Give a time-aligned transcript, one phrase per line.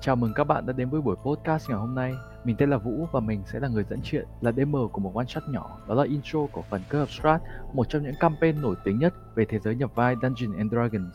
[0.00, 2.14] Chào mừng các bạn đã đến với buổi podcast ngày hôm nay.
[2.44, 5.12] Mình tên là Vũ và mình sẽ là người dẫn chuyện, là DM của một
[5.14, 5.78] one shot nhỏ.
[5.88, 7.42] Đó là intro của phần Curve Strat,
[7.72, 11.14] một trong những campaign nổi tiếng nhất về thế giới nhập vai Dungeons and Dragons.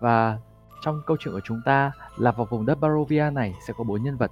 [0.00, 0.38] Và
[0.80, 4.02] trong câu chuyện của chúng ta là vào vùng đất Barovia này sẽ có bốn
[4.02, 4.30] nhân vật.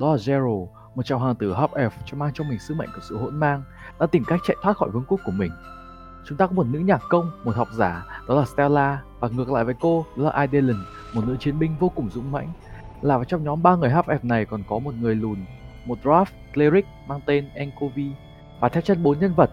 [0.00, 2.88] Đó là Zero, một chàng hoàng tử half elf cho mang trong mình sứ mệnh
[2.94, 3.62] của sự hỗn mang,
[4.00, 5.52] đã tìm cách chạy thoát khỏi vương quốc của mình.
[6.26, 9.50] Chúng ta có một nữ nhạc công, một học giả, đó là Stella, và ngược
[9.50, 10.76] lại với cô, đó là Idelin,
[11.14, 12.48] một nữ chiến binh vô cùng dũng mãnh,
[13.04, 15.44] là vào trong nhóm ba người half elf này còn có một người lùn,
[15.84, 18.10] một dwarf cleric mang tên Enkovi
[18.60, 19.50] và theo chân bốn nhân vật,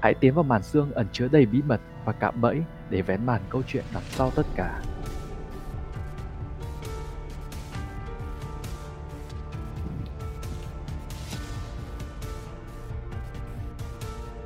[0.00, 3.26] hãy tiến vào màn xương ẩn chứa đầy bí mật và cạm bẫy để vén
[3.26, 4.82] màn câu chuyện đằng sau tất cả.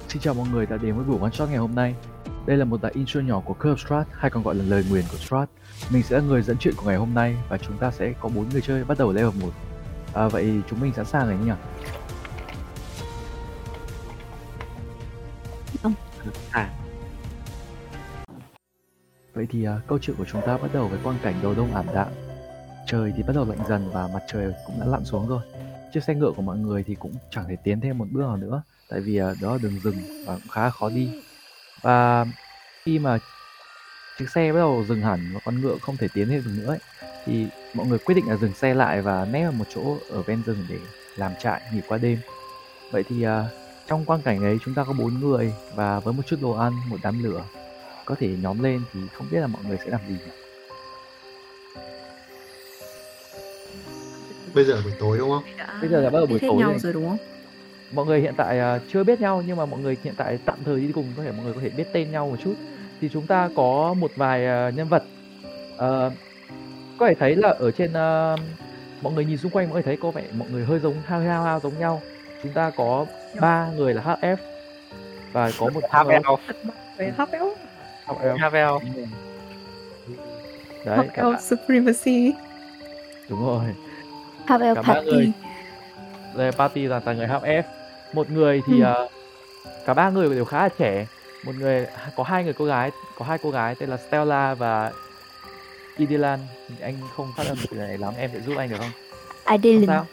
[0.08, 1.94] Xin chào mọi người đã đến với buổi one shot ngày hôm nay.
[2.46, 5.04] Đây là một đại intro nhỏ của Curve Strat hay còn gọi là lời nguyền
[5.10, 5.50] của Strat.
[5.90, 8.28] Mình sẽ là người dẫn chuyện của ngày hôm nay và chúng ta sẽ có
[8.28, 9.48] bốn người chơi bắt đầu level 1.
[10.14, 11.52] À, vậy chúng mình sẵn sàng rồi nhỉ?
[16.50, 16.70] À,
[19.34, 21.74] Vậy thì à, câu chuyện của chúng ta bắt đầu với quang cảnh đầu đông
[21.74, 22.08] ảm đạm.
[22.86, 25.42] Trời thì bắt đầu lạnh dần và mặt trời cũng đã lặn xuống rồi.
[25.94, 28.36] Chiếc xe ngựa của mọi người thì cũng chẳng thể tiến thêm một bước nào
[28.36, 31.10] nữa tại vì à, đó là đường rừng và cũng khá khó đi.
[31.82, 32.26] Và
[32.84, 33.18] khi mà
[34.18, 36.66] chiếc xe bắt đầu dừng hẳn và con ngựa không thể tiến thêm được nữa
[36.66, 36.78] ấy,
[37.26, 40.22] thì mọi người quyết định là dừng xe lại và nép vào một chỗ ở
[40.22, 40.76] ven rừng để
[41.16, 42.18] làm trại nghỉ qua đêm.
[42.90, 43.44] Vậy thì à,
[43.86, 46.72] trong quang cảnh ấy chúng ta có bốn người và với một chút đồ ăn,
[46.88, 47.44] một đám lửa
[48.04, 50.32] có thể nhóm lên thì không biết là mọi người sẽ làm gì nhỉ?
[54.54, 55.44] Bây giờ là buổi tối đúng không?
[55.80, 56.78] Bây giờ là bắt đầu buổi tối nhau rồi.
[56.78, 57.18] rồi đúng không?
[57.92, 60.58] Mọi người hiện tại à, chưa biết nhau nhưng mà mọi người hiện tại tạm
[60.64, 62.54] thời đi cùng có thể mọi người có thể biết tên nhau một chút.
[63.00, 65.02] Thì chúng ta có một vài à, nhân vật
[65.76, 66.10] Ờ,
[66.98, 68.36] có thể thấy là ở trên à,
[69.02, 71.20] mọi người nhìn xung quanh mọi người thấy có vẻ mọi người hơi giống hao
[71.20, 72.00] hao hao giống nhau.
[72.42, 73.06] Chúng ta có
[73.40, 74.36] ba người là HF
[75.32, 76.22] và có một Havel,
[78.06, 78.36] HF.
[78.38, 78.70] Havel.
[80.84, 82.32] Đấy, hấp cả supremacy,
[83.28, 83.64] đúng rồi.
[84.46, 85.10] Have El Cả ba Party.
[85.10, 85.32] người
[86.36, 87.62] đây party là toàn người HF.
[88.12, 88.84] Một người thì Ừ.
[88.84, 89.08] ờ,
[89.86, 91.06] cả ba người đều khá là trẻ.
[91.42, 94.92] Một người có hai người cô gái, có hai cô gái tên là Stella và
[95.96, 96.38] Idilan.
[96.80, 98.90] Anh không phát âm từ này lắm, em sẽ giúp anh được không?
[99.20, 99.86] Không Adeline.
[99.86, 100.06] sao.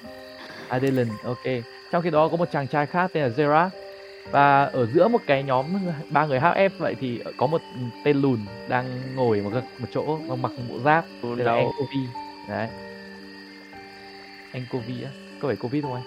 [0.68, 1.44] Adeline, ok.
[1.92, 3.70] Trong khi đó có một chàng trai khác tên là Zera.
[4.32, 5.66] Và ở giữa một cái nhóm
[6.10, 7.62] ba người HF vậy thì có một
[8.06, 8.86] tên lùn đang
[9.16, 11.56] ngồi một, cái- một chỗ và mặc một bộ giáp tên là đâu?
[11.58, 12.00] Enkovi.
[12.50, 12.68] Đấy.
[14.52, 15.10] Enkovi á,
[15.42, 16.04] có phải Covid không anh?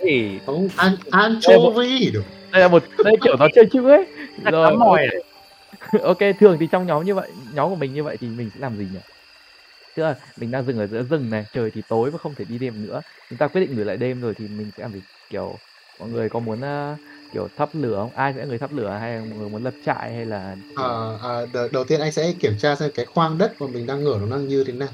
[0.00, 2.24] Thì Không, an anchovy được.
[2.56, 4.06] Đây là một đây kiểu nó chơi chữ ấy.
[4.52, 6.02] Rồi mỏi này.
[6.02, 8.60] ok thường thì trong nhóm như vậy nhóm của mình như vậy thì mình sẽ
[8.60, 8.98] làm gì nhỉ?
[9.96, 12.44] Tức là mình đang dừng ở giữa rừng này trời thì tối và không thể
[12.44, 13.02] đi đêm nữa.
[13.30, 15.02] Chúng ta quyết định gửi lại đêm rồi thì mình sẽ làm gì?
[15.30, 15.58] Kiểu
[15.98, 16.96] mọi người có muốn ờ,
[17.32, 18.14] kiểu thắp lửa không?
[18.14, 20.56] Ai sẽ là người thắp lửa hay là mọi người muốn lập trại hay là
[20.76, 20.88] À,
[21.22, 24.18] à, đầu tiên anh sẽ kiểm tra xem cái khoang đất mà mình đang ngửa
[24.18, 24.88] nó đang như thế nào.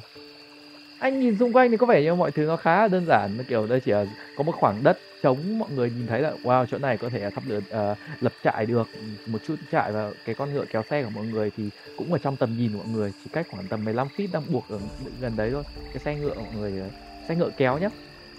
[1.02, 3.36] Anh nhìn xung quanh thì có vẻ như mọi thứ nó khá là đơn giản
[3.36, 4.04] nó kiểu đây chỉ là
[4.36, 7.30] có một khoảng đất trống mọi người nhìn thấy là wow chỗ này có thể
[7.30, 8.90] thắp lửa ờ, lập trại được
[9.26, 12.18] một chút trại và cái con ngựa kéo xe của mọi người thì cũng ở
[12.18, 14.78] trong tầm nhìn của mọi người chỉ cách khoảng tầm 15 feet đang buộc ở
[15.20, 15.62] gần đấy thôi
[15.92, 16.88] cái xe ngựa của mọi người ờ,
[17.28, 17.88] xe ngựa kéo nhá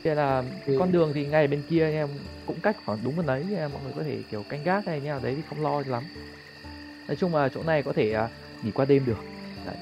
[0.03, 0.75] thế là Ừ.
[0.79, 2.09] con đường thì ngay bên kia anh em
[2.45, 5.19] cũng cách khoảng đúng gần đấy mọi người có thể kiểu canh gác hay nào
[5.19, 6.03] đấy thì không lo lắm
[7.07, 8.29] nói chung là chỗ này có thể à,
[8.61, 9.25] nghỉ qua đêm được
[9.65, 9.75] đấy.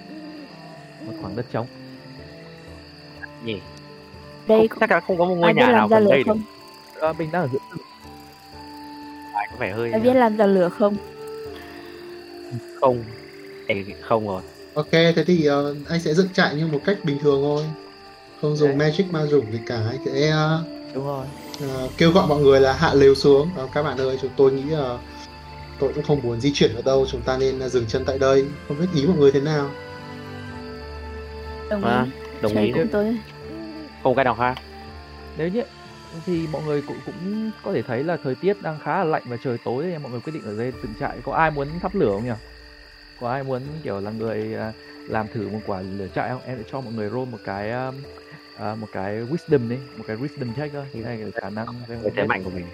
[1.06, 1.81] một khoảng đất trống
[3.46, 3.60] nhỉ.
[4.48, 6.24] Đây Không, chắc chắn không có một ngôi ai nhà nào gần đây được.
[6.28, 6.42] không?
[7.00, 7.60] Ờ, mình đang ở giữa
[9.34, 10.96] Phải có vẻ hơi Ai biết làm ra lửa không?
[12.82, 13.04] không.
[13.68, 14.42] Ê, không rồi.
[14.74, 17.64] Ok, thế thì ờ, anh sẽ dựng trại như một cách bình thường thôi.
[18.42, 18.78] Không dùng Ok.
[18.78, 19.76] magic ma dùng gì cả.
[19.90, 20.64] Anh sẽ ờ,
[20.94, 21.26] đúng rồi
[21.62, 23.50] ờ, kêu gọi mọi người là hạ lều xuống.
[23.58, 24.98] Ờ, các bạn ơi, chúng tôi nghĩ là
[25.80, 27.06] tôi cũng không muốn di chuyển ở đâu.
[27.12, 28.46] Chúng ta nên ờ, dừng chân tại đây.
[28.68, 29.70] Không biết ý mọi người thế nào.
[31.70, 32.12] Đồng À, ý.
[32.42, 32.72] Đồng Trời ý.
[32.72, 33.18] cũng tối.
[34.04, 34.56] Không cái nào khác.
[35.38, 35.62] nếu như
[36.26, 39.24] thì mọi người cũng cũng có thể thấy là thời tiết đang khá là lạnh
[39.26, 41.68] và trời tối nên mọi người quyết định ở đây dựng trại có ai muốn
[41.82, 42.32] thắp lửa không nhỉ
[43.22, 44.74] có ai muốn kiểu là người à,
[45.10, 47.72] làm thử một quả lửa trại không em sẽ cho mọi người roll một cái
[47.72, 51.66] à, một cái wisdom đi một cái wisdom check thôi cái này là khả năng
[51.88, 52.66] Cái thế mạnh của mình.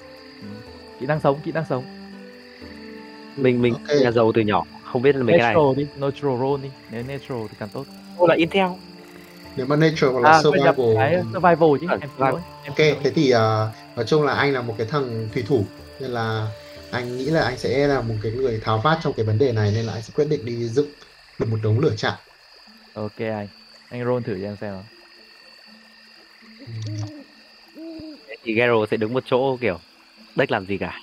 [1.00, 1.84] kỹ năng sống kỹ năng sống
[3.38, 4.02] Mình mình Ok.
[4.04, 5.54] nhà giàu từ nhỏ, không biết mấy cái này.
[5.56, 7.86] natural đi natural roll đi nếu natural thì càng tốt
[8.18, 8.68] Tôi là Intel
[9.58, 10.96] nếu mà nature hoặc là à, survival.
[10.96, 12.32] cái survival chứ em à,
[12.64, 12.74] em
[13.04, 13.38] thế thì uh,
[13.96, 15.66] nói chung là anh là một cái thằng thủy thủ
[16.00, 16.48] nên là
[16.92, 19.52] anh nghĩ là anh sẽ là một cái người tháo vát trong cái vấn đề
[19.52, 20.88] này nên là anh sẽ quyết định đi dựng
[21.40, 22.14] được một đống lửa trại.
[22.94, 23.48] Ok anh
[23.90, 24.84] anh roll thử cho em xem nào.
[26.68, 26.74] Ừ.
[28.44, 29.80] Thì Gero sẽ đứng một chỗ kiểu
[30.36, 31.00] đếch làm gì cả.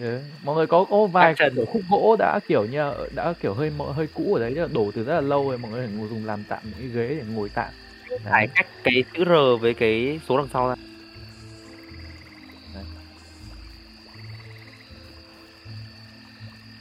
[0.00, 0.20] Ừ.
[0.42, 1.54] mọi người có có vài Action.
[1.56, 4.90] kiểu khúc gỗ đã kiểu như đã kiểu hơi hơi cũ ở đấy là đổ
[4.94, 7.14] từ rất là lâu rồi mọi người phải ngồi dùng làm tạm những cái ghế
[7.14, 7.68] để ngồi tạm.
[8.24, 10.74] Phải cách cái chữ R với cái số đằng sau ra.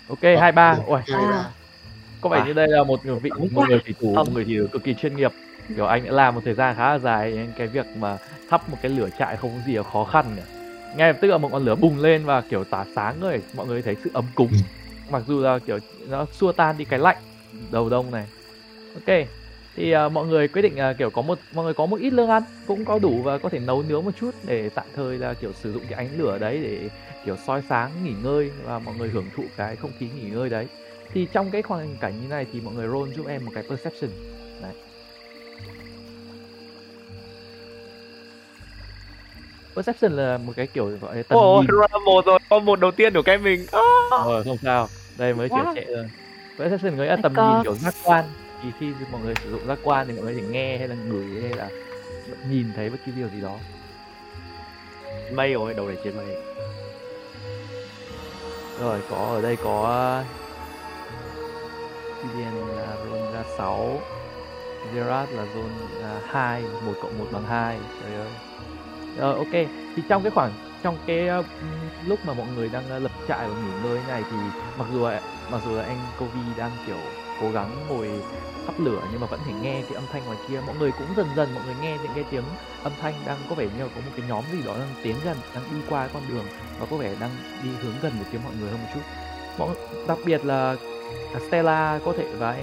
[0.08, 0.78] ok hai ba.
[0.86, 1.02] Ôi
[2.22, 2.46] có vẻ À.
[2.46, 4.84] như đây là một người vị một người thủy thủ một người thủy thủ cực
[4.84, 5.32] kỳ chuyên nghiệp.
[5.76, 8.18] Kiểu anh đã làm một thời gian khá là dài nên cái việc mà
[8.50, 10.59] thắp một cái lửa trại không có gì là khó khăn cả
[10.96, 13.68] ngay lập tức là một ngọn lửa bùng lên và kiểu tỏa sáng rồi mọi
[13.68, 14.52] người thấy sự ấm cúng.
[14.52, 14.58] Ừ.
[15.12, 17.18] mặc dù là kiểu nó xua tan đi cái lạnh
[17.72, 18.28] đầu đông này.
[18.94, 19.28] Ok
[19.76, 22.14] thì à, mọi người quyết định à, kiểu có một mọi người có một ít
[22.14, 25.18] lương ăn cũng có đủ và có thể nấu nướng một chút để tạm thời
[25.18, 26.90] là kiểu sử dụng cái ánh lửa đấy để
[27.26, 30.50] kiểu soi sáng nghỉ ngơi và mọi người hưởng thụ cái không khí nghỉ ngơi
[30.50, 30.68] đấy.
[31.14, 33.64] Thì trong cái hoàn cảnh như này thì mọi người roll giúp em một cái
[33.70, 34.10] perception
[39.80, 41.68] perception là một cái kiểu gọi là tầm Ồ, nhìn
[42.06, 43.66] một rồi, con một đầu tiên của cái mình.
[43.72, 43.80] À.
[44.12, 44.88] Ờ không sao.
[45.18, 46.10] Đây mới kiểu trệ thôi.
[46.60, 48.26] Perception có nghĩa là tầm nhìn kiểu giác quan.
[48.64, 50.96] Thì khi mọi người sử dụng giác quan thì mọi người thể nghe hay là
[50.96, 51.70] ngửi hay là
[52.50, 53.56] nhìn thấy bất kỳ điều gì đó.
[55.32, 56.26] Mây rồi, đầu này trên mây.
[58.82, 60.24] Rồi có ở đây có
[62.24, 64.02] Vivian là zone ra 6
[64.94, 68.30] Gerard là zone là 2 1 cộng 1 bằng 2 Trời ơi
[69.18, 69.70] rồi ok.
[69.96, 70.52] Thì trong cái khoảng
[70.84, 71.46] Trong cái uh,
[72.08, 74.38] lúc mà mọi người đang uh, lập trại và nghỉ ngơi này Thì
[74.78, 75.22] mặc dù là,
[75.52, 77.00] mặc dù là anh Kovi đang kiểu
[77.42, 78.10] cố gắng ngồi
[78.66, 81.08] thắp lửa nhưng mà vẫn thể nghe cái âm thanh ngoài kia mọi người cũng
[81.18, 82.44] dần dần mọi người nghe những cái tiếng
[82.84, 85.16] âm thanh đang có vẻ như là có một cái nhóm gì đó đang tiến
[85.24, 86.46] gần đang đi qua con đường
[86.80, 87.30] và có vẻ đang
[87.64, 89.02] đi hướng gần về phía mọi người hơn một chút.
[89.58, 89.76] Mọi
[90.08, 90.76] đặc biệt là
[91.48, 92.58] Stella có thể và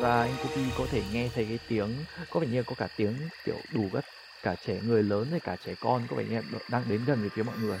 [0.00, 1.94] và anh Kopi có thể nghe thấy cái tiếng
[2.30, 3.14] có vẻ như có cả tiếng
[3.44, 4.04] kiểu đủ các
[4.42, 7.28] cả trẻ người lớn rồi cả trẻ con vẻ như là đang đến gần về
[7.34, 7.78] phía mọi người.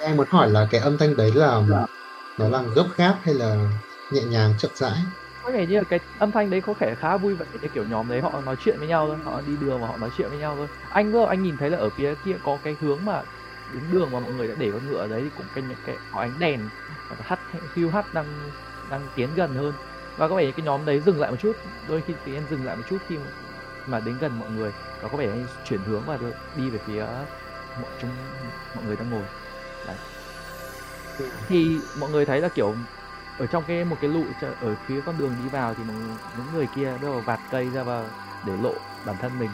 [0.00, 1.62] Em muốn hỏi là cái âm thanh đấy là
[2.38, 3.56] nó là gấp gáp hay là
[4.12, 4.98] nhẹ nhàng chậm rãi?
[5.42, 7.84] có vẻ như là cái âm thanh đấy có vẻ khá vui vẻ cái kiểu
[7.84, 10.28] nhóm đấy họ nói chuyện với nhau thôi họ đi đường và họ nói chuyện
[10.28, 10.66] với nhau thôi.
[10.90, 13.22] Anh vừa anh nhìn thấy là ở phía kia có cái hướng mà
[13.72, 15.78] đứng đường mà mọi người đã để con ngựa ở đấy thì cũng cái những
[15.86, 16.60] cái có ánh đèn
[17.20, 17.38] hắt
[17.74, 18.26] hưu hắt đang
[18.90, 19.72] đang tiến gần hơn.
[20.16, 21.56] Và có vẻ cái nhóm đấy dừng lại một chút
[21.88, 23.16] đôi khi thì em dừng lại một chút khi
[23.86, 24.72] mà đến gần mọi người.
[25.02, 25.28] Và có vẻ
[25.64, 26.18] chuyển hướng và
[26.56, 27.06] đi về phía
[27.82, 28.10] mọi chúng
[28.74, 29.22] mọi người đang ngồi.
[29.86, 29.96] Đấy.
[31.48, 32.74] Thì mọi người thấy là kiểu
[33.38, 34.24] ở trong cái một cái lụ
[34.60, 35.82] ở phía con đường đi vào thì
[36.36, 38.04] những người kia bắt đầu vạt cây ra vào
[38.46, 38.74] để lộ
[39.06, 39.50] bản thân mình.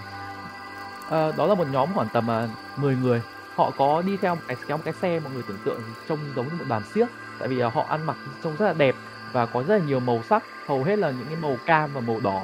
[1.10, 3.22] À, đó là một nhóm khoảng tầm ờ, uh, 10 người.
[3.54, 6.18] Họ có đi theo một cái theo một cái xe mọi người tưởng tượng trông
[6.36, 7.06] giống như một đoàn xiếc.
[7.38, 8.94] Tại vì ờ, họ ăn mặc trông rất là đẹp
[9.32, 10.42] và có rất là nhiều màu sắc.
[10.66, 12.42] Hầu hết là những cái màu cam và màu đỏ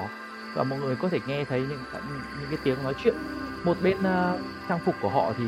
[0.55, 1.85] và mọi người có thể nghe thấy những
[2.41, 3.15] những cái tiếng nói chuyện.
[3.65, 5.45] Một bên uh, trang phục của họ thì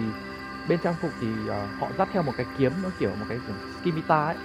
[0.69, 3.39] bên trang phục thì uh, họ dắt theo một cái kiếm nó kiểu một cái
[3.85, 4.37] kiểu ấy.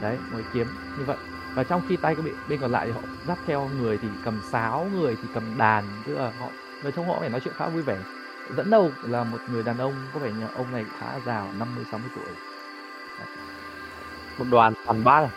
[0.00, 0.66] Đấy một cái kiếm
[0.98, 1.16] như vậy.
[1.54, 4.40] Và trong khi tay bên, bên còn lại thì họ dắt theo người thì cầm
[4.50, 6.46] sáo người thì cầm đàn tức là họ
[6.82, 7.98] và trong họ phải nói chuyện khá vui vẻ.
[8.56, 11.84] Dẫn đầu là một người đàn ông có vẻ như ông này khá già 50
[11.90, 12.34] 60 tuổi.
[14.38, 15.30] Một đoàn toàn ba rồi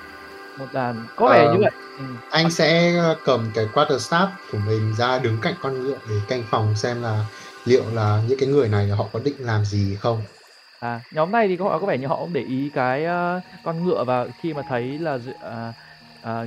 [0.58, 1.54] một đàn có vẻ Ờ.
[1.54, 2.04] như vậy ừ.
[2.30, 6.75] Anh sẽ cầm cái quarterstaff của mình ra đứng cạnh con ngựa để canh phòng
[6.75, 7.25] xem là
[7.66, 10.24] liệu là những cái người này họ có định làm gì không.
[10.80, 13.42] À, nhóm này thì có họ có vẻ như họ cũng để ý cái ờ,
[13.63, 15.74] con ngựa và khi mà thấy là à,
[16.22, 16.46] à,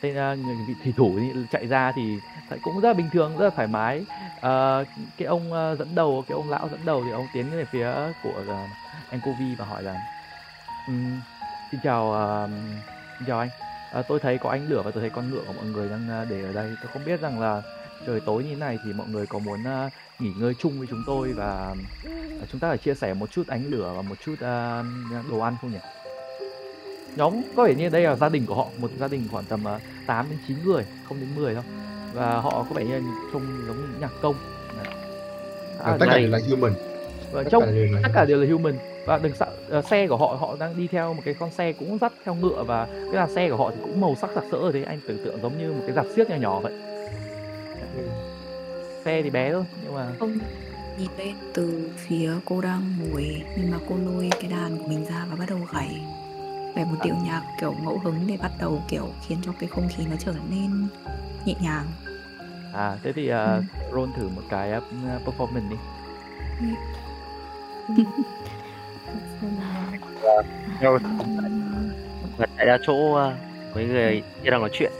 [0.00, 1.18] tên ờ, người vị thủy thủ
[1.50, 2.20] chạy ra thì
[2.62, 4.04] cũng rất là bình thường rất là thoải mái
[4.40, 4.84] Ờ,
[5.16, 7.88] cái ông ờ, dẫn đầu cái ông lão dẫn đầu thì ông tiến về phía
[8.22, 8.70] của uh,
[9.10, 9.94] anh Kovi và hỏi là
[10.86, 11.20] "Ừm,
[11.70, 13.48] xin chào ờ, xin chào anh
[13.92, 16.08] Ờ, tôi thấy có ánh lửa và tôi thấy con ngựa của mọi người đang
[16.08, 17.62] ờ, để ở đây tôi không biết rằng là
[18.06, 20.86] trời tối như thế này thì mọi người có muốn ờ, nghỉ ngơi chung với
[20.90, 21.74] chúng tôi và
[22.40, 24.84] Ờ, chúng ta phải chia sẻ một chút ánh lửa và một chút ờ,
[25.30, 25.78] đồ ăn không nhỉ?
[27.16, 29.64] Nhóm có vẻ như đây là gia đình của họ, một gia đình khoảng tầm
[29.76, 31.64] uh, 8 đến 9 người, không đến 10 đâu.
[32.14, 34.34] Và họ có vẻ như trông giống như nhạc công.
[35.84, 36.72] À, tất cả đều là human.
[37.32, 38.74] và là tất cả đều là human
[39.06, 41.72] và đừng sợ ờ, xe của họ họ đang đi theo một cái con xe
[41.72, 44.44] cũng dắt theo ngựa và cái là xe của họ thì cũng màu sắc sặc
[44.50, 46.72] sỡ ở thế anh tưởng tượng giống như một cái dạp xiếc nhỏ nhỏ vậy.
[49.04, 50.38] Xe thì bé thôi nhưng mà Không.
[50.98, 55.04] Nhìn lên từ phía cô đang ngồi nhưng mà cô lôi cái đàn của mình
[55.04, 56.00] ra và bắt đầu gảy.
[56.76, 59.88] Gảy một điệu nhạc kiểu ngẫu hứng để bắt đầu kiểu khiến cho cái không
[59.96, 60.86] khí nó trở nên
[61.44, 61.86] nhẹ nhàng.
[62.74, 63.62] À thế thì uh, Ừ.
[63.92, 64.84] roll thử một cái uh,
[65.26, 65.76] performance đi
[72.36, 73.32] Và chạy ra chỗ ờ,
[73.74, 74.92] mấy người kia đang nói chuyện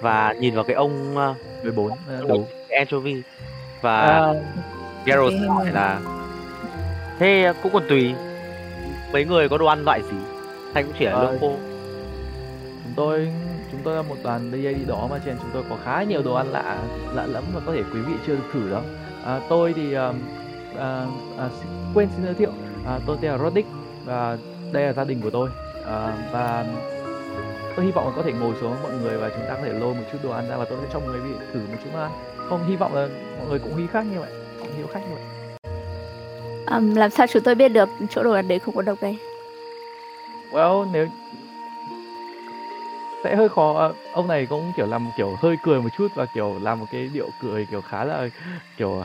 [0.00, 1.98] và nhìn vào cái ông uh, 14 uh,
[2.28, 3.22] đủ anchovy
[3.80, 4.32] và à,
[5.06, 6.00] Geralt hỏi là
[7.18, 8.14] Thế cũng còn tùy.
[9.12, 10.16] Mấy người có đồ ăn loại gì?
[10.74, 11.56] Hay cũng chỉ là Ờ, lương khô?
[12.84, 13.28] chúng tôi
[13.72, 16.02] chúng tôi là một đoàn đi đây đi đó mà nên chúng tôi có khá
[16.02, 16.78] nhiều đồ ăn lạ
[17.14, 18.82] lạ lẫm mà có thể quý vị chưa được thử đó
[19.24, 20.14] à, tôi thì um,
[20.78, 21.06] à,
[21.38, 21.48] à,
[21.94, 22.50] quên xin giới thiệu
[22.86, 23.66] à, tôi tên là Rodic
[24.04, 24.38] và
[24.72, 25.48] đây là gia đình của tôi.
[25.86, 26.64] À, và
[27.76, 29.72] tôi hy vọng là có thể ngồi xuống mọi người và chúng ta có thể
[29.72, 31.76] lôi một chút đồ ăn ra và tôi sẽ cho mọi người vị thử một
[31.84, 32.10] chút ăn
[32.48, 35.14] không hy vọng là mọi người cũng hiếu khách như vậy cũng hiếu khách như
[35.14, 35.24] vậy.
[36.66, 39.16] Ừm, làm sao chúng tôi biết được chỗ đồ ăn đấy không có độc đây?
[40.52, 41.06] Well, nếu
[43.24, 43.78] sẽ hơi khó.
[43.78, 46.86] À, ông này cũng kiểu làm kiểu hơi cười một chút và kiểu làm một
[46.92, 48.28] cái điệu cười kiểu khá là
[48.76, 49.04] kiểu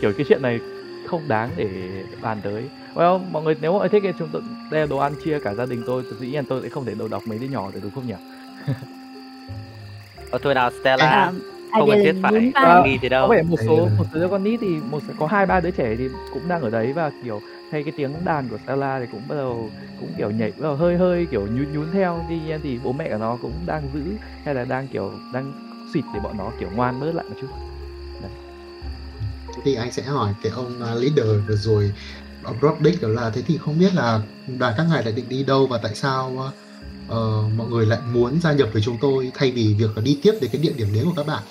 [0.00, 0.60] kiểu cái chuyện này
[1.06, 1.68] không đáng để
[2.22, 2.64] bàn tới.
[2.94, 5.38] Well, mọi người nếu mọi người thích thì chúng tôi đây là đồ ăn chia
[5.38, 7.46] cả gia đình tôi, thì dĩ nhiên tôi sẽ không thể đầu độc mấy đứa
[7.46, 8.14] nhỏ được đúng không nhỉ?
[10.30, 11.32] Ờ, thôi nào Stella, À,
[11.78, 13.28] không cần thiết phải À, nghi Có đâu.
[13.28, 15.70] vẻ một số là- một số đứa con nít thì một có hai ba đứa
[15.70, 17.40] trẻ thì cũng đang ở đấy và kiểu
[17.72, 19.70] hay cái tiếng đàn của Stella thì cũng bắt đầu
[20.00, 22.92] cũng kiểu nhảy bắt đầu hơi hơi kiểu nhún nhún theo tuy nhiên thì bố
[22.92, 24.02] mẹ của nó cũng đang giữ
[24.44, 25.52] hay là đang kiểu đang
[25.94, 27.46] xịt để bọn nó kiểu ngoan bớt lại một chút
[29.64, 31.92] thì anh sẽ hỏi cái ông à, leader vừa rồi
[32.42, 34.20] ông Roddick đó là thế thì không biết là
[34.58, 36.52] đoàn các ngài lại định đi đâu và tại sao
[37.06, 40.18] uh, mọi người lại muốn gia nhập với chúng tôi thay vì việc là đi
[40.22, 41.42] tiếp đến cái địa điểm đến của các bạn?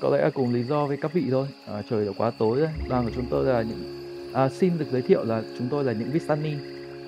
[0.00, 1.46] Có lẽ là cùng lý do với các vị thôi.
[1.66, 2.68] À, trời đã quá tối rồi.
[2.88, 5.92] Đoàn của chúng tôi là những à, xin được giới thiệu là chúng tôi là
[5.92, 6.52] những Vistani.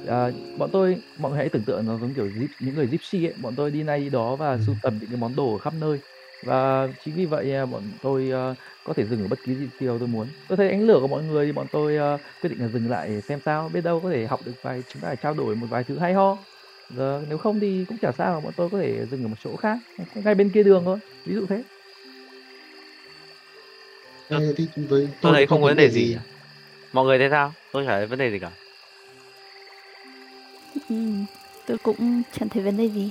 [0.07, 3.35] À, bọn tôi mọi người hãy tưởng tượng nó giống kiểu những người gypsy ấy.
[3.43, 5.75] Bọn tôi đi nay đi đó và sưu tầm những cái món đồ ở khắp
[5.81, 5.99] nơi
[6.42, 8.54] và chính vì vậy à, bọn tôi à,
[8.85, 11.09] có thể dừng ở bất kỳ gì điều tôi muốn tôi thấy ánh lửa của
[11.09, 14.00] mọi người thì bọn tôi à, quyết định là dừng lại xem sao biết đâu
[14.00, 16.38] có thể học được vài chúng ta trao đổi một vài thứ hay ho
[16.90, 19.57] giờ nếu không thì cũng chả sao bọn tôi có thể dừng ở một chỗ
[19.57, 19.78] khác
[20.14, 21.62] ngay bên kia đường thôi ví dụ thế
[24.30, 26.16] Thế thì với Tôi thấy không có vấn đề gì.
[26.92, 27.52] Mọi người thấy sao?
[27.73, 28.50] Tôi chả thấy vấn đề gì cả.
[30.88, 31.25] Ừm,
[31.66, 33.11] tôi cũng chẳng thấy vấn đề gì.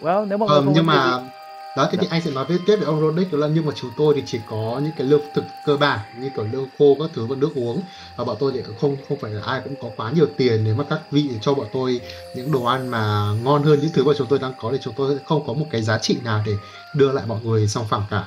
[0.00, 1.28] Well, nếu Ờ, không nhưng mà gì-
[1.76, 2.16] đó thế thì Dạ.
[2.16, 4.22] anh sẽ nói với tiếp với ông Roddick đó là nhưng mà chúng tôi thì
[4.26, 7.36] chỉ có những cái lương thực cơ bản như kiểu lương khô các thứ và
[7.36, 7.82] nước uống
[8.16, 10.74] và bọn tôi thì không không phải là ai cũng có quá nhiều tiền nếu
[10.74, 12.00] mà các vị cho bọn tôi
[12.34, 14.94] những đồ ăn mà ngon hơn những thứ mà chúng tôi đang có thì chúng
[14.96, 16.52] tôi sẽ không có một cái giá trị nào để
[16.96, 18.24] đưa lại mọi người song phẳng cả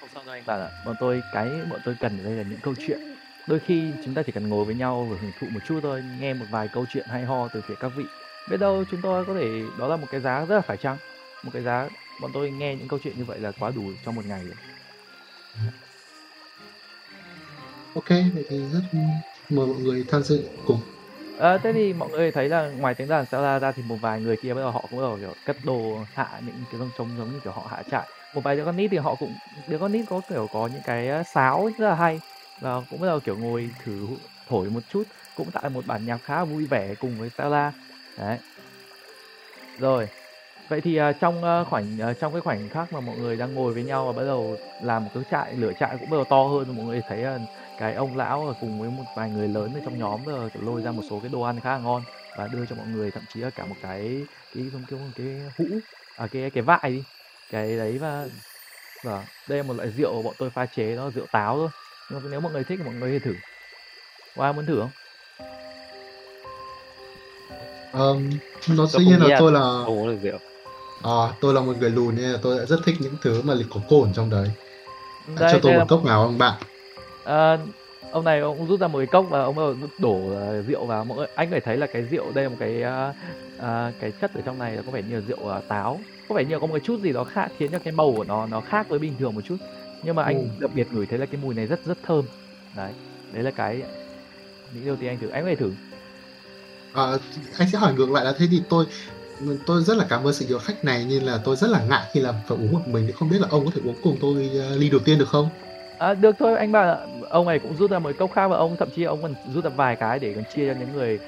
[0.00, 0.68] không sao đâu anh bạn ạ.
[0.86, 3.00] Bọn tôi cái bọn tôi cần ở đây là những câu chuyện.
[3.46, 6.02] Đôi khi chúng ta chỉ cần ngồi với nhau và hưởng thụ một chút thôi,
[6.20, 8.04] nghe một vài câu chuyện hay ho từ phía các vị.
[8.48, 10.96] Biết đâu chúng tôi có thể đó là một cái giá rất là phải chăng.
[11.44, 11.88] Một cái giá
[12.20, 14.56] bọn tôi nghe những câu chuyện như vậy là quá đủ trong một ngày rồi.
[17.94, 18.80] ok vậy thì rất
[19.48, 20.80] mời mọi người tham dự cùng
[21.38, 24.20] À, thế thì mọi người thấy là ngoài tiếng đàn Stella ra thì một vài
[24.20, 26.90] người kia bắt đầu họ cũng bắt đầu kiểu cất đồ hạ những cái giống
[26.98, 28.08] trống giống như kiểu họ hạ trại.
[28.32, 30.82] Một vài đứa con nít thì họ cũng đứa con nít có kiểu có những
[30.82, 32.20] cái ờ, sáo rất là hay
[32.60, 34.06] và cũng bắt đầu kiểu ngồi thử
[34.46, 35.04] thổi một chút
[35.34, 37.72] cũng tạo một bản nhạc khá vui vẻ cùng với Stella.
[38.20, 38.38] Đấy.
[39.78, 40.08] Rồi.
[40.68, 43.54] Vậy thì uh, trong uh, khoảnh uh, trong cái khoảnh khắc mà mọi người đang
[43.54, 46.24] ngồi với nhau và bắt đầu làm một cái trại lửa trại cũng bắt đầu
[46.24, 47.40] to hơn mọi người thấy uh,
[47.78, 50.82] cái ông lão ở cùng với một vài người lớn ở trong nhóm rồi lôi
[50.82, 52.02] ra một số cái đồ ăn khá là ngon
[52.36, 55.10] và đưa cho mọi người thậm chí là cả một cái cái giống kiểu một
[55.16, 55.26] cái
[55.58, 55.64] hũ
[56.16, 57.02] à cái cái vại đi
[57.50, 58.26] cái đấy và
[59.04, 61.68] và đây là một loại rượu bọn tôi pha chế nó rượu táo thôi
[62.10, 63.34] nhưng mà nếu mọi người thích thì mọi người thử
[64.36, 64.90] có ai muốn thử không
[67.92, 68.30] um,
[68.68, 69.84] nó Tôi dĩ nhiên là tôi là
[71.02, 73.54] à, tôi là một người lùn nên là tôi đã rất thích những thứ mà
[73.70, 74.50] có cồn trong đấy.
[75.38, 76.62] Đây, cho tôi một cốc nào ông bạn.
[77.24, 77.58] À,
[78.10, 81.04] ông này ông rút ra một cái cốc và ông đổ ờ, rượu vào.
[81.04, 83.12] Mọi người anh phải thấy là cái rượu đây là một cái ờ,
[83.58, 86.00] ờ, cái chất ở trong này là có vẻ như là rượu ờ, táo.
[86.28, 88.12] Có vẻ như là có một cái chút gì đó khác khiến cho cái màu
[88.16, 89.56] của nó nó khác với bình thường một chút.
[90.02, 90.48] Nhưng mà anh Ừ.
[90.58, 92.24] đặc biệt ngửi thấy là cái mùi này rất rất thơm.
[92.76, 92.92] Đấy
[93.32, 93.82] đấy là cái
[94.74, 95.28] những điều tiên anh thử.
[95.28, 95.72] Anh có thể thử
[96.92, 97.02] À,
[97.58, 98.86] anh sẽ hỏi ngược lại là thế thì tôi
[99.66, 102.02] tôi rất là cảm ơn sự hiếu khách này nhưng là tôi rất là ngại
[102.12, 104.18] khi là phải uống một mình thì không biết là ông có thể uống cùng
[104.20, 105.48] tôi uh, ly đầu tiên được không?
[105.98, 108.56] À, được thôi anh bảo là ông này cũng rút ra một cốc khác và
[108.56, 111.18] ông thậm chí ông còn rút ra vài cái để còn chia cho những người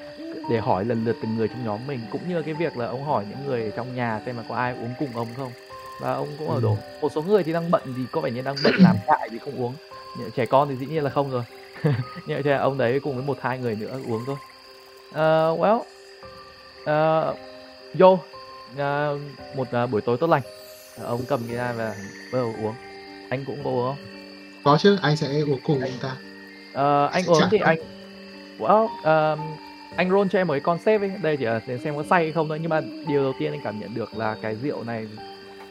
[0.49, 3.03] để hỏi lần lượt từng người trong nhóm mình cũng như cái việc là ông
[3.03, 5.51] hỏi những người trong nhà xem là có ai uống cùng ông không
[6.01, 6.61] và ông cũng ở Ừ.
[6.61, 9.29] đổ một số người thì đang bận thì có vẻ như đang bận làm trại
[9.31, 9.73] thì không uống
[10.35, 11.43] trẻ con thì dĩ nhiên là không rồi
[12.25, 14.35] nhưng mà ông đấy cùng với một hai người nữa uống thôi
[15.13, 15.79] Ờ, well
[16.81, 17.37] uh,
[17.99, 19.21] yo uh,
[19.55, 20.41] một uh, buổi tối tốt lành.
[20.97, 21.95] Ờ, ông cầm cái ra và
[22.33, 22.73] bắt đầu uống.
[23.29, 24.05] Anh cũng có uống không?
[24.63, 26.15] Có chứ, anh sẽ uống cùng ông ta.
[26.73, 27.67] Ờ, anh uống thì không?
[27.67, 27.77] anh
[28.59, 29.39] well, um,
[29.95, 31.11] anh roll cho em một cái concept ấy.
[31.21, 33.51] Đây chỉ là để xem có say hay không thôi nhưng mà điều đầu tiên
[33.51, 35.07] anh cảm nhận được là cái rượu này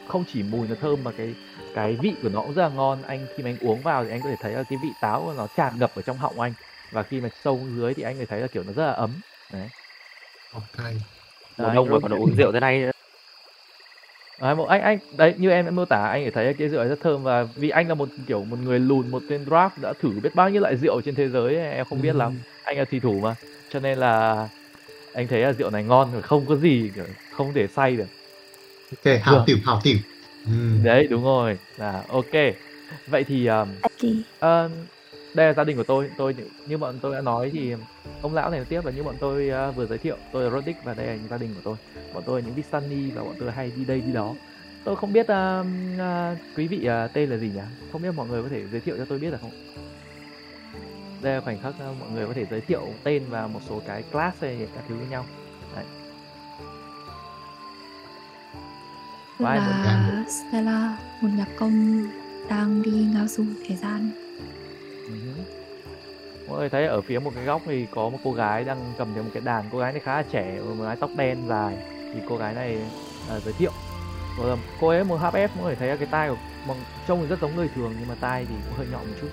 [0.07, 1.35] không chỉ mùi nó thơm mà cái
[1.75, 3.01] cái vị của nó cũng rất là ngon.
[3.03, 5.21] Anh khi mà anh uống vào thì anh có thể thấy là cái vị táo
[5.25, 6.53] của nó tràn ngập ở trong họng anh.
[6.91, 8.85] Và khi mà sâu xuống dưới thì anh có thể thấy là kiểu nó rất
[8.85, 9.11] là ấm
[9.53, 9.67] đấy.
[10.53, 10.85] Ok.
[11.57, 12.85] Mùa Đấy, đông rồi- còn uống rượu thế này
[14.41, 16.79] Đấy, một anh anh đấy như em đã mô tả anh có thấy cái rượu
[16.79, 19.69] này rất thơm và vì anh là một kiểu một người lùn một tên draft
[19.81, 22.39] đã thử biết bao nhiêu loại rượu trên thế giới em không biết lắm.
[22.63, 23.35] Anh là thủy thủ mà
[23.69, 24.47] cho nên là
[25.13, 28.07] anh thấy là rượu này ngon và không có gì kiểu không thể say được.
[29.05, 29.43] Ok hảo Được.
[29.45, 29.97] tiểu hảo tiểu
[30.45, 30.83] Ừm.
[30.83, 31.57] đấy đúng rồi.
[31.77, 32.31] Là ok.
[33.07, 33.67] Vậy thì um,
[34.01, 34.23] Đi.
[34.39, 34.69] Ờ,
[35.33, 36.11] đây là gia đình của tôi.
[36.17, 36.35] Tôi
[36.67, 37.75] như, bọn tôi đã nói thì
[38.21, 40.17] ông lão này tiếp là như bọn tôi ờ, vừa giới thiệu.
[40.31, 41.75] Tôi là Rodic và đây là những gia đình của tôi.
[42.13, 44.33] Bọn tôi là những Vistani và bọn tôi hay đi đây đi đó.
[44.83, 45.65] Tôi không biết ờ,
[45.99, 47.61] ờ, quý vị ờ, tên là gì nhỉ?
[47.91, 49.51] Không biết mọi người có thể giới thiệu cho tôi biết được không?
[51.21, 53.81] Đây là khoảnh khắc ờ, mọi người có thể giới thiệu tên và một số
[53.87, 55.25] cái class hay các thứ với nhau.
[55.75, 55.85] Đấy.
[59.45, 62.03] Ai muốn là Stella, một nhạc công
[62.49, 64.22] đang đi ngao du thời gian.
[66.47, 69.13] Mọi người thấy ở phía một cái góc thì có một cô gái đang cầm
[69.13, 71.77] theo một cái đàn cô gái này khá là trẻ một mái tóc đen dài.
[72.13, 72.77] Thì cô gái này
[73.29, 73.71] à, giới thiệu.
[74.43, 77.21] Là cô ấy một half F mọi người thấy là cái tai của bằng trông
[77.21, 79.27] thì rất giống người thường nhưng mà tai thì cũng hơi nhọn một chút.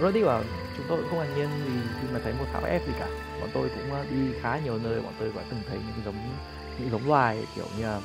[0.00, 0.42] Roddy bảo
[0.76, 3.06] chúng tôi cũng không ngạc nhiên vì khi mà thấy một half F gì cả.
[3.40, 6.14] Bọn tôi cũng à, đi khá nhiều nơi bọn tôi đã từng thấy những giống
[6.78, 8.00] những giống loài kiểu như là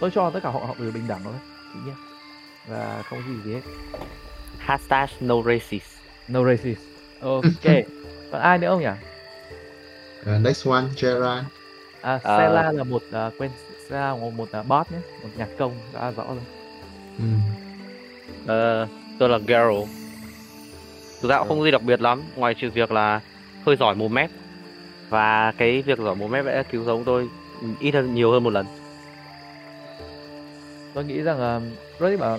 [0.00, 1.34] tôi cho tất cả họ họ đều bình đẳng thôi
[1.74, 1.94] tự nhiên.
[2.68, 3.60] Và không gì gì hết.
[4.58, 5.98] Hashtag no racist.
[6.28, 6.97] No racist.
[7.20, 7.74] Ok.
[8.32, 8.88] Còn ai nữa không nhỉ?
[10.36, 11.46] Uh, next one Gerard
[12.00, 12.36] À, Ờ.
[12.36, 13.50] Stella là một à, quên
[13.86, 16.44] Stella là một, một à, bot nhé, một nhạc công đã rõ rồi.
[17.18, 17.40] Ừm.
[18.46, 19.74] Ờ, tôi là Garo
[21.22, 23.20] thực ra cũng không gì đặc biệt lắm ngoài trừ việc là
[23.66, 24.30] hơi giỏi mồm mép
[25.08, 27.28] và cái việc giỏi mồm mép đã cứu sống tôi
[27.80, 28.66] ít hơn nhiều hơn một lần
[30.94, 31.60] Tôi nghĩ rằng là
[31.98, 32.38] rất bảo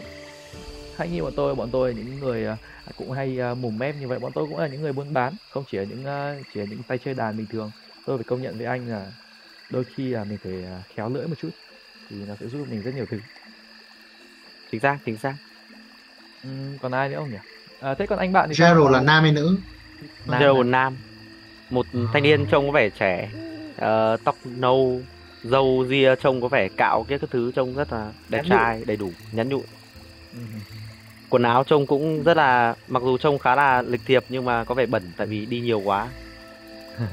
[0.97, 2.57] hay như bọn tôi, bọn tôi những người à,
[2.95, 5.35] cũng hay à, mồm mép như vậy, bọn tôi cũng là những người buôn bán,
[5.49, 7.71] không chỉ là những à, chỉ là những tay chơi đàn bình thường.
[8.05, 9.11] Tôi phải công nhận với anh là
[9.69, 11.51] đôi khi là mình phải à, khéo lưỡi một chút
[12.09, 13.19] thì nó sẽ giúp mình rất nhiều thứ.
[14.71, 15.35] chính xác chính xác
[16.43, 17.37] Ừm, còn ai nữa không nhỉ?
[17.79, 18.55] À, thế còn anh bạn thì?
[18.59, 19.57] Gerald là nam hay nữ
[20.25, 20.71] Nam Gerald à?
[20.71, 20.97] Nam
[21.69, 23.31] một thanh niên trông có vẻ trẻ
[23.77, 25.03] ờ, tóc nâu
[25.43, 28.85] dâu ria trông có vẻ cạo cái các thứ trông rất là đẹp Nhắn trai
[28.85, 29.63] đầy đủ nhắn nhụi
[30.33, 30.78] Ừm.
[31.29, 34.63] Quần áo trông cũng rất là mặc dù trông khá là lịch thiệp nhưng mà
[34.63, 36.09] có vẻ bẩn tại vì đi nhiều quá.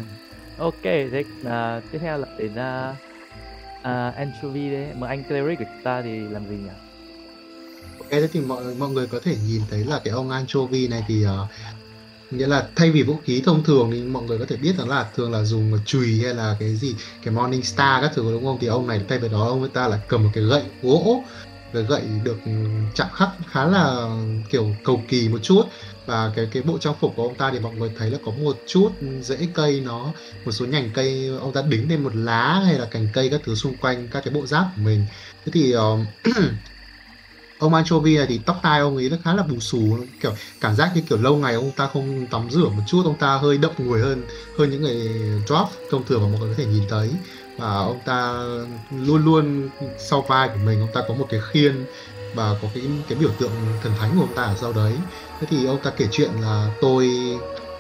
[0.59, 2.97] Ok, thế à, tiếp theo là đến à,
[3.83, 6.69] à, Anchovy đấy, mà anh cleric của chúng ta thì làm gì nhỉ?
[7.99, 11.05] Ok, thế thì mọi mọi người có thể nhìn thấy là cái ông anchovy này
[11.09, 11.47] thì ờ,
[12.31, 14.89] nghĩa là thay vì vũ khí thông thường thì mọi người có thể biết rằng
[14.89, 18.45] là thường là dùng chùy hay là cái gì cái morning star các thứ đúng
[18.45, 18.59] không?
[18.61, 21.25] Thì ông này thay vào đó ông ta là cầm một cái gậy gỗ
[21.73, 22.39] và gậy được
[22.95, 24.11] chạm khắc khá là
[24.51, 25.63] kiểu cầu kỳ một chút.
[26.07, 28.33] Và cái cái bộ trang phục của ông ta thì mọi người thấy là có
[28.33, 28.91] một chút
[29.23, 30.13] rễ cây nó
[30.45, 33.41] một số nhành cây ông ta đính lên một lá hay là cành cây các
[33.45, 35.07] thứ xung quanh các cái bộ giáp của mình.
[35.45, 36.37] Thế thì uh,
[37.59, 40.75] ông anchovy này thì tóc tai ông ấy nó khá là bù xù kiểu cảm
[40.75, 43.59] giác như kiểu lâu ngày ông ta không tắm rửa một chút ông ta hơi
[43.59, 44.23] đậm người hơn
[44.59, 45.11] hơn những người
[45.47, 47.11] drop thông thường mà mọi người có thể nhìn thấy
[47.57, 48.45] và ông ta
[48.91, 51.85] luôn luôn sau vai của mình ông ta có một cái khiên
[52.35, 53.51] và có cái cái biểu tượng
[53.83, 54.93] thần thánh của ông ta ở sau đấy.
[55.41, 57.11] Thế thì ông ta kể chuyện là tôi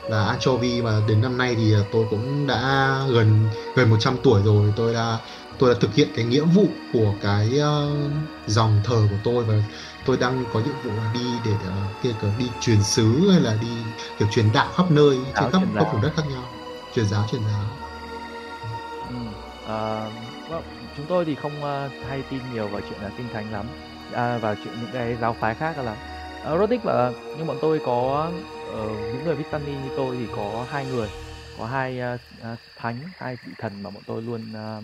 [0.08, 4.72] là anchovy mà đến năm nay thì tôi cũng đã gần gần 100 tuổi rồi.
[4.76, 5.18] Tôi đã
[5.58, 7.90] tôi đã thực hiện cái nghĩa vụ của cái ờ,
[8.46, 9.54] dòng thờ của tôi và
[10.06, 13.40] tôi đang có nhiệm vụ là đi để uh, kia cờ đi truyền xứ hay
[13.40, 13.68] là đi
[14.18, 16.44] kiểu truyền đạo khắp nơi trên khắp các vùng đất khác nhau.
[16.94, 17.75] Truyền giáo truyền giáo.
[19.76, 20.10] À,
[20.48, 20.64] vâng,
[20.96, 23.66] chúng tôi thì không à, hay tin nhiều vào chuyện là kinh thánh lắm,
[24.12, 25.96] à, vào chuyện những cái giáo phái khác lắm.
[26.58, 28.30] Rodic bảo là nhưng bọn tôi có
[28.72, 31.08] ờ, những người Vistani như tôi thì có hai người,
[31.58, 32.18] có hai à,
[32.76, 34.80] thánh, hai vị thần mà bọn tôi luôn à,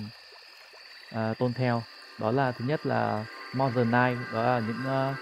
[1.11, 1.83] à, tôn theo.
[2.21, 3.25] Đó là thứ nhất là
[3.55, 5.15] Mother Night, đó là những à,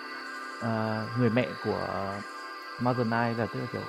[0.61, 1.87] à, người mẹ của
[2.81, 3.83] Mother Night là tức là kiểu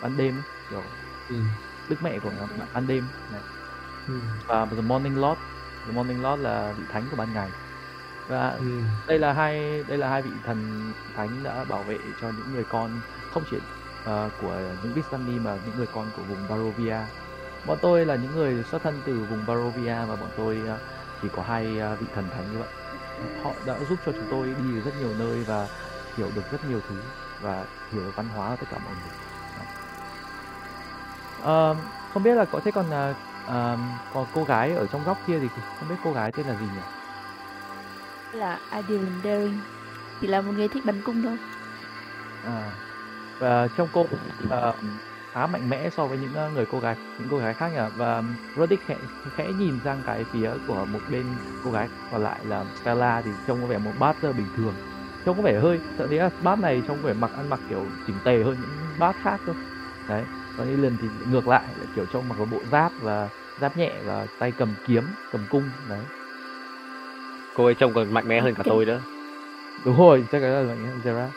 [0.00, 0.82] ban đêm ấy, kiểu
[1.28, 1.36] ừ.
[1.88, 2.32] đức mẹ của
[2.74, 3.42] ban đêm này
[4.08, 4.14] Ừ.
[4.46, 5.40] và The Morning Lord
[5.86, 7.50] The Morning Lord là vị thánh của ban ngày
[8.28, 8.64] và Ừ.
[9.06, 12.64] đây là hai đây là hai vị thần thánh đã bảo vệ cho những người
[12.64, 12.90] con
[13.34, 13.56] không chỉ
[14.04, 16.96] ờ, của những Vistani mà những người con của vùng Barovia
[17.66, 20.78] bọn tôi là những người xuất thân từ vùng Barovia và bọn tôi ờ,
[21.22, 22.68] chỉ có hai ờ, vị thần thánh như vậy
[23.42, 25.68] họ đã giúp cho chúng tôi đi được rất nhiều nơi và
[26.16, 26.94] hiểu được rất nhiều thứ
[27.40, 29.12] và hiểu được văn hóa của tất cả mọi người
[29.58, 29.64] Đó.
[31.42, 31.76] Ờ,
[32.14, 33.14] không biết là có thế còn ờ,
[33.48, 33.78] ờ,
[34.14, 36.66] còn cô gái ở trong góc kia thì không biết cô gái tên là gì
[36.74, 36.80] nhỉ?
[38.38, 39.60] Là Ideal Daring.
[40.20, 41.36] Chỉ là một người thích bắn cung thôi.
[42.44, 42.70] À,
[43.38, 44.06] và trông cô
[44.50, 44.74] ờ,
[45.32, 47.96] khá mạnh mẽ so với những ờ, người cô gái những cô gái khác nhỉ?
[47.96, 48.22] Và
[48.56, 48.96] Roddick khẽ,
[49.36, 51.26] khẽ nhìn sang cái phía của một bên
[51.64, 54.74] cô gái còn lại là Stella thì trông có vẻ một bát là bình thường.
[55.24, 57.60] Trông có vẻ hơi thậm chí là bát này trông có vẻ mặc ăn mặc
[57.68, 59.54] kiểu chỉnh tề hơn những bát khác thôi
[60.08, 60.24] đấy
[60.58, 63.28] còn Ellen thì ngược lại lại kiểu trông mặc một bộ giáp và
[63.60, 66.00] giáp nhẹ và tay cầm kiếm cầm cung đấy.
[67.54, 69.00] Cô ấy trông còn mạnh mẽ hơn cả tôi nữa.
[69.84, 71.28] Đúng rồi chắc là vậy Zara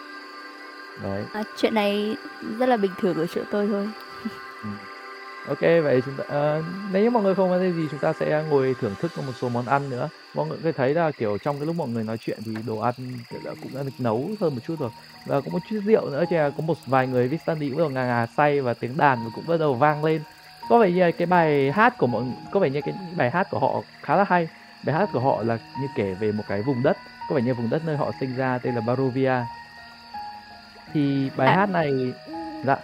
[1.03, 1.25] đấy.
[1.33, 2.17] À, chuyện này
[2.59, 3.89] rất là bình thường ở chỗ tôi thôi
[5.47, 8.43] Ok vậy chúng ta ờ, nếu như mọi người không có gì chúng ta sẽ
[8.49, 10.09] ngồi thưởng thức một số món ăn nữa.
[10.35, 12.77] Mọi người có thấy là kiểu trong cái lúc mọi người nói chuyện thì đồ
[12.77, 12.93] ăn
[13.45, 14.89] đã cũng đã được nấu hơn một chút rồi.
[15.27, 17.89] Và có một chút rượu nữa là có một vài người Vistani cũng bắt đầu
[17.89, 20.21] ngà ngà say và tiếng đàn cũng bắt đầu vang lên.
[20.69, 23.59] Có vẻ như cái bài hát của mọi có vẻ như cái bài hát của
[23.59, 24.47] họ khá là hay.
[24.85, 26.97] Bài hát của họ là như kể về một cái vùng đất,
[27.29, 29.33] có vẻ như vùng đất nơi họ sinh ra tên là Barovia.
[30.93, 31.55] Thì bài À.
[31.55, 31.91] hát này
[32.65, 32.77] dạ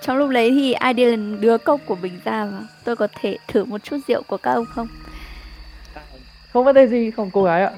[0.00, 3.64] trong lúc đấy thì Ideal đưa cốc của mình ra và tôi có thể thử
[3.64, 4.88] một chút rượu của các ông không?
[6.52, 7.70] Không vấn đề gì không cô gái ạ.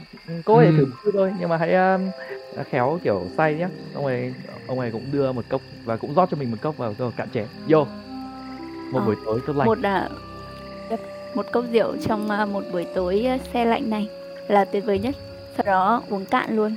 [0.44, 0.84] Cô có thể thử Ừ.
[0.86, 2.10] một chút thôi nhưng mà hãy um,
[2.70, 4.34] khéo kiểu say nhé ông ấy
[4.66, 7.12] ông ấy cũng đưa một cốc và cũng rót cho mình một cốc vào rồi
[7.16, 7.86] cạn chén vô.
[8.92, 9.66] Một Ờ, buổi tối tốt lành.
[9.66, 10.08] Một là
[11.34, 14.08] một cốc rượu trong à, một buổi tối à, xe lạnh này
[14.48, 15.14] là tuyệt vời nhất.
[15.56, 16.76] Sau đó uống cạn luôn.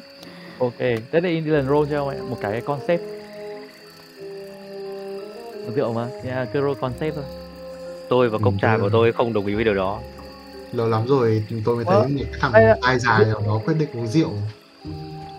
[0.60, 0.78] Ok.
[0.80, 3.02] Thế thì Indian roll cho ông ấy một cái concept
[5.74, 6.08] rượu mà.
[6.24, 7.24] Yeah, cái roll concept thôi.
[8.10, 10.02] Tôi và cốc Ừ, trà của tôi không đồng ý với điều đó.
[10.72, 13.74] Lâu lắm rồi tôi mới Ờ, thấy những thằng là- ai dài nào đó quyết
[13.80, 14.30] định uống rượu.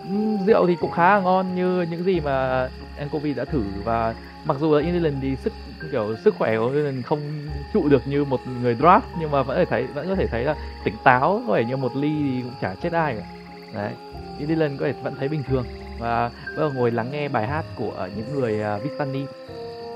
[0.09, 4.15] Ừm, rượu thì cũng khá là ngon như những gì mà Anchovy đã thử và
[4.45, 5.53] mặc dù là Indian thì sức
[5.91, 9.57] kiểu sức khỏe của Indian không trụ được như một người draft nhưng mà vẫn
[9.57, 12.09] có thể thấy vẫn có thể thấy là tỉnh táo có vẻ như một ly
[12.23, 13.25] thì cũng chả chết ai cả.
[13.73, 13.91] Đấy
[14.39, 15.65] Indian có thể vẫn thấy bình thường.
[15.99, 19.25] Và bây giờ ngồi lắng nghe bài hát của những người uh, Vistani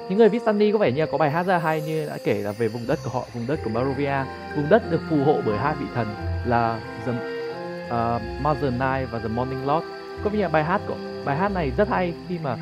[0.09, 2.51] những người Vistani có vẻ như có bài hát rất hay như đã kể là
[2.51, 4.23] về vùng đất của họ vùng đất của Barovia
[4.55, 6.07] vùng đất được phù hộ bởi hai vị thần
[6.45, 9.85] là the uh, Mother Night và The Morning Lord.
[10.23, 12.57] Có vẻ như bài hát của bài hát này rất hay khi mà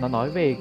[0.00, 0.56] nó nói về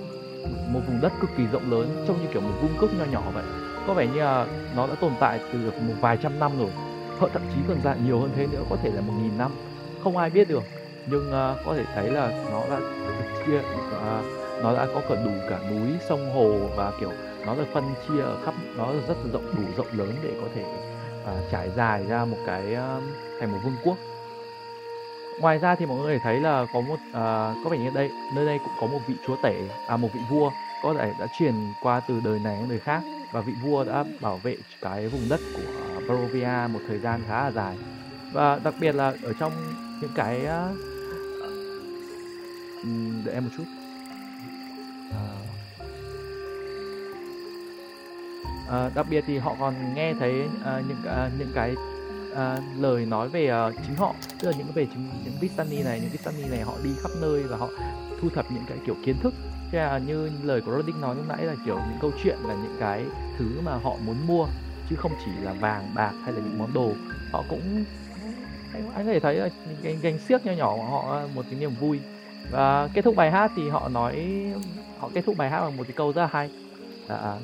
[0.67, 3.23] một vùng đất cực kỳ rộng lớn trông như kiểu một vương quốc nho nhỏ
[3.33, 3.43] vậy.
[3.87, 6.69] Có vẻ như là nó đã tồn tại từ được một vài trăm năm rồi.
[7.19, 9.51] Họ thậm chí còn dài nhiều hơn thế nữa có thể là một nghìn năm.
[10.03, 10.63] Không ai biết được
[11.07, 15.15] nhưng uh, có thể thấy là nó đã được chia uh, nó đã có cả
[15.25, 17.11] đủ cả núi sông hồ và kiểu
[17.45, 20.47] nó được phân chia ở khắp nó rất là rộng đủ rộng lớn để có
[20.55, 20.63] thể
[21.25, 23.01] ờ, trải dài ra một cái ờ,
[23.39, 23.97] thành một vương quốc.
[25.39, 28.45] Ngoài ra thì mọi người thấy là có một à, có vẻ như đây nơi
[28.45, 30.51] đây cũng có một vị chúa tể à một vị vua
[30.83, 34.03] có thể đã truyền qua từ đời này đến đời khác và vị vua đã
[34.21, 37.77] bảo vệ cái vùng đất của Barovia một thời gian khá là dài.
[38.33, 39.51] Và đặc biệt là ở trong
[40.01, 40.77] những cái uh,
[43.25, 43.63] để em một chút.
[48.69, 51.75] À, đặc biệt thì họ còn nghe thấy à, những à, những cái
[52.35, 55.99] à, lời nói về uh, chính họ tức là những về chính những Vistani này
[55.99, 57.69] những Vistani này họ đi khắp nơi và họ
[58.21, 59.33] thu thập những cái kiểu kiến thức.
[59.71, 62.53] Thế là như lời của Rodin nói lúc nãy là kiểu những câu chuyện là
[62.53, 63.03] những cái
[63.37, 64.47] thứ mà họ muốn mua
[64.89, 66.91] chứ không chỉ là vàng bạc hay là những món đồ.
[67.31, 67.83] Họ cũng
[68.73, 71.45] anh, anh có thể thấy là những cái gánh xiếc nho nhỏ của họ một
[71.49, 71.99] cái niềm vui.
[72.51, 74.27] Và kết thúc bài hát thì họ nói
[74.99, 76.49] họ kết thúc bài hát bằng một cái câu rất là hay.
[77.07, 77.37] Là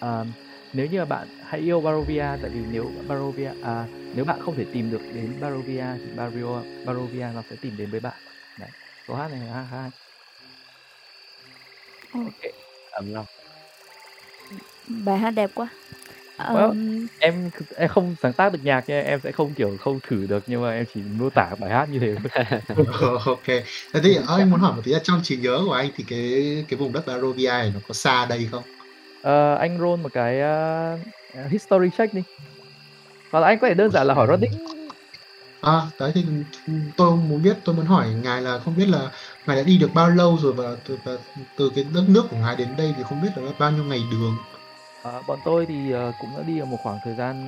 [0.00, 0.24] à,
[0.72, 4.56] nếu như mà bạn hãy yêu Barovia tại vì nếu Barovia à, nếu bạn không
[4.56, 8.16] thể tìm được đến Barovia thì Bario, Barovia nó sẽ tìm đến với bạn.
[8.58, 8.68] Đấy
[9.06, 9.90] câu hát này là hay.
[12.12, 12.52] Ok
[12.90, 13.26] ấm lòng.
[14.88, 15.68] Bài hát đẹp quá.
[16.38, 20.26] Well, em em không sáng tác được nhạc nha em sẽ không kiểu không thử
[20.26, 22.14] được nhưng mà em chỉ mô tả bài hát như thế
[23.24, 23.46] ok.
[23.92, 26.64] Thế thì anh muốn hỏi một tí là trong trí nhớ của anh thì cái
[26.68, 28.62] cái vùng đất Barovia này nó có xa đây không
[29.22, 32.22] Ờ, anh roll một cái uh, history check đi
[33.32, 34.54] hoặc là anh có thể đơn giản là hỏi Roddick
[35.60, 36.24] À, đấy thì
[36.96, 39.10] tôi muốn biết, tôi muốn hỏi ngài là không biết là
[39.46, 41.12] ngài đã đi được bao lâu rồi và từ, và
[41.56, 44.02] từ cái đất nước của ngài đến đây thì không biết là bao nhiêu ngày
[44.10, 44.36] đường.
[45.02, 47.46] Ờ, bọn tôi thì ờ, cũng đã đi một khoảng thời gian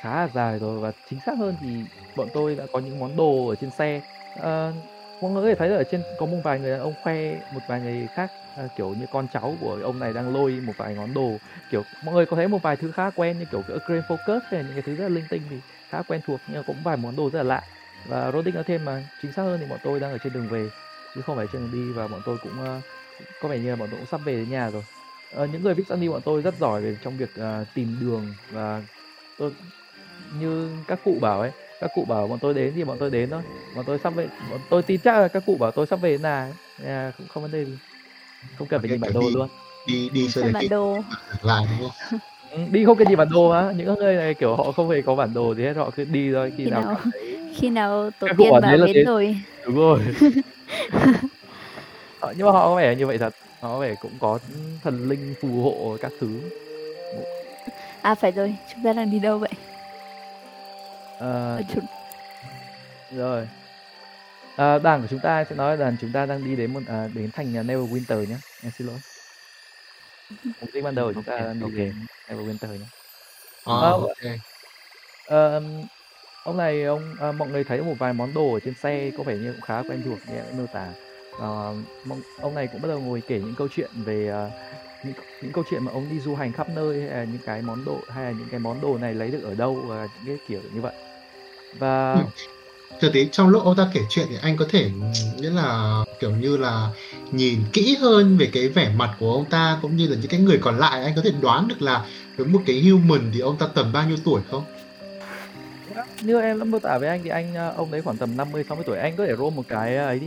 [0.00, 1.84] khá là dài rồi và chính xác hơn thì
[2.16, 4.00] bọn tôi đã có những món đồ ở trên xe.
[4.34, 4.72] Ờ,
[5.20, 7.34] mọi người có thể thấy là ở trên có một vài người đàn ông khoe
[7.50, 10.72] một vài người khác Ờ, kiểu như con cháu của ông này đang lôi một
[10.76, 11.38] vài ngón đồ
[11.70, 14.40] kiểu mọi người có thấy một vài thứ khá quen như kiểu cái Crane Focus
[14.50, 15.56] hay là những cái thứ rất là linh tinh thì
[15.88, 17.62] khá quen thuộc nhưng cũng vài món đồ rất là lạ.
[18.06, 20.48] Và Roddick nói thêm mà chính xác hơn thì bọn tôi đang ở trên đường
[20.48, 20.70] về
[21.14, 22.84] chứ không phải trên đường đi và bọn tôi cũng uh,
[23.40, 24.82] có vẻ như là bọn tôi cũng sắp về đến nhà rồi.
[25.30, 28.82] Ờ, những người Vixani bọn tôi rất giỏi về trong việc uh, tìm đường và
[29.38, 29.50] tôi
[30.38, 33.30] như các cụ bảo ấy các cụ bảo bọn tôi đến thì bọn tôi đến
[33.30, 33.42] thôi.
[33.76, 36.10] Bọn tôi sắp về bọn tôi tin chắc là các cụ bảo tôi sắp về
[36.10, 37.78] đến à, cũng không vấn đề gì
[38.58, 39.48] không cần phải nhìn bản đồ đi- luôn.
[39.86, 40.98] đi đi xem bản đồ.
[41.42, 42.18] lại đúng không?
[42.50, 43.72] Ừ, đi không cần nhìn bản đồ á.
[43.76, 46.32] Những người này kiểu họ không hề có bản đồ gì hết họ cứ đi
[46.32, 46.52] thôi.
[46.56, 46.96] Khi, Khi nào
[47.56, 49.06] khi nào tổ tiên là đến đến.
[49.06, 49.36] rồi.
[49.66, 50.00] Đúng rồi.
[52.20, 53.34] Họ- nhưng mà họ có vẻ như vậy thật.
[53.60, 54.38] Họ có vẻ cũng có
[54.84, 56.40] thần linh phù hộ các thứ.
[58.02, 58.54] À phải rồi.
[58.74, 59.50] Chúng ta đang đi đâu vậy?
[61.18, 61.84] Ờ, Ở chúng
[63.16, 63.48] rồi
[64.60, 67.08] à, đàn của chúng ta sẽ nói là chúng ta đang đi đến một à,
[67.14, 69.00] đến thành à, Neverwinter nhé em xin lỗi.
[70.60, 71.74] Mục đích ban đầu của chúng ta Ok, đang đi ok.
[71.74, 72.86] đến Neverwinter nhé
[73.64, 74.40] à, Ờ, ok.
[75.24, 75.62] Ờ,
[76.44, 79.24] ông này ông à, mọi người thấy một vài món đồ ở trên xe có
[79.24, 80.92] vẻ như cũng khá quen thuộc như em miêu tả.
[81.38, 84.50] Ờ, mong- ông này cũng bắt đầu ngồi kể những câu chuyện về à,
[85.04, 87.62] những những câu chuyện mà ông đi du hành khắp nơi hay là những cái
[87.62, 90.26] món đồ hay là những cái món đồ này lấy được ở đâu và những
[90.38, 90.92] cái kiểu như vậy.
[91.72, 92.20] Và Ừ.
[92.98, 95.98] thực tế trong lúc ông ta kể chuyện thì anh có thể ừm, nghĩa là
[96.18, 96.90] kiểu như là
[97.32, 100.40] nhìn kỹ hơn về cái vẻ mặt của ông ta cũng như là những cái
[100.40, 103.58] người còn lại anh có thể đoán được là với một cái human thì ông
[103.58, 104.64] ta tầm bao nhiêu tuổi không?
[106.22, 108.64] Như em đã mô tả với anh thì anh ờ, ông đấy khoảng tầm 50
[108.68, 108.98] 60 tuổi.
[108.98, 110.26] Anh có thể roll một cái ờ, ấy đi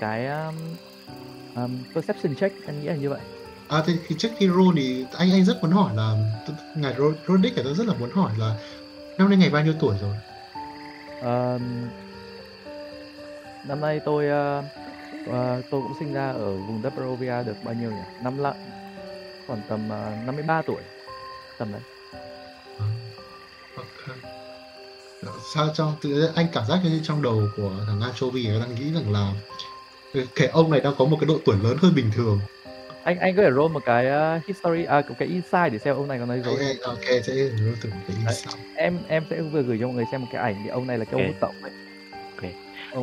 [0.00, 0.54] cái um,
[1.54, 3.20] um, perception check anh nghĩ là như vậy.
[3.68, 6.14] À thì, thì trước khi roll thì anh anh rất muốn hỏi là
[6.76, 8.56] ngài Ro- Rodick thì tôi rất là muốn hỏi là
[9.18, 10.16] năm nay ngày bao nhiêu tuổi rồi?
[11.20, 11.88] Ờm,
[13.68, 14.62] năm nay tôi ờ,
[15.26, 18.54] ờ, tôi cũng sinh ra ở vùng đất Barovia được bao nhiêu nhỉ năm lận
[19.46, 20.82] khoảng tầm uh, 53 tuổi
[21.58, 21.82] tầm đấy
[22.78, 22.86] À,
[23.76, 24.16] ok
[25.54, 29.12] sao trong tự anh cảm giác như trong đầu của thằng Anchovy đang nghĩ rằng
[29.12, 29.32] là
[30.14, 32.40] cái- cái ông này đang có một cái độ tuổi lớn hơn bình thường
[33.04, 35.96] anh anh có thể roll một cái ờ, history à một cái insight để xem
[35.96, 38.16] ông này có nói dối anh- ok sẽ nhớ thử cái Đấy.
[38.16, 38.58] insight.
[38.76, 40.98] em em sẽ vừa gửi cho mọi người xem một cái ảnh thì ông này
[40.98, 41.28] là cái ông Ok.
[41.28, 41.72] hút tổng ấy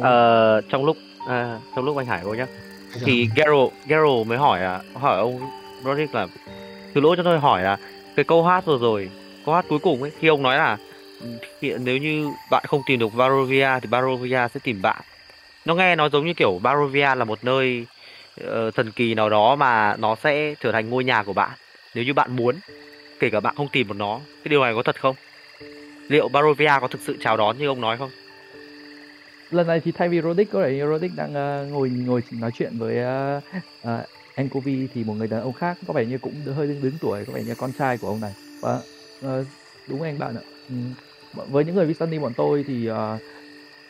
[0.02, 0.97] Ờ, trong lúc
[1.28, 2.45] à, trong lúc anh Hải vô nhá.
[2.93, 3.30] Anh thì.
[3.36, 5.39] Gero Gero mới hỏi à, hỏi ông
[5.84, 6.28] Roderick là
[6.93, 7.78] từ lỗi cho tôi hỏi là
[8.15, 9.10] cái câu hát vừa rồi
[9.45, 10.78] câu hát cuối cùng ấy khi ông nói là
[11.60, 15.02] khi, nếu như bạn không tìm được Barovia thì Barovia sẽ tìm bạn.
[15.65, 17.86] Nó nghe nó giống như kiểu Barovia là một nơi
[18.43, 21.52] ờ, thần kỳ nào đó mà nó sẽ trở thành ngôi nhà của bạn
[21.95, 22.56] nếu như bạn muốn
[23.19, 24.19] kể cả bạn không tìm được nó.
[24.43, 25.15] Cái điều này có thật không?
[26.08, 28.10] Liệu Barovia có thực sự chào đón như ông nói không
[29.52, 32.78] lần này thì thay vì Rodic có vẻ như đang uh, ngồi ngồi nói chuyện
[32.78, 33.42] với ờ,
[33.84, 36.68] ờ, uh, uh, Enkovi thì một người đàn ông khác có vẻ như cũng hơi
[36.68, 38.34] đứng đứng tuổi có vẻ như con trai của ông này.
[38.62, 38.82] Và
[39.26, 39.48] uh,
[39.90, 40.42] đúng anh bạn ạ.
[40.70, 40.94] Ừm,
[41.52, 42.96] với những người Vistani bọn tôi thì uh,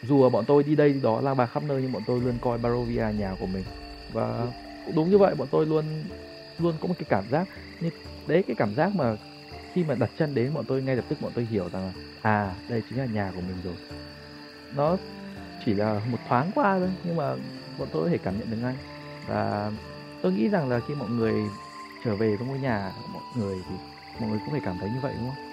[0.03, 2.33] dù bọn tôi đi đây đi đó lang bạc khắp nơi nhưng bọn tôi luôn
[2.41, 3.63] coi Barovia nhà của mình.
[4.13, 4.47] Và
[4.85, 5.85] cũng đúng như vậy bọn tôi luôn
[6.59, 7.47] luôn có một cái cảm giác
[7.79, 7.89] như
[8.27, 9.15] đấy cái cảm giác mà
[9.73, 11.93] khi mà đặt chân đến bọn tôi ngay lập tức bọn tôi hiểu rằng là
[12.21, 13.75] à đây chính là nhà của mình rồi.
[14.75, 14.97] Nó
[15.65, 17.35] chỉ là một thoáng qua thôi nhưng mà
[17.77, 18.75] bọn tôi có thể cảm nhận được ngay.
[19.27, 19.71] Và
[20.21, 21.33] tôi nghĩ rằng là khi mọi người
[22.05, 23.75] trở về với ngôi nhà của mọi người thì
[24.19, 25.45] mọi người cũng phải cảm thấy như vậy đúng không?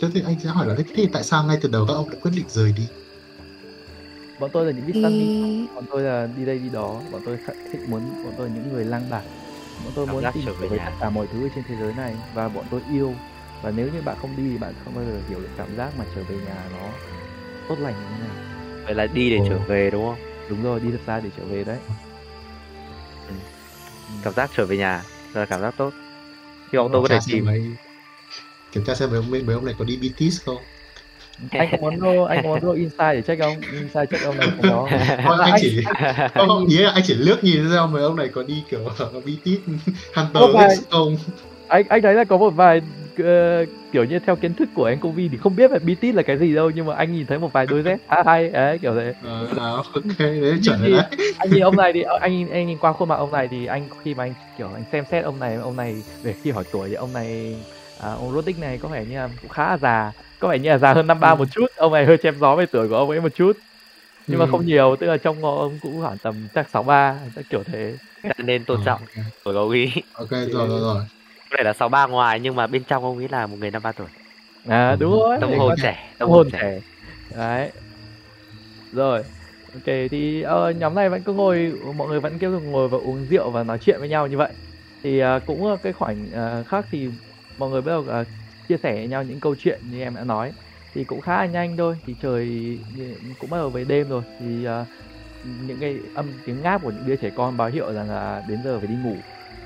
[0.00, 2.08] Thế thì anh sẽ hỏi là thế thì tại sao ngay từ đầu các ông
[2.08, 2.88] lại quyết định rời đi?
[4.40, 7.00] Bọn tôi là những Vistani Thì bọn tôi là đi đây đi đó.
[7.12, 7.38] Bọn tôi
[7.72, 9.22] thích muốn bọn tôi là những người lang bạc.
[9.84, 11.94] Bọn tôi Cảm muốn tìm trở hiểu về tất cả mọi thứ trên thế giới
[11.94, 12.16] này.
[12.34, 13.14] Và bọn tôi yêu.
[13.62, 15.92] Và nếu như bạn không đi thì bạn không bao giờ hiểu được cảm giác
[15.98, 16.88] mà trở về nhà nó
[17.70, 18.36] tốt lành như thế nào?
[18.84, 19.46] Vậy là đi để Ồ.
[19.48, 20.18] trở về đúng không?
[20.48, 21.76] Đúng rồi đi thật xa để trở về đấy.
[24.24, 25.02] Cảm giác trở về nhà
[25.34, 25.92] là cảm giác tốt.
[26.72, 27.62] Hy vọng tôi có Kiểm thể tra xem tìm mấy
[28.72, 30.56] kiểm tra xem mấy ông mấy ông này có đi BTS không?
[31.50, 34.36] Anh có muốn roll anh có muốn roll insight để check không insight check ông
[34.38, 34.88] này không?
[35.26, 35.82] Có là anh anh- chỉ
[36.34, 38.80] không, không, ý là anh chỉ lướt nhìn xem mấy ông này có đi kiểu
[39.24, 39.48] BTS
[40.14, 40.76] Hunter Không phải.
[40.76, 41.16] X không?
[41.68, 42.80] Anh anh thấy là có một vài
[43.16, 46.22] ờ, kiểu như theo kiến thức của anh Kovi thì không biết là BTS là
[46.22, 48.78] cái gì đâu nhưng mà anh nhìn thấy một vài đôi dép khá hay đấy
[48.82, 49.14] kiểu thế.
[49.20, 49.46] Ờ,
[49.94, 51.02] ok đấy chuẩn đấy.
[51.36, 53.66] anh nhìn ông này thì anh nhìn anh nhìn qua khuôn mặt ông này thì
[53.66, 56.64] anh khi mà anh kiểu anh xem xét ông này ông này về khi hỏi
[56.72, 57.54] tuổi thì ông này
[57.98, 60.70] à, ông Rodick này có vẻ như là cũng khá là già có vẻ như
[60.70, 61.38] là già hơn năm ba Ừ.
[61.38, 63.52] một chút ông này hơi chém gió về tuổi của ông ấy một chút.
[64.26, 64.50] Nhưng mà Ừ.
[64.52, 67.64] không nhiều tức là trong ngõ ông cũng khoảng tầm chắc sáu ba chắc kiểu
[67.64, 67.98] thế.
[68.44, 69.06] Nên tôn Ờ, trọng
[69.44, 71.04] của ý ok rồi rồi rồi
[71.50, 73.70] có thể là sáu ba ngoài nhưng mà bên trong ông ấy là một người
[73.70, 74.08] năm ba tuổi.
[74.68, 75.38] À đúng rồi.
[75.40, 76.80] Tâm hồn trẻ tâm hồn trẻ.
[77.30, 77.72] đấy.
[78.92, 79.22] Rồi.
[79.72, 83.26] Ok thì ờ, nhóm này vẫn cứ ngồi mọi người vẫn cứ ngồi và uống
[83.26, 84.52] rượu và nói chuyện với nhau như vậy.
[85.02, 87.08] Thì ờ, cũng ờ, cái khoảnh ờ, khắc thì
[87.58, 88.24] mọi người bắt đầu ờ,
[88.68, 90.52] chia sẻ với nhau những câu chuyện như em đã nói.
[90.94, 92.78] Thì cũng khá là nhanh thôi thì trời
[93.38, 94.22] cũng bắt đầu về đêm rồi.
[94.38, 94.84] Thì ờ,
[95.42, 98.62] những cái âm tiếng ngáp của những đứa trẻ con báo hiệu rằng là đến
[98.64, 99.16] giờ phải đi ngủ.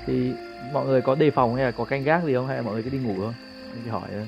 [0.07, 0.33] Thì
[0.73, 2.47] mọi người có đề phòng hay là có canh gác gì không?
[2.47, 3.33] Hay là mọi người cứ đi ngủ thôi?
[3.71, 4.27] Anh chỉ hỏi thôi.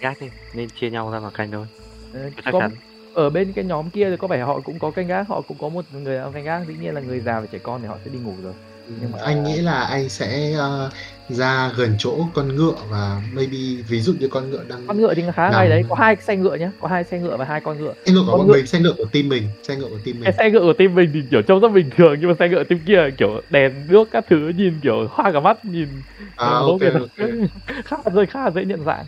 [0.00, 1.66] Gác đi nên chia nhau ra mà canh thôi.
[2.14, 2.70] Ờ, chắc có chắn.
[3.14, 5.58] ở bên cái nhóm kia thì có vẻ họ cũng có canh gác họ cũng
[5.58, 6.66] có một người làm canh gác.
[6.68, 8.54] Dĩ nhiên là người già và trẻ con thì họ sẽ đi ngủ rồi.
[9.00, 10.90] Nhưng mà- anh nghĩ là anh sẽ ờ,
[11.28, 13.56] ra gần chỗ con ngựa và maybe
[13.88, 16.16] ví dụ như con ngựa đang con ngựa thì khá Làm- hay đấy có hai
[16.20, 17.94] xe ngựa nhá có hai xe ngựa và hai con ngựa.
[18.06, 19.98] Xe ngựa của con bọn ngựa- mình xe ngựa của team mình xe ngựa của
[20.04, 20.32] team mình.
[20.38, 22.64] Xe ngựa của team mình thì kiểu trông rất bình thường nhưng mà xe ngựa
[22.64, 25.88] team kia kiểu đèn nước các thứ nhìn kiểu hoa cả mắt nhìn
[26.36, 27.28] à ok bố ok.
[27.84, 29.04] Khá là rơi khá là dễ nhận dạng.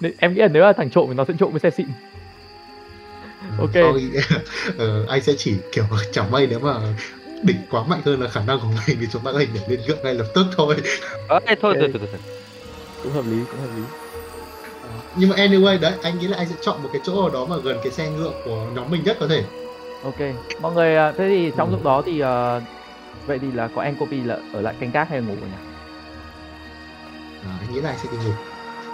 [0.00, 1.86] Nên em nghĩ là nếu là thằng trộm thì nó sẽ trộm với xe xịn.
[3.58, 3.70] Ok.
[3.74, 4.02] Thôi,
[4.78, 6.74] ờ, anh sẽ chỉ kiểu chẳng may nếu mà
[7.44, 9.64] địch quá mạnh hơn là khả năng của mình thì chúng ta có thể nhảy
[9.68, 10.76] lên ngựa ngay lập tức thôi.
[11.46, 11.80] Ê, thôi Ok.
[11.80, 12.18] từ từ từ từ
[13.02, 13.82] cũng hợp lý cũng hợp lý.
[15.16, 17.46] Nhưng mà anyway đấy anh nghĩ là anh sẽ chọn một cái chỗ nào đó
[17.46, 19.44] mà gần cái xe ngựa của nhóm mình nhất có thể.
[20.04, 20.20] Ok.
[20.60, 21.72] Mọi người à, thế thì trong Ừ.
[21.72, 22.60] lúc đó thì ờ,
[23.26, 25.46] vậy thì là có anh copy là ở lại canh gác hay ngủ nhỉ
[27.44, 28.32] à, anh nghĩ là anh sẽ đi ngủ.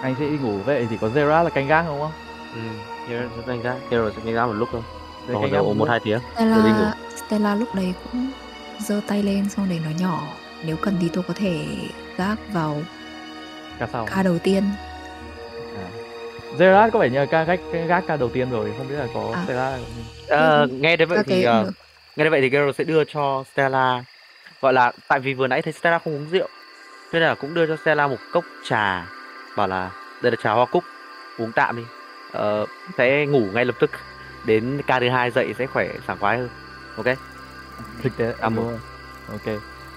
[0.01, 2.11] Anh sẽ đi ngủ vậy thì có Zera là canh gác đúng không?
[2.55, 2.61] Ừ
[3.09, 4.81] Hero sẽ canh gác Hero sẽ canh gác một lúc thôi
[5.27, 6.85] Để còn độ một hai tiếng Rồi đi ngủ.
[6.85, 6.95] Stella
[7.27, 8.31] Stella lúc đấy cũng
[8.79, 10.23] giơ tay lên xong để nói nhỏ.
[10.65, 11.65] Nếu cần thì tôi có thể
[12.17, 12.81] gác vào
[13.79, 14.05] ca sau.
[14.15, 14.63] ca đầu tiên.
[16.57, 18.73] Zera có vẻ như là ca gác gác ca đầu tiên rồi?
[18.77, 19.43] Không biết là có À.
[19.45, 19.77] Stella
[20.27, 21.71] Ờ, nghe đến vậy các thì cái ờ,
[22.15, 24.03] nghe đến vậy thì Gero sẽ đưa cho Stella
[24.61, 26.47] gọi là tại vì vừa nãy thấy Stella không uống rượu
[27.13, 29.05] nên là cũng đưa cho Stella một cốc trà
[29.55, 30.83] bảo là đây là trà hoa cúc
[31.37, 31.83] uống tạm đi.
[32.31, 32.65] Ờ,
[32.97, 33.91] sẽ ngủ ngay lập tức
[34.45, 36.49] đến ca thứ hai dậy sẽ khỏe sảng khoái hơn.
[36.95, 37.05] Ok?
[38.03, 38.79] Thực tế À, một.
[39.27, 39.41] ok.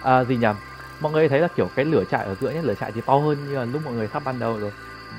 [0.03, 0.57] À, gì nhầm
[1.01, 3.17] mọi người thấy là kiểu cái lửa trại ở giữa nhé lửa trại thì to
[3.17, 4.71] hơn như là lúc mọi người thắp ban đầu rồi.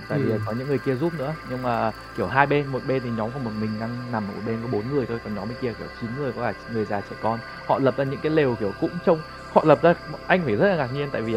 [0.09, 0.37] Tại vì Ừ.
[0.45, 3.31] có những người kia giúp nữa nhưng mà kiểu hai bên một bên thì nhóm
[3.31, 5.57] của một mình đang nằm ở một bên có bốn người thôi còn nhóm bên
[5.61, 7.39] kia kiểu chín người có cả người già trẻ con.
[7.65, 9.19] Họ lập ra những cái lều kiểu cũng trông
[9.53, 9.93] họ lập ra
[10.27, 11.35] anh phải rất là ngạc nhiên tại vì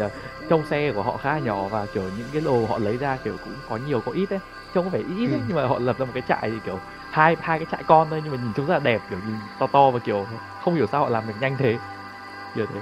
[0.49, 3.37] trong xe của họ khá nhỏ và kiểu những cái đồ họ lấy ra kiểu
[3.43, 4.39] cũng có nhiều có ít đấy.
[4.73, 5.45] Trông có vẻ ít ít đấy Ừ.
[5.47, 6.79] nhưng mà họ lập ra một cái trại thì kiểu
[7.11, 9.35] hai hai cái trại con thôi nhưng mà nhìn chúng rất là đẹp kiểu nhìn
[9.59, 10.27] to to và kiểu
[10.61, 11.77] không hiểu sao họ làm được nhanh thế.
[12.55, 12.81] Kiểu thế.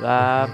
[0.00, 0.48] Và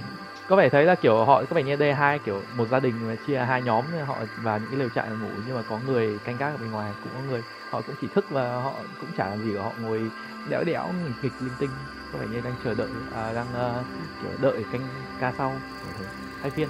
[0.49, 3.09] có vẻ thấy là kiểu họ có vẻ như đây hai kiểu một gia đình
[3.09, 6.18] mà chia hai nhóm họ và những cái lều trại ngủ nhưng mà có người
[6.25, 9.11] canh gác ở bên ngoài cũng có người họ cũng chỉ thức và họ cũng
[9.16, 10.11] chả làm gì cả họ ngồi
[10.49, 11.71] đẽo đẽo nghịch nghịch linh tinh.
[12.12, 13.47] Có vẻ như đang chờ đợi à, đang
[13.81, 13.87] uh,
[14.23, 14.88] kiểu đợi canh
[15.21, 15.61] ca sau.
[15.85, 16.05] Hay
[16.42, 16.68] thay phiên.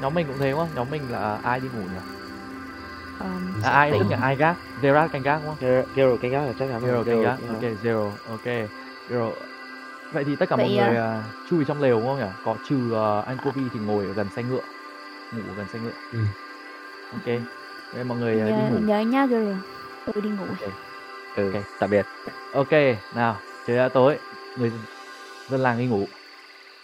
[0.00, 0.70] Nhóm mình cũng thế đúng không?
[0.74, 2.17] Nhóm mình là ai đi ngủ nhỉ?
[3.20, 4.56] Um, à, ai tức là ai gác?
[4.82, 5.84] Gerard canh gác đúng không?
[5.94, 7.04] Gero canh gác là chắc chắn Zero rồi.
[7.04, 8.46] canh gác ok zero ok
[9.10, 9.32] zero.
[10.12, 12.32] Vậy thì tất cả mọi Vậy, người à, chui trong lều đúng không nhỉ?
[12.44, 14.60] Có trừ ờ, anh Kobe thì ngồi ở gần xe ngựa
[15.32, 15.92] ngủ ở gần xe ngựa.
[16.12, 16.18] Ừ.
[17.12, 17.24] ok
[17.94, 18.78] vậy mọi người à, đi ngủ.
[18.78, 19.56] nhớ nhá Gero
[20.06, 20.46] tôi đi ngủ.
[20.48, 20.72] Ok.
[21.36, 21.62] Ừ, Ok.
[21.80, 22.06] tạm biệt.
[22.52, 22.72] Ok
[23.14, 24.18] nào trời đã tối
[24.58, 24.72] người
[25.50, 26.08] dân làng đi ngủ.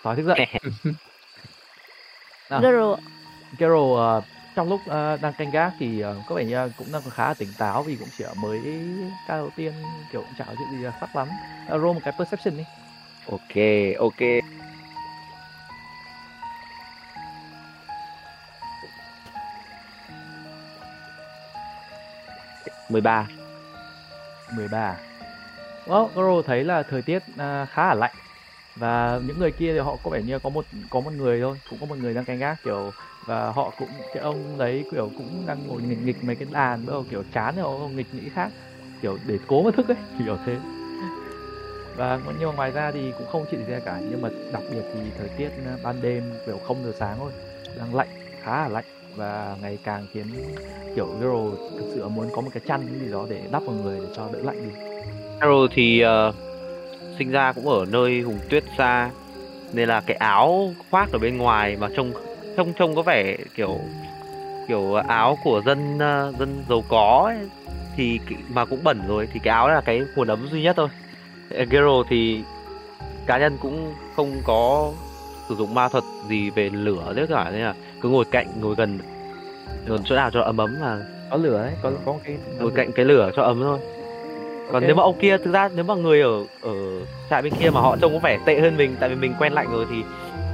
[0.03, 0.47] Tối thức dậy.
[2.51, 2.61] Nào.
[2.63, 2.97] Gero
[3.59, 4.23] Carol ờ,
[4.57, 7.29] trong lúc ờ, đang canh gác thì ờ, có vẻ như là cũng đang khá
[7.29, 8.61] là tỉnh táo vì cũng chỉ ở mới
[9.29, 9.73] ca đầu tiên
[10.11, 11.29] kiểu cũng chả có chuyện gì là sắc lắm.
[11.65, 12.65] Uh, roll một cái perception đi.
[13.27, 13.57] Ok
[13.99, 14.21] ok.
[22.91, 23.27] Mười ba.
[24.57, 24.97] 13
[25.87, 28.15] Well, Goro thấy là thời tiết à, khá là lạnh.
[28.77, 31.57] Và những người kia thì họ có vẻ như có một có một người thôi
[31.71, 32.93] cũng có một người đang canh gác kiểu
[33.27, 36.87] và họ cũng cái ông đấy kiểu cũng đang ngồi nghịch nghịch mấy cái đàn
[36.87, 38.49] bắt đầu kiểu chán rồi ông nghịch nghĩ khác.
[39.03, 40.57] Kiểu để cố mà thức ấy kiểu thế.
[41.97, 44.63] Và nhưng mà ngoài ra thì cũng không chuyện gì ra cả nhưng mà đặc
[44.71, 47.33] biệt thì thời tiết ờ, ban đêm kiểu không giờ sáng thôi
[47.79, 48.09] đang lạnh
[48.43, 48.85] khá là lạnh.
[49.17, 50.27] Và ngày càng khiến
[50.97, 54.01] kiểu Zero thực sự muốn có một cái chăn gì đó để đắp vào người
[54.01, 54.71] để cho đỡ lạnh đi.
[55.41, 56.35] Gero thì uh,
[57.19, 59.11] sinh ra cũng ở nơi hùng tuyết xa
[59.73, 62.13] nên là cái áo khoác ở bên ngoài mà trông
[62.57, 63.79] trông trông có vẻ kiểu
[64.69, 67.49] kiểu áo của dân ờ, dân giàu có ấy,
[67.97, 70.89] thì mà cũng bẩn rồi thì cái áo là cái nguồn ấm duy nhất thôi.
[71.71, 72.43] Gero thì
[73.27, 74.93] cá nhân cũng không có
[75.49, 78.75] sử dụng ma thuật gì về lửa nữa cả nên là cứ ngồi cạnh ngồi
[78.75, 78.99] gần
[79.87, 80.99] gần chỗ nào cho ấm ấm mà
[81.31, 83.79] có lửa đấy có có cái ngồi cạnh cái lửa cho ấm thôi.
[84.67, 84.83] Còn Ok.
[84.87, 86.73] nếu mà ông kia thực ra nếu mà người ở ở
[87.31, 89.53] trại bên kia mà họ trông có vẻ tệ hơn mình tại vì mình quen
[89.53, 89.97] lạnh rồi thì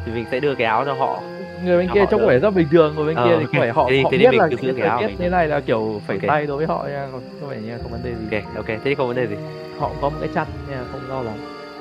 [0.06, 1.20] thì mình sẽ đưa cái áo cho họ
[1.64, 3.86] người bên kia trông vẻ rất bình thường người bên Ờ, kia thì vẻ họ
[3.90, 6.18] thì- họ thế biết là cái thời tiết thế này là kiểu Ok.
[6.28, 8.36] tay đối với họ nha còn có vẻ như không vấn đề gì.
[8.36, 8.66] Ok ok.
[8.66, 9.36] Thế thì không vấn đề gì.
[9.78, 11.34] Họ có một cái chăn là không lo lắm.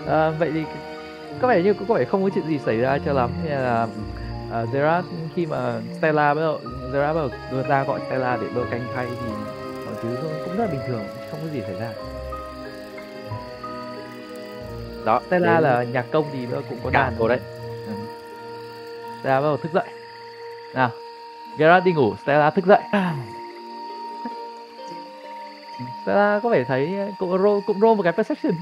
[0.08, 0.64] À, vậy thì
[1.42, 3.58] có vẻ như cũng có vẻ không có chuyện gì xảy ra cho lắm nên
[3.60, 3.88] là
[4.64, 6.60] uh, Gerard khi mà Stella bắt đầu
[6.94, 9.32] Gerard bắt đầu đưa ra gọi Stella để bơ canh thay thì
[9.86, 10.10] mọi thứ
[10.46, 11.90] cũng rất là bình thường không có gì xảy ra.
[15.06, 17.40] Đó Stella là nhạc công thì cũng có đàn cô đấy.
[19.20, 19.88] Stella bắt đầu thức dậy
[20.74, 20.90] nào
[21.58, 22.82] Gerard đi ngủ Stella thức dậy
[26.04, 28.54] Stella có vẻ thấy cũng roll cũng roll một cái perception.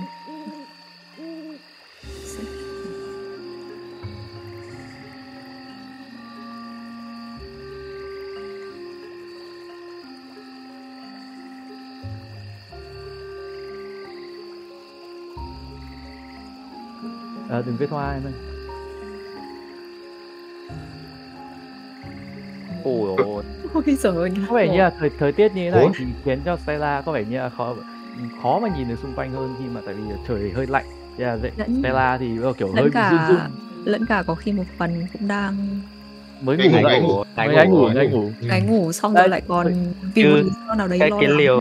[17.49, 18.46] à, đừng viết hoa em ơi.
[22.87, 25.87] Ôi ôi Ôi giời ơi, Có vẻ như là thời thời tiết như thế này
[25.97, 27.75] thì khiến cho Stella có vẻ như là khó
[28.41, 30.85] khó mà nhìn được xung quanh hơn khi mà tại vì trời hơi lạnh.
[31.17, 32.27] Thế là dậy Lẫn- Stella thì
[32.57, 33.47] kiểu hơi lẫn bị run run cả
[33.85, 35.79] lẫn cả có khi một phần cũng đang
[36.41, 36.83] mới ngủ ngủ, dậy.
[36.83, 37.23] ngày ngủ.
[37.37, 38.31] Mới ngáy ngủ, ngáy ngủ.
[38.41, 39.73] ngáy ngủ xong Đấy, rồi lại còn
[40.15, 41.59] vì một lý do nào đấy cái lo kiến liều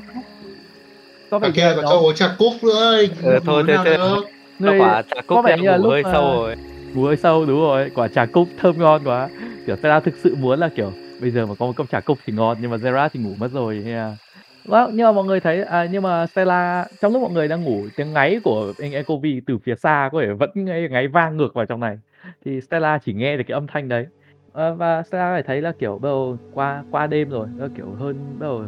[1.31, 3.11] Có vẻ kia là còn cho uống trà cúc nữa ấy.
[3.23, 4.25] Ờ, thôi, Ngủ nào thế- thế- được.
[4.59, 6.23] nó người quả trà có cúc vẻ đã như là ngủ lúc hơi mà- sâu
[6.33, 6.57] rồi
[6.95, 9.29] ngủ hơi sâu đúng rồi, quả trà cúc thơm ngon quá.
[9.67, 12.19] Kiểu Stella thực sự muốn là kiểu bây giờ mà có một cốc trà cốc
[12.25, 13.83] thì ngon nhưng mà Gerard thì ngủ mất rồi à?
[13.85, 14.17] nên
[14.65, 17.49] vâng, Wow, nhưng mà mọi người thấy à, nhưng mà Stella trong lúc mọi người
[17.49, 21.09] đang ngủ tiếng ngáy của anh Ecovi từ phía xa có vẻ vẫn ngáy, ngáy
[21.09, 21.99] vang ngược vào trong này.
[22.45, 24.07] Thì Stella chỉ nghe được cái âm thanh đấy.
[24.53, 28.37] À, và Stella phải thấy là kiểu bắt đầu qua qua đêm rồi kiểu hơn
[28.39, 28.65] bắt đầu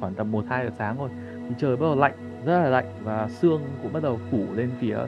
[0.00, 1.08] khoảng tầm một hai giờ sáng rồi.
[1.48, 2.14] Thì trời bắt đầu lạnh
[2.46, 4.98] rất là lạnh và sương cũng bắt đầu phủ lên phía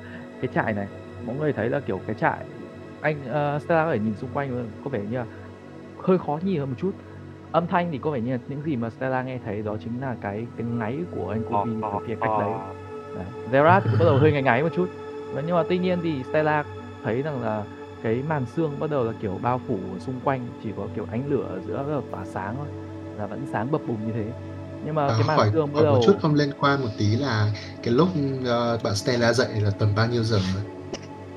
[0.40, 0.86] cái trại này.
[1.26, 2.38] Mọi người thấy là kiểu cái trại
[3.00, 5.24] anh uh, Stella có thể nhìn xung quanh có vẻ như là
[6.08, 6.92] hơi khó nhìn hơn một chút
[7.52, 10.00] âm thanh thì có vẻ như là những gì mà Stella nghe thấy đó chính
[10.00, 12.50] là cái tiếng ngáy của anh Kobe ở phía cách đấy
[13.16, 13.26] Đấy.
[13.52, 14.88] Gerard thì cũng bắt đầu hơi ngáy ngáy một chút
[15.34, 16.64] Và nhưng mà tuy nhiên thì Stella
[17.04, 17.64] thấy rằng là
[18.02, 21.26] cái màn sương bắt đầu là kiểu bao phủ xung quanh chỉ có kiểu ánh
[21.28, 22.66] lửa ở giữa bắt đầu tỏa sáng thôi
[23.18, 24.32] là vẫn sáng bập bùng như thế
[24.84, 26.88] nhưng mà À, cái màn hỏi, sương bắt đầu một chút không liên quan một
[26.98, 27.52] tí là
[27.82, 28.08] cái lúc
[28.46, 30.62] ờ, bạn Stella dậy là tầm bao nhiêu giờ rồi?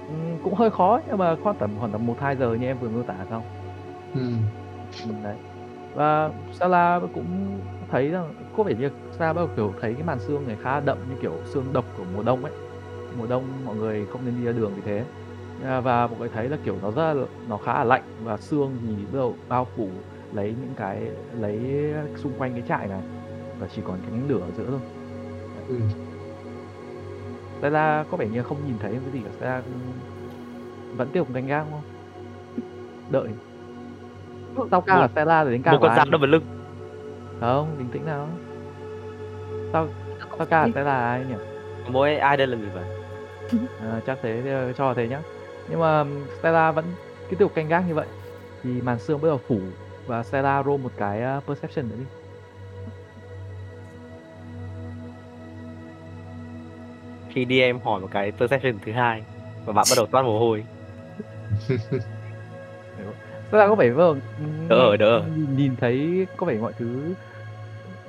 [0.08, 2.80] ừm, cũng hơi khó nhưng mà khoảng tầm khoảng tầm một hai giờ như em
[2.80, 3.44] vừa miêu tả xong
[4.14, 4.22] Ừ.
[5.06, 5.36] Ừ, đấy.
[5.94, 7.60] Và Sala cũng
[7.92, 10.80] thấy rằng có vẻ như Sala bắt đầu kiểu thấy cái màn sương này khá
[10.80, 12.54] đậm như kiểu sương độc của mùa đông ấy.
[13.18, 15.06] Mùa đông mọi người không nên đi ra đường vì thế.
[15.64, 18.38] À, và mọi người thấy là kiểu nó rất là, nó khá là lạnh và
[18.38, 19.90] sương thì bắt đầu bao phủ
[20.34, 21.60] lấy những cái lấy
[22.16, 23.02] xung quanh cái trại này
[23.60, 24.80] và chỉ còn cái ánh lửa ở giữa thôi.
[25.68, 25.80] Ừ.
[27.60, 29.30] Stella có vẻ như không nhìn thấy cái gì cả.
[29.38, 29.62] Stella
[30.98, 31.82] vẫn tiếp tục canh gác không?
[33.10, 33.28] Đợi
[34.72, 36.44] sau ca là Stella rồi đến ca một con rắn ở bật lưng.
[37.40, 38.28] Không bình tĩnh nào.
[39.74, 39.88] Sau
[40.38, 41.36] sau ca là Stella ai nhỉ?
[41.88, 42.86] Mỗi ai đây là người vậy?
[43.82, 44.44] À, chắc thế
[44.78, 45.22] cho thế nhá.
[45.70, 46.06] Nhưng mà
[46.40, 46.86] Stella vẫn
[47.30, 48.08] cứ tiếp tục canh gác như vậy.
[48.64, 49.60] Thì màn sương bắt đầu phủ
[50.06, 52.06] và Stella roll một cái uh, perception nữa đi.
[57.30, 59.24] Khi đi em hỏi một cái perception thứ hai
[59.66, 60.66] và bạn bắt đầu toát mồ hôi
[63.52, 64.20] Stella có vẻ vâng
[64.70, 65.24] Đỡ, đỡ.
[65.36, 67.14] nhìn, nhìn thấy có vẻ mọi thứ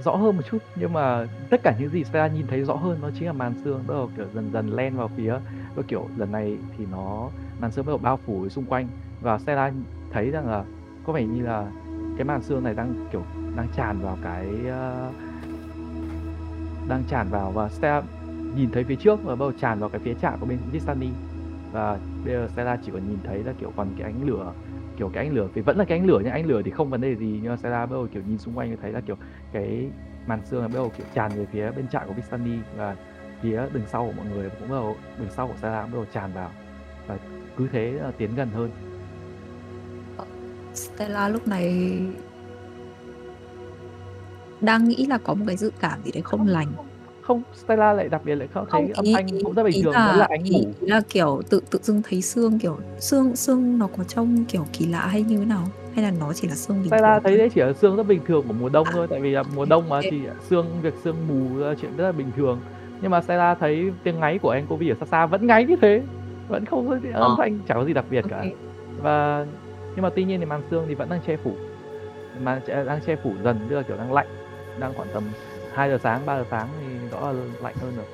[0.04, 0.58] rõ hơn một chút.
[0.76, 3.54] Nhưng mà tất cả những gì Stella nhìn thấy rõ hơn nó chính là màn
[3.64, 5.34] sương bắt đầu kiểu dần dần len vào phía
[5.74, 7.28] và kiểu lần này thì nó
[7.60, 8.88] màn sương bắt đầu bao phủ xung quanh.
[9.20, 9.72] Và Stella
[10.12, 10.64] thấy rằng là
[11.06, 11.66] có vẻ như là
[12.16, 13.22] cái màn sương này đang kiểu
[13.56, 15.10] đang tràn vào cái ờ,
[16.88, 17.50] đang tràn vào.
[17.50, 18.02] Và Stella
[18.56, 21.08] nhìn thấy phía trước và bắt đầu tràn vào cái phía trạm của bên Vistani.
[21.72, 24.52] Và bây giờ Stella chỉ còn nhìn thấy là kiểu còn cái ánh lửa
[24.96, 26.90] kiểu cái ánh lửa thì vẫn là cái ánh lửa nhưng ánh lửa thì không
[26.90, 29.00] vấn đề gì, nhưng mà Stella bắt đầu kiểu, nhìn xung quanh thì thấy là,
[29.00, 29.16] kiểu,
[29.52, 29.90] cái
[30.26, 32.96] màn sương bắt đầu, kiểu, tràn về phía bên trại của Vistani và
[33.42, 36.04] phía đường sau của mọi người, cũng bắt đầu, đường sau của Stella bắt đầu
[36.12, 36.50] tràn vào.
[37.06, 37.18] Và
[37.56, 38.70] cứ thế là tiến gần hơn.
[40.16, 40.24] Ờ,
[40.74, 41.98] Stella lúc này
[44.60, 46.72] đang nghĩ là có một cái dự cảm gì đấy không lành
[47.22, 49.82] không Stella lại đặc biệt lại không thấy âm ý- thanh ý- cũng rất bình
[49.82, 53.36] thường vẫn là ánh ngủ ý là kiểu tự tự dưng thấy xương kiểu xương
[53.36, 55.64] xương nó có trông kiểu kỳ lạ hay như thế nào
[55.94, 58.02] hay là nó chỉ là xương bình Stella thường thấy đấy chỉ là xương rất
[58.06, 58.90] bình thường của mùa đông À.
[58.94, 62.04] thôi tại vì là mùa đông mà thì xương việc xương mù là chuyện rất
[62.04, 62.60] là bình thường
[63.02, 65.76] nhưng mà Stella thấy tiếng ngáy của anh Kobe ở xa xa vẫn ngáy như
[65.82, 66.02] thế
[66.48, 67.34] vẫn không có gì- âm Ờ.
[67.38, 68.46] thanh chẳng có gì đặc biệt cả Ok.
[69.02, 69.46] và
[69.96, 71.52] nhưng mà tuy nhiên thì màn sương thì vẫn đang che phủ
[72.42, 74.26] mà đang che phủ dần tức là kiểu đang lạnh
[74.78, 75.22] đang khoảng tầm
[75.74, 78.04] 2 giờ sáng 3 giờ sáng thì rõ là lạnh hơn rồi.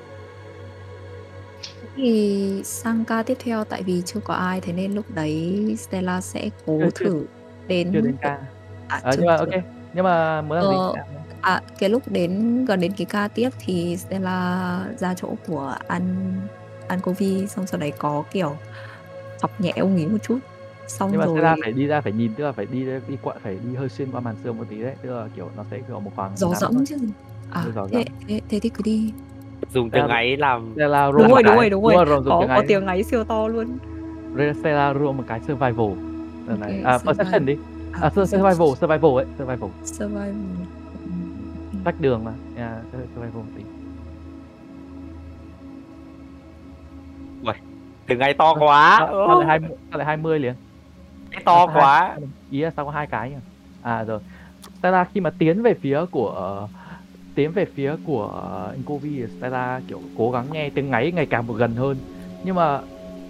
[1.95, 6.21] Thì sang ca tiếp theo tại vì chưa có ai thế nên lúc đấy Stella
[6.21, 7.25] sẽ cố Chưa- thử
[7.67, 8.37] đến chưa đến ca.
[8.87, 9.45] À, Ờ, chưa- nhưng mà chưa.
[9.45, 10.75] ok nhưng mà muốn làm gì?
[10.77, 10.93] Ờ,
[11.41, 16.33] À, cái lúc đến gần đến cái ca tiếp thì Stella ra chỗ của An
[16.87, 18.55] Ancovi xong sau đấy có kiểu
[19.41, 20.39] học nhẹ ông ấy một chút.
[20.87, 23.17] Xong nhưng mà rồi Stella phải đi ra phải nhìn tức là phải đi đi
[23.21, 25.63] qua phải đi hơi xuyên qua màn sương một tí đấy tức là kiểu nó
[25.71, 26.83] sẽ kiểu một khoảng gió thôi.
[26.87, 26.97] chứ
[27.49, 29.13] à thế, thế, thế thì cứ đi.
[29.69, 32.05] Dùng tiếng ấy làm Stella roll đúng một rồi đúng cái- rồi đúng rồi.
[32.05, 32.65] Rồi, dùng có tiếng có Anh.
[32.67, 33.77] tiếng ngáy siêu to luôn.
[34.59, 35.89] Stella roll một cái survival.
[36.47, 36.81] Lần này.
[36.83, 37.15] Ok, à survival.
[37.17, 37.55] perception đi.
[38.01, 39.69] À, sur- survival survival ấy survival.
[39.83, 40.33] Survival.
[41.83, 42.31] Tách đường mà.
[42.57, 43.63] Yeah, survival một tí.
[48.07, 48.95] Tiếng ngay to quá.
[48.99, 50.53] sao, sao lại hai sao lại 20 liền?
[51.31, 51.99] Cái to À, quá.
[52.01, 52.17] hai-
[52.49, 53.35] ý là sao có hai cái nhỉ?
[53.83, 54.19] À rồi.
[54.79, 56.67] Stella khi mà tiến về phía của
[57.39, 61.53] tiến về phía của Incovi Stella kiểu cố gắng nghe tiếng ngáy ngày càng một
[61.53, 61.97] gần hơn.
[62.45, 62.81] Nhưng mà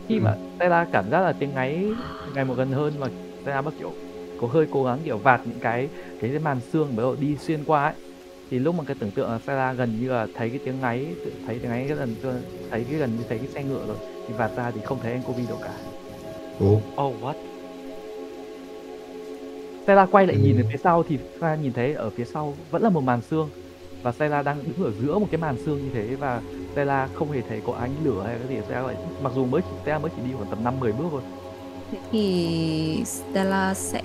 [0.07, 1.95] khi mà Stella cảm giác là tiếng ngáy
[2.33, 3.07] ngày một gần hơn mà
[3.41, 3.93] Stella bắt kiểu
[4.37, 5.89] có hơi cố gắng kiểu vạt những cái
[6.21, 7.93] cái màn xương đầu đi xuyên qua ấy
[8.49, 11.15] thì lúc mà cái tưởng tượng là Stella gần như là thấy cái tiếng ngáy
[11.45, 12.15] thấy tiếng ngáy cái lần
[12.71, 13.97] thấy cái gần như thấy cái xe ngựa rồi
[14.27, 15.73] thì vạt ra thì không thấy Incovi đâu cả.
[16.59, 17.33] Ồ, Oh what?
[19.83, 20.61] Stella quay lại nhìn Ừ.
[20.61, 23.49] ở phía sau thì Stella nhìn thấy ở phía sau vẫn là một màn xương
[24.03, 26.41] và Stella đang đứng ở giữa một cái màn xương như thế và
[26.71, 29.61] Stella không hề thấy có ánh lửa hay cái gì Stella lại mặc dù mới
[29.61, 31.21] chỉ, Stella mới chỉ đi khoảng tầm 5 10 bước thôi.
[31.91, 34.01] Thế thì Stella sẽ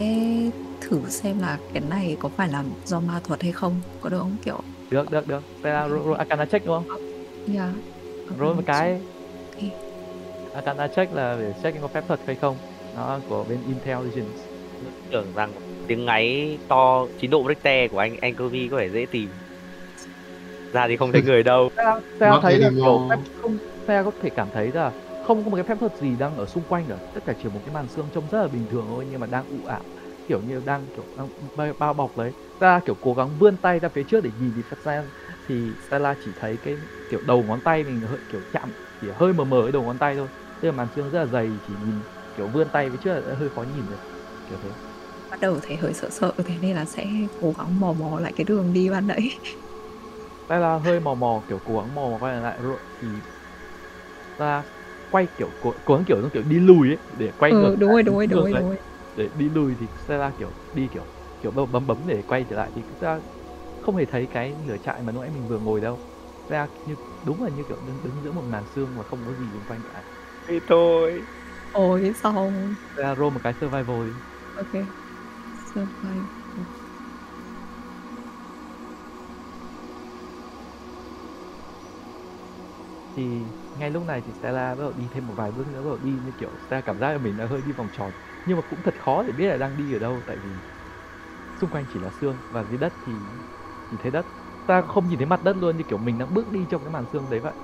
[0.80, 4.18] thử xem là cái này có phải là do ma thuật hay không có được
[4.18, 5.42] không kiểu Được được được.
[5.60, 6.98] Stella roll, Arcana check đúng không?
[7.54, 7.70] yeah.
[8.38, 9.00] Roll một cái
[9.54, 9.70] Ok.
[10.54, 12.56] Arcana check là để check có phép thuật hay không.
[12.96, 14.38] Nó của bên Intelligence.
[15.10, 15.52] Tưởng rằng
[15.86, 19.28] tiếng ngáy to 9 độ Richter của anh anh Kirby có vẻ dễ tìm.
[20.74, 21.70] Ra thì không thấy người đâu.
[22.16, 23.08] Stella Not thấy là kiểu
[23.42, 26.36] không Stella có thể cảm thấy là không có một cái phép thuật gì đang
[26.36, 26.96] ở xung quanh cả.
[27.14, 29.26] Tất cả chỉ một cái màn xương trông rất là bình thường thôi nhưng mà
[29.26, 29.84] đang ụ ảo
[30.26, 31.30] kiểu như đang kiểu đang
[31.78, 34.62] bao, bọc lấy Stella kiểu cố gắng vươn tay ra phía trước để nhìn thì
[34.70, 35.04] thật ra
[35.48, 36.76] thì Stella chỉ thấy cái
[37.08, 38.70] kiểu đầu ngón tay mình hơi kiểu chạm
[39.00, 40.28] chỉ hơi mờ mờ cái đầu ngón tay thôi.
[40.60, 41.94] Tức là màn xương rất là dày chỉ nhìn
[42.36, 43.98] kiểu vươn tay phía trước là hơi khó nhìn rồi
[44.50, 44.70] kiểu thế.
[45.30, 47.06] Bắt đầu thấy hơi sợ sợ thế nên là sẽ
[47.40, 49.28] cố gắng mò mò lại cái đường đi ban nãy
[50.46, 53.22] Stella hơi mò mò kiểu cố gắng mò mò quay lại rồi thì
[54.36, 54.64] ta
[55.10, 57.76] quay kiểu cố, cố gắng kiểu giống kiểu đi lùi ấy để quay ngược ừ,
[57.76, 58.76] đúng rồi đúng rồi ngược đúng rồi đúng rồi.
[59.16, 61.06] Để đi lùi thì Stella kiểu đi kiểu
[61.40, 63.20] kiểu bấm bấm bấm để quay trở lại thì Stella
[63.80, 66.00] không hề thấy cái lửa trại mà lúc nãy mình vừa ngồi đâu.
[66.46, 69.34] Stella như đúng là như kiểu đứng, đứng giữa một màn xương mà không có
[69.34, 70.04] gì xung quanh cả.
[70.48, 71.26] Thì thôi.
[71.72, 74.14] ôi xong Stella roll một cái survival đi.
[74.56, 74.74] ok.
[75.54, 76.28] Survive
[83.14, 85.88] thì ngay lúc này thì Stella bắt đầu đi thêm một vài bước nữa, bắt
[85.90, 88.14] đầu đi như kiểu Stella cảm giác là mình đã hơi đi vòng tròn.
[88.44, 90.50] Nhưng mà cũng thật khó để biết là đang đi ở đâu, tại vì
[91.56, 93.12] xung quanh chỉ là xương và dưới đất thì
[93.90, 94.26] nhìn thấy đất.
[94.66, 96.90] Ta không nhìn thấy mặt đất luôn, như kiểu mình đang bước đi trong cái
[96.90, 97.54] màn xương đấy vậy.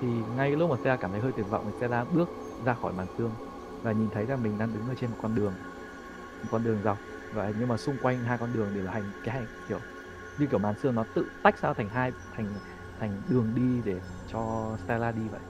[0.00, 2.74] Thì ngay cái lúc mà Stella cảm thấy hơi tuyệt vọng thì Stella bước ra
[2.74, 3.36] khỏi màn xương
[3.82, 5.56] và nhìn thấy là mình đang đứng ở trên một con đường,
[6.42, 6.98] một con đường dọc.
[7.30, 9.84] Và nhưng mà xung quanh hai con đường đều là hành, cái hành kiểu
[10.36, 12.60] như kiểu màn xương nó tự tách ra thành hai, thành
[12.96, 14.00] thành đường đi để
[14.34, 15.40] cho Stella đi vậy.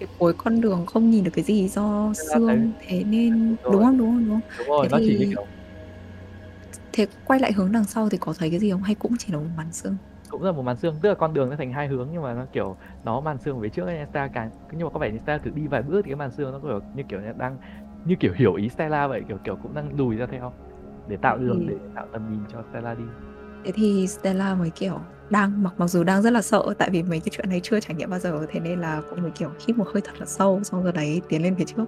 [0.00, 3.48] Cái cuối con đường không nhìn được cái gì do Stella thấy- xương thế nên
[3.48, 3.98] Đúng đúng không?
[3.98, 4.26] Đúng không?
[4.26, 4.40] Đúng không?
[4.58, 5.46] Đúng rồi Thế nó chỉ thì- kiểu
[6.92, 8.82] thế quay lại hướng đằng sau thì có thấy cái gì không?
[8.82, 9.98] Hay cũng chỉ là một màn xương?
[10.28, 12.34] Cũng là một màn xương tức là con đường nó thành hai hướng nhưng mà
[12.34, 15.18] nó kiểu nó màn xương phía trước ấy, Stella càng nhưng mà có vẻ như
[15.18, 17.58] Stella thử đi vài bước thì cái màn xương nó kiểu như kiểu đang
[18.04, 20.54] như kiểu hiểu ý Stella vậy kiểu kiểu cũng đang lùi ra theo
[21.06, 21.66] để tạo đường Ừ.
[21.68, 23.14] để tạo tầm nhìn cho Stella đi
[23.68, 25.00] thế thì Stella mới kiểu
[25.30, 27.80] đang mặc mặc dù đang rất là sợ tại vì mấy cái chuyện này chưa
[27.80, 30.26] trải nghiệm bao giờ thế nên là cũng mới kiểu hít một hơi thật là
[30.26, 31.84] sâu xong rồi đấy tiến lên phía trước.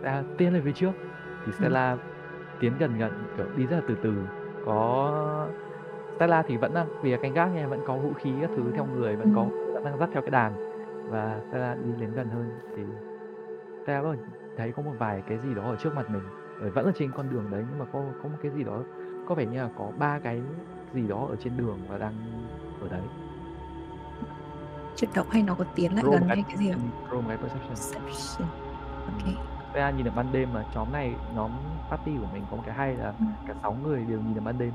[0.00, 0.90] Stella tiến lên phía trước.
[1.46, 1.96] Thì Stella
[2.60, 4.14] tiến gần gần kiểu đi rất là từ từ.
[4.66, 5.12] Có
[6.16, 8.86] Stella thì vẫn đang vì canh gác nha vẫn có vũ khí các thứ theo
[8.86, 10.52] người vẫn có vẫn đang dắt theo cái đàn.
[11.10, 12.50] Và Stella đi đến gần hơn.
[12.76, 12.82] Thì
[13.82, 14.14] Stella
[14.56, 16.22] thấy có một vài cái gì đó ở trước mặt mình.
[16.74, 18.82] Vẫn là trên con đường đấy nhưng mà có có một cái gì đó
[19.28, 20.40] có vẻ như là có ba cái
[20.94, 22.14] gì đó ở trên đường và đang
[22.80, 23.00] ở đấy.
[24.96, 27.28] Chuyển động hay nó có tiến lại Roll gần hay cái gì không roll một
[27.28, 28.04] cái perception.
[28.06, 28.48] Perception.
[29.06, 29.44] ok.
[29.70, 31.50] Stella nhìn được ban đêm mà nhóm này nhóm
[31.90, 33.24] party của mình có một cái hay là Ừ.
[33.48, 34.72] cả sáu người đều nhìn được ban đêm.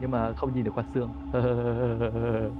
[0.00, 1.10] Nhưng mà không nhìn được qua xương.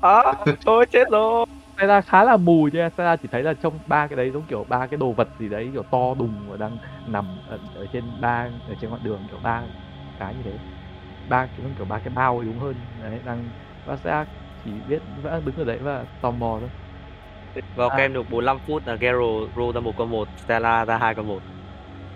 [0.00, 0.22] À,
[0.66, 1.46] thôi chết rồi.
[1.76, 2.90] Stella khá là mù nha.
[2.94, 5.48] Stella chỉ thấy là trong ba cái đấy giống kiểu ba cái đồ vật gì
[5.48, 6.78] đấy kiểu to đùng và đang
[7.08, 9.62] nằm ở, ở trên ba ở trên ngọn đường kiểu ba
[10.24, 10.58] cái như thế.
[11.24, 13.00] Ba kiểu kiểu ba cái bao đúng hơn.
[13.00, 13.52] Đấy đang
[13.84, 14.26] và Stella
[14.64, 16.70] chỉ biết vẫn đang đứng ở đấy và tò mò thôi.
[17.74, 17.96] Vào À.
[17.96, 19.18] kem được 45 phút là Gero
[19.56, 21.44] roll ra một con một, Stella ra hai con một.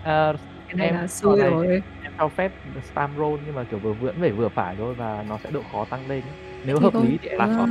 [0.01, 0.33] à,
[0.67, 1.67] cái này Em là xui này- rồi.
[1.99, 2.51] em cho phép
[2.83, 5.63] spam roll nhưng mà kiểu vừa vẫn phải vừa phải thôi và nó sẽ độ
[5.63, 7.65] khó tăng lên nếu Thì hợp thôi, lý thì em là cứ, khó.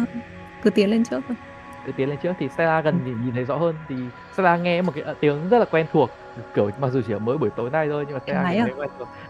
[0.61, 1.37] cứ tiến lên trước thôi.
[1.85, 3.85] Cứ tiến lên trước thì Stella gần thì nhìn thấy rõ hơn.
[3.89, 7.13] Thì Stella nghe một cái ờ, tiếng rất là quen thuộc kiểu mặc dù chỉ
[7.13, 8.67] ở mới buổi tối nay thôi nhưng mà Stella ngáy à?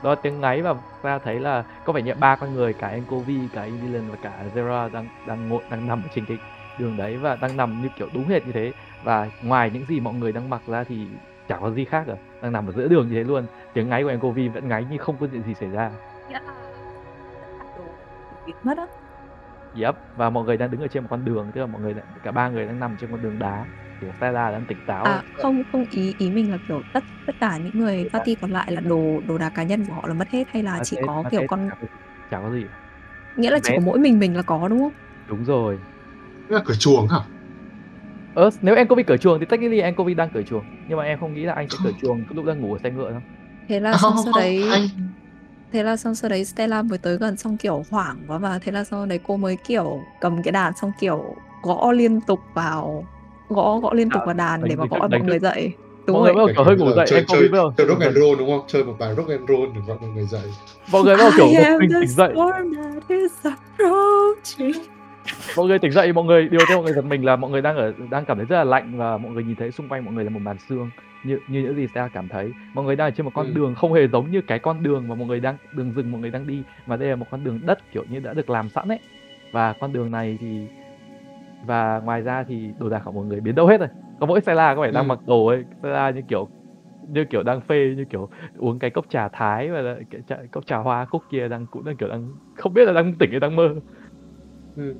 [0.02, 3.48] đó tiếng ngáy và Stella thấy là có vẻ như ba con người cả Enkovi
[3.52, 6.38] cả Evelyn và cả Zera đang đang ngồi đang nằm ở trên cái
[6.78, 8.72] đường đấy và đang nằm như kiểu đúng hệt như thế
[9.04, 11.08] và ngoài những gì mọi người đang mặc ra thì
[11.48, 14.04] chả có gì khác cả đang nằm ở giữa đường như thế luôn tiếng ngáy
[14.04, 15.90] của Ncov vẫn ngáy như không có chuyện gì xảy ra
[18.62, 18.86] mất á
[19.80, 21.94] Yep, và mọi người đang đứng ở trên một con đường, tức là mọi người
[22.22, 23.64] cả ba người đang nằm trên con đường đá.
[24.00, 25.04] Kiểu Stella đang tỉnh táo.
[25.04, 28.50] à không không ý ý mình là kiểu tất tất cả những người party còn
[28.50, 30.84] lại là đồ đồ đạc cá nhân của họ là mất hết hay là Mà
[30.84, 31.68] chỉ thế- có kiểu thế con
[32.30, 32.64] chả có gì-
[33.36, 34.92] có nghĩa là chỉ Bé- có mỗi mình mình là có đúng không?
[35.28, 35.78] Đúng rồi.
[36.48, 37.18] Là cửa chuồng hả?
[38.34, 41.34] Ơ, nếu Ncov cởi chuồng thì technically Ncov đang cởi chuồng, nhưng mà em không
[41.34, 43.20] nghĩ là anh sẽ cởi chuồng lúc đang ngủ ở xe ngựa đâu.
[43.68, 44.88] thế là À, xong không, sau không, đấy anh-
[45.72, 48.72] thế là xong sau đấy Stella mới tới gần xong kiểu hoảng quá và thế
[48.72, 53.04] là sau đấy cô mới kiểu cầm cái đàn xong kiểu gõ liên tục vào
[53.48, 55.72] gõ gõ liên tục À, vào đàn để mà đánh mọi người dậy
[56.06, 57.72] đúng Mọi người rồi bắt đầu kiểu hơi ngủ dậy, chơi Ncov chơi bắt đầu
[57.76, 60.10] chơi rock and roll đúng không chơi một bài rock and roll để gọi mọi
[60.10, 60.42] người dậy
[60.92, 62.34] mọi người bắt đầu kiểu the tỉnh dậy.
[65.56, 67.62] Mọi người tỉnh dậy, mọi người điều theo mọi người giật mình là mọi người
[67.62, 70.04] đang ở đang cảm thấy rất là lạnh và mọi người nhìn thấy xung quanh
[70.04, 70.90] mọi người là một màn sương
[71.24, 72.52] như như những gì Stella cảm thấy.
[72.74, 73.52] Mọi người đang ở trên một con Ừ.
[73.54, 76.20] đường không hề giống như cái con đường mà mọi người đang đường rừng mọi
[76.20, 78.68] người đang đi mà đây là một con đường đất kiểu như đã được làm
[78.68, 78.98] sẵn ấy.
[79.52, 80.66] Và con đường này thì
[81.66, 83.88] và ngoài ra thì đồ đạc của mọi người biến đâu hết rồi.
[84.20, 85.08] Có mỗi Stella có vẻ đang Ừ.
[85.08, 86.48] mặc đồ ấy, Stella như kiểu
[87.08, 90.36] như kiểu đang phê như kiểu uống cái cốc trà thái và lại cái trà,
[90.52, 93.30] cốc trà hoa khúc kia đang cũng đang kiểu đang không biết là đang tỉnh
[93.30, 93.74] hay đang mơ.
[94.76, 94.94] ừ.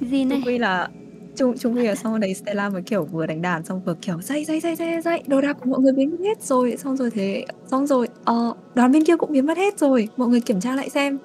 [0.00, 0.42] Cái gì này?
[0.46, 0.88] Quy là
[1.36, 4.20] Trung Trung quy là xong đấy Stella mới kiểu vừa đánh đàn xong vừa kiểu
[4.22, 6.96] dậy dậy dậy dậy dậy đồ đạc của mọi người biến mất hết rồi xong
[6.96, 10.40] rồi thế xong rồi ờ, đoàn bên kia cũng biến mất hết rồi mọi người
[10.40, 11.18] kiểm tra lại xem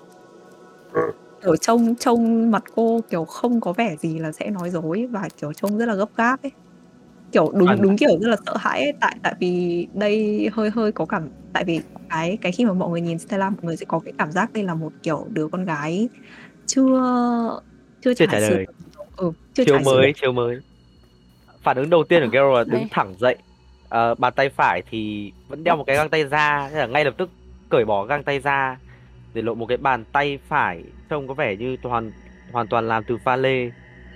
[1.41, 5.27] kiểu trông trông mặt cô kiểu không có vẻ gì là sẽ nói dối và
[5.41, 6.51] kiểu trông rất là gấp gáp ấy.
[7.31, 8.93] Kiểu đúng đúng kiểu rất là sợ hãi ấy.
[9.01, 12.89] Tại tại vì đây hơi hơi có cảm tại vì cái cái khi mà mọi
[12.89, 15.47] người nhìn Stella mọi người sẽ có cái cảm giác đây là một kiểu đứa
[15.47, 16.09] con gái
[16.65, 17.59] chưa
[18.01, 18.65] chưa Chưa trải đời.
[19.15, 20.55] ừ, chưa chiều mới chiều mới.
[21.63, 22.87] Phản ứng đầu tiên của Garo là đứng Đấy.
[22.91, 23.37] thẳng dậy.
[23.89, 27.05] Ờ, bàn tay phải thì vẫn đeo một cái găng tay da thế là ngay
[27.05, 27.29] lập tức
[27.69, 28.77] cởi bỏ găng tay da
[29.37, 32.11] để lộ một cái bàn tay phải trông có vẻ như hoàn
[32.51, 33.71] hoàn toàn làm từ pha lê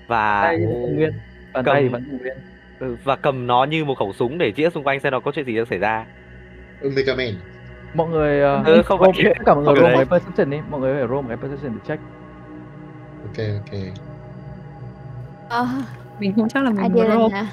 [0.08, 1.12] và tay nguyên
[1.54, 2.34] bàn cầm- tay vẫn nguyên.
[2.80, 5.32] Ừ, và cầm nó như một khẩu súng để chĩa xung quanh xem nó có
[5.32, 6.06] chuyện gì đang xảy ra.
[7.18, 7.34] Man.
[7.94, 10.50] Mọi người uh, Ừ, không phải- tất cả mọi người roll phải một cái perception
[10.50, 10.58] đi.
[10.70, 12.04] Mọi người phải roll một cái perception để check.
[13.24, 13.80] Ok ok.
[15.50, 15.68] Ờ,
[16.20, 17.48] mình không chắc là mình muốn roll à?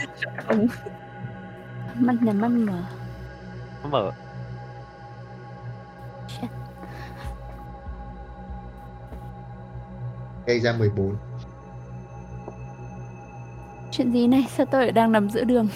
[2.00, 2.82] Mắt nhắm mắt mở.
[3.90, 4.12] mở
[10.48, 11.14] gây ra 14
[13.90, 14.46] Chuyện gì này?
[14.56, 15.68] Sao tôi lại đang nằm giữa đường?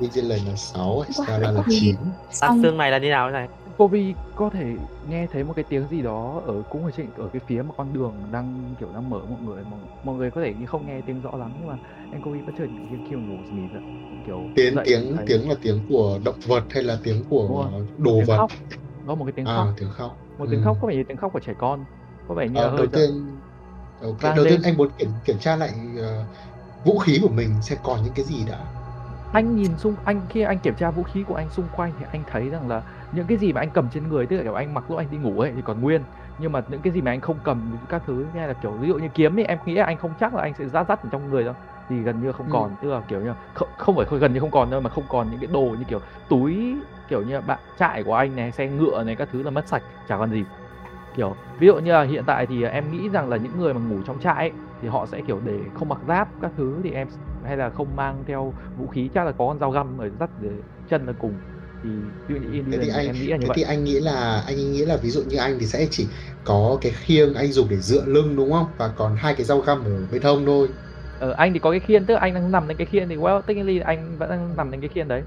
[0.00, 1.76] Vigilant là 6 Wow, Stella là ui.
[1.80, 3.48] 9 Tát xong xương này là như nào thế này?
[3.76, 4.66] Kovi có thể
[5.08, 7.74] nghe thấy một cái tiếng gì đó ở cũng ở trên ở cái phía một
[7.76, 10.86] con đường đang kiểu đang mở mọi người mọi, mọi người có thể như không
[10.86, 11.76] nghe tiếng rõ lắm nhưng mà
[12.12, 12.66] anh Kovi bất chợt
[13.08, 13.36] khi mà ngủ
[13.72, 13.82] dậy
[14.26, 17.70] kiểu tiếng dậy tiếng thấy tiếng là tiếng của động vật hay là tiếng của
[17.98, 18.36] đồ tiếng vật?
[18.36, 18.50] khóc.
[19.06, 19.68] Đó một cái tiếng à khóc.
[19.78, 20.16] tiếng khóc.
[20.38, 20.64] Một tiếng Ừ.
[20.64, 21.84] khóc có vẻ như tiếng khóc của trẻ con.
[22.28, 22.92] Có vẻ như là hơi đầu giận.
[22.92, 23.26] tiên
[24.02, 26.28] ok đầu tiên anh muốn kiểm kiểm tra lại ờ,
[26.84, 28.72] vũ khí của mình xem còn những cái gì đã.
[29.32, 32.04] Anh nhìn xung anh khi anh kiểm tra vũ khí của anh xung quanh thì
[32.12, 32.82] anh thấy rằng là
[33.12, 35.10] những cái gì mà anh cầm trên người tức là kiểu anh mặc lúc anh
[35.10, 36.04] đi ngủ ấy thì còn nguyên.
[36.38, 38.88] Nhưng mà những cái gì mà anh không cầm các thứ như là kiểu ví
[38.88, 41.08] dụ như kiếm thì em nghĩ anh không chắc là anh sẽ dắt dắt ở
[41.12, 41.54] trong người đâu.
[41.88, 42.52] Thì gần như không Ừ.
[42.52, 45.04] còn tức là kiểu như không, không phải gần như không còn đâu mà không
[45.08, 46.76] còn những cái đồ như kiểu túi
[47.08, 49.82] kiểu như bạn trại của anh này xe ngựa này các thứ là mất sạch
[50.08, 50.44] chả còn gì
[51.14, 53.80] kiểu ví dụ như là hiện tại thì em nghĩ rằng là những người mà
[53.80, 56.90] ngủ trong trại ấy, thì họ sẽ kiểu để không mặc giáp các thứ thì
[56.90, 57.08] em
[57.44, 60.30] hay là không mang theo vũ khí chắc là có con dao găm ở dắt
[60.36, 60.50] để
[60.86, 61.38] chân là cùng.
[61.82, 61.88] Thì
[62.28, 63.56] ví dụ như thế thì anh em nghĩ là như thế vậy.
[63.56, 66.08] thì anh nghĩ là anh nghĩ là ví dụ như anh thì sẽ chỉ
[66.44, 68.66] có cái khiêng anh dùng để dựa lưng đúng không?
[68.78, 70.68] Và còn hai cái dao găm ở bên hông thôi.
[71.18, 73.16] Ờ, anh thì có cái khiên tức là anh đang nằm lên cái khiên thì
[73.16, 75.22] well technically anh vẫn đang nằm lên cái khiên đấy.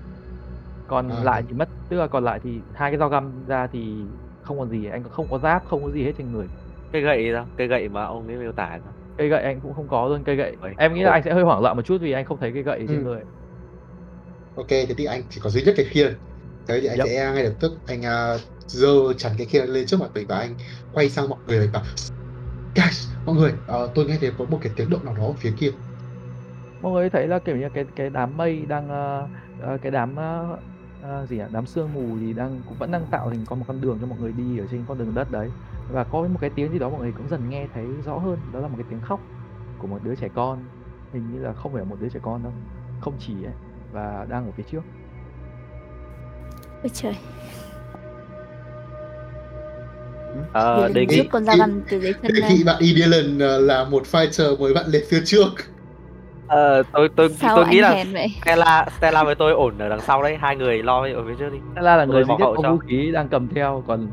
[0.88, 1.23] Còn À.
[1.25, 4.07] lại thì mất tức là còn lại thì hai cái dao găm ra thì
[4.45, 6.49] không còn gì anh không có giáp không có gì hết trên người.
[6.91, 7.49] Cây gậy sao?
[7.57, 8.93] Cây gậy mà ông ấy miêu tả sao?
[9.17, 10.57] cây gậy anh cũng không có luôn cây gậy.
[10.59, 12.51] Ôi, em nghĩ là anh sẽ hơi hoảng loạn một chút vì anh không thấy
[12.53, 13.03] cây gậy trên Ừ.
[13.03, 13.25] người.
[14.53, 16.21] Ok thế thì anh chỉ có duy nhất cái khiên.
[16.67, 17.09] Thế thì anh Yep.
[17.09, 20.37] sẽ ngay lập tức anh uh, dơ chắn cái khiên lên trước mặt mình và
[20.39, 20.57] anh
[20.91, 21.83] quay sang mọi người và
[22.75, 25.33] guys mọi người ờ, tôi nghe thấy có một cái tiếng động nào đó ở
[25.39, 25.71] phía kia.
[26.79, 29.27] Mọi người thấy là kiểu như cái cái đám mây đang ờ,
[29.57, 30.57] ờ, cái đám ờ,
[31.09, 33.65] ờ, gì ạ đám sương mù thì đang cũng vẫn đang tạo thành con một
[33.67, 35.49] con đường cho mọi người đi ở trên con đường đất đấy.
[35.91, 38.37] Và có một cái tiếng gì đó mọi người cũng dần nghe thấy rõ hơn.
[38.53, 39.19] Đó là một cái tiếng khóc
[39.77, 40.59] của một đứa trẻ con.
[41.13, 42.53] Hình như là không phải là một đứa trẻ con đâu
[43.01, 43.53] không chỉ ấy
[43.91, 44.81] và đang ở phía trước.
[46.83, 47.15] Ôi trời.
[50.87, 53.83] Đi đề nghị trước con dao găm từ dưới chân nghị bạn Idealan uh, là
[53.83, 55.49] một fighter mới bạn lên phía trước
[56.47, 58.31] Ờ, tôi tôi Sao tôi nghĩ là vậy?
[58.41, 61.49] Stella Stella với tôi ổn ở đằng sau đấy, hai người lo ở phía trước
[61.53, 61.57] đi.
[61.73, 62.71] Stella là người duy bảo nhất hậu có cho.
[62.71, 64.07] vũ khí đang cầm theo còn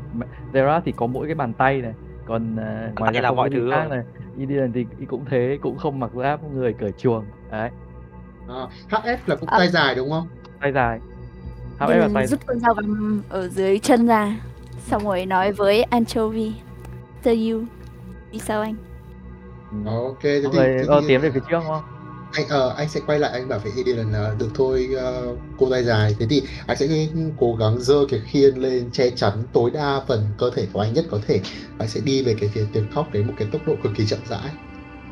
[0.53, 1.93] Zera thì có mỗi cái bàn tay này
[2.25, 3.97] còn ờ, ngoài ra là mọi thứ khác rồi.
[3.97, 4.05] này
[4.39, 7.69] Eden thì cũng thế cũng không mặc giáp người cởi chuồng đấy
[8.47, 9.57] À, HF là cũng À.
[9.57, 10.27] tay dài đúng không?
[10.61, 10.99] tay dài
[11.79, 14.35] HF Nên là tay rút con dao găm ở dưới chân ra
[14.87, 16.53] xong rồi nói với anchovy
[17.23, 17.61] to you
[18.31, 18.75] đi sau anh
[19.71, 19.77] Ừ.
[19.85, 21.81] Ờ, ok thế thì, thế ờ, thì tiến về phía trước không
[22.33, 25.39] anh ờ, anh sẽ quay lại anh bảo với Eden là ờ, được thôi uh,
[25.57, 26.15] cô tay dài.
[26.19, 26.87] Thế thì anh sẽ
[27.37, 30.93] cố gắng dơ cái khiên lên che chắn tối đa phần cơ thể của anh
[30.93, 31.39] nhất có thể.
[31.79, 34.05] Anh sẽ đi về cái phía tiếng khóc đến một cái tốc độ cực kỳ
[34.05, 34.49] chậm rãi.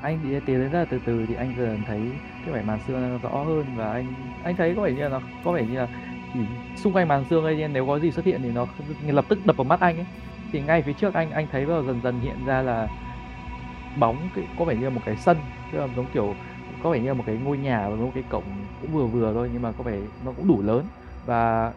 [0.02, 2.00] Anh thì tiến đến rất là từ từ thì anh dần thấy
[2.46, 4.14] cái vẻ màn xương rõ hơn và anh
[4.44, 5.88] anh thấy có vẻ như là nó có vẻ như là
[6.34, 6.40] chỉ
[6.84, 8.68] xung quanh màn xương ấy nên nếu có gì xuất hiện thì nó
[9.08, 10.06] lập tức đập vào mắt anh ấy.
[10.52, 12.88] Thì ngay phía trước anh anh thấy vào dần dần hiện ra là
[14.00, 15.38] bóng cái, có vẻ như là một cái sân
[15.72, 16.36] tức là giống kiểu
[16.84, 18.44] có vẻ như là một cái ngôi nhà và một cái cổng
[18.82, 20.86] cũng vừa vừa thôi nhưng mà có vẻ nó cũng đủ lớn.
[21.26, 21.74] Và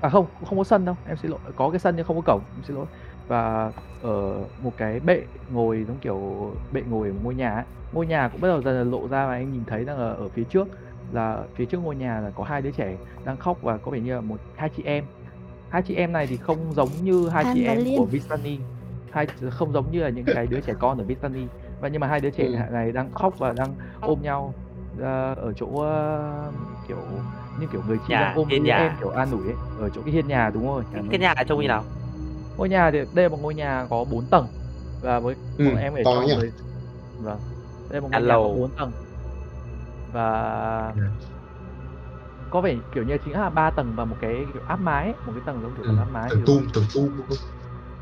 [0.00, 1.40] à không không có sân đâu em xin lỗi.
[1.56, 2.86] Có cái sân nhưng không có cổng em xin lỗi.
[3.28, 7.64] Và ở một cái bệ ngồi giống kiểu bệ ngồi ở một ngôi nhà ấy.
[7.92, 10.08] ngôi nhà cũng bắt đầu dần dần lộ ra và anh nhìn thấy rằng là
[10.08, 10.68] ở phía trước
[11.12, 14.00] là phía trước ngôi nhà là có hai đứa trẻ đang khóc và có vẻ
[14.00, 15.04] như là một hai chị em.
[15.70, 17.98] Hai chị em này thì không giống như hai An chị em Liên.
[17.98, 18.58] của Vistani
[19.10, 21.46] hai không giống như là những cái đứa trẻ con ở Vistani
[21.84, 22.54] và nhưng mà hai đứa trẻ Ừ.
[22.72, 24.56] này đang khóc và đang ôm nhau
[24.98, 26.52] ờ, ở chỗ ờ,
[26.84, 27.26] kiểu
[27.56, 28.76] như kiểu người chị Nhà, đang ôm hiên nhà.
[28.76, 31.60] em kiểu an ủi ấy ở chỗ cái hiên nhà đúng rồi Cái nhà trông
[31.60, 31.90] như nào?
[32.56, 34.48] ngôi nhà thì đây là một ngôi nhà có 4 tầng
[35.00, 36.32] và với Ừ, em cho nhỉ?
[36.32, 36.52] người
[37.18, 37.40] vâng
[37.88, 38.50] đây là một Nhà ngôi nhà có lầu.
[38.50, 38.94] 4 tầng
[40.06, 41.00] và Ừ.
[42.50, 45.16] có vẻ kiểu như chính là ba tầng và một cái kiểu áp mái ấy,
[45.24, 45.88] một cái tầng giống kiểu ừ.
[45.88, 46.84] tầng áp mái tầng tum tầng
[47.28, 47.38] không?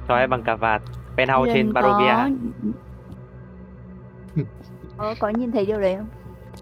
[0.09, 0.83] Cho em bằng cà vạt.
[1.17, 2.15] Penthouse trên Barovia.
[2.15, 2.31] có
[4.97, 6.07] có có nhìn thấy điều đấy không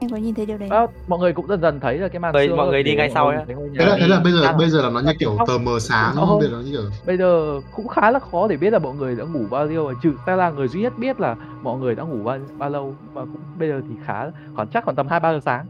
[0.01, 2.21] em có nhìn thấy điều đấy Đó, mọi người cũng dần dần thấy là cái
[2.21, 3.39] màn Mọi- xương mọi người đi ngay sau ấy.
[3.79, 6.15] thế là thế là bây giờ bây giờ là nó như kiểu tờ mờ sáng
[6.15, 6.39] Rõ đúng không?
[6.39, 8.95] bây giờ nó như kiểu bây giờ cũng khá là khó để biết là mọi
[8.95, 11.79] người đã ngủ bao nhiêu rồi trừ ta là người duy nhất biết là mọi
[11.79, 14.97] người đã ngủ bao, bao lâu và cũng bây giờ thì khá khoảng chắc khoảng
[14.97, 15.67] tầm hai ba giờ sáng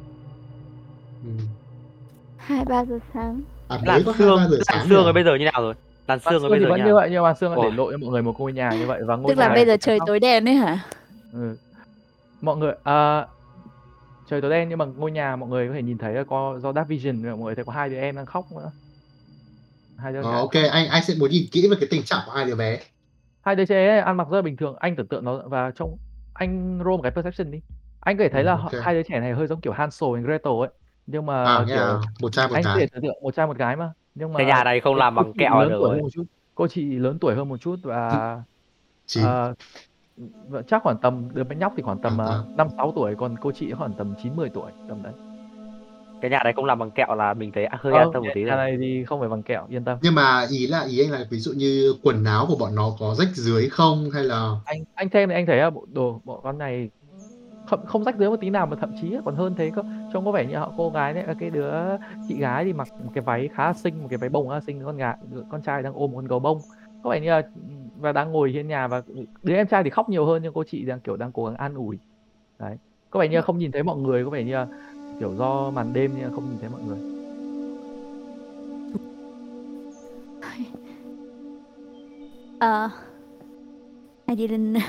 [2.37, 4.41] hai ba giờ sáng à Làn xương,
[4.73, 5.75] làn xương rồi bây giờ như nào rồi?
[6.09, 7.97] Làn xương rồi bây giờ vẫn như vậy nhưng mà xương là để lộ cho
[7.99, 10.21] mọi người một ngôi nhà như vậy và ngôi tức là bây giờ trời tối
[10.21, 10.79] đen đấy hả
[11.33, 11.57] ừ.
[12.41, 13.27] Mọi người à,
[14.25, 16.59] trời tối đen nhưng mà ngôi nhà mọi người có thể nhìn thấy là có
[16.63, 18.73] do dark vision mọi người thấy có hai đứa em đang khóc nữa.
[19.97, 20.41] Hai đứa Ờ, trẻ.
[20.41, 22.79] ok anh anh sẽ muốn nhìn kỹ về cái tình trạng của hai đứa bé.
[23.43, 24.77] Hai đứa trẻ ấy ăn mặc rất là bình thường.
[24.81, 25.97] Anh tưởng tượng nó và trong
[26.33, 27.61] anh roll một cái perception đi.
[28.01, 28.57] Anh có thể thấy Ừ, là ok.
[28.57, 30.69] họ- hai đứa trẻ này hơi giống kiểu Hansel and Gretel ấy
[31.07, 32.81] nhưng mà à kiểu là một trai một anh có gái.
[32.81, 35.15] thể tưởng tượng một trai một gái mà nhưng mà Cái nhà này không làm
[35.15, 35.97] bằng kẹo lớn được tuổi rồi.
[35.97, 36.25] hơn một chút
[36.55, 37.99] cô chị lớn tuổi hơn một chút và
[39.13, 39.55] ờ, và
[40.69, 42.39] chắc khoảng tầm đứa bé nhóc thì khoảng tầm À, à.
[42.57, 45.13] năm sáu tuổi còn cô chị khoảng tầm chín mười tuổi tầm đấy.
[46.21, 48.45] Cái nhà này không làm bằng kẹo là mình thấy hơi an tâm một tí
[48.45, 48.57] nhà rồi.
[48.57, 49.99] này thì không phải bằng kẹo yên tâm.
[50.03, 52.91] Nhưng mà ý là ý anh là ví dụ như quần áo của bọn nó
[52.99, 54.57] có rách dưới không hay là?
[54.65, 56.91] Anh anh xem thì anh thấy là bộ đồ bọn con này
[57.67, 59.83] không không rách dưới một tí nào mà thậm chí còn hơn thế cơ.
[60.13, 61.73] Trông có vẻ như họ cô gái đấy cái đứa
[62.29, 64.55] chị gái thì mặc một cái váy khá là xinh một cái váy bông khá
[64.55, 65.17] là xinh con gái
[65.51, 66.61] con trai đang ôm một con gấu bông.
[67.03, 67.43] Có vẻ như là
[68.01, 69.03] và đang ngồi trên nhà và
[69.43, 71.57] đứa em trai thì khóc nhiều hơn nhưng cô chị đang kiểu đang cố gắng
[71.57, 71.99] an ủi.
[72.59, 72.77] Đấy.
[73.11, 74.57] Có vẻ như không nhìn thấy mọi người có vẻ như
[75.21, 76.99] kiểu do màn đêm nhưng không nhìn thấy mọi người.
[82.59, 82.91] Ờ,
[84.27, 84.81] I didn't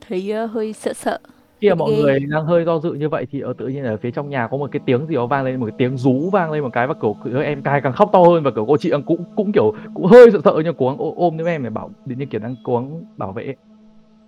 [0.00, 1.18] thấy hơi sợ sợ
[1.62, 1.78] khi mà Ghê.
[1.78, 4.30] mọi người đang hơi do dự như vậy thì ở tự nhiên ở phía trong
[4.30, 6.62] nhà có một cái tiếng gì đó vang lên một cái tiếng rú vang lên
[6.64, 9.04] một cái và kiểu em cai càng khóc to hơn và kiểu cô chị đang
[9.04, 11.94] cũng cũng kiểu cũng hơi sợ sợ nhưng cố gắng ôm- đứa em để bảo
[12.06, 13.56] đến như kiểu đang cố gắng bảo vệ.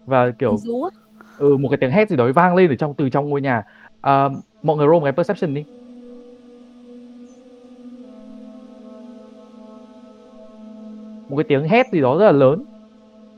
[0.07, 0.89] Và kiểu rú
[1.37, 3.63] ừ, một cái tiếng hét gì đó vang lên từ trong từ trong ngôi nhà.
[4.01, 4.29] À,
[4.63, 5.65] mọi người roll một cái perception đi.
[11.29, 12.65] Một cái tiếng hét gì đó rất là lớn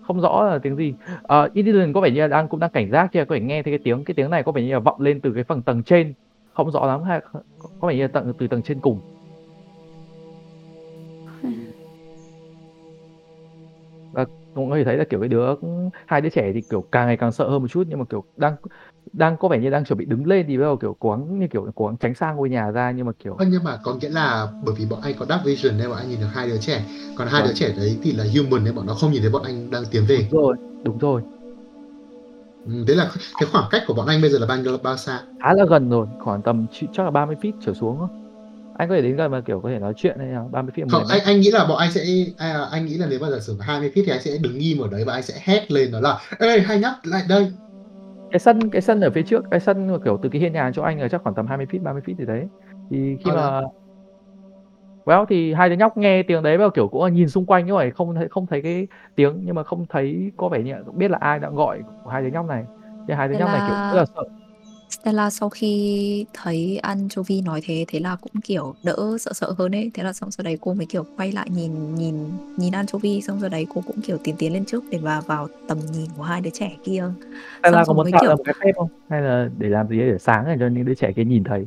[0.07, 0.95] không rõ là tiếng gì.
[1.19, 3.63] Uh, Indian có vẻ như là đang cũng đang cảnh giác chưa có thể nghe
[3.63, 5.63] thấy cái tiếng cái tiếng này có vẻ như là vọng lên từ cái phần
[5.63, 6.15] tầng trên.
[6.53, 7.21] Không rõ lắm hay
[7.81, 9.01] có vẻ như là tận từ tầng trên cùng.
[14.13, 15.55] Và cũng có thể thấy là kiểu cái đứa
[16.07, 18.25] hai đứa trẻ thì kiểu càng ngày càng sợ hơn một chút nhưng mà kiểu
[18.37, 18.57] đang
[19.13, 21.39] đang có vẻ như đang chuẩn bị đứng lên thì bắt đầu kiểu cố gắng
[21.39, 23.79] như kiểu cố gắng tránh xa ngôi nhà ra nhưng mà kiểu Vâng, nhưng mà
[23.83, 26.27] có nghĩa là bởi vì bọn anh có dark vision nên bọn anh nhìn được
[26.33, 26.85] hai đứa trẻ.
[27.17, 27.49] Còn hai Vâng.
[27.49, 29.85] đứa trẻ đấy thì là human nên bọn nó không nhìn thấy bọn anh đang
[29.91, 30.29] tiến về.
[30.31, 31.23] Đúng rồi đúng rồi.
[32.67, 34.97] Ừ, đấy là cái khoảng cách của bọn anh bây giờ là bao nhiêu bao
[34.97, 35.23] xa?
[35.43, 38.09] Khá là gần rồi khoảng tầm chắc là 30 feet trở xuống thôi
[38.79, 40.89] anh có thể đến gần mà kiểu có thể nói chuyện hay là 30 feet
[40.91, 42.05] không 10 anh anh nghĩ là bọn anh sẽ
[42.37, 44.79] à, anh nghĩ là nếu mà giả sử 20 feet thì anh sẽ đứng im
[44.79, 47.53] ở đấy và anh sẽ hét lên đó là ê hai nhóc lại đây
[48.31, 50.71] cái sân cái sân ở phía trước cái sân mà kiểu từ cái hiên nhà
[50.75, 52.49] chỗ anh là chắc khoảng tầm 20 feet 30 feet gì đấy.
[52.91, 53.61] Thì khi Ờ, mà
[55.05, 57.67] well thì hai đứa nhóc nghe tiếng đấy và kiểu cũng là nhìn xung quanh
[57.67, 60.73] nhưng mà không thấy không thấy cái tiếng nhưng mà không thấy có vẻ như
[60.73, 62.65] là biết là ai đã gọi của hai đứa nhóc này.
[63.07, 64.21] Thì hai đứa Thế nhóc này kiểu là- rất là sợ
[64.91, 69.75] Stella sau khi thấy anchovy nói thế thế là cũng kiểu đỡ sợ sợ hơn
[69.75, 72.15] ấy thế là xong sau đấy cô mới kiểu quay lại nhìn nhìn
[72.57, 75.49] nhìn anchovy xong sau đấy cô cũng kiểu tiến tiến lên trước để vào vào
[75.69, 77.05] tầm nhìn của hai đứa trẻ kia
[77.63, 79.89] Stella xong có muốn tạo kiểu ra một cái phép không hay là để làm
[79.89, 81.67] gì đấy để sáng để cho những đứa trẻ kia nhìn thấy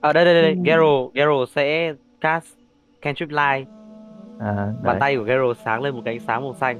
[0.00, 0.52] À đây đây đây, đây.
[0.52, 0.60] Ừ.
[0.64, 2.46] Gero, Gero sẽ cast
[3.02, 3.68] cantrip light.
[4.40, 4.96] à Bàn đấy.
[5.00, 6.78] tay của Gero sáng lên một cái ánh sáng màu xanh.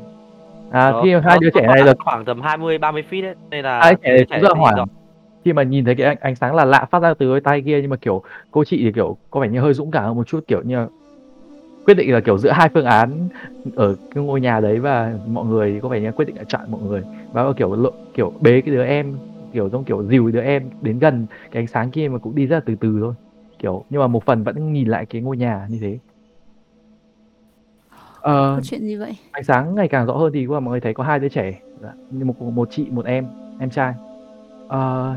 [0.70, 3.64] à Nó- khi hai đứa trẻ này là khoảng tầm 20 30 feet ấy, nên
[3.64, 4.86] là hai đứa trẻ này cũng rất hoảng.
[5.44, 7.62] Khi mà nhìn thấy cái ánh, ánh sáng là lạ phát ra từ đôi tay
[7.66, 10.16] kia nhưng mà kiểu cô chị thì kiểu có vẻ như hơi dũng cảm hơn
[10.16, 10.86] một chút kiểu như
[11.84, 13.28] quyết định là kiểu giữa hai phương án
[13.76, 16.70] ở cái ngôi nhà đấy và mọi người có vẻ như quyết định là chọn
[16.70, 17.02] mọi người.
[17.32, 19.16] Và kiểu lộ, kiểu bế cái đứa em
[19.52, 22.46] kiểu giống kiểu dìu đứa em đến gần cái ánh sáng kia mà cũng đi
[22.46, 23.14] rất là từ từ thôi
[23.58, 23.84] kiểu.
[23.90, 25.98] Nhưng mà một phần vẫn nhìn lại cái ngôi nhà như thế.
[28.20, 29.16] Ờ, Có chuyện gì vậy?
[29.30, 31.60] ánh sáng ngày càng rõ hơn thì mọi người thấy có hai đứa trẻ
[32.10, 33.24] một một chị một em
[33.58, 34.07] em trai
[34.68, 35.16] Ờ,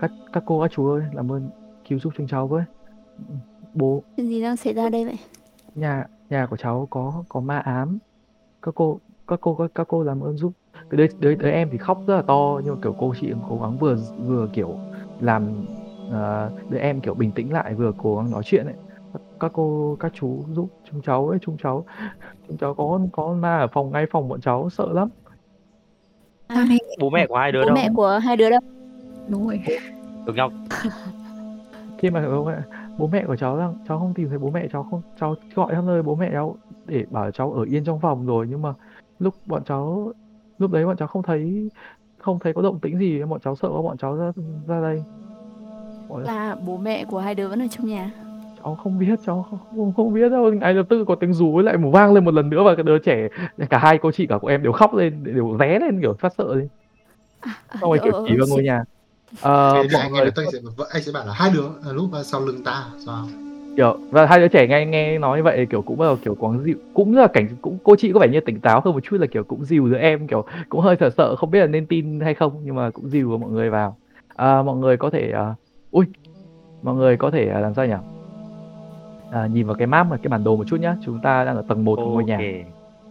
[0.00, 1.50] các các cô các chú ơi làm ơn
[1.88, 2.64] cứu giúp chúng cháu với.
[3.74, 4.02] Bố.
[4.16, 5.18] Chuyện gì đang xảy ra đây vậy?
[5.74, 7.98] nhà nhà của cháu có có ma ám.
[8.62, 10.52] Các cô các cô các, các cô làm ơn giúp.
[10.72, 13.32] Cái đứa, đứa đứa em thì khóc rất là to nhưng mà kiểu cô chị
[13.48, 13.96] cố gắng vừa
[14.26, 14.78] vừa kiểu
[15.20, 15.66] làm
[16.10, 18.74] ờ, đứa em kiểu bình tĩnh lại vừa cố gắng nói chuyện ấy.
[19.12, 21.84] Các, các cô các chú giúp chúng cháu ấy chúng cháu
[22.48, 25.08] chúng cháu có có ma ở phòng ngay phòng bọn cháu sợ lắm
[26.48, 26.78] Này?
[27.00, 27.74] Bố mẹ của hai đứa Bố đâu?
[27.74, 28.60] mẹ của hai đứa đâu?
[29.28, 29.60] đúng rồi
[30.26, 30.50] Được nhau.
[31.98, 32.54] khi mà bố mẹ,
[32.98, 35.74] bố mẹ của cháu rằng cháu không tìm thấy bố mẹ cháu không cháu gọi
[35.74, 38.74] khắp nơi bố mẹ cháu để bảo cháu ở yên trong phòng rồi nhưng mà
[39.18, 40.12] lúc bọn cháu
[40.58, 41.70] lúc đấy bọn cháu không thấy
[42.18, 44.32] không thấy có động tĩnh gì bọn cháu sợ bọn cháu ra
[44.66, 45.02] ra đây
[46.08, 48.10] bọn Là bố mẹ của hai đứa vẫn ở trong nhà.
[48.68, 50.52] Cháu không biết cháu không, không, biết đâu.
[50.52, 52.74] Ngay lập tức có tiếng rú với lại một vang lên một lần nữa và
[52.74, 53.28] cái đứa trẻ
[53.70, 56.32] cả hai cô chị cả cô em đều khóc lên đều ré lên kiểu phát
[56.38, 56.68] sợ lên
[57.40, 58.84] À, à, xong rồi kiểu ờ, chỉ vào ngôi nhà.
[59.40, 60.58] Ờ, thì mọi anh người tôi sẽ
[60.90, 63.26] anh sẽ bảo là hai đứa ở lúc sau lưng ta sao?
[63.76, 66.34] Kiểu và hai đứa trẻ nghe nghe nói như vậy kiểu cũng bắt đầu kiểu
[66.34, 69.00] có dịu cũng là cảnh cũng cô chị có vẻ như tỉnh táo hơn một
[69.00, 71.66] chút là kiểu cũng dìu đứa em kiểu cũng hơi sợ sợ không biết là
[71.66, 73.96] nên tin hay không nhưng mà cũng dìu mọi người vào.
[74.36, 75.54] À, mọi người có thể à,
[75.90, 76.06] ui
[76.82, 78.17] mọi người có thể à, làm sao nhỉ
[79.30, 81.56] à, nhìn vào cái map và cái bản đồ một chút nhá chúng ta đang
[81.56, 82.40] ở tầng 1 của ngôi nhà.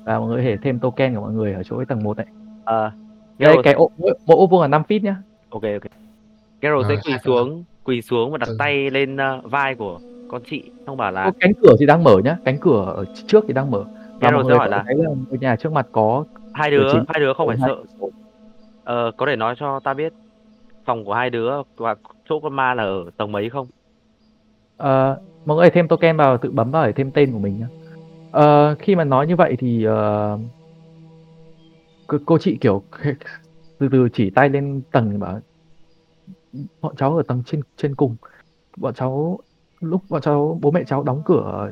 [0.03, 2.18] Và mọi người có thể thêm token của mọi người ở chỗ cái tầng 1
[2.18, 2.28] này
[2.63, 2.91] Ờ,
[3.39, 5.15] đây cái ô, mỗi, mỗi ô vuông là 5 feet nhá.
[5.49, 5.91] Ok ok.
[6.61, 8.55] Gero Rồi, sẽ quỳ xuống, quỳ xuống và đặt Ừ.
[8.59, 12.03] tay lên uh, vai của con chị, xong bảo là Ô, cánh cửa thì đang
[12.03, 13.86] mở nhá cánh cửa ở trước thì đang mở.
[14.20, 17.05] Và sẽ người hỏi là thấy là ngôi nhà trước mặt có hai đứa, chính-
[17.07, 18.07] hai đứa không phải hai sợ.
[18.84, 20.13] Ờ, có thể nói cho ta biết
[20.86, 21.95] phòng của hai đứa và
[22.30, 23.68] chỗ con ma là ở tầng mấy không?
[24.78, 27.68] Ờ, mọi người thêm token vào tự bấm vào để thêm tên của mình nhá.
[28.32, 30.38] Ờ, khi mà nói như vậy thì ờ,
[32.26, 32.84] cô, chị kiểu
[33.80, 35.39] từ từ chỉ tay lên tầng bảo
[36.82, 38.16] bọn cháu ở tầng trên trên cùng
[38.78, 39.39] bọn cháu
[39.82, 41.72] lúc bọn cháu bố mẹ cháu đóng cửa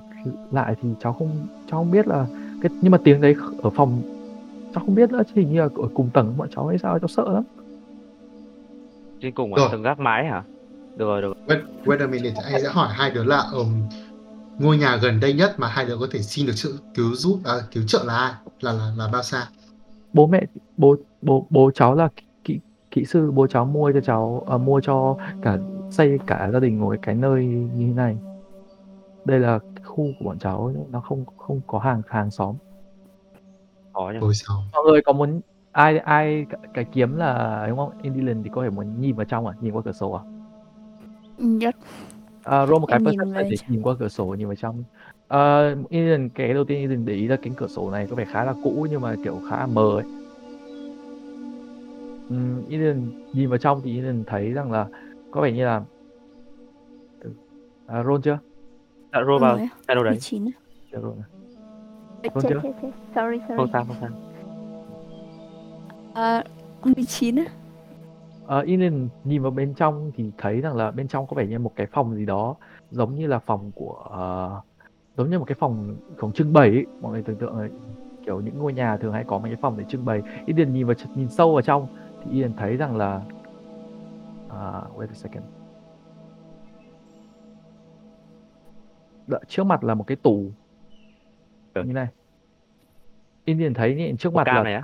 [0.51, 1.29] lại thì cháu không
[1.71, 2.27] cháu không biết là
[2.61, 4.01] cái nhưng mà tiếng đấy ở phòng
[4.75, 7.07] cháu không biết nữa hình như là ở cùng tầng bọn cháu hay sao cháu
[7.07, 7.43] sợ lắm
[9.21, 10.43] Trên cùng ở tầng gác mái hả?
[10.95, 11.57] Được rồi, được rồi.
[11.57, 13.65] wait, wait a minute anh sẽ hỏi hai đứa là ở
[14.59, 17.39] ngôi nhà gần đây nhất mà hai đứa có thể xin được sự cứu giúp
[17.45, 18.33] à, cứu trợ là ai?
[18.61, 19.47] Là là, là bao xa?
[20.13, 20.41] Bố mẹ
[20.77, 22.09] bố bố bố cháu là
[22.43, 22.59] kỹ
[22.91, 25.57] kỹ sư bố cháu mua cho cháu à, mua cho cả
[25.91, 28.17] xây cả gia đình một cái nơi như thế này.
[29.25, 32.55] Đây là khu của bọn cháu nó không không có hàng hàng xóm.
[33.95, 34.19] Nhỉ.
[34.33, 34.63] sao.
[34.73, 35.41] Mọi người có muốn
[35.71, 37.91] ai ai cái, cái kiếm là đúng không?
[38.01, 39.53] Indian thì có thể muốn nhìn vào trong à?
[39.61, 40.34] Nhìn qua cửa sổ à
[41.39, 41.73] Yes.
[42.43, 43.71] à, roll một cái perception để trong.
[43.71, 44.83] nhìn qua cửa sổ nhìn vào trong
[45.27, 48.25] à, Indian cái đầu tiên Indian để ý là cánh cửa sổ này có vẻ
[48.25, 50.03] khá là cũ nhưng mà kiểu khá là mờ ấy
[52.29, 54.87] um, Indian nhìn vào trong thì Indian thấy rằng là
[55.31, 55.81] có vẻ như là
[57.87, 58.39] à, roll chưa
[59.11, 59.57] Đã roll vào
[59.87, 60.11] channel đấy.
[60.13, 60.51] 19 á.
[60.91, 61.19] chưa roll
[62.33, 62.59] Vâng chết, chưa?
[62.63, 62.89] chết, chết.
[63.15, 63.57] Sorry, sorry.
[63.57, 64.09] Không sao, không sao.
[66.13, 66.43] À,
[66.83, 67.45] 19 á.
[68.45, 71.59] Ờ, Indian nhìn vào bên trong thì thấy rằng là bên trong có vẻ như
[71.59, 72.57] một cái phòng gì đó
[72.89, 74.61] giống như là phòng của ờ,
[75.15, 76.87] giống như một cái phòng phòng trưng bày ấy.
[76.99, 77.69] mọi người tưởng tượng là
[78.21, 80.87] kiểu những ngôi nhà thường hay có mấy cái phòng để trưng bày Indian nhìn
[80.87, 81.87] vào nhìn sâu vào trong
[82.21, 83.25] thì Indian thấy rằng là
[84.49, 85.45] à, wait a second
[89.27, 90.53] Đợi, trước mặt là một cái tủ
[91.73, 91.83] Ừ.
[91.83, 92.07] như này
[93.45, 94.81] Indian thấy nhỉ, trước Một mặt là này á.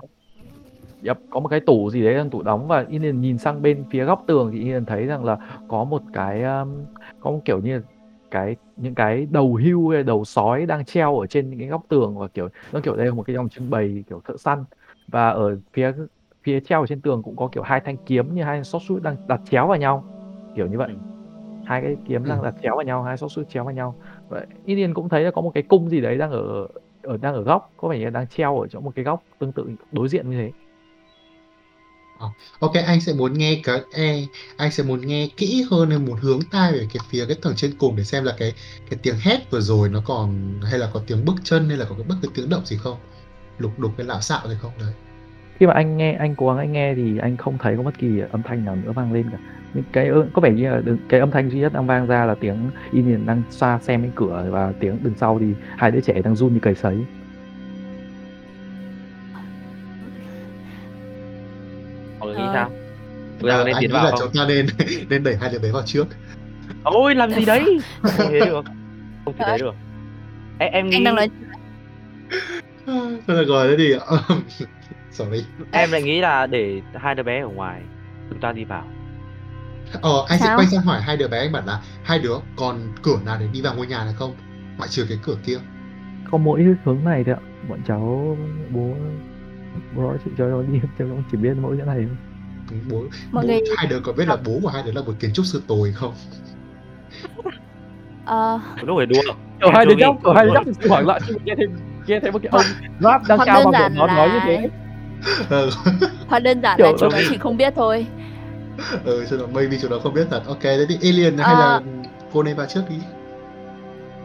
[1.01, 3.85] Yep, có một cái tủ gì đấy đang tủ đóng và Ilian nhìn sang bên
[3.89, 5.37] phía góc tường thì Ilian thấy rằng là
[5.67, 6.85] có một cái um,
[7.19, 7.83] có một kiểu như là
[8.31, 11.81] cái những cái đầu hươu hay đầu sói đang treo ở trên những cái góc
[11.89, 14.63] tường và kiểu nó kiểu đây là một cái dòng trưng bày kiểu thợ săn.
[15.07, 15.93] Và ở phía
[16.43, 19.01] phía treo ở trên tường cũng có kiểu hai thanh kiếm như hai sốt sút
[19.03, 20.07] đang đặt chéo vào nhau.
[20.53, 20.97] Kiểu như vậy.
[21.63, 22.43] Hai cái kiếm đang Ừ.
[22.45, 23.97] đặt chéo vào nhau hai sốt sút chéo vào nhau.
[24.27, 26.67] Vậy Ilian cũng thấy là có một cái cung gì đấy đang ở
[27.01, 27.73] ở đang ở góc.
[27.77, 30.29] Có vẻ như là đang treo ở chỗ một cái góc tương tự đối diện
[30.29, 30.53] như thế
[32.59, 34.15] Ok, anh sẽ muốn nghe cái e,
[34.57, 37.55] anh sẽ muốn nghe kỹ hơn nên muốn hướng tai về cái phía cái tầng
[37.55, 38.53] trên cùng để xem là cái
[38.89, 41.85] cái tiếng hét vừa rồi nó còn hay là có tiếng bước chân hay là
[41.89, 42.97] có cái bất cứ tiếng động gì không?
[43.57, 44.93] Lục đục cái lạo xạo gì không đấy.
[45.59, 47.97] khi mà anh nghe anh cố gắng anh nghe thì anh không thấy có bất
[47.99, 49.37] kỳ âm thanh nào nữa vang lên cả
[49.73, 52.35] những cái có vẻ như là cái âm thanh duy nhất đang vang ra là
[52.35, 55.45] tiếng Indian đang xoa xem cái cửa và tiếng đằng sau thì
[55.77, 56.97] hai đứa trẻ đang run như cầy sấy
[63.41, 64.65] chúng ta À, nên tiến vào là không chúng ta nên
[65.09, 66.07] nên đẩy hai đứa bé vào trước.
[66.83, 68.65] ôi làm gì đấy không thế được
[69.25, 69.75] không thể thế được
[70.59, 71.29] em, em nghĩ Anh đang nói
[72.85, 73.95] Thôi được rồi, thế thì
[75.11, 75.45] sorry.
[75.71, 77.81] em lại nghĩ là để hai đứa bé ở ngoài
[78.29, 78.83] chúng ta đi vào
[80.01, 80.57] Ờ, anh sẽ Sao?
[80.57, 83.47] quay sang hỏi hai đứa bé anh bảo là hai đứa còn cửa nào để
[83.53, 84.35] đi vào ngôi nhà này không?
[84.77, 85.57] Ngoại trừ cái cửa kia.
[86.31, 88.37] có mỗi hướng này thôi ạ bọn cháu
[88.69, 88.95] bố
[89.95, 92.17] bố nói chuyện cho nó đi cháu cũng chỉ biết mỗi chỗ này thôi
[92.91, 92.97] Bố,
[93.31, 95.31] Mọi bố người- hai đứa có biết là bố của hai đứa là một kiến
[95.33, 96.13] trúc sư tồi không?
[98.25, 99.21] ờ, lúc phải đua
[99.61, 101.69] kiểu hai đứa nhóc kiểu hai đứa nhóc thì hoảng loạn khi nghe thêm
[102.07, 102.65] nghe thấy một cái ông
[103.01, 104.69] rap đang cao bằng giản nó nói như là thế
[105.49, 105.69] Ờ,
[106.27, 108.05] hoặc đơn giản Kiểu là chúng nó- chỉ không biết thôi
[109.05, 110.41] ừ, cho nó maybe chúng nó không biết thật.
[110.47, 111.81] Ok, thế thì Alien hay là Ờ.
[112.33, 112.95] cô nên vào trước đi.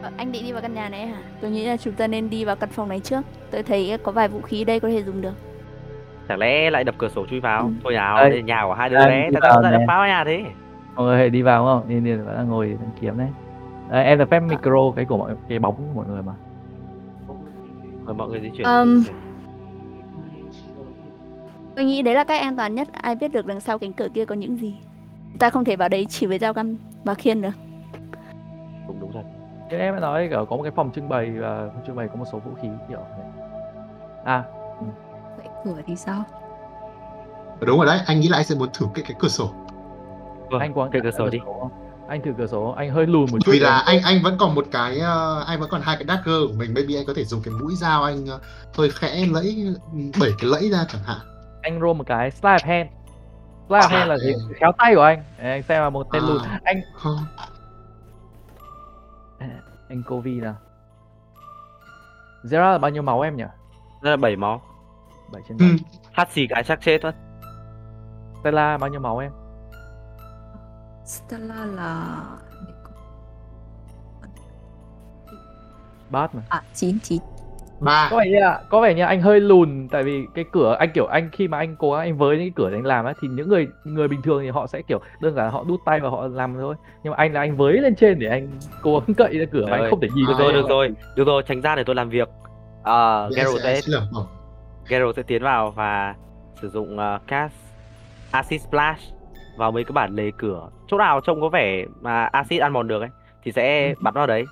[0.03, 2.29] Ờ, anh định đi vào căn nhà này hả tôi nghĩ là chúng ta nên
[2.29, 3.21] đi vào căn phòng này trước
[3.51, 5.33] tôi thấy có vài vũ khí đây có thể dùng được
[6.27, 7.61] chẳng lẽ lại đập cửa sổ chui vào?
[7.61, 7.69] Ừ.
[7.83, 8.29] thôi nào Đây.
[8.29, 10.43] đây nhà của hai đứa bé tại sao lại đập phá vào nhà thế
[10.97, 11.89] mọi người hãy đi vào đúng không?
[11.89, 13.27] Inian vẫn đang ngồi đang kiếm đấy.
[13.89, 16.33] Đấy, em được phép micro cái của mọi cái bóng của mọi người mà.
[18.05, 18.67] Mời mọi người di chuyển.
[18.67, 19.03] Ừm.
[21.75, 22.87] tôi nghĩ đấy là cách an toàn nhất.
[22.91, 24.75] Ai biết được đằng sau cánh cửa kia có những gì.
[25.39, 27.49] Ta không thể vào đấy chỉ với dao găm và khiên được.
[28.87, 29.23] Đúng đúng rồi
[29.69, 32.15] Thế em nói kiểu có một cái phòng trưng bày và phòng trưng bày có
[32.15, 33.23] một số vũ khí kiểu thế.
[34.23, 34.43] À,
[35.65, 36.23] cửa thì sao
[37.61, 39.49] Đúng rồi đấy, anh nghĩ là anh sẽ muốn thử cái cái cửa sổ.
[40.51, 41.39] Vâng, anh có cái cửa sổ đi?
[42.07, 43.51] Anh thử cửa sổ, anh hơi lùn một chút.
[43.51, 46.05] Vì là em- anh anh vẫn còn một cái ờ, anh vẫn còn hai cái
[46.07, 48.39] dagger của mình, maybe anh có thể dùng cái mũi dao anh ờ,
[48.77, 49.73] hơi khẽ lẫy
[50.19, 51.17] bẩy cái lẫy ra chẳng hạn.
[51.61, 52.89] anh roll một cái slide of hand.
[53.67, 54.33] Slide of À, hand là gì?
[54.33, 54.39] ừ.
[54.59, 55.23] Khéo tay của anh.
[55.39, 56.27] Đấy, anh xem là một tên À.
[56.27, 56.37] lùn.
[56.63, 57.17] Anh Không.
[59.89, 60.55] anh Kovi nào.
[62.43, 63.43] Zera là bao nhiêu máu em nhỉ?
[64.01, 64.61] đây là bảy máu
[65.31, 65.65] 7 trên Ừ.
[65.65, 65.77] 7.
[66.11, 67.13] hát xì cái chắc chết mất
[68.41, 69.31] Stella bao nhiêu máu em?
[71.05, 72.05] Stella là
[76.09, 76.41] Bát mà.
[76.49, 77.19] à chín chín
[77.79, 78.07] Ba.
[78.11, 80.89] Có vẻ như là có vẻ như anh hơi lùn tại vì cái cửa anh
[80.93, 83.13] kiểu anh khi mà anh cố gắng anh với những cái cửa anh làm á
[83.21, 85.79] thì những người người bình thường thì họ sẽ kiểu đơn giản là họ đút
[85.85, 86.75] tay và họ làm thôi.
[87.03, 88.47] Nhưng mà anh là anh với lên trên để anh
[88.81, 89.89] cố gắng cậy ra cửa và Trời anh ơi.
[89.89, 92.29] không thể nhìn được rồi được rồi được rồi tránh ra để tôi làm việc
[92.83, 93.83] à, Geralt
[94.89, 96.15] Geralt sẽ tiến vào và
[96.61, 97.53] sử dụng uh, cast
[98.31, 99.01] acid splash
[99.57, 102.87] vào mấy cái bản lề cửa chỗ nào trông có vẻ mà acid ăn mòn
[102.87, 103.09] được ấy
[103.43, 104.45] thì sẽ bắn vào đấy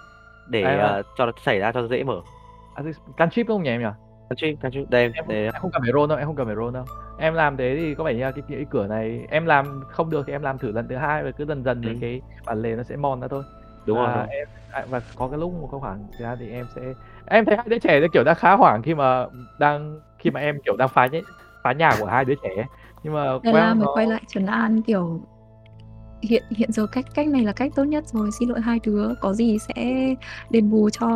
[0.48, 0.78] để À, à.
[0.88, 2.22] ờ, cho nó xảy ra cho nó dễ mở
[2.76, 2.84] À,
[3.18, 3.88] can chip không nhỉ em nhỉ?
[4.30, 4.90] Can chip, can chip.
[4.90, 6.86] đây Em, đây em không cần phải roll đâu, em không cần phải roll đâu.
[7.20, 10.24] Em làm thế thì có vẻ như cái, cái cửa này em làm không được
[10.28, 11.96] thì em làm thử lần thứ hai và cứ dần dần thì Ừ.
[12.02, 13.44] cái bản lề nó sẽ mòn ra thôi.
[13.86, 14.26] đúng đúng rồi.
[14.30, 16.82] em à, và có cái lúc một cái khoảng gian thì em sẽ
[17.26, 19.26] em thấy hai đứa trẻ nó kiểu đang khá hoảng khi mà
[19.60, 21.22] đang khi mà em kiểu đang phá nhẽ
[21.64, 22.66] phá nhà của hai đứa trẻ
[23.04, 25.20] nhưng mà Stella well, mới nó- quay lại trấn an kiểu
[26.22, 28.32] hiện hiện giờ cách cách này là cách tốt nhất rồi.
[28.32, 29.74] Xin lỗi hai đứa có gì sẽ
[30.50, 31.08] đền bù cho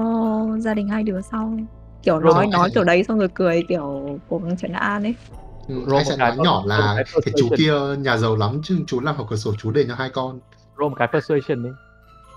[0.58, 1.54] gia đình hai đứa sau.
[2.04, 2.54] Kiểu Rồi, nói rồi.
[2.54, 5.16] nói kiểu đấy xong rồi cười kiểu gắng trấn an ấy.
[5.68, 9.16] Một sẽ cái nói nhỏ là cái chú kia nhà giàu lắm chứ chú làm
[9.16, 10.40] học cửa sổ chú để cho hai con.
[10.78, 11.70] một cái persuasion đi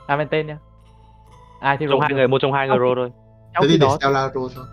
[0.07, 0.59] à bên tên nhá.
[1.61, 3.11] Ai thì trong hai người một trong hai người roll thôi.
[3.55, 4.65] trong Thế thì để đó Stella roll thôi.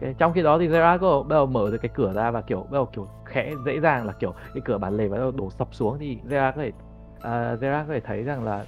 [0.00, 2.40] Ok trong khi đó thì Zera có bắt đầu mở được cái cửa ra và
[2.40, 5.30] kiểu bắt đầu kiểu khẽ dễ dàng là kiểu cái cửa bản lề bắt đầu
[5.30, 6.68] đổ sập xuống thì Zera có thể
[7.16, 8.64] uh, Zera có thể thấy rằng là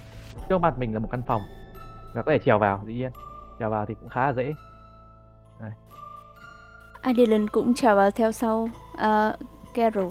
[0.48, 1.42] trước mặt mình là một căn phòng.
[2.14, 3.10] Và có thể trèo vào dĩ nhiên.
[3.58, 4.54] Trèo vào thì cũng khá là dễ.
[7.00, 8.68] Adeline cũng trèo vào theo sau.
[8.94, 9.34] Uh,
[9.74, 10.10] Carol.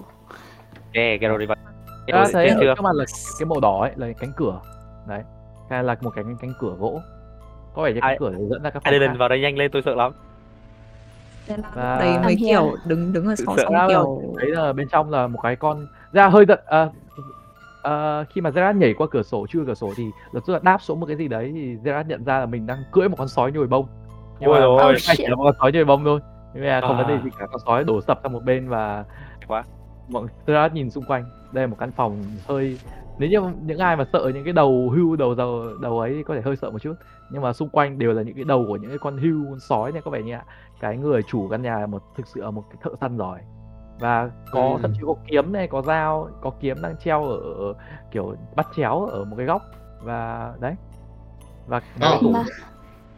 [0.92, 1.56] Yeah, Geralt đi vào.
[1.56, 3.04] Ta Geralt thấy trước mặt là
[3.38, 4.60] cái màu đỏ ấy là cái cánh cửa.
[5.08, 5.22] Đấy.
[5.70, 7.00] Hay là một cái cánh cửa gỗ.
[7.74, 9.70] Có vẻ như cánh cửa để dẫn ra các phòng Adeline vào đây nhanh lên
[9.70, 10.12] tôi sợ lắm
[11.74, 12.48] Và- đấy here.
[12.48, 15.56] kiểu đứng đứng ở sau sợ xong kiểu thấy là bên trong là một cái
[15.56, 16.88] con ra hơi giận à,
[17.82, 20.58] à, khi mà Gerard nhảy qua cửa sổ chui cửa sổ thì lập tức là
[20.62, 23.16] đáp xuống một cái gì đấy thì Gerard nhận ra là mình đang cưỡi một
[23.18, 23.86] con sói nhồi bông
[24.40, 24.94] nhưng Ôi mà ôi.
[25.16, 26.20] chỉ là một con sói nhồi bông thôi
[26.54, 27.20] nhưng mà không vấn đề À.
[27.24, 29.04] gì cả con sói đổ sập sang một bên và
[29.48, 29.64] Quá.
[30.08, 32.78] mọi Gerard nhìn xung quanh đây là một căn phòng hơi
[33.18, 36.22] nếu như những ai mà sợ những cái đầu hưu đầu đầu đầu ấy thì
[36.22, 36.94] có thể hơi sợ một chút
[37.30, 39.60] nhưng mà xung quanh đều là những cái đầu của những cái con hưu con
[39.60, 40.44] sói này có vẻ như là
[40.84, 43.40] cái người chủ căn nhà là một thực sự là một cái thợ săn giỏi
[44.00, 44.78] và có Ừ.
[44.82, 47.74] thậm chí có kiếm này có dao có kiếm đang treo ở, ở
[48.12, 49.62] kiểu bắt chéo ở một cái góc
[50.02, 50.74] và đấy
[51.66, 52.08] và Ờ.
[52.10, 52.44] cái tủ Mà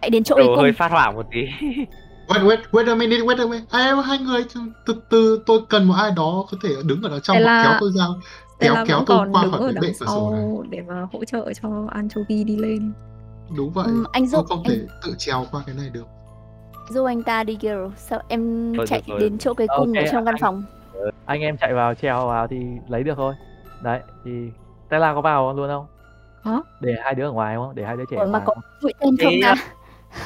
[0.00, 1.40] hãy đến chỗ cùng hơi phát hoảng một tí.
[2.28, 3.66] Wait, wait, wait a minute, wait a minute.
[3.70, 4.44] À, em hai người
[4.86, 7.72] từ từ tôi cần một ai đó có thể đứng ở đó trong và kéo
[7.80, 8.04] tôi ra.
[8.60, 10.44] kéo kéo tôi qua khỏi cái bệ cửa sổ này.
[10.70, 12.92] để mà hỗ trợ cho Anchovy đi lên
[13.56, 13.84] Đúng vậy.
[13.86, 16.06] Ừm, anh tôi giúp không anh thể tự trèo qua cái này được.
[16.88, 17.88] Giúp anh ta đi Gero.
[17.96, 19.20] Sao em Thôi, chạy thôi.
[19.20, 20.62] đến chỗ cái cung Ok, ở trong căn anh- phòng.
[21.26, 22.56] anh em chạy vào treo vào thì
[22.88, 23.34] lấy được thôi
[23.82, 24.30] đấy thì
[24.86, 25.86] Stella có vào luôn không
[26.44, 26.60] Hả?
[26.80, 29.16] để hai đứa ở ngoài không để hai đứa trẻ Ủa mà có mũi tên
[29.22, 29.54] không ta?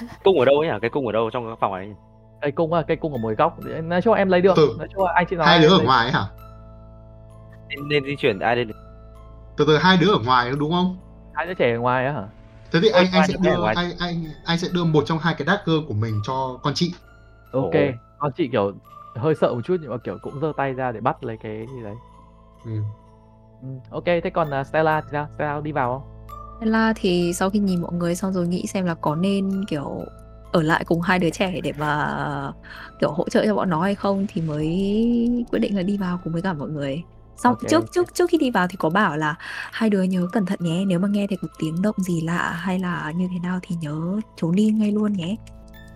[0.25, 0.75] Cung ở đâu ấy nhỉ?
[0.83, 1.95] Cái cung ở đâu trong cái phòng này?
[2.43, 4.75] cây cung à cây cung ở một góc nói chung là em lấy được Từ-
[4.79, 6.25] nói chung là anh chị nói hai đứa ở lấy- ngoài ấy hả?
[7.69, 8.71] Nên, nên di chuyển ai lên?
[9.57, 10.97] Từ từ hai đứa ở ngoài đúng không?
[11.35, 12.25] hai đứa trẻ ở ngoài á hả
[12.73, 15.47] Thế thì anh anh sẽ đưa anh anh anh sẽ đưa một trong hai cái
[15.47, 16.95] dagger của mình cho con chị.
[17.53, 17.81] ok Ồ.
[18.19, 18.73] con chị kiểu
[19.17, 21.67] hơi sợ một chút nhưng mà kiểu cũng giơ tay ra để bắt lấy cái
[21.77, 21.95] gì đấy
[22.65, 22.71] Ừ.
[23.63, 23.69] ừ.
[23.91, 26.27] ok thế còn uh, Stella thì sao Stella đi vào không
[26.61, 30.05] Stella thì sau khi nhìn mọi người xong rồi nghĩ xem là có nên kiểu
[30.53, 32.53] ở lại cùng hai đứa trẻ để mà
[33.01, 34.67] kiểu hỗ trợ cho bọn nó hay không thì mới
[35.51, 37.03] quyết định là đi vào cùng với cả mọi người.
[37.43, 39.35] Xong Ok, trước trước trước khi đi vào thì có bảo là
[39.73, 42.53] hai đứa nhớ cẩn thận nhé, nếu mà nghe thấy một tiếng động gì lạ
[42.53, 45.37] hay là như thế nào thì nhớ trốn đi ngay luôn nhé.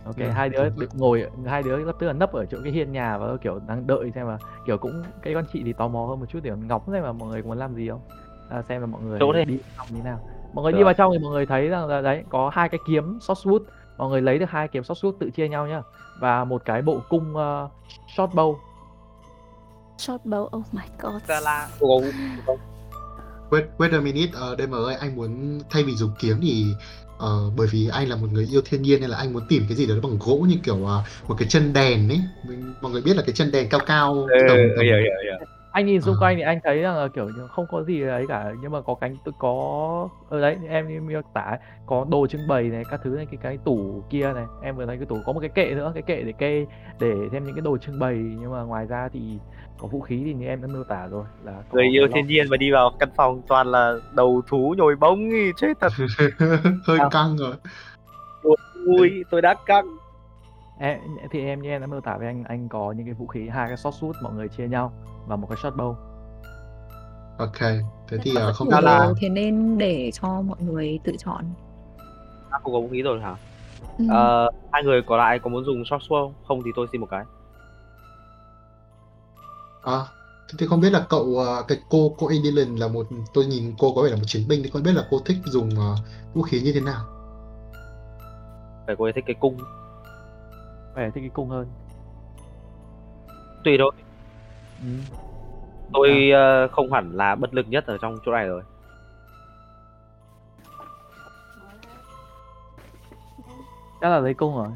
[0.05, 2.73] ok Ừ, hai đứa được ngồi hai đứa lập tức là nấp ở chỗ cái
[2.73, 5.89] hiên nhà và kiểu đang đợi xem mà kiểu cũng cái con chị thì tò
[5.89, 8.01] mò hơn một chút để ngóng xem mà mọi người muốn làm gì không.
[8.51, 10.19] À, xem là mọi người Chỗ đi trong như nào.
[10.53, 10.85] Mọi người đi Được.
[10.85, 13.61] vào trong thì mọi người thấy rằng là đấy có hai cái kiếm shortwood
[13.99, 15.83] mọi người lấy được hai kiếm shortwood tự chia nhau nhá.
[16.21, 17.71] Và một cái bộ cung uh,
[18.17, 18.57] short bow
[19.99, 21.23] Short bow, oh my god.
[21.81, 22.01] Có
[23.51, 26.65] Wait, wait a minute, uh, DM ơi, anh muốn thay vì dùng kiếm thì
[27.19, 29.65] ờ, bởi vì anh là một người yêu thiên nhiên nên là anh muốn tìm
[29.69, 32.21] cái gì đó bằng gỗ như kiểu ờ, một cái chân đèn ấy.
[32.49, 35.47] Mình, mọi người biết là cái chân đèn cao cao Ừ, tầm, tầm hiểu hiểu.
[35.75, 36.21] Anh nhìn xung À.
[36.21, 38.95] quanh thì anh thấy rằng là kiểu không có gì ấy cả nhưng mà có
[38.95, 43.27] cánh có ở đấy em miêu tả có đồ trưng bày này các thứ này
[43.27, 45.93] cái cái tủ kia này em vừa thấy cái tủ có một cái kệ nữa
[45.95, 46.67] cái kệ để kê
[47.01, 49.21] để thêm những cái đồ trưng bày nhưng mà ngoài ra thì
[49.79, 52.47] có vũ khí thì như em đã miêu tả rồi là Người yêu thiên nhiên
[52.51, 55.93] mà đi vào căn phòng toàn là đầu thú nhồi bông ý, chết thật.
[56.87, 57.55] hơi căng rồi.
[58.87, 59.97] Ui, tôi đã căng.
[60.79, 61.01] Em
[61.31, 63.49] thì em như em đã miêu tả với anh anh có những cái vũ khí
[63.49, 64.93] hai cái short shoot mọi người chia nhau
[65.27, 65.95] và một cái short bow
[67.39, 67.59] Ok,
[68.09, 71.45] thế thì rất không biết là thế nên để cho mọi người tự chọn.
[72.51, 73.37] À, không có vũ khí rồi hả?
[73.99, 74.05] Ừ.
[74.09, 76.35] Ờ, hai người còn lại có muốn dùng short sword không?
[76.49, 77.25] Không thì tôi xin một cái.
[79.83, 79.99] à,
[80.49, 83.75] thế thì không biết là cậu ờ, cái cô cô Indilin là một tôi nhìn
[83.79, 85.97] cô có vẻ là một chiến binh thì không biết là cô thích dùng ờ,
[86.35, 87.05] vũ khí như thế nào.
[88.87, 89.57] Phải cô ấy thích cái cung.
[90.95, 91.67] Phải thích cái cung hơn
[93.65, 93.91] Tùy thôi.
[94.83, 94.89] ừ.
[95.93, 98.63] Tôi ờ, không hẳn là bất lực nhất ở trong chỗ này rồi.
[104.01, 104.69] chắc là lấy cung rồi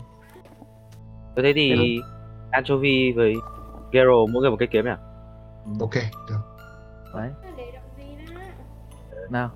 [1.35, 2.01] Tôi thế thì
[2.51, 3.35] Anchovy với
[3.93, 4.91] Gero mỗi người một cái kiếm nhỉ?
[5.81, 5.95] Ok,
[6.29, 6.39] được.
[7.15, 7.31] đấy
[9.31, 9.51] nào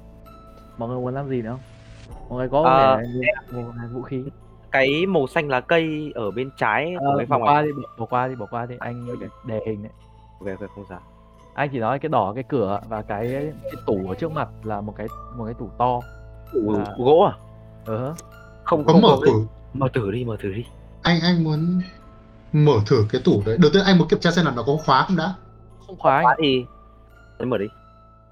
[0.79, 1.61] mọi người muốn làm gì nữa không
[2.29, 4.25] mọi người có Ờ, vẻ mua một vũ khí
[4.73, 7.63] Cái màu xanh lá cây ở bên trái của Ờ, cái bỏ phòng qua này.
[7.65, 9.07] đi bỏ, bỏ qua đi bỏ qua đi anh
[9.47, 9.93] đề hình đấy
[10.41, 11.01] Ok, ok, không sao.
[11.55, 13.29] anh chỉ nói cái đỏ cái cửa và cái,
[13.63, 16.01] cái tủ ở trước mặt là một cái một cái tủ to
[16.53, 16.95] Ủ, À.
[16.99, 17.33] gỗ à?
[17.87, 18.15] ờ
[18.65, 20.65] Không, Có không mở có thử Mở thử đi, mở thử đi.
[21.03, 21.81] anh anh muốn
[22.53, 23.59] mở thử cái tủ đấy.
[23.63, 25.35] Đầu tiên anh muốn kiểm tra xem là nó có khóa không đã.
[25.87, 26.65] không khóa anh Khóa thì
[27.39, 27.67] Anh mở đi.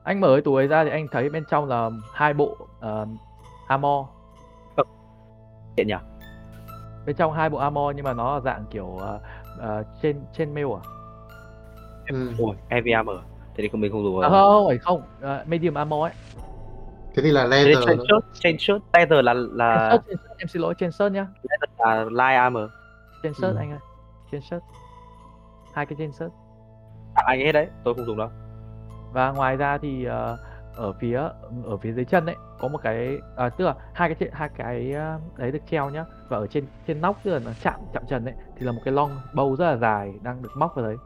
[0.04, 3.08] anh mở cái tủ ấy ra thì anh thấy bên trong là hai bộ uh,
[3.68, 4.06] armor
[5.76, 5.94] Tiện nhỉ?
[7.06, 9.00] Bên trong hai bộ armor nhưng mà nó là dạng kiểu uh,
[9.58, 10.82] uh, trên trên mail à
[12.10, 12.30] Ừ.
[12.38, 13.16] Ôi, heavy armor.
[13.56, 16.12] Thế thì không mình không dùng à, không phải không uh, medium armor ấy
[17.14, 17.84] Thế thì là Thế leather.
[17.86, 20.92] chain shirt, chain shirt, leather là trên là shirt, trên shirt, em xin lỗi trên
[20.92, 22.70] shirt nhá leather là light armor.
[23.22, 23.56] trên shirt Ừ.
[23.58, 23.78] anh ơi
[24.32, 24.62] trên shirt
[25.74, 26.30] hai cái trên shirt
[27.14, 28.28] Tặng anh hết đấy, tôi không dùng đâu.
[29.12, 30.38] và ngoài ra thì ờ,
[30.80, 31.18] ở phía
[31.64, 34.92] ở phía dưới chân ấy có một cái à, tức là hai cái hai cái
[34.94, 38.02] à, đấy được treo nhá và ở trên trên nóc tức là nó chạm chạm
[38.08, 40.84] trần ấy thì là một cái long bow rất là dài đang được móc vào
[40.84, 40.96] đấy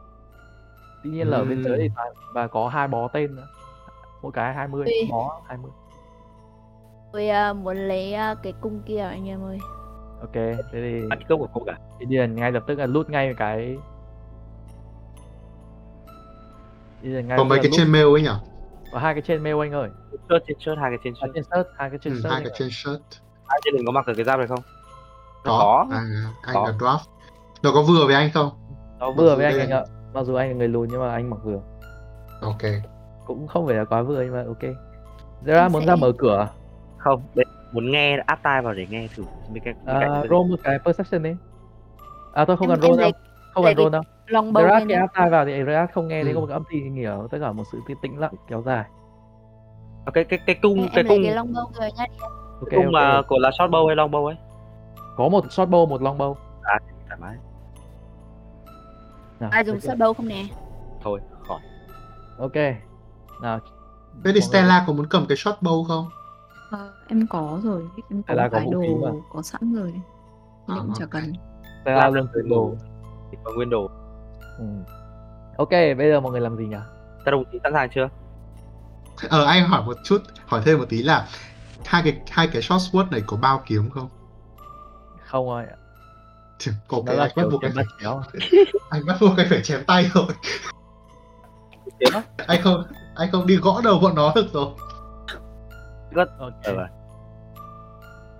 [1.03, 2.03] tuy nhiên là ở bên dưới thì và,
[2.33, 3.47] và có hai bó tên nữa
[4.21, 5.07] mỗi cái 20 Ui.
[5.11, 5.71] bó 20
[7.13, 9.57] Tôi à, muốn lấy à, cái cung kia anh em ơi.
[10.21, 11.77] ok thế thì Bắt cốc của cô cả.
[11.99, 13.77] thì điền ngay lập tức là lút ngay cái
[17.03, 18.29] lập mấy cái trên mail ấy nhỉ
[18.95, 19.01] loot.
[19.01, 19.89] có hai cái trên mail anh ơi.
[20.11, 21.33] Shirt trên shirt hai cái trên à, shirt.
[21.35, 23.21] trên shirt hai cái trên ừ, shirt hai cái trên shirt.
[23.47, 24.59] Hai trên đừng có mặc được cái giáp này không?
[25.43, 25.87] Có, có.
[25.91, 26.03] À,
[26.43, 26.67] anh Có.
[26.67, 27.05] là draft.
[27.63, 28.49] Nó có vừa với anh không?
[28.99, 29.83] Nó vừa với anh anh ạ.
[30.13, 31.59] Mặc dù anh là người lùn nhưng mà anh mặc vừa.
[32.41, 32.61] Ok.
[33.25, 34.75] Cũng không phải là quá vừa nhưng mà ok.
[35.45, 36.47] Zara Anh muốn sẽ- ra mở cửa
[36.97, 40.49] Không, đây muốn nghe áp tai vào để nghe thử mấy cái mấy à, roll
[40.51, 41.35] một cái perception đi.
[42.33, 43.11] À tôi không Em- cần roll đâu.
[43.53, 44.99] không cần roll đâu Long lên cái nhá.
[44.99, 46.35] áp tai vào thì Zara không nghe thấy Ừ.
[46.35, 48.85] có một cái âm thanh nghĩa tất cả một sự tĩnh lặng kéo dài.
[50.05, 52.05] À, cái cái cái cung Em, cái em cung cái long bow rồi nhá.
[52.71, 54.35] cung mà của là short bow hay long bow ấy?
[55.17, 56.33] Có một short bow một long bow.
[57.07, 57.35] Thoải mái.
[59.39, 60.43] Nào, Ai dùng short bow không nè?
[61.03, 61.59] thôi khỏi.
[62.39, 62.55] Ok.
[63.41, 63.59] Nào
[64.25, 66.05] thế thì Stella có muốn cầm cái short bow không?
[66.71, 67.81] Ờ, em có rồi.
[68.09, 69.11] Em có cái vũ đồ mà.
[69.33, 69.93] có sẵn rồi.
[70.67, 71.33] À, cũng chả cần.
[71.81, 72.27] Stella luôn.
[72.33, 72.71] tự đồ.
[73.43, 73.87] Có nguyên đồ
[74.57, 74.65] ừ.
[75.57, 76.77] ok bây giờ mọi người làm gì nhỉ?
[77.25, 78.09] Các đồng chí sẵn sàng chưa?
[79.29, 81.27] Ờ anh hỏi một chút hỏi thêm một tí là
[81.85, 84.09] hai cái hai cái short sword này có bao kiếm không?
[85.25, 85.65] Không rồi
[86.87, 88.21] có nó cái là anh bắt buộc cái anh phải, kéo.
[88.89, 90.25] anh bắt buộc anh phải chém tay rồi.
[92.47, 92.83] Anh không
[93.15, 94.67] anh không đi gõ đầu bọn nó được rồi.
[96.15, 96.53] Ok.
[96.63, 96.87] Ờ, rồi.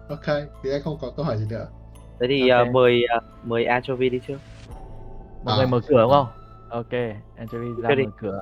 [0.10, 1.68] ok thì anh không có câu hỏi gì nữa.
[2.20, 2.68] Thế thì Ok.
[2.68, 4.38] à, mời à, mời anchovy đi trước
[5.46, 6.28] mọi À, người mở cửa đúng không
[6.70, 6.92] ok
[7.38, 8.42] anchovy ra mở cửa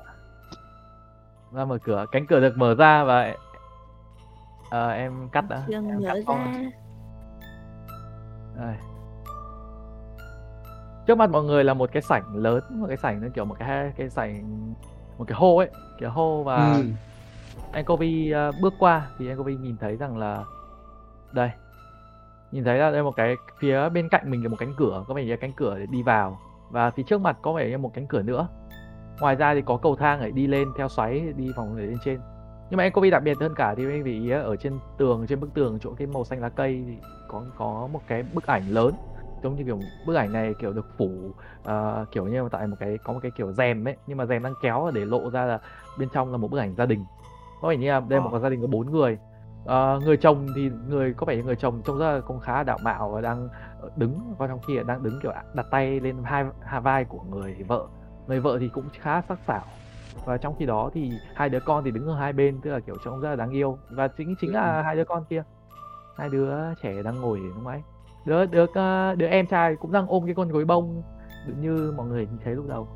[1.51, 3.35] ra mở cửa cánh cửa được mở ra và
[4.69, 6.53] ờ, em cắt đã em cắt ra.
[8.57, 8.75] Đây.
[11.07, 13.55] Trước mặt mọi người là một cái sảnh lớn, một cái sảnh nó kiểu một
[13.59, 14.73] cái cái sảnh
[15.17, 15.69] một cái hô ấy,
[15.99, 16.83] kiểu hô và ừ.
[17.71, 20.43] anh Kobe ờ, bước qua thì anh Kobe nhìn thấy rằng là
[21.31, 21.51] đây.
[22.51, 25.13] Nhìn thấy là đây một cái phía bên cạnh mình là một cánh cửa, có
[25.13, 26.39] vẻ như là cánh cửa để đi vào
[26.73, 28.47] và phía trước mặt có vẻ như một cánh cửa nữa.
[29.21, 31.97] Ngoài ra thì có cầu thang để đi lên theo xoáy đi vòng để lên
[32.05, 32.19] trên.
[32.69, 35.39] Nhưng mà anh Kobe đặc biệt hơn cả thì vì ý ở trên tường trên
[35.39, 36.97] bức tường chỗ cái màu xanh lá cây thì
[37.27, 38.93] có có một cái bức ảnh lớn
[39.43, 41.09] giống như kiểu bức ảnh này kiểu được phủ
[41.63, 44.43] ờ, kiểu như tại một cái có một cái kiểu rèm ấy nhưng mà rèm
[44.43, 45.59] đang kéo để lộ ra là
[45.99, 47.05] bên trong là một bức ảnh gia đình
[47.61, 48.39] có vẻ như là đây là một Ờ.
[48.39, 49.17] cái gia đình có bốn người
[49.65, 52.63] Ờ, người chồng thì người có vẻ người chồng trông rất là cũng khá là
[52.63, 53.49] đạo mạo và đang
[53.95, 57.19] đứng còn trong khi là đang đứng kiểu đặt tay lên hai hai vai của
[57.21, 57.87] người vợ.
[58.27, 59.61] Người vợ thì cũng khá sắc sảo.
[60.25, 62.79] Và trong khi đó thì hai đứa con thì đứng ở hai bên tức là
[62.79, 63.77] kiểu trông rất là đáng yêu.
[63.89, 65.43] Và chính chính là hai đứa con kia.
[66.17, 67.81] Hai đứa trẻ đang ngồi đúng không ấy.
[68.25, 71.03] Đứa đứa ờ, đứa em trai cũng đang ôm cái con gối bông
[71.59, 72.87] như mọi người nhìn thấy lúc đầu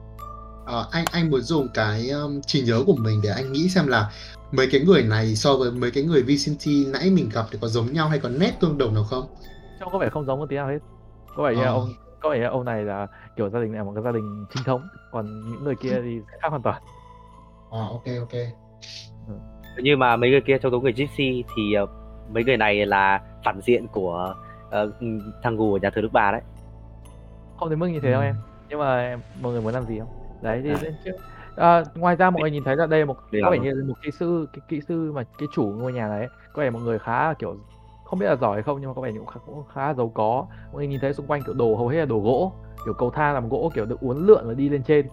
[0.68, 3.88] Ờ, anh anh muốn dùng cái um, trí nhớ của mình để anh nghĩ xem
[3.88, 4.10] là
[4.52, 7.68] mấy cái người này so với mấy cái người Vicente nãy mình gặp thì có
[7.68, 9.26] giống nhau hay có nét tương đồng nào không?
[9.80, 10.78] trông có vẻ không giống một tí nào hết
[11.36, 11.74] có vẻ như Ờ.
[11.74, 11.90] ông
[12.20, 14.46] có vẻ như ông này là kiểu gia đình này là một cái gia đình
[14.54, 16.82] chính thống còn những người kia thì khác hoàn toàn
[17.72, 18.34] À, ok ok.
[19.84, 21.86] như mà mấy người kia trong giống người gypsy thì ờ,
[22.34, 24.34] mấy người này là phản diện của
[24.72, 24.92] ờ,
[25.44, 26.42] thằng gù ở nhà thờ đức bà đấy
[27.60, 28.26] không đến mức như thế đâu Ừ.
[28.26, 28.36] em
[28.70, 30.08] nhưng mà mọi người muốn làm gì không
[30.42, 30.78] đấy thì À.
[30.82, 31.16] lên trước
[31.56, 33.94] à, ngoài ra mọi người nhìn thấy là đây một có vẻ như là một
[34.04, 36.80] kỹ sư cái kỹ sư mà cái chủ ngôi nhà này ấy, có vẻ một
[36.80, 37.58] người khá là kiểu
[38.08, 39.94] không biết là giỏi hay không nhưng mà có vẻ như cũng khá, cũng khá
[39.94, 40.46] giàu có.
[40.72, 42.54] Mọi người nhìn thấy xung quanh kiểu đồ hầu hết là đồ gỗ
[42.86, 45.08] kiểu cầu thang làm gỗ kiểu được uốn lượn và đi lên trên.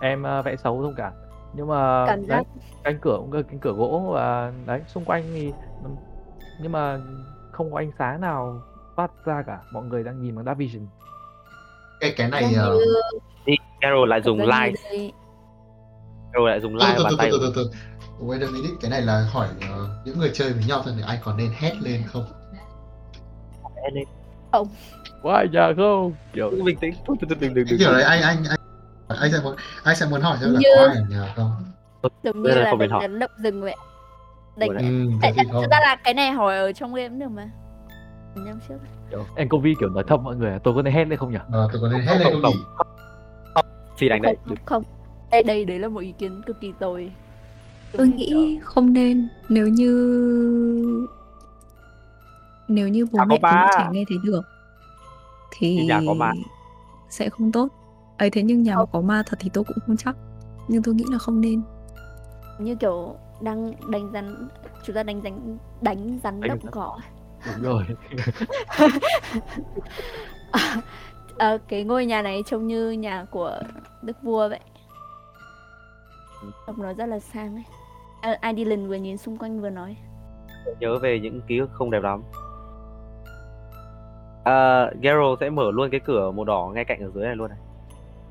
[0.00, 1.12] Em ờ, vẽ xấu thông cảm.
[1.54, 2.44] Nhưng mà đấy,
[2.84, 5.52] cánh cửa cũng là cánh cửa gỗ và đấy xung quanh thì
[6.62, 6.98] nhưng mà
[7.52, 8.62] không có ánh sáng nào
[8.96, 9.60] phát ra cả.
[9.72, 10.86] Mọi người đang nhìn bằng dark vision
[12.00, 12.80] Cái cái này như uh...
[12.82, 13.33] thì
[13.84, 15.12] Carol lại dùng light đây.
[16.32, 17.70] Carol lại dùng bàn từ tay từ từ từ.
[18.26, 21.02] Wait a minute, cái này là hỏi ờ, những người chơi với nhau thôi thì
[21.06, 22.24] anh còn nên hét lên không?
[23.94, 24.04] lên
[25.22, 28.58] quá nhà không kiểu bình tĩnh đừng đừng đừng Cái kiểu đấy anh anh anh
[29.20, 31.50] anh sẽ muốn anh sẽ muốn hỏi xem là Như- có ai ở nhà không?
[32.22, 33.00] giống như là không đánh biết hỏi.
[33.02, 33.74] đánh động rừng vậy
[34.56, 35.62] đánh Ừ, thì thật không.
[35.70, 37.48] ra là cái này hỏi ở trong game cũng được mà
[38.36, 38.74] năm trước
[39.10, 41.68] kiểu Encovi kiểu nói thầm mọi người tôi có nên hét lên không nhỉ Ờ,
[41.72, 42.56] tôi có nên hét lên không nhỉ?
[43.96, 44.82] Phi đánh đấy không không.
[45.30, 47.12] Đây đây đấy là một ý kiến cực kỳ tồi.
[47.92, 49.28] Tôi nghĩ không nên.
[49.48, 51.06] Nếu như
[52.68, 54.42] nếu như bố mẹ của trẻ nghe thấy được
[55.50, 56.32] thì Thì nhà có ma.
[57.10, 57.68] sẽ không tốt.
[58.18, 60.16] Ấy thế nhưng nhà mà có ma thật thì tôi cũng không chắc.
[60.68, 61.62] Nhưng tôi nghĩ là không nên.
[62.58, 64.48] Như kiểu đang đánh rắn
[64.84, 66.72] chúng ta đánh đánh đánh rắn Đánh động rắn.
[66.72, 66.98] cỏ
[67.46, 67.84] đúng rồi
[71.38, 73.58] Ờ, cái ngôi nhà này trông như nhà của
[74.02, 74.60] đức vua vậy.
[76.66, 77.64] Trông nó rất là sang ấy.
[78.20, 79.96] À, ai đi lần vừa nhìn xung quanh vừa nói.
[80.80, 82.22] Nhớ về những ký ức không đẹp lắm.
[84.44, 87.48] À, Gero sẽ mở luôn cái cửa màu đỏ ngay cạnh ở dưới này luôn
[87.50, 87.58] này.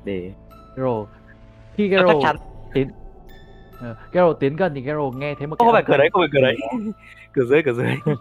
[0.04, 0.32] Để
[0.76, 1.04] Gero
[1.74, 2.36] khi Gero chắc chắn.
[2.74, 2.88] tiến
[3.80, 6.08] ờ, Gero tiến gần thì Gero nghe thấy một không cái phải âm cửa đấy
[6.12, 6.56] không phải cửa đấy.
[7.32, 7.86] cửa dưới cửa dưới.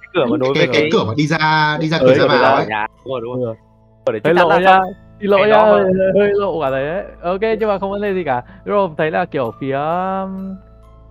[0.00, 2.14] Cái cửa mà nối cái, với cái cửa mà đi ra đi ra Ừ, cửa
[2.14, 2.66] ra vào ấy.
[3.04, 3.56] đúng rồi đúng rồi
[4.12, 4.80] để hơi chắc chắn lộ là nha
[5.18, 5.84] lộ cái nha hơi,
[6.18, 6.88] hơi lộ cả đấy.
[6.88, 7.04] Ấy.
[7.22, 8.42] ok nhưng mà không vấn đề gì cả.
[8.64, 10.56] Gero thấy là kiểu phía um,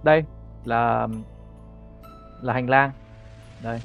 [0.03, 0.23] đây
[0.65, 1.07] là
[2.41, 2.91] là hành lang.
[3.63, 3.79] Đây.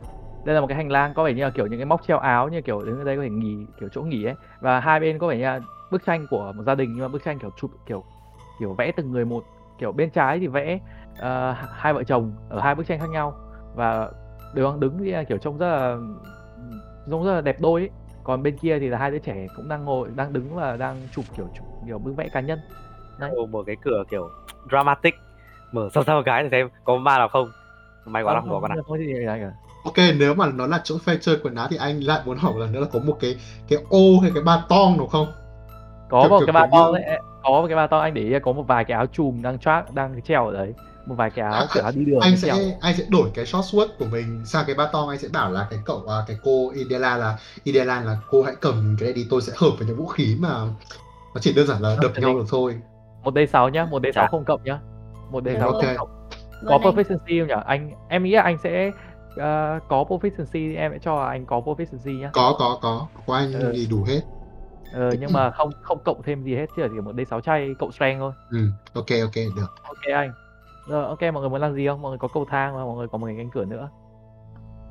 [0.45, 2.19] Đây là một cái hành lang có vẻ như là kiểu những cái móc treo
[2.19, 4.35] áo như kiểu đứng ở đây có thể nghỉ kiểu chỗ nghỉ ấy.
[4.61, 5.61] Và hai bên có vẻ như là
[5.91, 8.05] bức tranh của một gia đình nhưng mà bức tranh kiểu chụp kiểu
[8.61, 9.45] kiểu vẽ từng người một.
[9.79, 10.79] Kiểu bên trái thì vẽ
[11.19, 13.35] ờ, hai vợ chồng ở hai bức tranh khác nhau.
[13.75, 14.11] Và
[14.55, 15.97] đường đứng thì kiểu trông rất là
[17.11, 17.91] trông rất là đẹp đôi ấy.
[18.25, 20.97] Còn bên kia thì là hai đứa trẻ cũng đang ngồi đang đứng và đang
[21.15, 22.59] chụp kiểu chụp kiểu bức vẽ cá nhân.
[23.21, 24.31] Gero mở cái cửa kiểu
[24.71, 25.15] dramatic.
[25.73, 27.51] Mở sâu một cái để xem có ma nào không?
[28.05, 28.83] May quá là không có con nào.
[28.83, 29.53] không có gì cả
[29.85, 32.53] ok nếu mà nó là chỗ phe chơi quần áo thì anh lại muốn hỏi
[32.57, 33.37] lần nữa là có một cái
[33.69, 35.27] cái ô hay cái ba tong đúng không?
[36.11, 37.99] Có Kiểu- một kiểu- cái ba kiểu to như- đấy có một cái ba to
[37.99, 40.53] anh để ý là có một vài cái áo chùm đang choác đang treo ở
[40.53, 40.75] đấy
[41.07, 43.31] một vài cái áo À, kiểu áo đi đường anh sẽ treo anh sẽ đổi
[43.35, 46.03] cái short sword của mình sang cái ba tong anh sẽ bảo là cái cậu
[46.09, 49.53] à, cái cô Idela là Idela là cô hãy cầm cái này đi tôi sẽ
[49.57, 50.49] hợp với những vũ khí mà
[51.35, 52.81] nó chỉ đơn giản là đập nhau được thôi.
[53.23, 54.29] Một d 6 nhá một d 6 Dạ.
[54.31, 54.79] không cộng nhá.
[55.31, 55.83] Một d Được 6 rồi.
[55.83, 56.09] không cộng.
[56.63, 57.55] Vâng có proficiency không nhỉ?
[57.67, 58.91] Anh em nghĩ là anh sẽ
[59.37, 62.31] ờ, có proficiency em sẽ cho anh có proficiency nhá.
[62.33, 63.07] Có có có.
[63.27, 63.73] Của anh Ừ.
[63.75, 64.21] thì đủ hết.
[64.93, 67.41] Ờ, nhưng mà không không cộng thêm gì hết chỉ là chỉ một d 6
[67.41, 68.33] chay cộng strength thôi.
[68.51, 68.59] Ừ
[68.95, 69.67] ok ok được.
[69.83, 70.33] Ok anh
[70.87, 72.03] rồi ok mọi người muốn làm gì không?
[72.03, 73.89] Mọi người có cầu thang và mọi người có một cái cánh cửa nữa.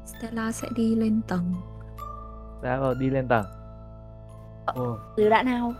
[0.05, 1.53] Stella sẽ đi lên tầng.
[2.63, 3.45] Đã rồi đi lên tầng.
[4.65, 5.73] Ồ, từ đã nào?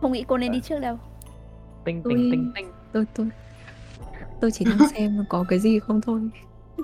[0.00, 0.96] Không nghĩ cô nên đi trước đâu.
[1.84, 2.52] Tinh Tôi- tinh tinh.
[2.56, 3.28] tinh tôi tôi
[4.40, 6.20] tôi chỉ đang xem có cái gì không thôi.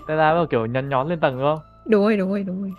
[0.09, 1.59] Thế là kiểu nhắn nhón lên tầng đúng không?
[1.86, 2.72] Đúng rồi đúng rồi đúng rồi.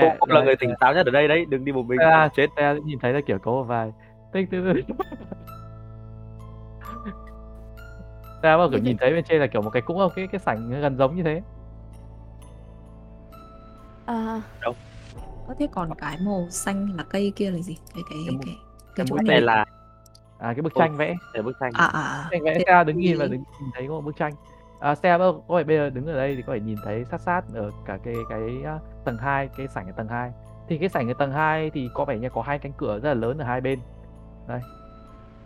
[0.00, 1.98] Cô, cô là người tỉnh táo nhất ở đây đấy đừng đi một mình.
[2.00, 2.46] À, chết.
[2.56, 3.92] Ta nhìn thấy là kiểu có một vài
[4.32, 4.64] tinh tinh
[8.42, 10.80] ta bao kiểu nhìn thấy bên trên là kiểu một cái cũng cái cái sảnh
[10.80, 11.42] gần giống như thế.
[14.06, 14.40] À,
[15.48, 17.78] có thế còn cái màu xanh là cây kia là gì?
[17.94, 18.56] Cái cái Cái cái cái
[18.96, 19.40] cái chỗ này.
[19.40, 19.64] là
[20.38, 20.80] à cái bức Ồ.
[20.80, 21.14] tranh vẽ.
[21.34, 21.70] để bức tranh.
[21.74, 22.28] À à à.
[22.30, 24.32] tranh vẽ ta đứng nhìn và đứng nhìn thấy có một bức tranh.
[24.80, 27.20] À, xe có thể bây giờ đứng ở đây thì có thể nhìn thấy sát
[27.20, 30.32] sát ở cả cái cái à, tầng 2 cái sảnh ở tầng 2
[30.68, 33.08] thì cái sảnh ở tầng 2 thì có vẻ như có hai cánh cửa rất
[33.08, 33.80] là lớn ở hai bên.
[34.48, 34.60] Đây.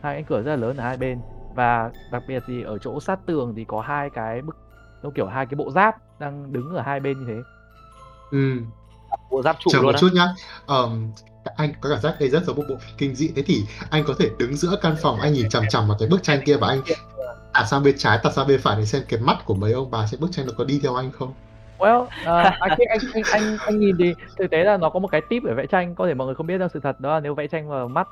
[0.01, 1.21] Hai cánh cửa rất là lớn ở hai bên
[1.55, 4.57] và đặc biệt thì ở chỗ sát tường thì có hai cái bức
[5.03, 7.43] nó kiểu hai cái bộ giáp đang đứng ở hai bên như thế.
[8.31, 8.57] Ừ.
[9.31, 9.99] Bộ giáp trụ chờ luôn một á.
[10.01, 10.35] chút nhá.
[10.67, 11.13] Ờm,
[11.57, 13.33] anh có cảm giác đây rất giống một bộ phim kinh dị.
[13.37, 16.09] Thế thì anh có thể đứng giữa căn phòng anh nhìn chằm chằm vào cái
[16.09, 16.81] bức tranh kia và anh
[17.53, 19.91] tạt sang bên trái tạt sang bên phải để xem cái mắt của mấy ông
[19.91, 21.35] bà trên bức tranh nó có đi theo anh không?
[21.79, 25.09] Well, à, anh, anh, anh, anh, anh nhìn thì thực tế là nó có một
[25.09, 27.15] cái tip để vẽ tranh có thể mọi người không biết đâu sự thật đó
[27.15, 28.09] là nếu vẽ tranh vào mắt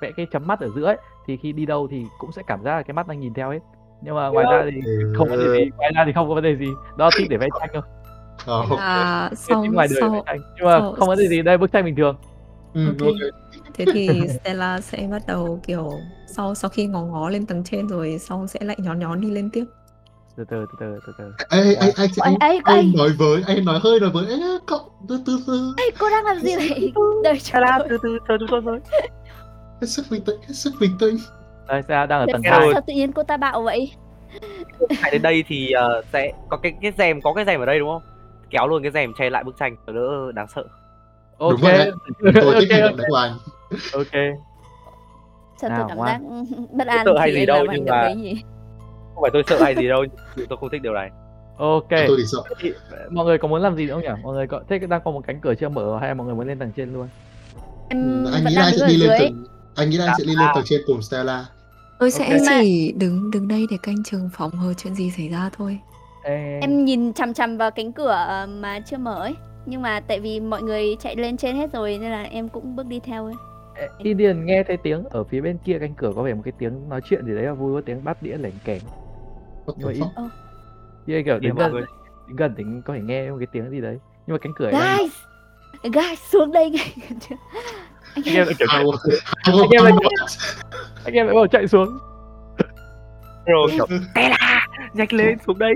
[0.00, 0.96] vẽ cái chấm mắt ở giữa ấy,
[1.26, 3.50] thì khi đi đâu thì cũng sẽ cảm giác là cái mắt đang nhìn theo
[3.50, 3.58] hết.
[4.02, 4.80] Nhưng mà ngoài ra thì
[5.16, 6.66] không có vấn đề gì ngoài ra thì không có vấn đề gì.
[6.96, 7.82] Đó là tip để vẽ tranh thôi.
[8.46, 8.78] Ờ, ok.
[8.78, 10.38] là Cái sau ngoài đời vẽ sau tranh.
[10.56, 12.16] Nhưng mà sau- không có vấn đề gì đây bức tranh bình thường.
[12.74, 13.06] Ừ, Ok.
[13.06, 13.32] ok.
[13.74, 15.90] thế thì Stella sẽ bắt đầu kiểu
[16.26, 19.30] sau sau khi ngó ngó lên tầng trên rồi xong sẽ lại nhón nhón đi
[19.30, 19.64] lên tiếp.
[20.36, 21.24] Từ từ từ từ từ từ.
[21.50, 24.36] Ê, anh, anh, ấy ấy anh ấy nói với anh nói hơi nói với Ê,
[24.66, 25.74] cậu từ từ từ.
[25.76, 26.92] Ấy cô đang làm gì vậy?
[27.52, 28.80] là tôi từ từ chờ chúng tôi với
[29.80, 31.16] hết sức bình tĩnh hết sức bình tĩnh.
[31.68, 33.92] Đây xe đang ở tầng 2 sao tự nhiên cô ta bạo vậy?
[35.00, 37.78] Hãy đến đây thì ờ, sẽ có cái cái rèm có cái rèm ở đây
[37.78, 38.02] đúng không?
[38.50, 40.64] Kéo luôn cái rèm che lại bức tranh cho đỡ đáng sợ.
[41.38, 41.50] Ok.
[41.50, 41.92] Đúng rồi
[42.42, 43.32] tôi thích hành ok động đấy của anh
[43.92, 44.36] ok.
[45.60, 46.22] Sao tôi cảm ngoan.
[46.22, 48.08] giác bất an sợ hay gì đâu, nhưng mà-
[49.14, 50.04] không phải tôi sợ hay gì đâu
[50.48, 51.10] tôi không thích điều này.
[51.58, 51.88] Ok.
[51.90, 52.38] Tôi thì sợ.
[52.60, 52.72] Thì,
[53.10, 54.22] mọi người có muốn làm gì nữa không nhỉ?
[54.22, 56.46] Mọi người có thế đang có một cánh cửa chưa mở hay mọi người muốn
[56.48, 57.08] lên tầng trên luôn?
[57.88, 59.18] Em anh vẫn nghĩ là đang anh đứng sẽ ở đi lên dưới.
[59.18, 59.44] tầng
[59.76, 61.46] anh nghĩ là anh sẽ đi lên tầng trên cùng Stella.
[61.98, 62.40] Tôi sẽ Ok.
[62.60, 65.78] chỉ đứng đứng đây để canh chừng phòng hờ chuyện gì xảy ra thôi.
[66.24, 69.34] Em, em nhìn chằm chằm vào cánh cửa ờ, mà chưa mở ấy.
[69.66, 72.76] Nhưng mà tại vì mọi người chạy lên trên hết rồi nên là em cũng
[72.76, 73.34] bước đi theo ấy.
[73.98, 76.88] Indian nghe thấy tiếng ở phía bên kia cánh cửa có vẻ một cái tiếng
[76.88, 78.78] nói chuyện gì đấy là vui có tiếng bắt đĩa lẻnh kèn
[79.76, 80.28] Nhưng mà fuck?
[81.06, 81.84] như kiểu mọi gần
[82.28, 83.98] đứng gần thì có thể nghe một cái tiếng gì đấy.
[84.26, 85.12] Nhưng mà cánh cửa đang guys!
[85.94, 86.94] Guys xuống đây ngay
[88.26, 88.92] anh em lại kiểu how,
[89.44, 89.92] Anh em lại
[91.04, 91.98] anh em lại bảo chạy xuống.
[93.46, 95.74] Rồi kiểu Stella nhanh lên xuống đây.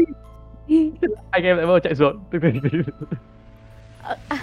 [1.31, 2.24] Anh em lại đầu chạy xuống.
[2.31, 2.82] Từ từ
[4.02, 4.39] Ờ, à,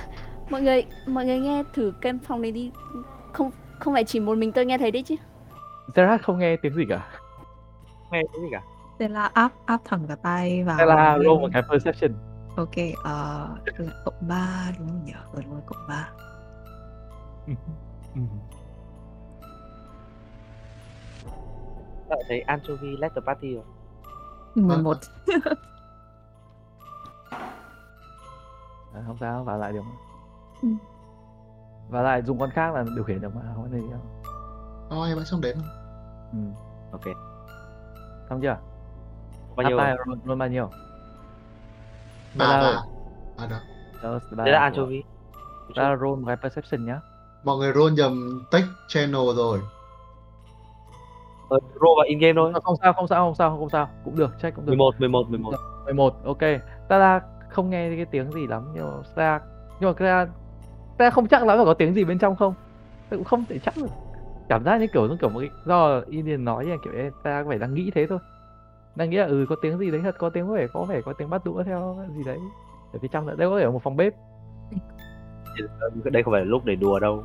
[0.50, 2.72] mọi người mọi người nghe thử cái phòng này đi.
[3.34, 5.16] Không không phải chỉ một mình tôi nghe thấy đấy chứ.
[5.96, 7.08] Gerard không nghe tiếng gì cả.
[8.12, 8.62] Nghe cái gì cả.
[8.96, 12.12] Stella áp áp thẳng cả tay vào Thế là roll một cái perception.
[12.56, 13.48] Ok, ờ
[13.78, 15.14] là cộng 3 đúng không nhỉ?
[15.34, 16.10] Ừ, đúng rồi, cộng 3
[18.16, 18.22] Ừ.
[22.10, 23.64] Đợi thấy anchovy let the party rồi
[24.56, 24.98] 11
[28.94, 29.82] À, không sao vào lại được
[30.62, 30.68] Ừ.
[31.90, 34.00] và lại dùng con khác là điều khiển được mà không có gì đâu
[34.90, 35.58] Ồ, em vẫn xong đến
[36.32, 36.38] ừ.
[36.92, 37.02] ok
[38.30, 38.58] xong chưa
[39.56, 39.96] bao nhiêu rồi?
[40.06, 40.70] roll, roll bao nhiêu
[42.36, 42.82] Ba, Ba ba.
[43.38, 43.60] À đó.
[44.04, 45.04] Đó, ba là anchovy
[45.76, 47.00] ta roll một cái perception nhá
[47.44, 49.60] Mọi người roll nhầm tech channel rồi.
[51.50, 52.54] ờ, roll vào in game thôi.
[52.64, 53.90] Không sao không sao không sao không sao.
[54.06, 54.70] Cũng được check cũng được.
[54.70, 55.54] 11 11 11
[55.86, 56.40] 11 ok.
[56.90, 57.20] Ta là
[57.50, 59.40] không nghe cái tiếng gì lắm nhưng mà ta
[59.80, 60.28] nhưng mà ta
[60.98, 62.54] ta không chắc lắm là có tiếng gì bên trong không?
[63.10, 63.88] Ta cũng không thể chắc được.
[64.50, 67.44] Cảm giác như kiểu giống kiểu một cái do Indian nói là kiểu "Ê, ta
[67.48, 68.20] phải đang nghĩ thế thôi.
[68.96, 71.02] Đang nghĩ là ừ có tiếng gì đấy thật có tiếng có vẻ có vẻ
[71.06, 72.40] có tiếng bắt đũa theo gì đấy.
[72.94, 74.14] Ở phía trong nữa đây có thể là một phòng bếp
[76.04, 77.24] đây không phải là lúc để đùa đâu.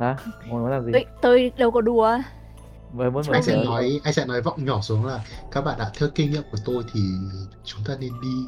[0.00, 0.16] Hả?
[0.46, 0.92] Muốn muốn làm gì?
[0.92, 2.18] Tôi, tôi đâu có đùa.
[2.92, 5.20] Mới muốn Anh sẽ cửa nói anh sẽ nói vọng nhỏ xuống là
[5.52, 7.00] các bạn ạ, theo kinh nghiệm của tôi thì
[7.64, 8.46] chúng ta nên đi.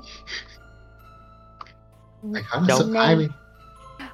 [2.23, 2.79] Anh khá là Đâu?
[2.79, 3.19] sợ Nên.
[3.19, 3.29] bên.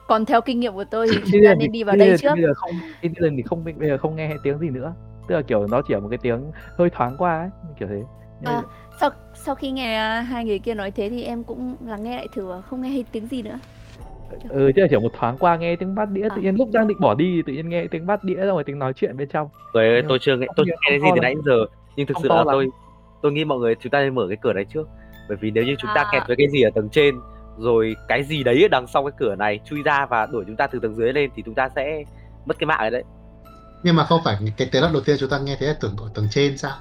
[0.08, 2.30] còn theo kinh nghiệm của tôi thì chúng ta nên đi vào đây trước.
[2.34, 2.70] bây giờ không
[3.00, 4.94] Indian thì không bây giờ không nghe thấy tiếng gì nữa.
[5.28, 8.02] Tức là kiểu nó chỉ là một cái tiếng hơi thoáng qua ấy kiểu thế.
[8.40, 8.62] Nhưng À,
[9.44, 12.26] sau khi nghe à, hai người kia nói thế thì em cũng lắng nghe lại
[12.34, 13.58] thử không nghe thấy tiếng gì nữa
[14.48, 16.36] ừ chứ là kiểu một thoáng qua nghe tiếng bát đĩa À.
[16.36, 18.64] tự nhiên lúc đang định bỏ đi tự nhiên nghe tiếng bát đĩa xong rồi
[18.64, 21.12] tiếng nói chuyện bên trong Nhưng tôi chưa nghe tôi nghe- chưa nghe thấy gì
[21.14, 22.46] từ nãy giờ nhưng thực sự là lắm.
[22.50, 22.68] tôi
[23.22, 24.88] tôi nghĩ mọi người chúng ta nên mở cái cửa này trước
[25.28, 26.08] bởi vì nếu như chúng ta À.
[26.12, 27.14] kẹt với cái gì ở tầng trên
[27.58, 30.56] rồi cái gì đấy ở đằng sau cái cửa này chui ra và đuổi chúng
[30.56, 32.02] ta từ tầng dưới lên thì chúng ta sẽ
[32.46, 33.02] mất cái mạng rồi đấy
[33.82, 36.10] Nhưng mà không phải cái tiếng đầu tiên chúng ta nghe thấy là tưởng ở
[36.14, 36.72] tầng trên sao?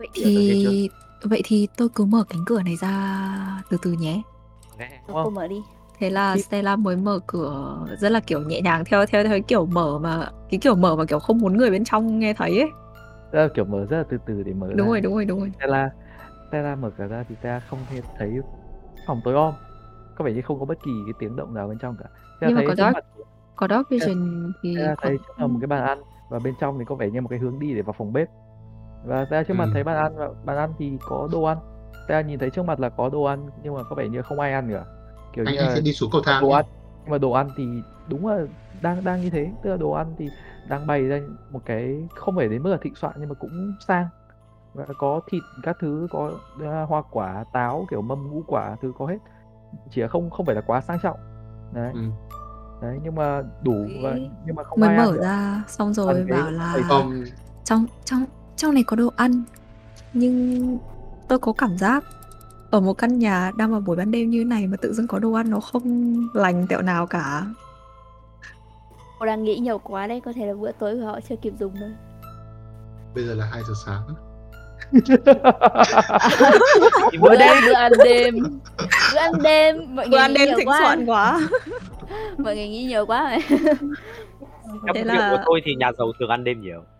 [0.00, 0.88] Vậy Thì
[1.24, 4.22] vậy thì tôi cứ mở cánh cửa này ra từ từ nhé.
[5.06, 5.34] Cô không?
[5.34, 5.62] mở đi.
[5.98, 9.40] Thế là Stella mới mở cửa rất là kiểu nhẹ nhàng theo theo theo cái
[9.40, 12.58] kiểu mở mà cái kiểu mở mà kiểu không muốn người bên trong nghe thấy
[12.60, 12.68] ấy.
[13.32, 14.84] Là kiểu mở rất là từ từ để mở Đúng ra.
[14.86, 15.52] rồi, đúng rồi, đúng rồi.
[15.58, 15.90] Stella
[16.48, 18.30] Stella mở cửa ra thì ta không thể thấy
[19.06, 19.54] phòng tối om.
[20.18, 22.04] Có vẻ như không có bất kỳ cái tiếng động nào bên trong cả.
[22.38, 23.04] Stella Nhưng mà thấy có dark- mặt
[23.56, 25.00] Có Dark Vision thì Stella có...
[25.02, 27.28] thấy trước là một cái bàn ăn và bên trong thì có vẻ như một
[27.28, 28.28] cái hướng đi để vào phòng bếp
[29.04, 29.70] và Stella trước mặt Ừ.
[29.74, 31.58] thấy bàn ăn và bàn ăn thì có đồ ăn.
[32.04, 34.40] Stella nhìn thấy trước mặt là có đồ ăn nhưng mà có vẻ như không
[34.40, 34.84] ai ăn cả.
[35.32, 36.42] Kiểu Anh như anh sẽ đi xuống cầu thang.
[36.42, 36.64] đồ ăn
[37.04, 37.64] nhưng mà đồ ăn thì
[38.08, 38.38] đúng là
[38.82, 39.50] đang đang như thế.
[39.62, 40.28] Tức là đồ ăn thì
[40.68, 41.20] đang bày ra
[41.50, 44.06] một cái không phải đến mức là thịnh soạn nhưng mà cũng sang.
[44.74, 46.30] Và có thịt các thứ có
[46.62, 49.18] à, hoa quả táo kiểu mâm ngũ quả thứ có hết.
[49.90, 51.18] Chỉ là không không phải là quá sang trọng.
[51.72, 51.90] Đấy.
[51.94, 52.00] Ừ.
[52.82, 54.16] đấy nhưng mà đủ và
[54.46, 57.24] nhưng mà không mới ai ăn mở ra xong rồi bảo là Không,
[57.64, 58.24] trong trong
[58.60, 59.42] trong này có đồ ăn
[60.12, 60.78] nhưng
[61.28, 62.04] tôi có cảm giác
[62.70, 65.18] ở một căn nhà đang vào buổi ban đêm như này mà tự dưng có
[65.18, 67.42] đồ ăn nó không lành tẹo nào cả.
[69.18, 71.52] Cô đang nghĩ nhiều quá đấy có thể là bữa tối của họ chưa kịp
[71.60, 71.90] dùng thôi.
[73.14, 74.02] Bây giờ là 2 giờ sáng.
[77.20, 77.56] Bữa bữa đêm.
[77.64, 78.34] Đêm bữa ăn đêm.
[79.12, 80.96] Bữa ăn đêm mọi người nghĩ nhiều quá.
[81.06, 81.40] quá.
[82.38, 83.38] Mọi người nghĩ nhiều quá rồi.
[83.48, 86.80] Theo Thế nghiệm của là- tôi thì nhà giàu thường ăn đêm nhiều.
[86.80, 86.99] là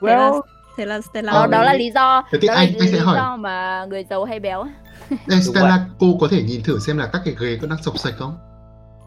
[0.00, 0.40] well
[0.76, 2.78] thế là Stella đó, Ờ, đó là lý do thế thì đó là anh- lý
[2.80, 3.16] anh sẽ hỏi.
[3.16, 4.64] do mà người giàu hay béo
[5.28, 7.98] Đây, Stella, cô có thể nhìn thử xem là các cái ghế có đang sộc
[7.98, 8.36] sạch không?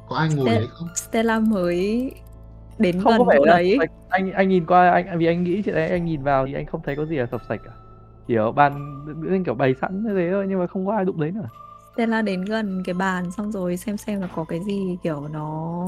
[0.10, 0.88] Có ai ngồi Ste- đấy không?
[0.96, 2.12] Stella mới
[2.80, 3.90] đến không gần có chỗ là đấy sạch.
[4.10, 6.66] anh anh nhìn qua anh vì anh nghĩ chuyện đấy anh nhìn vào thì anh
[6.66, 7.72] không thấy có gì là sập sạch cả
[8.28, 9.00] kiểu bàn
[9.32, 11.48] nên kiểu bày sẵn như thế thôi nhưng mà không có ai đụng đấy nữa
[11.94, 15.40] Stella đến gần cái bàn xong rồi xem xem là có cái gì kiểu nó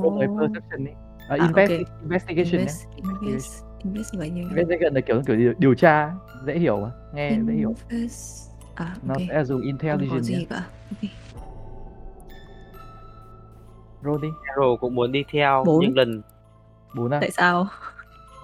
[0.01, 0.91] Không phải perception đi
[1.29, 2.01] à, À, invest, ok.
[2.01, 2.85] investigation nhé invest,
[3.21, 4.41] invest, invest nhỉ?
[4.41, 6.13] investigation là kiểu kiểu điều, tra
[6.45, 7.73] dễ hiểu mà nghe dễ hiểu.
[7.89, 11.11] Invest à nó sẽ dùng không có intelligence gì cả ok.
[14.03, 14.29] Roll đi.
[14.47, 15.79] Carol cũng muốn đi theo Bốn.
[15.81, 16.21] nhưng lần
[16.95, 17.17] bốn à?
[17.21, 17.67] Tại sao?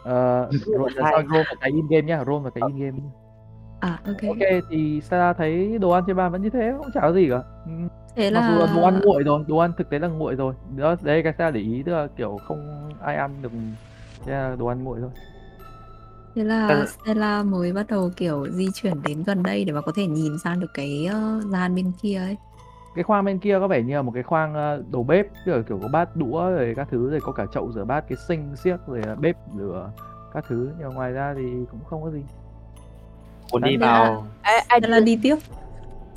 [0.03, 0.49] Ờ,
[1.01, 1.13] Hai.
[1.13, 2.97] sao roll một cái in game nhá roll một cái in game
[3.79, 4.21] à ok.
[4.27, 7.29] Ok thì Sarah thấy đồ ăn trên bàn vẫn như thế không chả có gì
[7.29, 7.43] cả.
[7.65, 7.71] Ừ,
[8.15, 10.35] thế mặc dù là là đồ ăn nguội rồi đồ ăn thực tế là nguội
[10.35, 10.53] rồi.
[10.75, 13.51] Đó đấy cái Sarah để ý tức là kiểu không ai ăn được
[14.25, 15.09] thế là đồ ăn nguội thôi.
[16.35, 16.85] Thế là Ờ.
[16.85, 20.39] Stella mới bắt đầu kiểu di chuyển đến gần đây để mà có thể nhìn
[20.43, 22.37] sang được cái uh, gian bên kia ấy.
[22.95, 25.61] Cái khoang bên kia có vẻ như là một cái khoang ờ, đầu bếp là
[25.61, 28.55] kiểu có bát đũa rồi các thứ rồi có cả chậu rửa bát cái sinh
[28.55, 29.91] xiếc rồi là bếp rửa
[30.33, 30.69] các thứ.
[30.79, 32.21] Nhưng mà ngoài ra thì cũng không có gì.
[33.51, 35.35] Muốn đi vào ai, là đi tiếp.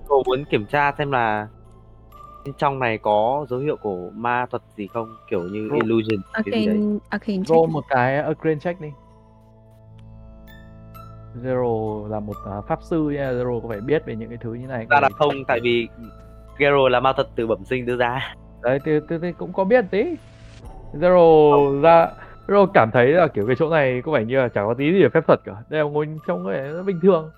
[0.09, 1.49] cô muốn kiểm tra xem là
[2.45, 5.17] bên trong này có dấu hiệu của ma thuật gì không?
[5.31, 6.77] Kiểu như Cô- illusion cái gì đấy.
[6.77, 8.89] Arcane Arcane check roll một cái Arcane check đi.
[11.43, 14.55] Zero là một à, pháp sư nha Zero có phải biết về những cái thứ
[14.55, 15.89] như này ra là không tại vì
[16.59, 18.35] Gero là ma thuật từ bẩm sinh đưa ra.
[18.63, 20.05] Đấy thì, thì, thì cũng có biết tí.
[20.95, 22.09] Zero ra
[22.47, 24.93] Zero cảm thấy là kiểu cái chỗ này có vẻ như là chẳng có tí
[24.93, 25.53] gì về phép thuật cả.
[25.69, 27.31] Đây là ngôi trông có vẻ nó bình thường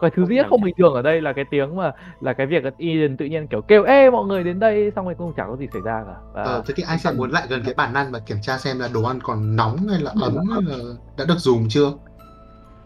[0.00, 2.46] cái thứ duy nhất không bình thường ở đây là cái tiếng mà là cái
[2.46, 4.92] việc Eden tự nhiên kiểu kêu ê mọi người đến đây!
[4.96, 6.14] Xong rồi cũng chẳng có gì xảy ra cả.
[6.32, 8.58] Và Ờ, thế thì anh sẽ muốn lại gần cái bàn ăn và kiểm tra
[8.58, 10.76] xem là đồ ăn còn nóng hay là ấm hay là
[11.18, 11.92] đã được dùng chưa?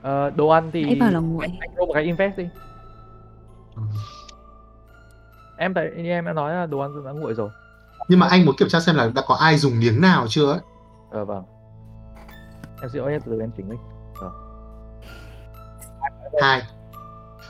[0.02, 2.48] Ờ, đồ ăn thì nguội anh roll một cái invest đi.
[3.76, 3.82] Ừ.
[5.56, 7.51] em như em đã nói là đồ ăn đã nguội rồi.
[8.09, 10.52] Nhưng mà anh muốn kiểm tra xem là đã có ai dùng miếng nào chưa
[10.52, 10.60] ấy?
[11.10, 11.44] Ờ vâng.
[12.82, 13.78] Em xin lỗi em từ em chỉnh lên
[16.40, 16.62] hai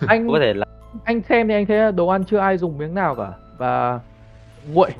[0.06, 0.66] anh có thể là
[1.04, 4.00] anh xem thì anh thấy đồ ăn chưa ai dùng miếng nào cả và
[4.72, 4.90] nguội.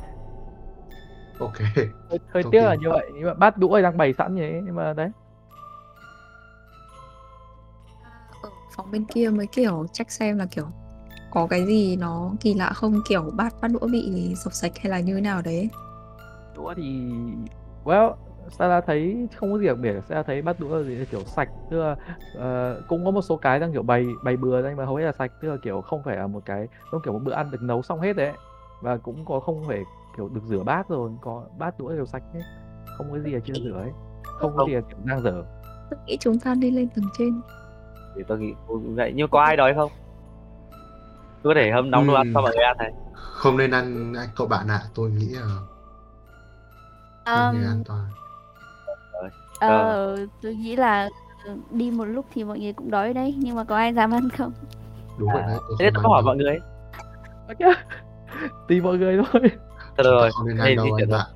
[1.39, 1.59] Ok.
[2.11, 4.75] Hơi, hơi tiếc là như vậy nhưng mà bát đũa đang bày sẵn thế nhưng
[4.75, 5.11] mà đấy.
[8.43, 10.66] Ở phòng bên kia mới kiểu check xem là kiểu
[11.31, 14.91] có cái gì nó kỳ lạ không kiểu bát bát đũa bị sộc sạch hay
[14.91, 15.70] là như thế nào đấy.
[16.57, 17.12] Đũa thì
[17.85, 18.15] well
[18.51, 21.49] Sarah thấy không có gì đặc biệt Sarah thấy bát đũa gì là kiểu sạch
[21.70, 21.97] tức là
[22.35, 25.05] ờ, cũng có một số cái đang kiểu bày bày bừa nhưng mà hầu hết
[25.05, 25.33] là sạch.
[25.41, 27.83] Tức là kiểu không phải là một cái không kiểu một bữa ăn được nấu
[27.83, 28.33] xong hết đấy.
[28.83, 29.83] Và cũng có không phải
[30.16, 32.41] kiểu được rửa bát rồi có bát đũa đều sạch hết.
[32.99, 33.91] Không có gì là chưa rửa ấy.
[34.39, 35.45] không có gì là kiểu đang dở.
[35.91, 37.41] Tôi nghĩ chúng ta đi lên tầng trên.
[38.16, 39.12] Thì tôi nghĩ vậy.
[39.16, 39.91] Nhưng có ai đói không?
[41.43, 42.93] Tôi có thể hâm nóng đồ ăn cho mọi người ăn này
[43.39, 44.81] không nên ăn anh cậu bạn ạ.
[44.95, 45.41] Tôi nghĩ là
[47.25, 48.05] không um, an toàn
[49.60, 51.09] ờ, tôi nghĩ là
[51.44, 54.10] ừ, đi một lúc thì mọi người cũng đói đấy nhưng mà có ai dám
[54.14, 54.52] ăn không?
[55.18, 56.60] Đúng vậy À, đấy tôi thế tôi hỏi mọi người
[58.68, 59.43] tùy mọi người thôi.
[59.43, 61.09] Thôi được rồi chuyển rồi.
[61.10, 61.26] bạn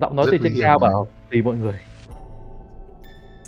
[0.00, 1.80] giọng nói từ trên cao bảo tùy mọi người.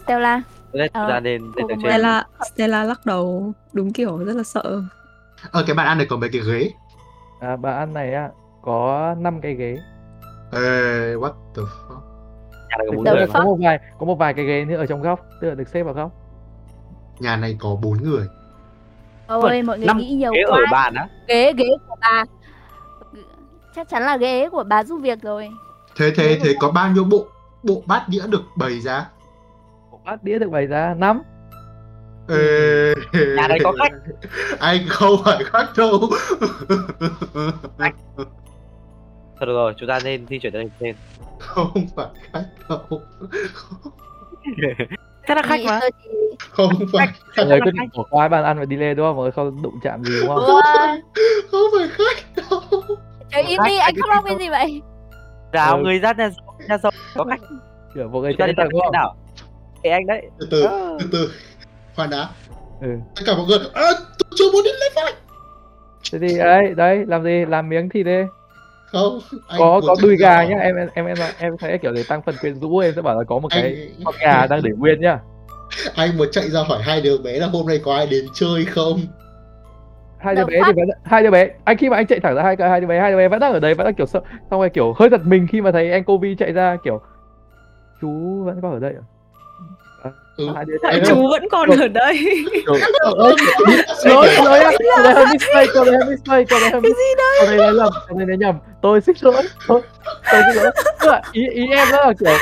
[0.04, 0.42] Stella.
[0.72, 2.24] Nên Ờ, ta nên Stella
[2.54, 4.82] Stella lắc đầu đúng kiểu rất là sợ.
[5.50, 6.70] Ở cái bàn ăn này có mấy cái ghế?
[7.40, 8.30] À, bà ăn này á
[8.62, 9.76] có 5 cái ghế.
[10.52, 12.13] Ê, what the fuck
[12.70, 13.32] nhà này có bốn người mà.
[13.34, 15.20] có một vài có một vài cái ghế nữa ở trong góc.
[15.40, 16.10] Tức là được xếp vào góc.
[17.18, 18.26] Nhà này có bốn người.
[19.26, 20.58] Ôi mọi người năm nghĩ nhiều ghế quá.
[20.58, 21.08] ở bàn á.
[21.28, 22.24] Ghế ghế của bà.
[23.76, 25.48] Chắc chắn là ghế của bà giúp việc rồi.
[25.96, 27.26] Thế thế thế có bao nhiêu bộ
[27.62, 29.06] bộ bát đĩa được bày ra?
[29.90, 31.22] Một bát đĩa được bày ra năm.
[32.28, 32.94] Ê,
[33.36, 33.92] Nhà này có khách.
[34.58, 36.00] anh không phải khách đâu
[39.40, 40.94] thôi được rồi chúng ta nên di chuyển đến trên.
[41.38, 43.00] Không phải khách đâu.
[45.28, 45.80] Thế là khách mà.
[45.82, 45.88] thì
[46.50, 49.06] không phải khách mọi người quyết định bỏ qua bàn ăn và đi lên đúng
[49.06, 49.16] không?
[49.16, 50.44] Mọi người không đụng chạm gì đúng không?
[51.50, 52.60] Không phải khách đâu.
[53.32, 54.82] Trời im đi anh không long cái gì vậy?
[55.52, 55.82] Chào Ừ.
[55.82, 57.40] người ra nhà giàu nhà giàu có khách.
[57.94, 58.92] Kiểu mọi người chúng ta chạy đi không?
[58.92, 59.16] nào
[59.82, 60.22] Ê anh đấy.
[60.38, 60.96] Từ từ Ờ.
[61.00, 61.30] từ từ.
[61.96, 62.28] Khoan đã.
[62.80, 62.88] Ừ.
[63.16, 63.82] tất cả mọi người à,
[64.18, 65.12] tôi chưa muốn đi lên phải.
[66.12, 67.44] Thế thì đấy đấy làm gì?
[67.48, 68.12] Làm miếng thịt đi
[68.94, 69.18] không
[69.48, 72.22] anh có có ra gà nhá em em em em em sẽ kiểu để tăng
[72.22, 74.70] phần quyến rũ em sẽ bảo là có một cái anh con gà đang để
[74.70, 75.18] nguyên nhá.
[75.94, 78.64] Anh muốn chạy ra hỏi hai đứa bé là hôm nay có ai đến chơi
[78.64, 79.00] không?
[80.18, 82.42] Hai đứa bé thì vẫn hai đứa bé anh khi mà anh chạy thẳng ra
[82.42, 84.06] hai cái hai đứa bé hai đứa bé vẫn đang ở đấy vẫn đang kiểu
[84.06, 87.00] sợ xong rồi kiểu hơi giật mình khi mà thấy anh Kobe chạy ra kiểu
[88.00, 89.04] chú vẫn còn ở đây à?
[90.38, 90.52] À, ừ.
[90.54, 92.44] Tại chạy chú vẫn còn ở đây.
[94.04, 94.58] Lỗi lỗi
[95.04, 98.26] này hơi mistake này hơi mistake cô này hơi mistake cô này nói lầm này
[98.26, 98.54] nói nhầm.
[98.82, 99.42] Tôi xin lỗi.
[99.68, 99.80] Tôi,
[100.32, 100.72] tôi xin lỗi.
[101.00, 102.34] Tức là ý ý em đó là kiểu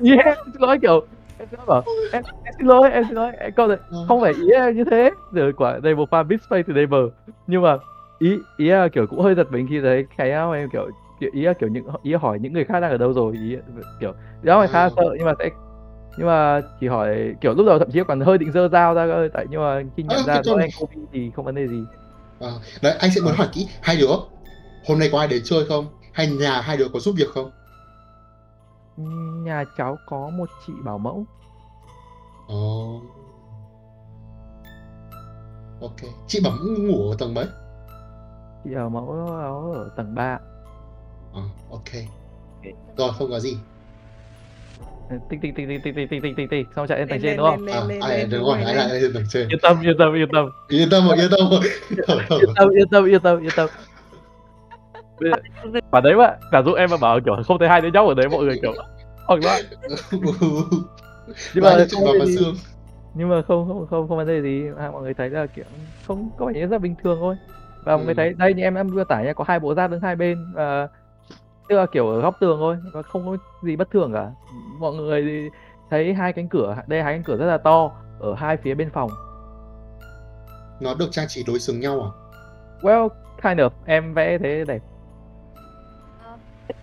[0.00, 1.06] ý em xin lỗi kiểu
[1.38, 1.82] em lỗi bảo
[2.12, 3.32] em, em xin lỗi em xin lỗi.
[3.38, 3.78] Em câu này
[4.08, 5.10] không phải ý em như thế.
[5.32, 7.08] Rồi quả đây một pha mistake từ đây bờ
[7.46, 7.76] nhưng mà
[8.18, 10.90] ý ý là kiểu cũng hơi giật mình khi thấy cái áo em kiểu
[11.20, 13.56] kiểu ý là kiểu những ý hỏi những người khác đang ở đâu rồi ý
[14.00, 14.12] kiểu
[14.42, 15.50] đó là khá sợ nhưng mà sẽ
[16.16, 19.06] nhưng mà chỉ hỏi kiểu lúc đầu thậm chí còn hơi định dơ dao ra
[19.06, 21.68] cơ tại nhưng mà khi nhận Ơ, ra đó anh Kobe thì không vấn đề
[21.68, 21.84] gì.
[22.40, 22.50] À,
[22.82, 24.06] đấy anh sẽ muốn hỏi kỹ hai đứa
[24.86, 25.86] hôm nay có ai đến chơi không?
[26.12, 27.50] Hay nhà hai đứa có giúp việc không?
[29.44, 31.26] Nhà cháu có một chị bảo mẫu.
[32.48, 33.00] Ồ.
[35.80, 37.46] ok chị bấm ngủ ở tầng mấy?
[38.64, 39.10] Chị bảo mẫu
[39.74, 40.38] ở tầng 3
[41.32, 41.90] Ờ, ok.
[42.96, 43.56] Rồi không có gì
[45.08, 47.36] tinh tinh tinh tinh tinh tinh tinh tinh tinh tinh xong chạy lên tầng trên
[47.36, 47.66] đúng không?
[47.66, 49.12] à, ai đúng rồi ai lại lên.
[49.14, 49.48] tầng trên.
[49.48, 50.50] Yên tâm yên tâm yên tâm.
[50.68, 51.50] Yên tâm rồi yên tâm.
[52.06, 53.68] Rồi yên tâm yên tâm yên tâm yên tâm.
[55.90, 58.14] Quả đấy mà cả dụ em mà bảo kiểu không thấy hai đứa nhóc ở
[58.14, 58.72] đấy mọi người kiểu
[59.26, 59.60] hoặc là
[61.54, 62.54] nhưng mà đi chạy vào không mà xương.
[63.14, 64.62] Nhưng mà không không không không vấn đề gì.
[64.78, 65.64] À, mọi người thấy là kiểu
[66.06, 67.36] không có vẻ như rất bình thường thôi.
[67.84, 68.16] Và mọi người Ừ.
[68.16, 70.52] thấy đây như em em vừa tải nha có hai bộ giáp đứng hai bên
[70.54, 70.88] và
[71.68, 74.30] tức là kiểu ở góc tường thôi và không có gì bất thường cả
[74.78, 75.50] mọi người
[75.90, 77.90] thấy hai cánh cửa đây hai cánh cửa rất là to
[78.20, 79.10] ở hai phía bên phòng
[80.80, 82.10] Nó được trang trí đối xứng nhau à?
[82.82, 83.08] well
[83.42, 84.82] kind of em vẽ thế đẹp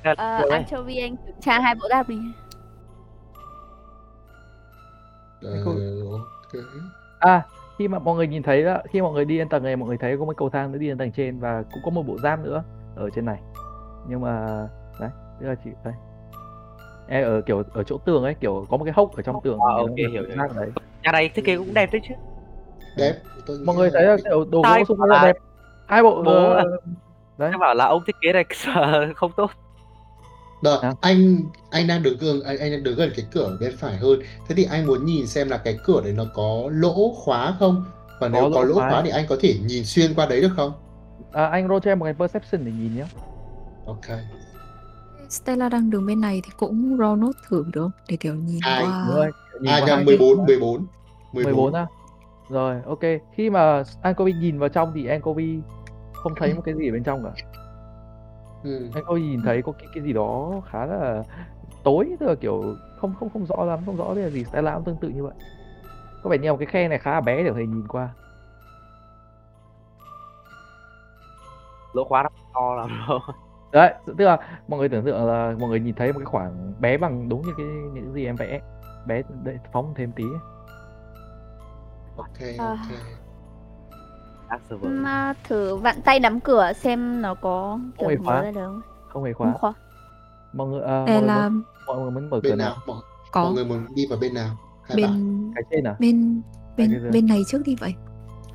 [0.04, 0.60] Ờ, Rồi đấy.
[0.60, 2.16] Anchovy anh kiểm tra hai bộ giáp đi.
[5.44, 5.72] Ờ, Cô-
[6.12, 6.64] ok.
[7.20, 7.42] à
[7.78, 9.88] khi mà mọi người nhìn thấy đó, khi mọi người đi lên tầng này mọi
[9.88, 12.04] người thấy có một cầu thang nữa đi lên tầng trên và cũng có một
[12.08, 12.64] bộ giáp nữa
[12.96, 13.40] ở trên này
[14.10, 14.46] nhưng mà
[15.00, 15.10] đấy
[15.40, 15.94] tức là chỉ đây
[17.08, 19.60] em ở kiểu ở chỗ tường ấy kiểu có một cái hốc ở trong tường
[19.70, 20.24] À, ok, là hiểu, hiểu.
[20.56, 20.70] đấy
[21.04, 22.14] Nhà này thiết kế cũng đẹp đấy chứ.
[22.98, 23.14] Đẹp.
[23.46, 25.36] Tôi mọi người thấy là kiểu đồ gỗ xung quanh là đẹp
[25.88, 26.64] hai bộ Bố ờ, à.
[27.38, 28.46] đấy Em bảo là ông thiết kế này
[29.16, 29.52] không tốt.
[30.64, 30.94] Đợi, Nào.
[31.02, 31.38] anh
[31.72, 34.20] anh đang đứng gần anh, anh đang đứng gần cái cửa bên phải hơn.
[34.48, 37.86] Thế thì anh muốn nhìn xem là cái cửa đấy nó có lỗ khóa không?
[38.20, 38.90] Và nếu Có có lỗ lỗ khóa.
[38.90, 40.72] khóa thì anh có thể nhìn xuyên qua đấy được không?
[41.32, 43.04] à, anh roll cho em một cái perception để nhìn nhé
[43.86, 44.06] Ok.
[45.30, 47.92] Stella đang đứng bên này thì cũng roll nốt thử được không?
[48.10, 48.84] Để kiểu nhìn Ai?
[48.86, 49.04] qua.
[49.08, 49.32] Rồi,
[49.62, 50.88] nhìn À vào nhầm hai 14 14
[51.34, 51.88] 14 á
[52.50, 53.00] rồi ok
[53.32, 55.60] khi mà Ankovi nhìn vào trong thì Ankovi
[56.14, 57.32] không thấy một cái gì ở bên trong cả
[58.64, 58.90] Ừ.
[58.94, 61.24] Ankovi nhìn thấy có cái, cái gì đó khá là
[61.84, 64.84] tối tức là kiểu không không không rõ lắm không rõ là gì Stella cũng
[64.84, 65.34] tương tự như vậy
[66.24, 68.10] có vẻ như một cái khe này khá là bé để có thể nhìn qua
[71.94, 73.20] Lỗ khóa nó to lắm đâu.
[73.74, 74.38] Đấy tức là
[74.68, 77.41] mọi người tưởng tượng là mọi người nhìn thấy một cái khoảng bé bằng đúng
[77.41, 78.62] như cái những gì em vẽ
[79.06, 80.24] bé để phóng thêm tí.
[82.18, 82.78] Ok À.
[84.50, 84.82] ok.
[84.84, 88.41] Mà thử vặn tay nắm cửa xem nó có kiểu hề mở khóa.
[88.41, 88.82] ra được không?
[89.10, 89.74] không hề Không khóa khóa.
[90.54, 92.78] mọi người à, mọi, người Stella muốn, mọi người muốn mở cửa Bên nào nào?
[92.88, 92.98] Mọi,
[93.32, 94.58] có mọi người muốn đi vào bên nào?
[94.84, 95.12] Hai bạn.
[95.12, 96.41] bên cái trên à bên
[96.78, 97.95] bên bên này trước đi vậy.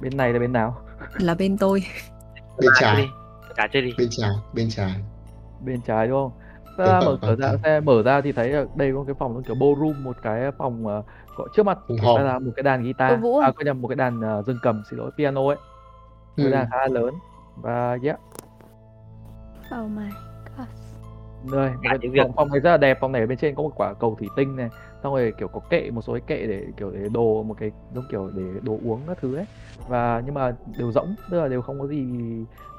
[0.00, 0.76] bên này là bên nào
[1.18, 1.84] Là bên tôi.
[2.58, 3.08] Bên chơi
[3.58, 3.92] trái, chơi đi.
[3.98, 4.94] bên trái, bên trái.
[5.64, 6.32] bên trái đúng không?
[6.78, 9.34] Bên ta mở cửa bên ra xe mở ra thì thấy đây có cái phòng
[9.34, 11.04] nó kiểu ballroom một cái phòng uh,
[11.36, 11.78] có trước mặt.
[12.16, 14.46] Ta là một cái đàn Ôi, guitar Vũ à có nhầm một cái đàn uh,
[14.46, 15.56] dương cầm xin lỗi piano ấy.
[15.56, 15.62] Một
[16.36, 16.42] Ừ.
[16.42, 17.14] cái đàn khá là lớn.
[17.56, 18.20] Và yeah.
[19.84, 20.04] Oh my
[20.58, 20.66] god.
[21.52, 22.98] rồi Cả cái những việc- phòng, phòng này rất là đẹp.
[23.00, 24.68] Phòng này ở bên trên có một quả cầu thủy tinh này.
[25.02, 27.70] Xong rồi kiểu có kệ một số cái kệ để kiểu để đồ một cái
[27.94, 29.46] giống kiểu để đồ uống các thứ ấy.
[29.88, 32.06] Và nhưng mà đều rỗng tức là đều không có gì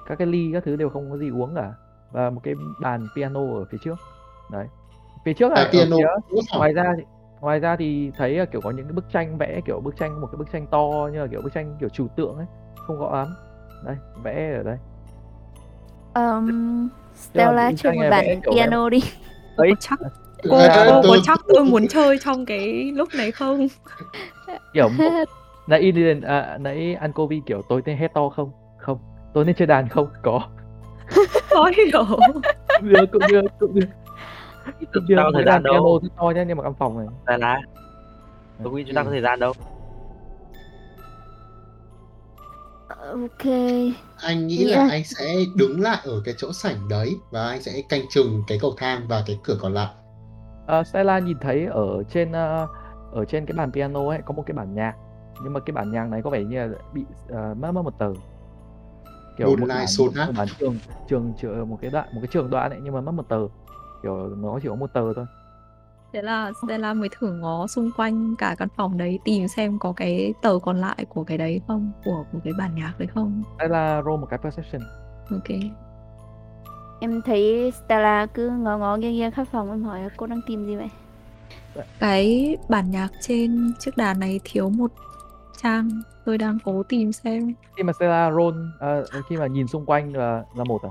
[0.10, 1.74] các cái ly các thứ đều không có gì uống cả.
[2.12, 3.96] Và một cái bàn piano ở phía trước.
[4.52, 4.68] Đấy.
[5.26, 5.98] Phía trước là À, piano.
[6.30, 7.04] phía ngoài ra thì
[7.42, 10.22] ngoài ra thì thấy là kiểu có những cái bức tranh vẽ kiểu bức tranh
[10.22, 12.46] một cái bức tranh to như là kiểu bức tranh kiểu trừu tượng ấy.
[12.88, 13.28] Không rõ lắm.
[13.86, 14.78] Đây vẽ ở đây.
[16.16, 19.00] Um, Stella chơi một bản vẽ piano đi.
[19.58, 20.00] ấy Cô chắc
[20.50, 23.68] cô, ê, cô, cô tôi- chắc tôi muốn chơi trong cái lúc này không?
[24.74, 24.90] kiểu
[25.68, 28.52] nãy Ilian à, nãy Ankovi kiểu tôi nên hét to không
[29.34, 30.42] tôi nên chơi đàn không có
[31.50, 32.06] Có hiểu.
[32.82, 33.86] cũng được cũng được cũng được
[34.94, 36.00] cũng được thời gian đàn piano đâu.
[36.04, 37.60] rất to nhá nhưng mà căn phòng này Là là.
[38.64, 39.54] Tôi nghĩ chúng ta có thời gian đâu.
[42.88, 43.46] Ok.
[44.24, 44.92] Anh nghĩ là Yeah.
[44.92, 48.58] anh sẽ đứng lại ở cái chỗ sảnh đấy và anh sẽ canh chừng cái
[48.62, 49.88] cầu thang và cái cửa còn lại.
[50.68, 52.68] Ờ, Stella nhìn thấy ở trên ờ,
[53.14, 54.94] ở trên cái bàn piano ấy có một cái bản nhạc
[55.44, 58.00] nhưng mà cái bản nhạc này có vẻ như là bị ờ, mất mất một
[58.00, 58.12] tờ
[59.40, 60.26] kiểu một Sonata.
[60.26, 60.78] một bản trường
[61.10, 63.48] trường trường một cái đoạn một cái trường đoạn ấy nhưng mà mất một tờ
[64.04, 65.26] kiểu nó chỉ có một tờ thôi
[66.14, 69.92] Thế là Stella mới thử ngó xung quanh cả căn phòng đấy tìm xem có
[69.92, 73.44] cái tờ còn lại của cái đấy không, của một cái bản nhạc đấy không.
[73.58, 74.82] Stella roll một cái perception
[75.32, 75.60] Ok.
[77.00, 80.42] Em thấy Stella cứ ngó ngó nghiêng nghiêng khắp phòng em hỏi là cô đang
[80.48, 80.90] tìm gì vậy?
[82.00, 84.92] Cái bản nhạc trên chiếc đàn này thiếu một
[85.62, 85.90] trang.
[86.26, 87.54] Tôi đang cố tìm xem.
[87.78, 90.90] khi mà Stella roll ờ, khi mà nhìn xung quanh là là một à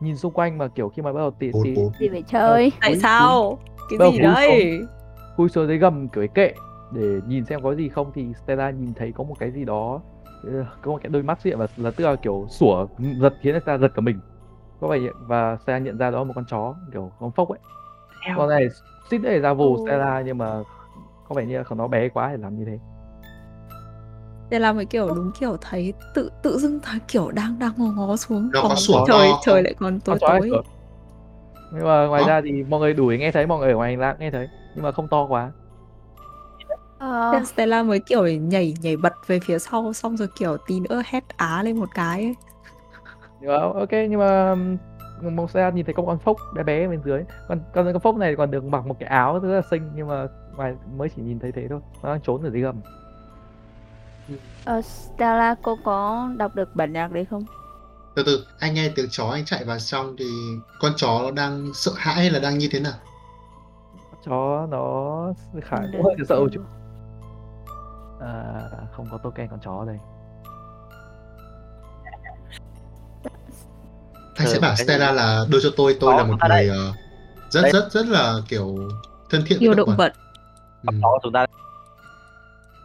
[0.00, 1.62] nhìn xung quanh mà kiểu khi mà bắt đầu tỉ bốn.
[2.00, 2.72] Gì phải chơi?
[2.80, 3.58] Tại sao?
[3.98, 4.80] Cái gì đấy?
[5.36, 6.54] cúi xuống dưới gầm kiểu cái kệ
[6.92, 10.00] để nhìn xem có gì không thì Stella nhìn thấy có một cái gì đó
[10.44, 12.86] ờ, có một cái đôi mắt diện và là tức là kiểu sủa
[13.20, 14.20] giật khiến Stella giật cả mình
[14.80, 17.48] có vẻ vậy và Stella nhận ra đó là một con chó kiểu con phốc
[17.48, 17.58] ấy
[18.36, 18.68] con này
[19.10, 19.86] xích để ra vù.
[19.86, 20.62] Stella nhưng mà
[21.28, 22.78] có vẻ như là nó bé quá để làm như thế
[24.50, 28.16] Stella mới kiểu đúng kiểu thấy tự tự dưng thấy kiểu đang đang ngó ngó
[28.16, 29.64] xuống Nó có sủa trời to trời không?
[29.64, 30.50] lại còn tối tối.
[31.72, 32.28] nhưng mà ngoài Hả?
[32.28, 34.48] ra thì mọi người đuổi nghe thấy mọi người ở ngoài hành lang nghe thấy
[34.74, 35.52] nhưng mà không to quá
[36.98, 40.80] Ờ, Thế Stella mới kiểu nhảy nhảy bật về phía sau xong rồi kiểu tí
[40.80, 42.34] nữa hét á lên một cái ấy.
[43.40, 44.54] nhưng mà, ok nhưng mà
[45.30, 48.16] một xe nhìn thấy có con phốc bé bé bên dưới con con con phốc
[48.16, 51.22] này còn được mặc một cái áo rất là xinh nhưng mà ngoài mới chỉ
[51.22, 52.80] nhìn thấy thế thôi nó đang trốn ở dưới gầm
[54.64, 57.44] Ờ, Stella cô có đọc được bản nhạc đấy không?
[58.14, 60.24] từ từ anh nghe tiếng chó anh chạy vào trong thì
[60.80, 62.92] con chó nó đang sợ hãi hay là đang như thế nào
[64.26, 65.26] chó nó
[65.62, 65.98] khả được.
[66.28, 66.62] sợ chút
[68.20, 68.54] à,
[68.92, 69.98] không có token con chó ở đây
[74.36, 76.92] anh sẽ Ừ, bảo Stella là đưa cho tôi tôi là một người ờ,
[77.50, 78.78] rất rất rất là kiểu
[79.30, 80.12] thân thiện Yêu với động vật.
[80.82, 80.96] Ừ.
[81.02, 81.46] đó chúng ta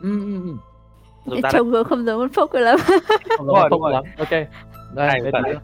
[0.02, 0.75] ừ, ừ, ừ.
[1.26, 2.80] Chúng ta Trông không giống con phúc lắm.
[3.38, 3.92] không rồi, đúng rồi.
[3.94, 4.04] lắm.
[4.18, 4.32] Ok.
[4.94, 5.56] Đây Này, đây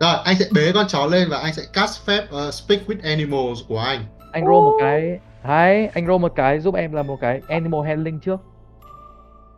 [0.00, 2.96] rồi anh sẽ bế con chó lên và anh sẽ cast phép ờ, speak with
[3.02, 4.04] animals của anh.
[4.32, 5.18] Anh roll một cái.
[5.44, 8.40] Đấy anh roll một cái giúp em là một cái animal handling trước.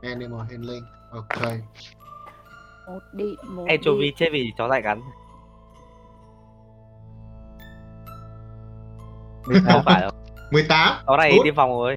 [0.02, 0.82] Animal handling.
[1.10, 1.52] Ok.
[2.86, 4.12] Một đi, một anchovy đi.
[4.16, 5.00] chết vì chó dại cắn
[9.44, 10.10] không phải đâu.
[10.50, 11.44] 18 chó này Good.
[11.44, 11.96] tiêm phòng rồi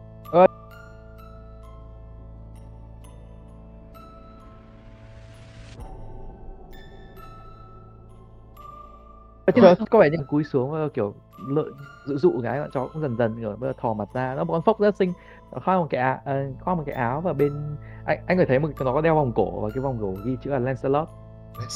[9.55, 11.13] Chứ có vẻ như cúi xuống ờ, kiểu
[11.47, 11.65] lợi
[12.05, 14.43] dụ dụ cái bọn chó cũng dần dần kiểu bây giờ thò mặt ra nó
[14.43, 15.13] một con phốc rất xinh
[15.51, 16.19] nó khoác một cái áo
[16.59, 19.31] khoác một cái áo và bên anh anh có thấy một nó có đeo vòng
[19.35, 21.07] cổ và cái vòng cổ ghi chữ là Lancelot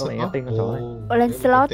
[0.10, 1.18] như tên con chó này.
[1.20, 1.70] Lancelot.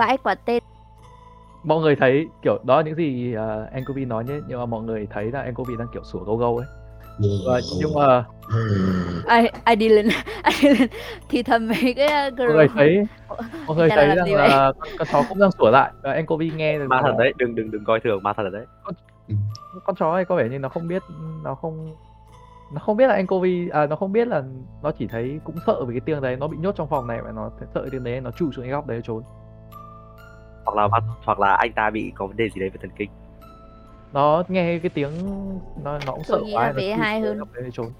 [0.00, 0.62] Vãi quả tên.
[1.64, 3.34] mọi người thấy kiểu đó là những gì
[3.92, 6.56] uh, nói nhé nhưng mà mọi người thấy là Anchovy đang kiểu sủa gâu gâu
[6.56, 6.66] ấy.
[7.46, 8.24] Và nhưng mà
[9.26, 10.08] Ai ai đi lên
[10.42, 10.88] ai đi lên
[11.28, 13.06] thì thầm mấy cái uh, mọi người thấy
[13.66, 16.78] mọi người thấy rằng là con, con chó cũng đang sủa lại và Anchovy nghe
[16.78, 18.66] được ma thật đấy đừng đừng đừng coi thường ma thật đấy.
[19.84, 21.02] Con chó này có vẻ như nó không biết
[21.44, 21.96] nó không
[22.72, 24.42] nó không biết là Anchovy à nó không biết là
[24.82, 27.22] nó chỉ thấy cũng sợ về cái tiếng đấy nó bị nhốt trong phòng này
[27.22, 29.22] và nó sợ cái tiếng đấy nó chui xuống cái góc đấy trốn
[30.64, 30.88] hoặc là
[31.24, 33.10] hoặc là anh ta bị có vấn đề gì đấy về thần kinh
[34.12, 35.12] nó nghe cái tiếng
[35.82, 37.38] nó nó cũng sợ quá là chui hai hơn.
[37.72, 37.92] trốn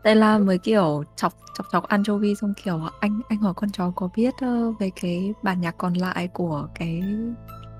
[0.00, 4.08] Stella mới kiểu chọc chọc chọc anchovy xong kiểu anh anh hỏi con chó có
[4.16, 7.02] biết ờ, về cái bản nhạc còn lại của cái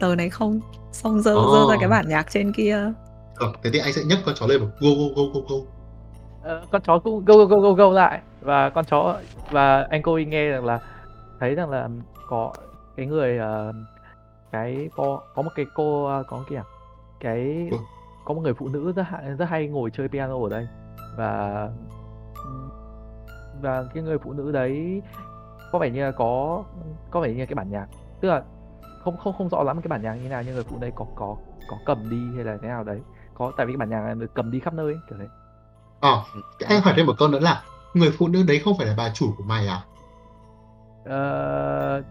[0.01, 0.61] tờ này không?
[0.93, 2.93] Xong dơ dơ ra cái bản nhạc trên kia.
[3.37, 5.57] Ờ, thế thì anh sẽ nhấc con chó lên một go go go go go
[6.43, 9.17] Ờ, con chó cũng go go go go go lại và con chó
[9.51, 10.81] và anh cô nghe rằng là
[11.41, 11.89] thấy rằng là
[12.29, 12.53] có
[12.97, 13.73] cái người ờ,
[14.53, 16.63] cái có có một cái cô ờ, có kìa
[17.21, 17.77] cái Ừ.
[18.25, 20.69] có một người phụ nữ rất hay, rất hay ngồi chơi piano ở đây
[21.17, 21.69] và
[23.63, 25.03] và cái người phụ nữ đấy
[25.73, 26.65] có vẻ như là có
[27.11, 27.87] có vẻ như là cái bản nhạc
[28.21, 28.43] tức là
[29.05, 31.07] không không không rõ lắm cái bản nhạc như nào nhưng người phụ đấy có
[31.17, 31.37] có
[31.69, 33.01] có cầm đi hay là thế nào đấy
[33.35, 35.27] có tại vì cái bản nhạc này được cầm đi khắp nơi ấy, kiểu thế
[36.01, 36.23] Ờ,
[36.61, 37.63] thế anh hỏi thêm một câu nữa là
[37.95, 39.81] người phụ nữ đấy không phải là bà chủ của mày à?
[41.05, 42.03] Ờ,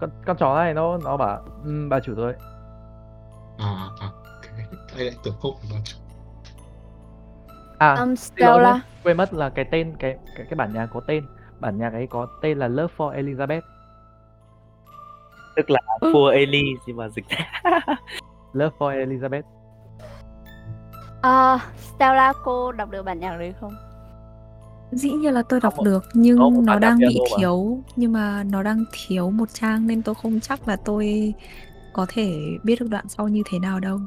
[0.00, 2.34] con con chó này nó nó bảo "Ừm, bà chủ tôi
[3.58, 4.44] À, à, ok.
[4.96, 5.96] Anh lại tưởng không bà chủ.
[7.78, 8.80] à Um, Stella.
[9.04, 11.26] quên mất là cái tên cái cái cái bản nhạc có tên
[11.60, 13.60] bản nhạc ấy có tên là Love for Elizabeth
[15.56, 16.12] tức là Ừ.
[16.12, 17.62] vua Eli nhưng mà dịch ra
[18.52, 19.42] Love for Elizabeth
[21.22, 23.72] À, Stella cô đọc được bản nhạc đấy không?
[24.90, 27.38] Dĩ nhiên là tôi đọc Không, được nhưng cũng nó đang bị piano mà.
[27.38, 31.34] thiếu nhưng mà nó đang thiếu một trang nên tôi không chắc là tôi
[31.92, 34.00] có thể biết được đoạn sau như thế nào đâu.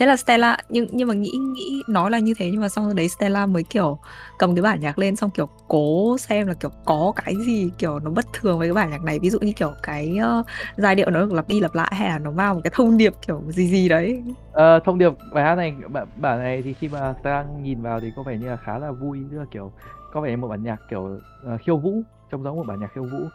[0.00, 2.84] Thế là Stella nhưng nhưng mà nghĩ nghĩ nói là như thế nhưng mà xong
[2.84, 3.98] rồi đấy Stella mới kiểu
[4.38, 7.98] cầm cái bản nhạc lên xong kiểu cố xem là kiểu có cái gì kiểu
[7.98, 9.18] nó bất thường với cái bản nhạc này.
[9.18, 10.42] Ví dụ như kiểu cái ờ,
[10.76, 12.96] giai điệu nó được lặp đi lặp lại hay là nó mang một cái thông
[12.96, 14.22] điệp kiểu gì gì đấy.
[14.52, 18.00] Ờ, thông điệp bài hát này bản, bản này thì khi mà ta nhìn vào
[18.00, 19.72] thì có vẻ như là khá là vui tức là kiểu
[20.12, 23.04] có vẻ một bản nhạc kiểu ờ, khiêu vũ trông giống một bản nhạc khiêu
[23.04, 23.28] vũ.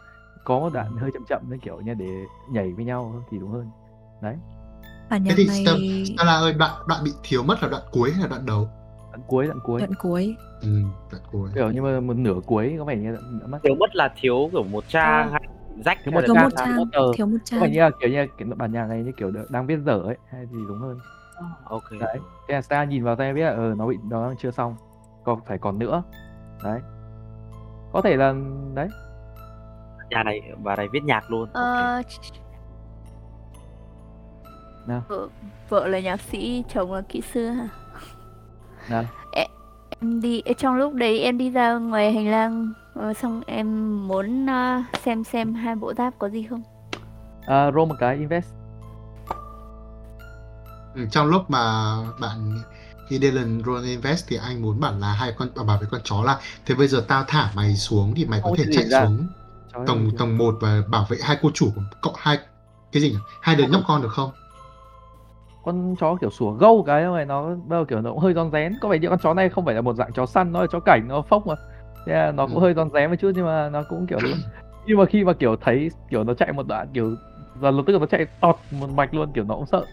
[0.44, 3.50] Có một đoạn hơi chậm chậm nên kiểu như để nhảy với nhau thì đúng
[3.50, 3.70] hơn.
[4.22, 4.36] Đấy
[5.10, 7.82] bản Thế nhạc thì này Stella, Stella ơi, đoạn đoạn bị thiếu mất là đoạn
[7.90, 8.68] cuối hay là đoạn đầu?
[9.12, 9.80] đoạn cuối đoạn cuối.
[9.80, 10.36] Đoạn cuối.
[10.62, 10.68] Ừ,
[11.12, 11.50] đoạn cuối.
[11.54, 13.58] kiểu như mà một nửa cuối có vẻ như đã, đã mất.
[13.62, 15.30] Thiếu mất là thiếu kiểu một trang Ờ.
[15.32, 15.42] hay
[15.84, 17.12] rách Thiếu một là thiếu trang một trang một tờ.
[17.16, 19.12] thiếu một có phải trang như là kiểu như là kiểu bản nhạc này như
[19.16, 20.98] kiểu đang viết dở ấy hay gì đúng hơn.
[21.64, 21.82] Ok.
[22.00, 22.18] Đấy
[22.48, 24.76] thế là Star nhìn vào tay biết là ờ nó bị nó chưa xong.
[25.24, 26.02] Còn phải còn nữa.
[26.64, 26.80] Đấy.
[27.92, 28.34] Có thể là
[28.74, 28.88] đấy.
[30.10, 31.48] Nhà này bà này viết nhạc luôn.
[31.52, 32.02] Ờ,
[34.86, 35.02] Nào.
[35.08, 35.28] vợ,
[35.68, 37.68] vợ là nhạc sĩ, chồng là kỹ sư hả?
[38.90, 39.04] nào
[40.00, 43.68] Em đi trong lúc đấy em đi ra ngoài hành lang ờ, xong em
[44.08, 46.62] muốn ờ, xem xem hai bộ giáp có gì không.
[47.40, 48.46] uh, roll một cái invest
[50.94, 52.58] Ừ, trong lúc mà bạn
[53.08, 56.00] khi Dylan roll invest thì anh muốn bảo là hai con bảo bảo với con
[56.04, 58.84] chó là thế bây giờ tao thả mày xuống thì mày có Không thể chạy
[58.88, 59.06] ra.
[59.06, 59.26] xuống
[59.72, 62.38] ấy tầng tầng 1 và bảo vệ hai cô chủ của cậu hai
[62.92, 64.30] cái gì nhỉ hai đứa nhóc con được không
[65.66, 68.74] con chó kiểu sủa gâu cái rồi nó bao kiểu nó cũng hơi rón rén.
[68.80, 70.66] Có vẻ như con chó này không phải là một dạng chó săn nó là
[70.72, 71.54] chó cảnh nó phốc mà.
[72.06, 72.60] Thế là nó cũng Ừ.
[72.60, 74.18] hơi rón rén một chút nhưng mà nó cũng kiểu
[74.86, 77.14] nhưng mà khi mà kiểu thấy kiểu nó chạy một đoạn kiểu
[77.54, 79.84] và lập tức nó chạy tọt một mạch luôn kiểu nó cũng sợ.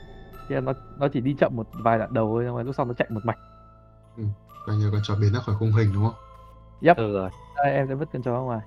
[0.49, 2.75] Thế là nó nó chỉ đi chậm một vài đoạn đầu thôi nhưng mà lúc
[2.75, 3.37] sau nó chạy một mạch.
[4.65, 6.95] Coi như con chó biến ra khỏi khung hình đúng không?
[6.97, 7.29] Ừ rồi.
[7.57, 8.59] Đây, em sẽ vứt con chó ra ngoài.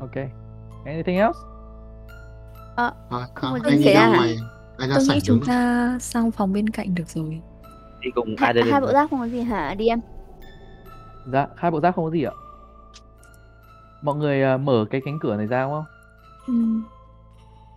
[0.00, 0.16] Ok.
[0.84, 1.38] Anything else?
[2.76, 2.92] À,
[3.34, 4.38] Không à, có anh gì ra ngoài
[4.78, 7.40] anh ra tôi nghĩ chúng ta sang phòng bên cạnh được rồi
[8.00, 9.74] đi cùng Hai, hai bộ giáp không có gì hả?
[9.74, 10.00] Đi em.
[11.26, 12.32] dạ hai bộ giáp không có gì ạ
[14.02, 15.84] mọi người à, mở cái cánh cửa này ra đúng không
[16.46, 16.52] ừ.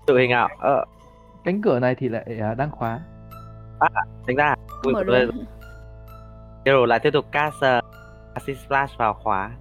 [0.08, 0.86] tự hình ảo ờ
[1.44, 3.00] cánh cửa này thì lại à, đang khóa
[4.28, 4.56] tính ra
[4.94, 5.46] Mở luôn.
[6.66, 7.84] Hero lại tiếp tục cast uh,
[8.34, 9.52] acid splash vào khóa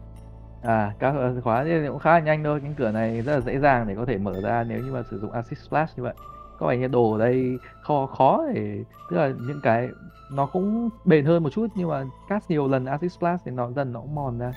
[0.63, 2.61] À, các khóa thì cũng khá là nhanh thôi.
[2.63, 5.03] Cánh cửa này rất là dễ dàng để có thể mở ra nếu như mà
[5.11, 6.15] sử dụng acid splash như vậy.
[6.59, 9.89] Có vẻ như đồ ở đây khó khó để tức là những cái
[10.31, 13.71] nó cũng bền hơn một chút nhưng mà cast nhiều lần acid splash thì nó
[13.71, 14.53] dần nó cũng mòn ra.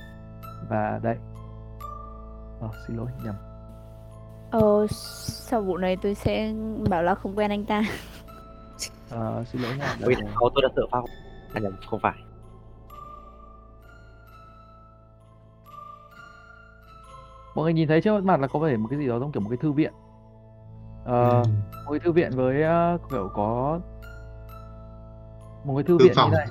[0.69, 1.15] Và đây.
[2.61, 3.35] Ờ, xin lỗi nhầm.
[4.51, 6.53] Ờ, sau vụ này tôi sẽ
[6.89, 7.83] bảo là không quen anh ta.
[9.09, 9.95] Ờ, xin lỗi nha.
[10.05, 10.23] Ui, Đây.
[10.45, 11.05] oh, tôi đã tự phao
[11.53, 12.13] à, nhầm không phải
[17.55, 19.41] Mọi người nhìn thấy trước mặt là có vẻ một cái gì đó giống kiểu
[19.41, 19.93] một cái thư viện.
[21.05, 21.45] Ờ, Ừ.
[21.85, 23.79] một cái thư viện với ờ, kiểu có
[25.63, 26.31] một cái thư Thư viện phòng.
[26.31, 26.47] như này.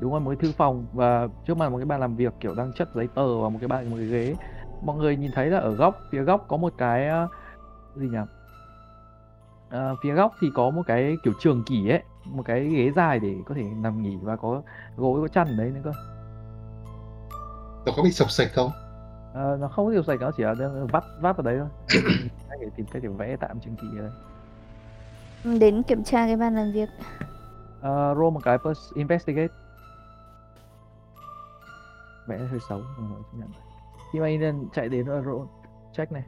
[0.00, 2.54] Đúng rồi một cái thư phòng và trước mặt một cái bàn làm việc kiểu
[2.54, 4.34] đang chất giấy tờ và một cái bàn một cái ghế.
[4.82, 7.28] Mọi người nhìn thấy là ở góc phía góc có một cái ờ,
[7.96, 8.18] gì nhỉ?
[9.70, 13.18] Ờ, phía góc thì có một cái kiểu trường kỷ ấy một cái ghế dài
[13.20, 14.62] để có thể nằm nghỉ và có
[14.96, 15.92] gối có chăn đấy nữa cơ.
[17.86, 18.70] Nó có bị sập sạch không
[19.34, 20.54] Ờ, nó không có điều sạch nó chỉ là
[20.92, 21.68] vắt vắt vào đấy thôi.
[22.48, 24.10] Anh phải tìm cách để vẽ tạm trường kỷ ở đây.
[25.58, 26.88] Đến kiểm tra cái bàn làm việc.
[27.80, 29.52] Ờ, roll một cái first investigate.
[32.26, 33.48] Vẽ hơi xấu không nhận.
[34.12, 35.42] Khi mà Eden chạy đến uh, roll
[35.92, 36.22] check này.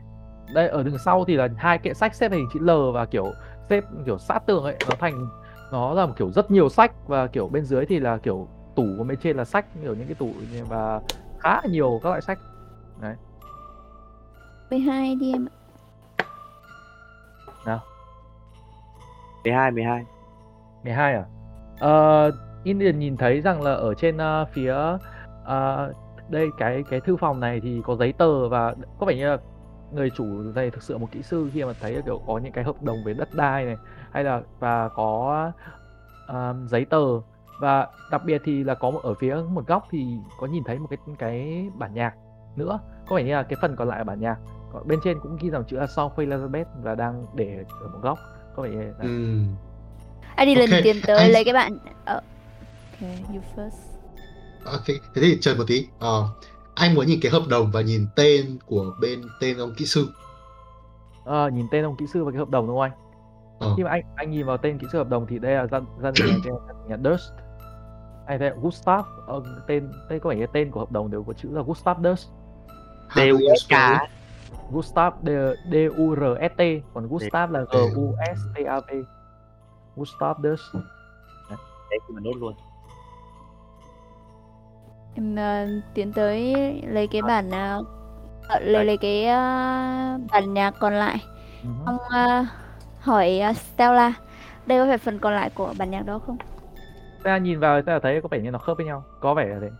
[0.54, 3.32] Đây ở đường sau thì là hai kệ sách xếp hình chữ L và kiểu
[3.70, 5.28] xếp kiểu sát tường ấy nó thành
[5.72, 8.86] nó là một kiểu rất nhiều sách và kiểu bên dưới thì là kiểu tủ
[8.98, 10.30] của bên trên là sách kiểu những cái tủ
[10.68, 11.00] và
[11.38, 12.38] khá nhiều các loại sách
[14.70, 15.46] 12 đi em.
[15.46, 15.54] ạ.
[19.44, 20.04] 12 12
[20.84, 21.24] 12 à?
[21.78, 22.30] Ờ,
[22.64, 24.74] Indian nhìn thấy rằng là ở trên ờ, phía
[25.44, 25.92] ờ,
[26.28, 29.36] đây cái cái thư phòng này thì có giấy tờ và có vẻ như là
[29.92, 32.52] người chủ này thực sự một kỹ sư khi mà thấy là kiểu có những
[32.52, 33.76] cái hợp đồng về đất đai này
[34.10, 35.52] hay là và có
[36.26, 37.20] ờ, giấy tờ
[37.60, 40.06] và đặc biệt thì là có một, ở phía một góc thì
[40.38, 42.14] có nhìn thấy một cái cái bản nhạc
[42.56, 42.78] nữa
[43.08, 44.36] có vẻ như là cái phần còn lại là bản nhạc
[44.72, 47.88] Còn bên trên cũng ghi dòng chữ là Song of Elizabeth và đang để ở
[47.88, 48.18] một góc
[48.56, 49.38] có vẻ như là ừ.
[50.36, 51.78] Ai đi lần Ok, tiến tới anh- lấy cái bạn.
[52.04, 52.14] Ờ.
[53.00, 53.70] Ok, you first.
[54.64, 56.28] ok thế thì chờ một tí ờ,
[56.74, 60.08] anh muốn nhìn cái hợp đồng và nhìn tên của bên tên ông kỹ sư
[61.24, 62.92] Ờ, nhìn tên ông kỹ sư và cái hợp đồng đúng không anh?
[63.60, 63.74] Ờ.
[63.76, 65.84] Khi mà anh anh nhìn vào tên kỹ sư hợp đồng thì đây là dân
[66.02, 66.54] dân nhà, trên
[66.88, 67.30] nhà Durst.
[68.26, 71.22] Anh thấy là Gustav ờ, tên đây có vẻ như tên của hợp đồng đều
[71.22, 72.28] có chữ là Gustav Durst.
[73.04, 74.10] You spell DUSK it?
[74.70, 75.28] Gustav D,
[75.72, 76.62] D U R S T
[76.94, 78.90] còn Gustav là G U S T A V.
[79.96, 80.74] Gustav Durst.
[81.90, 82.54] đấy thì mà nốt luôn
[85.14, 86.54] Em ờ, tiến tới
[86.88, 87.84] lấy cái bản ờ,
[88.48, 89.38] ờ, lấy lấy cái ờ,
[90.32, 91.18] bản nhạc còn lại.
[91.86, 92.44] Xong ờ,
[93.00, 94.12] hỏi ờ, Stella,
[94.66, 96.36] đây có phải phần còn lại của bản nhạc đó không?
[97.22, 99.58] Ta nhìn vào ta thấy có vẻ như nó khớp với nhau, có vẻ là
[99.60, 99.70] thế.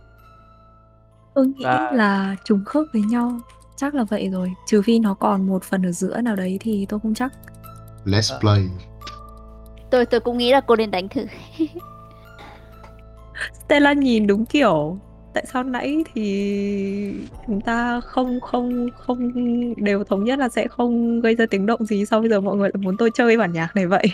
[1.35, 3.39] Tôi nghĩ Và- là trùng khớp với nhau
[3.75, 6.85] chắc là vậy rồi trừ phi nó còn một phần ở giữa nào đấy thì
[6.89, 7.31] tôi không chắc
[8.05, 8.39] let's Ờ.
[8.41, 8.61] play
[9.89, 11.25] Tôi tôi cũng nghĩ là cô nên đánh thử.
[13.65, 14.97] Stella nhìn đúng kiểu
[15.33, 17.13] tại sao nãy thì
[17.47, 19.31] chúng ta không không không
[19.83, 22.55] đều thống nhất là sẽ không gây ra tiếng động gì, sao bây giờ mọi
[22.55, 24.05] người lại muốn tôi chơi bản nhạc này vậy?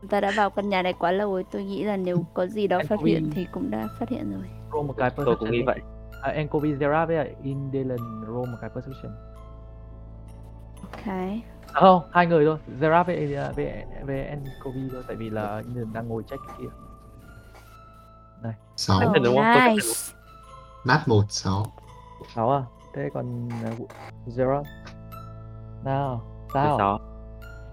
[0.00, 2.46] Chúng ta đã vào căn nhà này quá lâu rồi, tôi nghĩ là nếu có
[2.46, 4.42] gì đó phát hiện thì cũng đã phát hiện rồi.
[5.24, 5.78] tôi cũng nghĩ vậy
[6.24, 9.12] à, Enkovi Zera với lại Indelen roll một cái perception
[10.92, 11.06] Ok.
[11.06, 12.58] à, không hai người thôi.
[12.80, 16.68] Zera với với với Enkovi thôi tại vì là Indelen đang ngồi check kia.
[18.76, 19.00] Sáu.
[19.00, 19.44] Đúng không?
[19.54, 19.88] Tôi nice.
[20.86, 21.66] nát một sáu.
[22.34, 22.62] Sáu à?
[22.94, 23.90] Thế còn uh,
[24.26, 24.62] Zera
[25.84, 26.22] nào
[26.54, 26.66] sao?
[26.76, 27.00] 16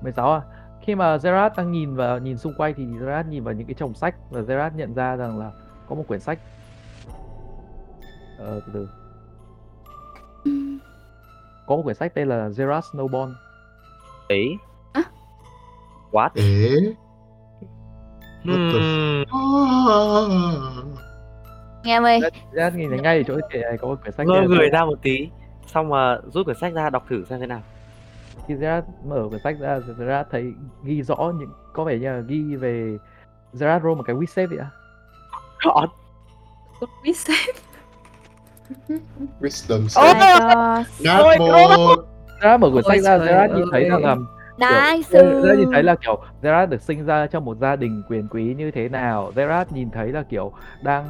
[0.02, 0.41] 16 à?
[0.82, 3.76] Khi mà Gerard đang nhìn vào nhìn xung quanh thì Gerard nhìn vào những cái
[3.78, 5.52] chồng sách và Gerard nhận ra rằng là
[5.90, 6.40] có một quyển sách
[8.45, 8.88] ờ, từ từ.
[11.68, 13.34] Có một quyển sách tên là Gerard Snowball.
[14.30, 14.57] Ấy
[14.93, 15.03] À?
[16.11, 16.30] what?
[16.35, 16.69] Ế?
[18.43, 19.23] Hmm.
[21.84, 22.19] Nghe em ơi,
[22.53, 24.85] Gerard nhìn thấy ngay ở chỗ kệ này có một quyển sách ngơ người ra
[24.85, 25.30] một tí.
[25.68, 27.61] Xong mà rút quyển sách ra đọc thử xem thế nào.
[28.47, 30.53] Khi Gerard mở quyển sách ra Gerard thấy
[30.84, 32.97] ghi rõ những có vẻ như là ghi về
[33.53, 34.69] Gerard roll một cái wisdom vậy ạ.
[35.65, 35.89] God.
[37.03, 37.55] Biết xem.
[39.41, 40.19] Wisdom oh save.
[40.19, 41.06] god.
[41.06, 41.95] nát một
[42.41, 44.15] Gerard mở quyển sách ra Gerard nhìn thấy rằng là
[44.57, 45.10] Nice.
[45.23, 48.56] Gerard nhìn thấy là kiểu Gerard được sinh ra trong một gia đình quyền quý
[48.57, 49.31] như thế nào.
[49.35, 50.52] Gerard nhìn thấy là kiểu
[50.84, 51.06] đang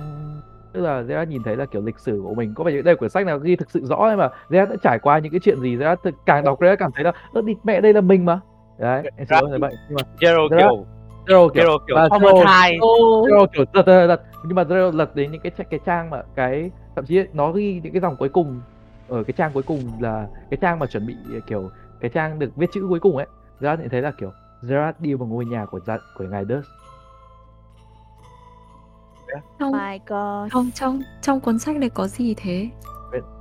[0.74, 2.54] tức là Gerard nhìn thấy là kiểu lịch sử của mình.
[2.56, 4.78] Có như đây là quyển sách nào ghi thực sự rõ nhưng mà Gerard đã
[4.84, 5.78] trải qua những cái chuyện gì?
[5.78, 8.40] Gerard thực- càng đọc Gerard cảm thấy là ơ đi mẹ đây là mình mà.
[8.80, 10.86] Đấy em xin lỗi là vậy nhưng mà Zero Gerard- kiểu
[11.32, 14.64] Zero kiểu Zero kiểu và Thomas Zero- hai Zero kiểu lật lật lật nhưng mà
[14.64, 18.02] Zero lật đến những cái cái trang mà cái thậm chí nó ghi những cái
[18.02, 18.62] dòng cuối cùng
[19.10, 21.16] ở cái trang cuối cùng là cái trang mà chuẩn bị
[21.48, 23.26] kiểu cái trang được viết chữ cuối cùng ấy
[23.60, 24.32] Gerard nhận thấy là kiểu
[24.62, 26.68] Gerard đi vào ngôi nhà của gia, của ngài Durst
[29.60, 30.52] Trong My god.
[30.54, 32.70] trong trong trong cuốn sách này có gì thế?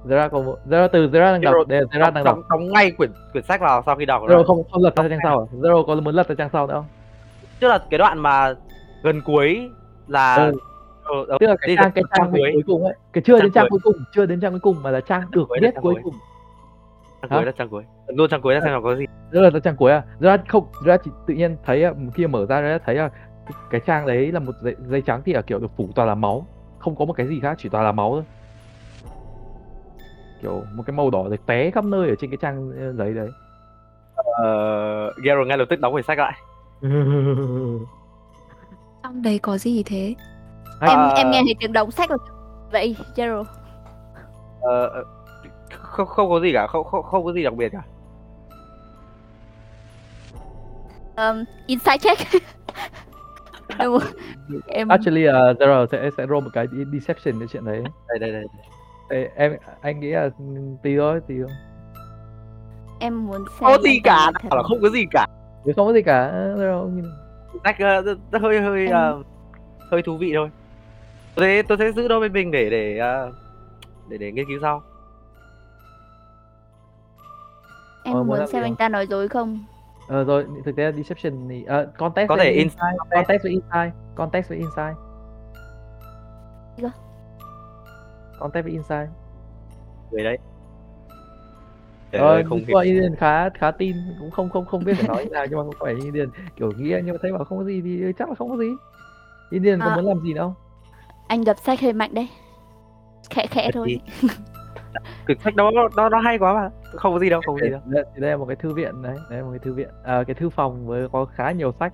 [0.09, 2.91] Gerard có Gerard từ Gerard đang đọc Zero- đây Gerard đang đọc đóng, đóng ngay
[2.91, 5.45] quyển quyển sách vào sau khi đọc Zero không không lật ra trang sau à?
[5.61, 6.85] Zero có muốn lật ra trang sau nữa không?
[7.61, 8.55] Tức là cái đoạn mà
[9.03, 9.71] gần cuối
[10.07, 10.53] là Ừ.
[11.05, 13.43] ờ, ờ, Tức là cái trang cái trang cuối cuối cùng ấy, cái chưa Trang
[13.43, 13.79] đến trang cuối.
[13.83, 16.15] cuối cùng, chưa đến trang cuối cùng mà là trang được trang cuối cùng.
[17.23, 19.61] trang cuối là trang cuối luôn trang cuối là xem nào có gì Rất là
[19.61, 20.03] trang cuối à?
[20.21, 23.11] Gerard không, Gerard chỉ tự nhiên thấy à, khi mở ra Gerard thấy là
[23.71, 26.15] cái, trang đấy là một giấy, giấy trắng thì là kiểu được phủ toàn là
[26.15, 26.47] máu,
[26.79, 28.23] không có một cái gì khác chỉ toàn là máu thôi.
[30.43, 33.15] Kiểu một cái màu đỏ được té khắp nơi ở trên cái trang ờ, giấy
[33.15, 33.29] đấy.
[34.15, 36.33] ờ, Gero ngay lập tức đóng quyển sách lại
[39.03, 40.15] Trong đấy có gì thế?
[40.81, 42.19] Em À, em nghe thấy tiếng đóng sách rồi.
[42.73, 43.45] Vậy, Zero.
[44.63, 45.05] ờ, ờ,
[45.71, 47.83] không không có gì cả không không không có gì đặc biệt cả
[51.17, 52.21] Um, inside check.
[53.79, 53.99] Đâu,
[54.67, 57.83] em Actually, uh, Zero sẽ sẽ roll một cái de- deception cái chuyện đấy.
[58.09, 58.45] đây đây đây
[59.09, 60.31] Ê, em anh nghĩ là
[60.83, 61.51] tí thôi, tí thôi.
[63.01, 63.61] em muốn xem.
[63.61, 65.27] có gì em cả là không có gì cả
[65.65, 66.33] Chứ không có gì cả.
[67.65, 67.79] Sách
[68.33, 69.23] rất hơi hơi Em- ờ,
[69.91, 70.51] hơi thú vị thôi
[71.35, 73.33] tôi sẽ tôi sẽ giữ nó bên mình để để ờ,
[74.09, 74.83] để để nghiên cứu sau
[78.05, 79.65] Em Ờ, muốn xem anh ta nói dối không?
[80.09, 83.43] Ờ rồi, thực tế là deception thì uh, context có với thể in- insight context
[83.43, 84.97] với insight, context với insight.
[88.39, 89.09] Context với insight.
[90.11, 90.39] người đấy
[92.13, 95.31] Ơi, không mà Indian khá khá tin cũng không không không biết phải nói như
[95.31, 97.81] nào nhưng mà không phải Indian kiểu nghĩ nhưng mà thấy bảo không có gì
[97.85, 98.69] thì chắc là không có gì.
[99.51, 99.97] Indian có À.
[99.97, 100.55] muốn làm gì đâu?
[101.29, 102.29] Anh gặp sách hơi mạnh đấy.
[103.31, 104.01] Khẽ khẽ Thật thôi.
[105.27, 107.71] quyển sách đó nó nó hay quá mà không có gì đâu không có gì
[107.71, 109.89] đâu Đây, đây là một cái thư viện đấy, đây là một cái thư viện.
[110.05, 111.93] À, cái thư phòng với có khá nhiều sách.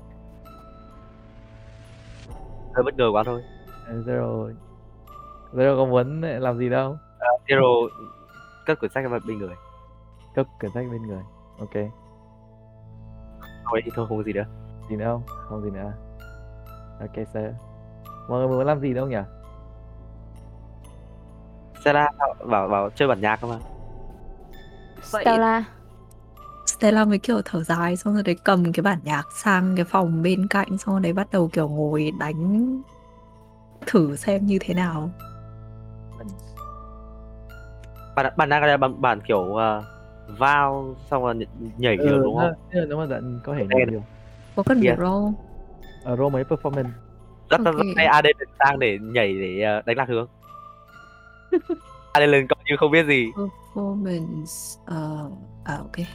[2.74, 3.42] hơi bất ngờ quá thôi
[3.86, 4.52] Ờ, Zero
[5.52, 6.96] Zero có muốn làm gì đâu?
[7.48, 7.88] Zero
[8.66, 9.54] cất quyển sách vào bên người
[10.36, 11.22] Cấp quyển sách bên người.
[11.58, 11.74] Ok.
[13.70, 14.44] thôi thì thôi không có gì nữa
[14.90, 15.92] gì nữa không không gì nữa
[17.00, 17.44] ok sir
[18.28, 19.16] mọi người muốn làm gì đâu nhỉ
[21.80, 22.10] Stella
[22.46, 23.58] bảo bảo chơi bản nhạc không ạ
[25.02, 25.64] Stella.
[26.66, 30.22] Stella mới kiểu thở dài xong rồi đấy cầm cái bản nhạc sang cái phòng
[30.22, 32.82] bên cạnh xong rồi đấy bắt đầu kiểu ngồi đánh
[33.86, 35.10] thử xem như thế nào.
[38.16, 39.84] bản bản nhạc là bản, bản kiểu uh,
[40.28, 41.46] vào xong rồi nhảy-
[41.78, 44.02] nhảy kiểu đúng không Ừ, mà giận có thể nhảy nhiều
[44.56, 44.98] Có cần Yeah.
[44.98, 45.34] roll?
[46.04, 46.88] ở roll mấy performance
[47.50, 47.64] rất Ok.
[47.76, 48.26] rất hay AD
[48.58, 50.26] sang để nhảy để ờ, đánh lạc hướng
[52.12, 55.30] AD lên coi như không biết gì Performance ờ
[55.64, 56.06] à ok.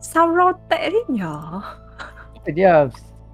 [0.00, 1.60] Sao roll tệ thế nhở?
[2.46, 2.52] thì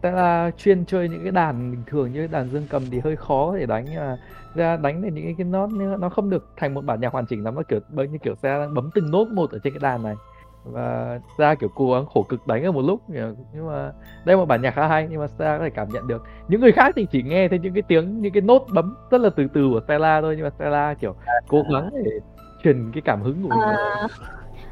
[0.02, 3.16] tại là chuyên chơi những cái đàn bình thường như đàn dương cầm thì hơi
[3.16, 4.16] khó để đánh nhưng mà
[4.55, 5.68] ra đánh thì những cái, nốt
[6.01, 8.35] nó không được thành một bản nhạc hoàn chỉnh lắm nó kiểu bởi như kiểu
[8.35, 10.14] Stella đang bấm từng nốt một ở trên cái đàn này.
[10.64, 13.93] Và ra kiểu cố gắng khổ cực đánh ở một lúc nhưng mà
[14.24, 16.22] đây là một bản nhạc khá hay nhưng mà Stella có thể cảm nhận được.
[16.48, 19.20] Những người khác thì chỉ nghe thấy những cái tiếng những cái nốt bấm rất
[19.20, 21.14] là từ từ của Stella thôi nhưng mà Stella kiểu
[21.48, 22.10] cố gắng để
[22.64, 23.60] truyền cái cảm hứng của mình.
[23.60, 24.09] À, à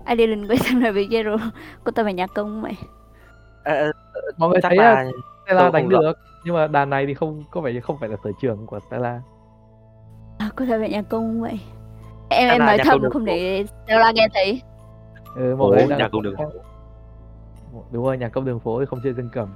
[0.05, 1.39] Adeline quay sang nói với Jero,
[1.85, 2.75] cô ta phải nhạc công mày?
[3.69, 3.93] Ờ,
[4.37, 5.05] mọi người thấy là
[5.45, 6.13] Stella đánh được
[6.45, 8.81] nhưng mà đàn này thì không có vẻ như không phải là sở trường của
[8.89, 9.21] Stella.
[10.39, 11.61] À, cô ta phải nhạc công vậy.
[12.29, 14.63] Em em nói thầm không để Stella nghe thấy.
[15.35, 16.35] Ừ, mọi người nhạc công đường
[17.91, 19.49] đúng rồi nhạc công đường phố thì không chơi dương cầm.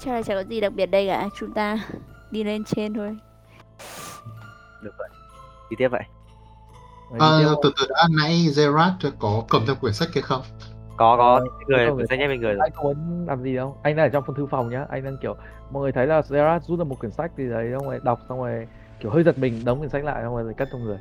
[0.00, 1.78] Chắc là chẳng có gì đặc biệt đây cả chúng ta
[2.30, 3.16] đi lên trên thôi.
[4.82, 5.08] Được vậy.
[5.70, 6.02] Đi tiếp vậy.
[7.20, 10.42] À, từ từ đã nãy Gerard có cầm theo quyển sách kia không?
[10.96, 13.42] Có có Ờ, người không, người danh nhất mình người rồi anh không muốn làm
[13.42, 15.36] gì đâu anh đang ở trong phòng thư phòng nhá anh đang kiểu
[15.70, 18.20] mọi người thấy là Gerard rút ra một quyển sách gì đấy xong rồi đọc
[18.28, 18.66] xong rồi
[19.00, 20.98] kiểu hơi giật mình đóng quyển sách lại xong rồi cất trong người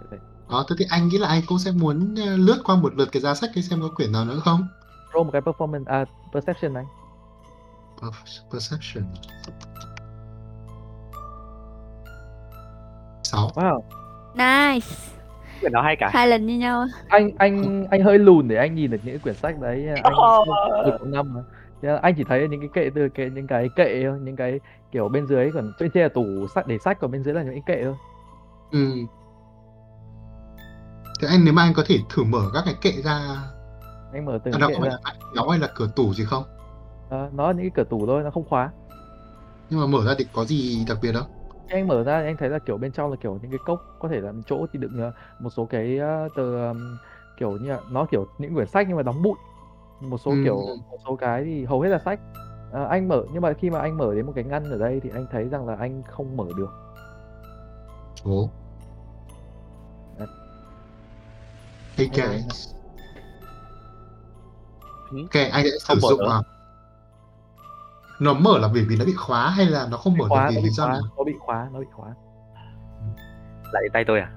[0.00, 0.16] Kiểu thế.
[0.50, 3.08] Đó, thế thì anh nghĩ là anh cũng sẽ muốn ờ, lướt qua một lượt
[3.12, 4.66] cái giá sách kia xem có quyển nào nữa không?
[5.14, 6.04] roll một cái performance à
[6.34, 6.84] perception này
[8.00, 9.04] Per- Perception.
[13.22, 13.50] 6.
[13.54, 13.80] wow
[14.34, 15.13] nice
[15.64, 16.10] quyển nào hay cả.
[16.12, 16.86] Hai lần như nhau.
[17.08, 19.88] Anh anh anh hơi lùn để anh nhìn được những cái quyển sách đấy.
[20.02, 20.14] Anh
[20.86, 21.42] được năm
[22.02, 24.60] anh chỉ thấy những cái kệ từ cái những cái kệ thôi những cái
[24.92, 26.24] kiểu bên dưới còn bên trên là tủ
[26.54, 27.94] sách để sách còn bên dưới là những cái kệ thôi.
[28.72, 28.92] Ừ.
[31.20, 33.20] Thế anh nếu mà anh có thể thử mở các cái kệ ra,
[34.12, 34.88] anh mở từng à, đâu kệ ra.
[34.88, 36.44] là kéo hay là cửa tủ gì không?
[37.10, 38.70] Ờ, nó là những cái cửa tủ thôi nó không khóa.
[39.70, 41.26] Nhưng mà mở ra thì có gì đặc biệt không?
[41.68, 43.58] Khi anh mở ra thì anh thấy là kiểu bên trong là kiểu những cái
[43.66, 46.96] cốc có thể là chỗ thì đựng ờ, một số cái ờ, tờ ờm,
[47.36, 49.34] kiểu như là nó kiểu những quyển sách nhưng mà đóng bụi
[50.00, 50.36] một số Ừ.
[50.44, 50.56] kiểu
[50.90, 52.20] một số cái thì hầu hết là sách
[52.72, 55.00] Ờ, anh mở nhưng mà khi mà anh mở đến một cái ngăn ở đây
[55.02, 56.70] thì anh thấy rằng là anh không mở được
[58.24, 58.48] Ồ.
[60.18, 60.28] Đấy.
[61.96, 62.74] Hay guys.
[65.10, 65.18] Ừ.
[65.22, 66.28] Ok, anh sẽ sử Không mở dụng được.
[66.30, 66.40] à,
[68.20, 70.52] nó mở là bởi vì nó bị khóa hay là nó không mở khóa được
[70.56, 71.02] vì lý do khóa nào?
[71.16, 72.14] nó bị khóa nó bị khóa.
[73.72, 74.30] Lại tay tôi à?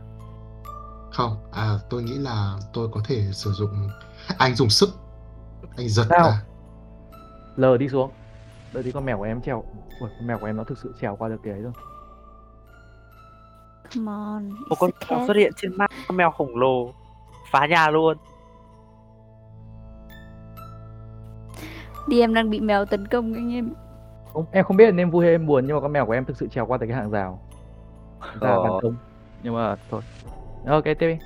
[1.11, 3.89] Không, à tôi nghĩ là tôi có thể sử dụng
[4.37, 4.89] anh dùng sức.
[5.77, 6.29] Anh giật Sao?
[6.29, 6.43] ra.
[7.55, 8.11] lờ đi xuống.
[8.73, 9.63] Đợi tí con mèo của em trèo
[9.99, 11.73] Ui, con mèo của em nó thực sự trèo qua được cái ấy rồi.
[13.95, 16.93] Come on một con mèo xuất hiện trên map con mèo khổng lồ.
[17.51, 18.17] Phá nhà luôn
[22.07, 23.73] đi em đang bị mèo tấn công anh em.
[24.33, 26.11] Không, em không biết là nên vui hay em buồn nhưng mà con mèo của
[26.11, 27.41] em thực sự trèo qua tới cái hàng rào.
[28.41, 28.63] Ra Ờ.
[28.63, 28.95] ban công.
[29.43, 30.01] Nhưng mà thôi.
[30.67, 31.17] Ok tiếp đi.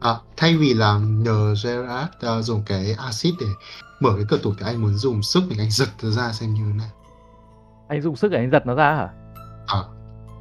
[0.00, 3.46] À, thay vì là nhờ Gerard à, dùng cái axit để
[4.00, 6.54] mở cái cửa tủ thì anh muốn dùng sức để anh giật nó ra xem
[6.54, 6.88] như thế nào.
[7.88, 9.08] anh dùng sức để anh giật nó ra hả?
[9.66, 9.78] À,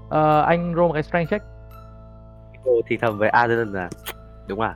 [0.09, 1.45] Ờ, anh roll một cái strength check.
[2.65, 3.89] Cô thì thầm với Adeline là
[4.47, 4.75] đúng à?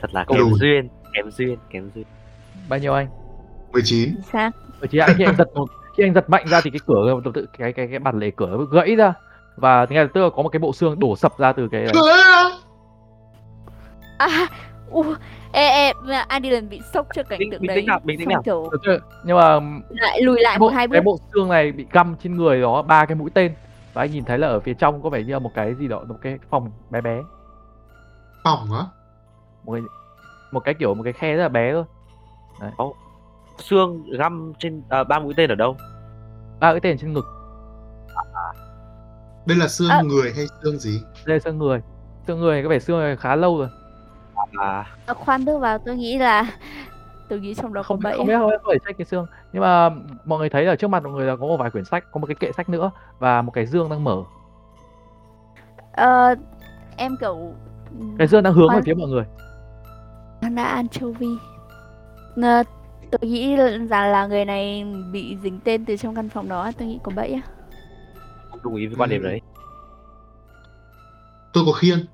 [0.00, 0.54] Thật là kém lùn.
[0.54, 2.04] duyên kém duyên kém duyên.
[2.68, 3.08] Bao nhiêu anh
[3.72, 4.08] 19.
[4.14, 5.66] chính xác bởi vì anh khi anh giật một
[5.96, 8.30] khi anh giật mạnh ra thì cái cửa tự tự cái cái cái bản lề
[8.30, 9.12] cửa nó gãy ra
[9.56, 11.84] và ngay lập tức là có một cái bộ xương đổ sập ra từ cái
[11.84, 11.92] đấy.
[14.18, 14.48] à
[14.90, 15.04] u
[15.52, 15.92] ê ê
[16.28, 18.42] Adeline bị sốc trước cảnh tượng đấy tĩnh nào, bình tĩnh Xong nào.
[18.42, 18.98] kiểu Được chưa?
[19.24, 21.86] nhưng mà lại lùi lại cái một bộ, hai bước cái bộ xương này bị
[21.92, 23.54] găm trên người đó ba cái mũi tên
[23.92, 25.88] và anh nhìn thấy là ở phía trong có vẻ như là một cái gì
[25.88, 27.22] đó một cái phòng bé bé
[28.44, 28.84] Phòng á.
[29.64, 29.82] một cái
[30.52, 31.84] một cái kiểu một cái khe rất là bé thôi
[33.62, 35.76] xương găm trên à, ba mũi tên ở đâu?
[36.60, 37.24] Ba cái tên trên ngực.
[39.46, 40.02] Đây là xương À.
[40.02, 41.02] người hay xương gì?
[41.26, 41.80] đây là xương người.
[42.26, 43.68] Xương người có vẻ xương này khá lâu rồi.
[44.58, 44.84] À.
[45.06, 46.46] À, khoan bước vào tôi nghĩ là
[47.28, 48.16] tôi nghĩ trong đó có không bẫy.
[48.16, 49.26] không biết không phải check cái xương.
[49.52, 49.90] Nhưng mà
[50.24, 52.20] mọi người thấy ở trước mặt mọi người là có một vài quyển sách có
[52.20, 54.16] một cái kệ sách nữa và một cái dương đang mở.
[55.92, 56.34] Ờ,
[56.96, 57.52] em kiểu
[58.18, 58.82] cái dương đang hướng về Khoan.
[58.84, 59.24] phía mọi người.
[60.56, 61.28] Đã anchovy
[62.42, 62.62] Ờ,
[63.10, 63.56] tôi nghĩ
[63.88, 67.12] rằng là người này bị dính tên từ trong căn phòng đó tôi nghĩ có
[67.16, 67.40] bẫy á
[68.64, 69.28] đồng ý với quan điểm Ừ.
[69.28, 69.40] đấy
[71.52, 72.06] Tôi có khiên.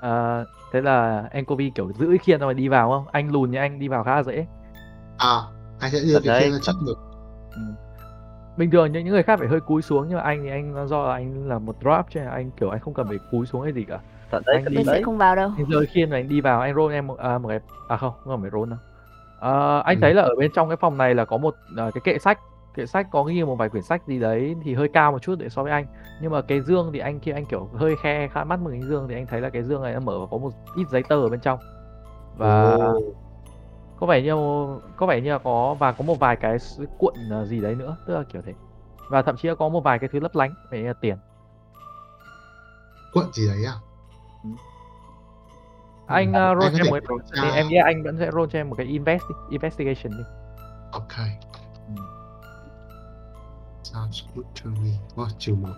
[0.00, 3.58] à, thế là Enkovi kiểu giữ cái khiên rồi đi vào không anh lùn như
[3.58, 4.46] anh đi vào khá là dễ
[5.18, 5.36] À,
[5.80, 6.82] anh sẽ đưa cái đấy, khiên ra trước thật.
[6.84, 6.98] ngực.
[8.56, 11.02] bình thường những người khác phải hơi cúi xuống nhưng mà anh thì anh do
[11.06, 13.62] là anh là một drop cho nên anh kiểu anh không cần phải cúi xuống
[13.62, 13.98] hay gì cả
[14.30, 14.96] thật đấy Anh đi tôi đấy.
[14.98, 17.18] sẽ không vào đâu anh giơ khiên và anh đi vào anh roll em một,
[17.18, 18.78] à, một cái à không không phải roll đâu
[19.44, 20.00] Ờ, anh Ừ.
[20.00, 22.40] thấy là ở bên trong cái phòng này là có một à, cái kệ sách
[22.74, 25.34] kệ sách có ghi một vài quyển sách gì đấy thì hơi cao một chút
[25.38, 25.86] để so với anh
[26.20, 28.80] nhưng mà cái dương thì anh khi anh kiểu hơi khe khá mắt một cái
[28.82, 31.02] dương thì anh thấy là cái dương này nó mở và có một ít giấy
[31.08, 31.58] tờ ở bên trong
[32.36, 33.00] và Ồ.
[34.00, 34.34] có vẻ như
[34.96, 36.56] có vẻ như là có và có một vài cái
[36.98, 38.52] cuộn ờ, gì đấy nữa tức là kiểu thế
[39.08, 41.16] và thậm chí là có một vài cái thứ lấp lánh về tiền
[43.12, 43.74] Quận gì đấy à?
[46.06, 48.46] Anh Ừ, uh, roll cho em một kiểm thì em nghĩ anh vẫn sẽ roll
[48.50, 50.24] cho em một cái invest đi, investigation đi.
[50.92, 51.16] Ok.
[51.88, 52.02] Ừ.
[53.82, 54.90] Sounds good to me.
[55.16, 55.68] Wow, trừ một.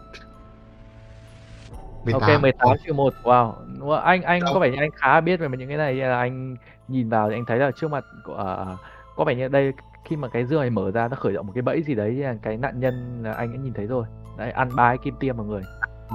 [2.13, 3.53] ok 18 trừ 1 wow.
[3.93, 4.55] Anh anh Đâu?
[4.55, 6.57] có vẻ như anh khá biết về những cái này là anh
[6.89, 8.77] nhìn vào thì anh thấy là trước mặt của ờ,
[9.17, 9.73] có vẻ như đây
[10.05, 12.25] khi mà cái dương này mở ra nó khởi động một cái bẫy gì đấy
[12.43, 14.07] cái nạn nhân là anh đã nhìn thấy rồi.
[14.39, 15.63] Đấy ăn ba cái kim tiêm vào người.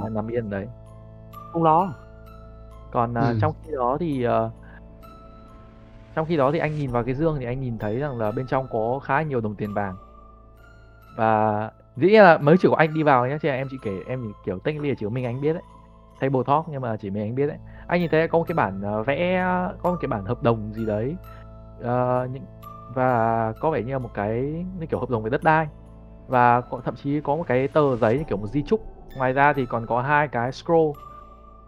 [0.02, 0.68] Nó nằm yên đấy.
[1.52, 1.94] Không lo
[2.92, 3.38] còn à, Ừ.
[3.42, 4.52] trong khi đó thì ờ,
[6.16, 8.32] trong khi đó thì anh nhìn vào cái dương thì anh nhìn thấy rằng là
[8.32, 9.96] bên trong có khá nhiều đồng tiền vàng.
[11.18, 14.00] Và dĩ nhiên là mới chỉ có anh đi vào nhé chứ em chỉ kể
[14.08, 15.64] em chỉ kiểu technically là chỉ có mình anh biết đấy.
[16.20, 17.58] Table talk nhưng mà chỉ mình anh biết đấy.
[17.88, 19.46] Anh nhìn thấy có một cái bản ờ, vẽ
[19.82, 21.16] có một cái bản hợp đồng gì đấy
[21.82, 22.44] ờ, những
[22.94, 24.42] và có vẻ như là một cái
[24.80, 25.68] như kiểu hợp đồng về đất đai.
[26.28, 28.82] Và có, thậm chí có một cái tờ giấy như kiểu một di chúc.
[29.18, 30.92] Ngoài ra thì còn có hai cái scroll.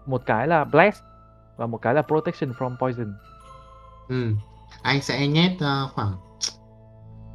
[0.06, 1.04] Một cái là bless
[1.58, 3.14] và một cái là protection from poison
[4.10, 4.32] Ừ.
[4.82, 6.14] Anh sẽ nhét ờ, khoảng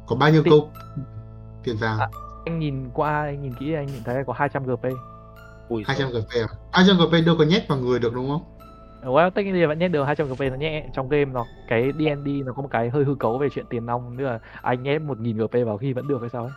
[0.07, 0.71] có bao nhiêu Thì- câu
[1.63, 1.99] tiền vàng?
[1.99, 2.09] À,
[2.45, 4.83] anh nhìn qua anh nhìn kỹ anh nhìn thấy có 200 GP
[5.69, 6.47] ui 200 GP à?
[6.71, 8.43] 200 GP đâu có nhét vào người được đúng không?
[9.03, 12.53] well technically vẫn nhét được 200 GP nó nhẹ trong game nó cái D&D nó
[12.53, 15.53] có một cái hơi hư cấu về chuyện tiền nong là anh nhét 1000 GP
[15.65, 16.51] vào khi vẫn được hay sao ấy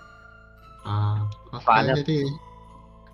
[0.84, 1.16] À,
[1.64, 2.22] Phải thế thì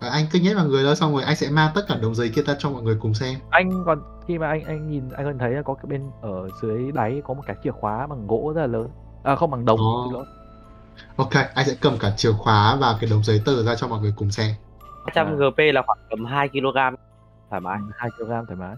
[0.00, 2.30] Anh cứ nhét vào người đó xong rồi anh sẽ mang tất cả đống giấy
[2.34, 3.38] kia ra cho mọi người cùng xem.
[3.50, 6.48] anh còn khi mà anh anh nhìn anh còn thấy là có cái bên ở
[6.62, 8.88] dưới đáy có một cái chìa khóa bằng gỗ rất là lớn.
[9.22, 9.80] À không bằng đồng
[10.12, 10.24] lỗi.
[11.16, 14.00] Ok, anh sẽ cầm cả chìa khóa và cái đống giấy tờ ra cho mọi
[14.00, 14.54] người cùng xem.
[15.06, 16.78] 200 GP là khoảng tầm 2 kg
[17.50, 17.78] thoải mái.
[17.96, 18.76] Hai kg thoải mái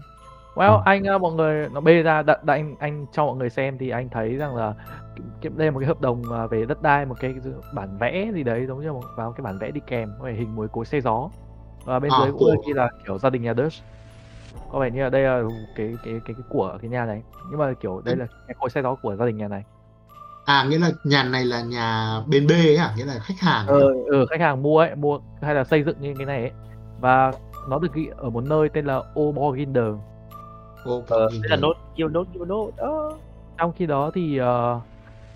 [0.55, 0.81] well Ừ.
[0.85, 3.89] anh uh, mọi người nó bê ra đợi anh anh cho mọi người xem thì
[3.89, 4.73] anh thấy rằng là
[5.41, 7.35] cái- đây là một cái hợp đồng uh, về đất đai một cái
[7.73, 10.33] bản vẽ gì đấy giống như một vào cái bản vẽ đi kèm có vẻ
[10.33, 11.29] hình mối cối xe gió.
[11.85, 13.73] Và bên À, dưới cũng của- ghi là kiểu gia đình nhà Dutch.
[14.71, 15.41] Có vẻ như là đây là
[15.75, 17.21] cái cái cái cái của cái nhà này.
[17.49, 19.63] Nhưng mà kiểu đây là cái cối xe gió của gia đình nhà này.
[20.45, 22.93] À, nghĩa là nhà này là nhà bên B ấy à?
[22.97, 25.95] Nghĩa là khách hàng ờ ừ, khách hàng mua ấy mua hay là xây dựng
[26.01, 26.51] như cái này ấy.
[26.99, 27.31] Và
[27.69, 29.85] nó được ghi ở một nơi tên là Oborginder
[30.83, 32.89] Ô, ờ, là nốt kêu nốt kêu nốt ờ.
[33.57, 34.81] trong khi đó thì ờ,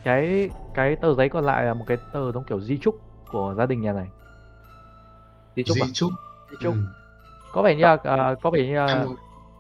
[0.04, 2.96] cái cái tờ giấy còn lại là một cái tờ giống kiểu di chúc
[3.32, 4.08] của gia đình nhà này
[5.56, 6.12] thì chúc Di chúc.
[6.52, 6.80] di chúc Ừ.
[7.54, 9.06] có vẻ như là ờ, có vẻ như là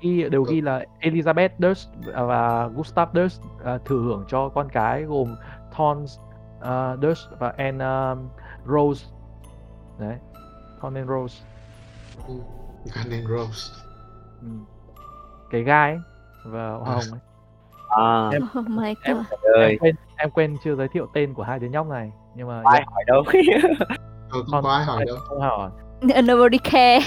[0.02, 5.04] ghi đều ghi là Elizabeth Durst và Gustav Durst ờ, thừa hưởng cho con cái
[5.04, 5.36] gồm
[5.76, 6.18] Thorns
[6.60, 8.28] uh, Durst và Anne um,
[8.68, 9.06] Rose
[10.00, 10.18] đấy
[10.82, 11.44] Thorn and Rose
[12.96, 13.74] Gun and Rose.
[14.42, 14.48] ừ.
[15.56, 16.00] Cái gai ấy,
[16.46, 17.20] và hoa hồng ấy.
[17.90, 19.26] à Em- Oh my em- god.
[19.56, 22.48] ơi em quên em quên chưa giới thiệu tên của hai đứa nhóc này nhưng
[22.48, 23.24] mà ai hỏi đâu
[24.30, 25.18] Ờ, không có ai hỏi đâu.
[25.28, 25.70] không hỏi
[26.22, 27.06] Nobody care.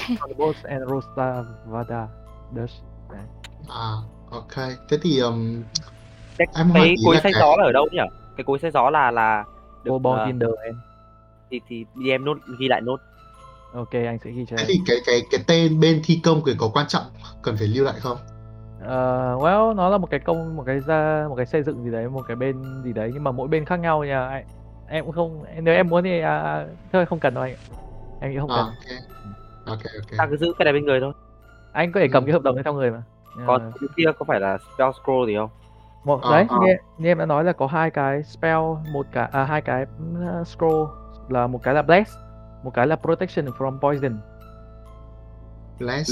[0.63, 2.07] And Rosa Vada
[2.51, 2.67] đấy.
[3.69, 3.91] À,
[4.31, 4.55] ok.
[4.89, 5.63] Thế thì um,
[6.37, 7.99] cái, Em cái cối xay cái- gió là ở đâu nhỉ
[8.37, 9.43] cái cối xay gió là là
[9.83, 10.75] được Cô ờ, Tinder em
[11.51, 12.97] thì thì đi em nốt ghi lại nốt
[13.73, 16.41] ok anh sẽ ghi cho thế em thì cái cái cái tên bên thi công
[16.45, 17.03] thì có quan trọng
[17.41, 18.17] cần phải lưu lại không?
[18.83, 21.91] Ờ, well nó là một cái công một cái ra một cái xây dựng gì
[21.91, 24.45] đấy một cái bên gì đấy nhưng mà mỗi bên khác nhau nha anh
[24.87, 27.55] em cũng không nếu em muốn thì à, thôi không cần đâu anh
[28.19, 28.99] em nghĩ không À, cần ok.
[29.65, 30.17] Ok, ok.
[30.17, 31.13] ta cứ giữ cái này bên người thôi
[31.71, 32.27] anh có thể cầm Ừ.
[32.27, 33.01] cái hợp đồng đấy trong người mà
[33.47, 35.49] còn cái kia có phải là spell scroll gì không
[36.03, 36.57] một Ờ, đấy ờ.
[36.59, 38.59] như, như em đã nói là có hai cái spell
[38.91, 39.85] một cái à, hai cái
[40.41, 40.89] uh, scroll
[41.29, 42.15] là một cái là bless
[42.63, 44.17] một cái là protection from poison
[45.79, 46.11] Bless.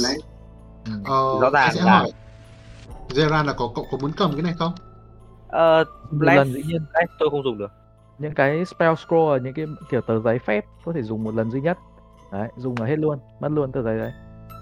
[0.85, 0.91] Ừ.
[1.05, 2.11] Ờ, Rõ ràng là- hỏi
[3.09, 4.73] Zeran là có cậu có muốn cầm cái này không?
[5.47, 7.71] ờ một bless lần dĩ nhiên bless tôi không dùng được.
[8.17, 11.35] Những cái spell scroll là những cái kiểu tờ giấy phép có thể dùng một
[11.35, 11.77] lần duy nhất.
[12.31, 14.11] Đấy dùng là hết luôn mất luôn tờ giấy đấy.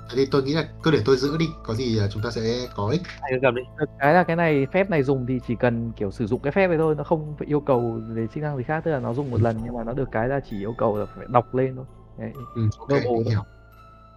[0.10, 2.32] Thế thì tôi nghĩ là cứ để tôi giữ đi, có gì à, chúng ta
[2.32, 2.42] sẽ
[2.76, 3.02] có ích.
[3.22, 3.62] anh cứ cầm đi.
[4.00, 6.68] Cái là cái này phép này dùng thì chỉ cần kiểu sử dụng cái phép
[6.68, 9.14] này thôi nó không phải yêu cầu về chức năng gì khác tức là nó
[9.14, 11.56] dùng một lần nhưng mà nó được cái là chỉ yêu cầu là phải đọc
[11.56, 11.86] lên thôi.
[12.18, 13.42] Đấy, Ừ, ok, Verbal hiểu.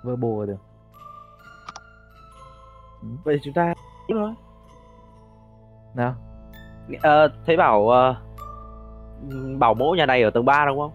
[0.05, 0.57] verbal được.
[3.25, 3.75] Vậy chúng ta
[4.09, 4.33] Đúng rồi.
[5.95, 6.15] nào.
[7.03, 8.15] Ờ, thấy bảo ờ,
[9.59, 10.91] bảo mẫu nhà này ở tầng 3 đúng không?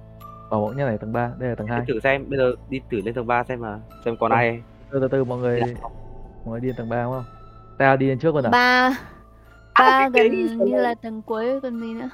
[0.52, 2.52] Bảo mẫu nhà này tầng 3 đây là tầng 2 Đi thử xem bây giờ
[2.70, 4.40] đi thử lên tầng 3 xem mà xem còn Vâng.
[4.40, 4.62] ai.
[4.92, 5.74] Từ từ từ mọi người Dạ.
[6.46, 7.24] mọi người đi lên tầng 3 đúng không?
[7.78, 8.50] Ta đi lên trước luôn à?
[8.50, 8.90] Ba.
[9.74, 12.10] À, ba cái gần như là tầng cuối còn gì nữa.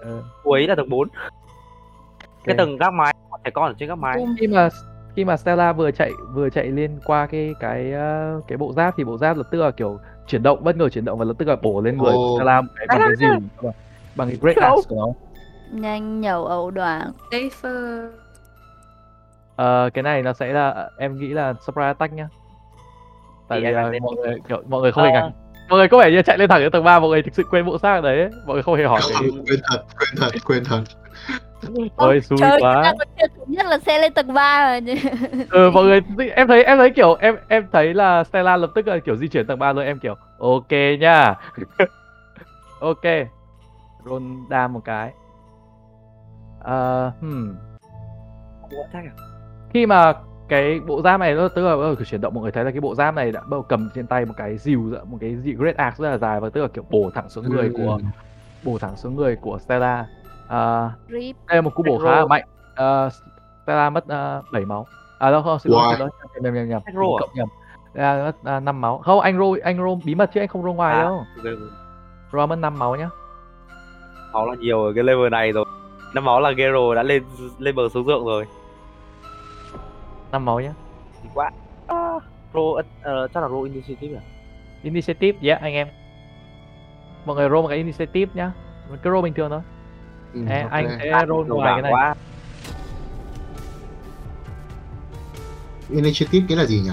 [0.00, 0.22] ừ.
[0.44, 1.08] cuối là tầng 4
[2.44, 3.14] cái tầng gác mái
[3.44, 4.24] trẻ con ở trên gác mái.
[4.38, 4.68] Khi mà
[5.16, 8.94] khi mà Stella vừa chạy vừa chạy lên qua cái cái ờ, cái bộ giáp
[8.96, 9.98] thì bộ giáp lập tức là kiểu
[10.30, 12.14] chuyển động bất ngờ chuyển động và lập tức là bổ lên người.
[12.36, 13.70] Stella một cái bằng cái dìu
[14.16, 15.06] bằng cái great axe của nó
[15.80, 17.12] Nhanh nhẩu ẩu đoảng.
[17.30, 18.10] Safer.
[19.56, 22.28] Ờ, cái này nó sẽ là em nghĩ là surprise attack nhá
[23.48, 25.20] tại vì là mọi người kiểu mọi người không hề Ờ.
[25.20, 25.30] ngạc
[25.68, 27.42] mọi người có vẻ như chạy lên thẳng đến tầng 3 mọi người thực sự
[27.50, 28.30] quên bộ xác đấy ấy.
[28.46, 30.80] mọi người không hề hỏi cái Không, quên thật quên thật quên thật
[31.96, 32.92] ôi xui Trời, quá
[33.46, 34.98] nhất là xe lên tầng 3 rồi.
[35.50, 36.00] ừ mọi người
[36.34, 39.28] em thấy em thấy kiểu em em thấy là Stella lập tức là kiểu di
[39.28, 40.70] chuyển tầng 3 luôn em kiểu ok
[41.00, 41.34] nha
[42.80, 43.04] ok
[44.04, 45.12] roll đam một cái
[46.60, 47.54] Ờ, hmm.
[48.92, 49.02] À?
[49.74, 50.12] khi mà
[50.48, 52.80] cái bộ giáp này nó tức là đầu chuyển động mọi người thấy là cái
[52.80, 55.56] bộ giáp này đã bắt đầu cầm trên tay một cái dìu một cái dịu
[55.58, 58.04] great axe rất là dài và tức là kiểu bổ thẳng xuống người của Ừ.
[58.62, 60.06] bổ thẳng xuống người của Stella
[60.50, 61.36] à, Rip.
[61.48, 62.44] đây là một cú bổ khá là mạnh
[62.74, 63.08] à,
[63.64, 64.86] Stella mất uh, 7 máu
[65.18, 66.10] à đâu không xin lỗi xin lỗi
[66.42, 66.98] nhầm nhầm nhầm Anh à?
[67.20, 67.48] cộng nhầm
[67.94, 70.62] là mất uh, 5 máu không anh roll anh roll bí mật chứ anh không
[70.62, 71.02] roll ngoài À.
[71.02, 71.24] đâu
[72.32, 73.08] roll mất 5 máu nhá
[74.32, 75.64] Máu là nhiều ở cái level này rồi.
[76.14, 77.22] Năm máu là Gero đã lên
[77.58, 78.46] lên bờ số dượng rồi.
[80.32, 80.72] 5 máu nhá
[81.34, 81.50] quá.
[81.86, 82.12] À,
[82.54, 84.22] roll ờ, chắc là roll initiative à?
[84.82, 85.88] initiative yeah anh em
[87.24, 88.52] mọi người roll một cái initiative nhá
[89.02, 89.60] cứ roll bình thường thôi
[90.34, 92.14] Ừ, Ê, anh sẽ roll ngoài cái này quá.
[95.90, 96.90] initiative cái là gì nhỉ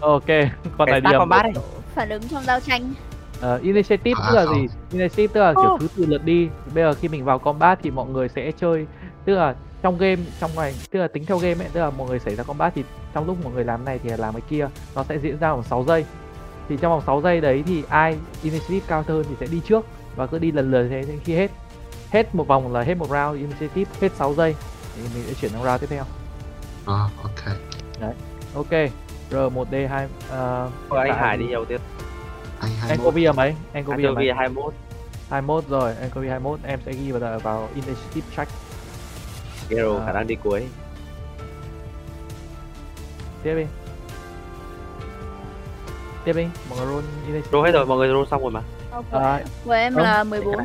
[0.00, 0.26] ok
[0.78, 1.52] con Cái này điểm combat ấy.
[1.94, 2.92] Phản ứng trong giao tranh.
[3.40, 4.54] Ờ, initiative À, tức là không.
[4.54, 4.66] gì?
[4.92, 5.80] Initiative tức là kiểu Oh.
[5.80, 6.48] thứ tự lượt đi.
[6.74, 8.86] Bây giờ khi mình vào combat thì mọi người sẽ chơi
[9.24, 12.08] tức là trong game trong này tức là tính theo game ấy tức là mọi
[12.08, 12.84] người xảy ra combat thì
[13.14, 15.62] trong lúc mọi người làm này thì làm cái kia nó sẽ diễn ra vòng
[15.62, 16.04] 6 giây.
[16.68, 19.86] Thì trong vòng 6 giây đấy thì ai initiative cao hơn thì sẽ đi trước
[20.16, 21.50] và cứ đi lần lượt thế đến khi hết.
[22.12, 24.54] Hết một vòng là hết một round initiative, hết 6 giây
[24.96, 26.04] thì mình sẽ chuyển sang round tiếp theo.
[26.86, 27.56] à, ok
[28.54, 28.70] Ok.
[29.30, 30.10] R1D 2 uh,
[30.90, 31.80] Thôi anh Hải đi đầu tiên.
[32.60, 33.54] anh hai Anh Kobe là mấy?
[33.72, 34.14] Anh là Anh mấy?
[34.14, 34.74] Kobe 21.
[35.30, 38.50] 21 rồi, anh Kobe 21 em sẽ ghi vào vào initiative track
[39.68, 40.06] Gero À.
[40.06, 40.66] khả năng đi cuối.
[43.42, 43.64] tiếp đi
[46.24, 48.62] tiếp đi mọi người roll initiative Roll hết rồi, mọi người roll xong rồi mà.
[49.10, 50.56] à, Của em là 14.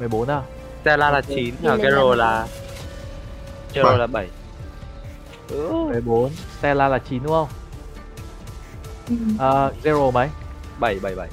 [0.00, 0.42] 14 à
[0.86, 1.26] Stella là Ok.
[1.28, 2.46] 9, Đi và lên Gero là
[3.74, 3.98] Gero Bảy.
[3.98, 4.28] là 7.
[5.50, 5.72] Ừ.
[5.92, 7.48] 14 Stella là 9 đúng không
[9.08, 9.14] Ừ.
[9.38, 10.28] à, Zero mấy
[10.80, 11.28] 7 7 7.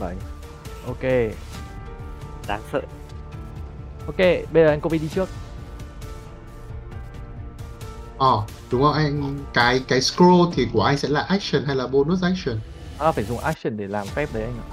[0.00, 0.14] 7
[0.86, 1.02] ok
[2.48, 2.80] Đáng sợ.
[4.06, 4.16] ok
[4.52, 5.28] bây giờ anh Kobe đi trước
[8.18, 11.86] ờ đúng không anh cái cái scroll thì của anh sẽ là action hay là
[11.86, 12.60] bonus action
[12.98, 14.66] à, phải dùng action để làm phép đấy anh ạ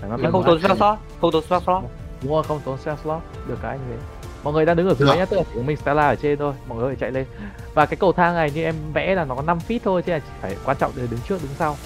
[0.00, 1.82] phải Không tốn spell slot, không tốn spell slot.
[2.24, 4.02] Đúng không không tốn spell slot được cái như thế.
[4.42, 5.14] Mọi người đang đứng ở dưới Được.
[5.16, 7.26] nhá tức là chỉ mình Stella ở trên thôi mọi người thể chạy lên.
[7.74, 10.12] Và cái cầu thang này như em vẽ là nó có 5 feet thôi chứ
[10.12, 11.76] là chỉ phải quan trọng là đứng trước đứng sau.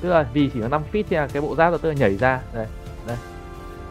[0.00, 1.94] Tức là vì chỉ có 5 feet thì là cái bộ giáp nó tức là
[1.94, 2.40] nhảy ra.
[2.54, 2.66] Đây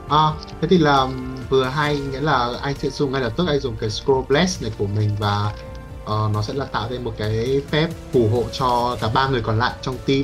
[0.09, 0.31] à
[0.61, 1.07] thế thì là
[1.49, 4.63] vừa hay nghĩa là anh sẽ dùng ngay lập tức anh dùng cái scroll bless
[4.63, 5.51] này của mình và
[6.05, 9.41] ờ, nó sẽ là tạo ra một cái phép phù hộ cho cả ba người
[9.41, 10.23] còn lại trong team.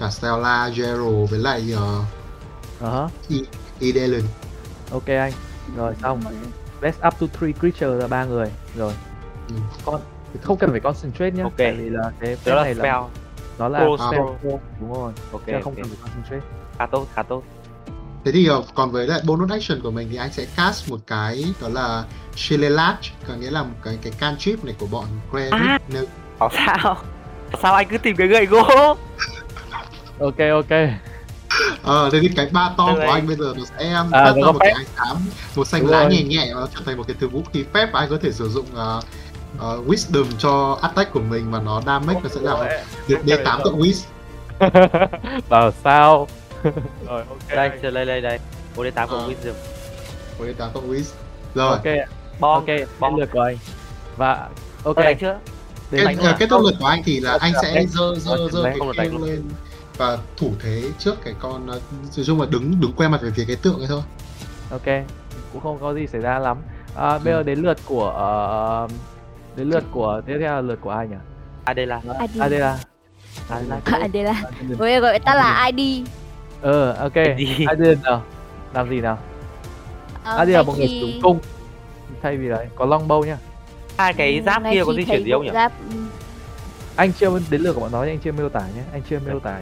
[0.00, 3.10] Cả Stella, Jero với lại uh, uh
[3.80, 4.22] Idelen
[4.90, 5.32] ok anh
[5.76, 6.20] rồi xong
[6.80, 8.46] let's up to three creature là ba người
[8.76, 8.92] rồi
[9.48, 9.54] Ừ.
[9.84, 10.00] con
[10.42, 11.52] không cần phải concentrate nhá Ok.
[11.56, 12.96] tại vì là cái Đó là này là spell.
[13.58, 14.50] nó là Pro spell pro,
[14.80, 15.76] đúng rồi Ok, chứ không ok.
[15.76, 16.40] cần phải concentrate
[16.78, 17.42] Khá tốt, khá tốt.
[18.24, 20.98] Thế thì ờ, còn với lại bonus action của mình thì anh sẽ cast một
[21.06, 22.04] cái đó là
[22.36, 22.98] Shillelach
[23.28, 25.78] có nghĩa là một cái cái cantrip này của bọn Credit À.
[26.38, 26.96] Bảo sao?
[27.62, 28.62] Sao anh cứ tìm cái gậy gỗ?
[30.18, 30.70] ok ok
[31.82, 34.32] Ờ, thế thì cái ba to của anh bây giờ nó sẽ um, À, ra
[34.44, 35.16] có một cái ánh sáng
[35.56, 36.10] một xanh Đúng lá rồi.
[36.10, 38.16] nhẹ nhẹ và nó trở thành một cái thứ vũ khí phép và anh có
[38.22, 39.04] thể sử dụng uh,
[39.56, 43.80] uh, wisdom cho attack của mình và nó damage nó sẽ là được D8 cộng
[43.80, 43.94] wis.
[45.48, 46.28] bảo sao
[47.08, 48.38] rồi ok Đây, chờ đây đây đây.
[48.76, 49.28] 4D8 của Ờ.
[49.28, 49.52] Wisdom.
[50.38, 51.04] Với D8 cộng wis.
[51.54, 51.84] Rồi, ok
[52.40, 53.16] Bom, ok bom.
[53.16, 53.56] lượt của anh
[54.16, 54.48] và
[54.84, 55.38] ok chưa?
[55.90, 57.88] kết, kết thúc lượt của anh thì là Ok, anh sẽ ok.
[57.88, 59.42] dơ dơ Ok, dơ cái được kêu lên
[59.98, 61.68] và thủ thế trước cái con uh,
[62.16, 64.02] nói chung là đứng đứng quay mặt về phía cái tượng ấy thôi.
[64.70, 65.04] ok
[65.52, 66.58] cũng không có gì xảy ra lắm.
[66.96, 68.88] À, bây giờ đến lượt của ờ,
[69.56, 71.16] đến lượt của tiếp theo là lượt của ai nhỉ?
[71.64, 72.00] Adela.
[72.20, 72.40] ID.
[72.40, 72.78] Adela.
[73.48, 73.80] Adela.
[73.84, 74.42] À, đây là
[74.78, 76.06] Ôi gọi ta là ID.
[76.62, 77.14] ờ ok.
[77.66, 78.22] Adela nào?
[78.74, 79.18] Làm gì nào?
[80.24, 81.38] Ờ, Adela mọi người dụng cung.
[82.22, 83.36] Thay vì đấy có longbow nhá.
[83.98, 85.50] Hai cái giáp ngay kia có di chuyển gì không nhỉ?
[85.54, 85.96] Giáp, ừ,
[86.96, 89.18] anh chưa đến lượt của bọn nó nhưng anh chưa miêu tả nhé anh chưa
[89.26, 89.60] miêu tả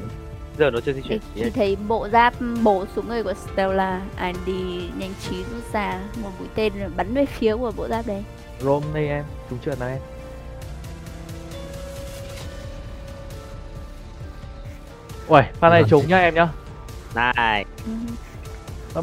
[0.59, 1.21] Giờ nó chưa di chuyển.
[1.35, 4.55] khi thấy bộ giáp bổ xuống người của Stella, ID
[4.99, 8.25] nhanh trí rút ra một mũi tên rồi bắn về phía của bộ giáp đấy.
[8.61, 9.99] rom đây em trúng trượt nào em
[15.29, 15.91] Uầy, pha này Vâng.
[15.91, 16.49] trúng nhá em nhá
[17.15, 17.65] Này,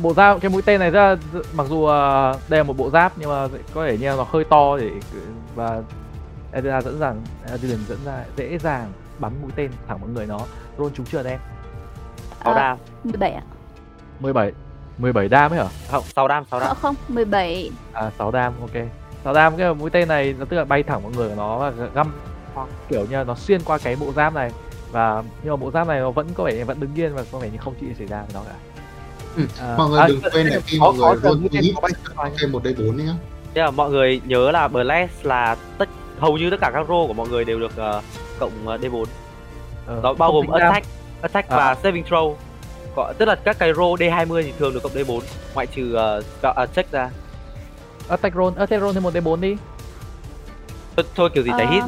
[0.01, 1.15] bộ giáp cái mũi tên này rất là
[1.53, 4.25] mặc dù ờ, đây là một bộ giáp nhưng mà có thể như là nó
[4.29, 4.89] hơi to để
[5.55, 5.81] và
[6.51, 10.39] Adela dẫn dàng Adrian dẫn ra dễ dàng bắn mũi tên thẳng vào người nó.
[10.77, 11.39] Roll trúng chưa em.
[12.43, 12.77] Sáu Ờ, đam.
[13.03, 13.41] 17 ạ.
[14.19, 14.51] 17
[14.97, 15.65] 17 đam ấy hả?
[15.91, 18.83] Không sáu đam sáu Ờ, đam không 17 à 6 đam ok.
[19.23, 21.57] 6 đam cái mũi tên này nó tức là bay thẳng vào người của nó
[21.57, 22.11] và găm
[22.53, 24.51] hoặc kiểu như là nó xuyên qua cái bộ giáp này.
[24.91, 27.39] Và nhưng mà bộ giáp này nó vẫn có vẻ vẫn đứng yên và có
[27.39, 28.55] vẻ như không chuyện xảy ra với nó cả.
[29.37, 31.05] Ừ, À, mọi người à, đừng quên là khi mọi người
[31.81, 33.13] bay có thêm một d 4 nhá.
[33.53, 37.07] Thế là mọi người nhớ là Blast là tất hầu như tất cả các roll
[37.07, 38.01] của mọi người đều được ờ,
[38.43, 39.05] cộng ờ, D4
[39.87, 40.87] Ờ, nó bao gồm attack
[41.21, 41.57] attack À.
[41.57, 42.35] và saving throw.
[42.95, 45.19] Có, tức là các cái roll D20 thì thường được cộng D4
[45.53, 47.09] ngoại trừ uh, uh, check ra.
[48.09, 49.57] Attack roll attack roll thêm một d4 đi.
[50.95, 51.83] Thôi, thôi kiểu gì chảy Ờ, hit.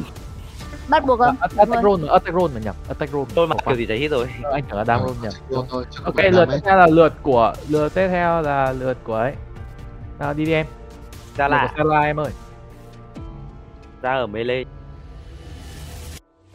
[0.88, 1.36] Bắt buộc À, không?
[1.56, 3.56] Attack roll nữa, attack roll mà nhầm attack roll tôi qua.
[3.66, 4.28] kiểu gì chảy hit rồi.
[4.42, 5.12] Ờ, anh tưởng là đam roll
[5.50, 9.32] không ok lượt tiếp theo là lượt của lượt tiếp theo là lượt của ấy.
[10.18, 10.66] Nào đi đi em.
[11.36, 12.30] Ra là của Stella em ơi.
[14.02, 14.62] Ra ở melee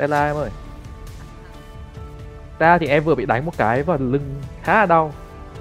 [0.02, 0.50] Stella em ơi.
[2.56, 5.14] Stella thì em vừa bị đánh một cái vào lưng khá là đau.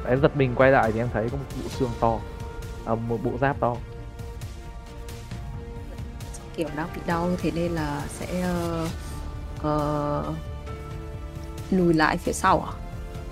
[0.08, 2.18] Em giật mình quay lại thì em thấy có một bộ xương to.
[2.86, 3.76] À, một bộ giáp to.
[6.56, 8.86] Kiểu đang bị đau thế nên là sẽ ờ,
[9.62, 10.24] ờ,
[11.70, 12.72] lùi lại phía sau à?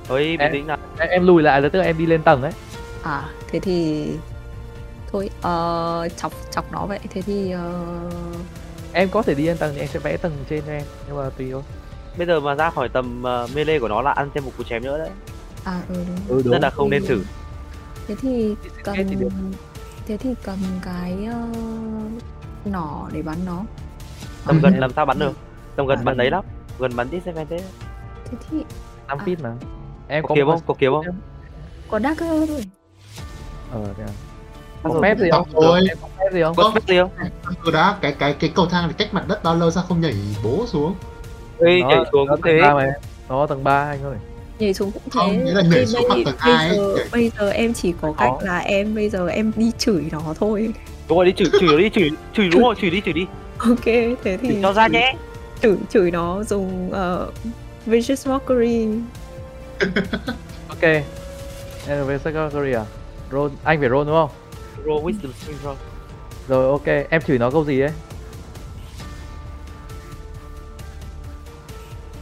[0.09, 0.79] thôi Em- tĩnh nào.
[0.99, 2.53] em, em lùi lại là tức là em đi lên tầng đấy
[3.03, 4.07] À thế thì
[5.13, 6.99] thôi ờ, chọc chọc nó vậy.
[7.11, 7.85] Thế thì ờ,
[8.99, 11.17] em có thể đi lên tầng thì em sẽ vẽ tầng trên cho em nhưng
[11.17, 11.63] mà tùy thôi
[12.19, 14.65] bây giờ mà ra khỏi tầm ờ, melee của nó là ăn thêm một cú
[14.65, 15.11] chém nữa đấy
[15.65, 16.37] à ừ đúng.
[16.37, 17.23] ừ đúng nên là không nên thử
[18.09, 18.55] Thế thì
[18.85, 19.29] cầm Thì được.
[20.07, 21.47] thế thì cầm cái ờ,
[22.65, 23.65] nỏ để bắn nó.
[24.47, 25.33] tầm À, gần thế- làm sao bắn được
[25.77, 26.17] tầm gần À, bắn gần.
[26.19, 26.45] đấy lắm
[26.79, 27.65] gần bắn disadvantage
[28.31, 28.59] Thế thì
[29.09, 29.25] 5 À.
[29.27, 29.53] feet mà
[30.09, 31.05] em có có kiếm không có kiếm không
[31.89, 32.65] có dagger thôi.
[33.73, 34.13] ờ thế à.
[34.83, 35.81] Có phép gì không rồi.
[35.89, 37.11] em có phép gì không có phép gì không
[37.65, 40.01] Từ đã cái cái cái cầu thang này cách mặt đất bao lâu sao không
[40.01, 40.15] nhảy
[40.45, 40.95] bố xuống
[41.61, 42.61] Ê, nhảy xuống cũng thế
[43.29, 44.17] nó tầng 3 anh ơi
[44.59, 45.11] Nhảy xuống cũng thế.
[45.15, 48.13] Không, nghĩa là nhảy xuống bây- tầng bây giờ nhảy- bây giờ em chỉ có
[48.19, 50.69] cách là em bây giờ em đi chửi nó thôi.
[51.09, 53.27] đúng rồi đi chửi chửi đi chửi chửi đúng rồi chửi đi chửi đi
[53.59, 53.85] Ok,
[54.25, 55.15] thế thì cho ra nhé
[55.63, 57.35] Chửi chửi nó dùng uh,
[57.87, 58.89] vicious mockery.
[60.69, 60.81] ok
[61.87, 62.85] về secretary à
[63.33, 64.31] roll anh phải roll đúng không
[64.89, 65.75] roll wisdom saving throw
[66.49, 67.93] rồi ok em chửi nó câu gì ấy?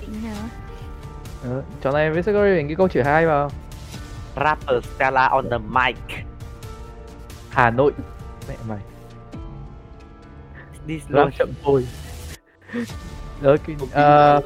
[0.00, 0.44] Tính nào
[1.42, 1.62] ừ.
[1.84, 3.50] chỗ này với secretary cái câu chửi hay vào.
[4.36, 5.96] Rapper Stella on the mic.
[7.50, 7.92] Hà Nội.
[8.48, 8.78] Mẹ mày.
[10.88, 11.86] This rap chậm thôi.
[13.40, 14.40] Đấy, cái, ờ,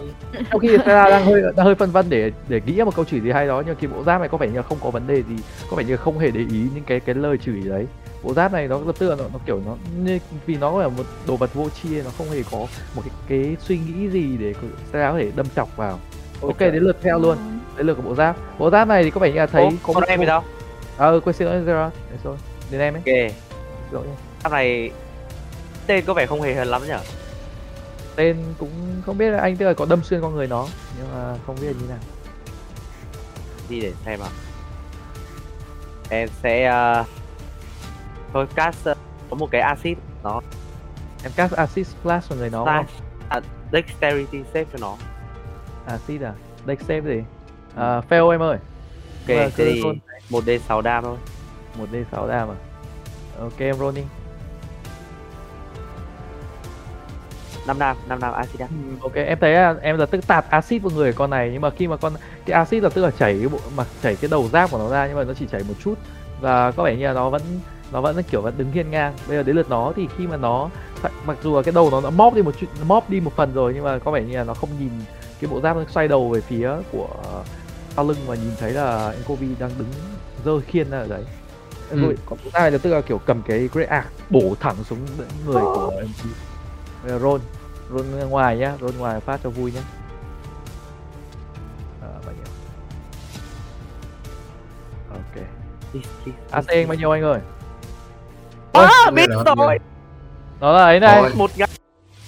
[0.50, 3.04] trong khi Stella đang hơi đang hơi phân vân để để nghĩ ra một câu
[3.04, 5.06] chửi gì hay đó nhưng khi bộ giáp này có vẻ như không có vấn
[5.06, 5.36] đề gì
[5.70, 7.86] có vẻ như không hề để ý những cái cái lời chửi đấy
[8.22, 10.88] bộ giáp này nó lập tức là nó, nó kiểu nó như, vì nó là
[10.88, 12.58] một đồ vật vô tri nó không hề có
[12.94, 14.54] một cái, cái suy nghĩ gì để
[14.88, 16.00] Stella có thể đâm chọc vào.
[16.42, 17.38] Ok đến lượt theo luôn.
[17.76, 18.36] Đến lượt của bộ giáp.
[18.58, 20.44] Bộ giáp này thì có vẻ như là thấy thấy có một em thì sao
[20.96, 21.90] ờ quên xin lỗi Zero.
[22.10, 22.36] Đấy rồi
[22.70, 23.00] đến em ấy.
[23.06, 23.34] Ok.
[23.90, 24.14] Lỗi nhé.
[24.42, 24.90] Cái này
[25.86, 27.00] tên có vẻ không hề hấn lắm nhở
[28.16, 28.70] tên cũng
[29.06, 30.66] không biết là anh tức là có đâm xuyên con người nó
[30.98, 31.98] nhưng mà không biết là như nào.
[33.68, 34.28] Đi để xem nào.
[36.08, 37.04] Em sẽ ờ,
[38.32, 38.94] thôi cast ờ,
[39.30, 40.40] có một cái acid nó
[41.22, 42.86] em cast acid splash vào người nó không?
[43.28, 43.40] à,
[43.72, 44.96] dexterity save cho nó.
[45.86, 46.32] Acid à?
[46.66, 47.22] Dex save gì?
[47.76, 48.58] À, fail em ơi.
[49.20, 49.82] Ok thế thì
[50.30, 51.16] một d 6 đam thôi.
[51.78, 52.58] Một d 6 đam à?
[53.40, 54.02] Ok em roll đi.
[57.66, 60.82] 5 đam 5 đam acid đam ok em thấy là em là tức tạt acid
[60.82, 62.12] vào người con này nhưng mà khi mà con
[62.46, 64.88] cái acid là tức là chảy cái bộ mà chảy cái đầu giáp của nó
[64.88, 65.94] ra nhưng mà nó chỉ chảy một chút.
[66.40, 67.42] Và có vẻ như là nó vẫn
[67.92, 69.14] nó vẫn kiểu vẫn đứng hiên ngang.
[69.28, 70.70] Bây giờ đến lượt nó thì khi mà nó
[71.26, 73.52] mặc dù là cái đầu nó đã móp đi một chút móp đi một phần
[73.54, 74.90] rồi nhưng mà có vẻ như là nó không nhìn
[75.40, 77.08] cái bộ giáp nó xoay đầu về phía của
[77.96, 79.88] sau lưng và nhìn thấy là Enkovi đang đứng
[80.44, 81.24] dơ khiên ra ở đấy.
[81.90, 82.00] Ừ.
[82.00, 84.98] rồi còn thứ hai là tức là kiểu cầm cái great axe bổ thẳng xuống
[85.46, 86.30] người của MP
[87.02, 87.42] Bây giờ roll
[88.18, 89.80] ra ngoài nhá roll ngoài phát cho vui nhá.
[92.02, 92.44] À, bao nhiêu?
[95.10, 95.46] Ok.
[96.50, 97.40] AC bao nhiêu anh ơi
[98.72, 99.78] à, Ôi, biết rồi.
[100.60, 101.22] Đó là ấy này.
[101.22, 101.30] Rồi.
[101.34, 101.66] một gã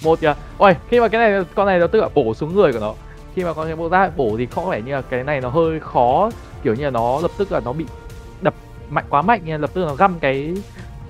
[0.03, 2.79] một kìa ôi khi mà cái này con này nó tự bổ xuống người của
[2.79, 2.93] nó.
[3.35, 5.49] Khi mà con cái bộ giáp bổ thì có vẻ như là cái này nó
[5.49, 6.29] hơi khó.
[6.63, 7.85] Kiểu như là nó lập tức là nó bị
[8.41, 8.53] đập
[8.89, 9.57] mạnh quá mạnh nha.
[9.57, 10.53] Lập tức nó găm cái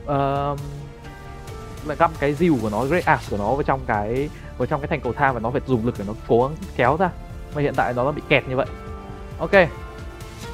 [0.04, 0.60] uh,
[1.86, 4.82] lại găm cái dìu của nó great axe của nó vào trong cái vào trong
[4.82, 7.10] cái thành cầu thang và nó phải dùng lực để nó cố gắng kéo ra.
[7.56, 8.68] Mà hiện tại nó bị kẹt như vậy.
[9.40, 9.52] Ok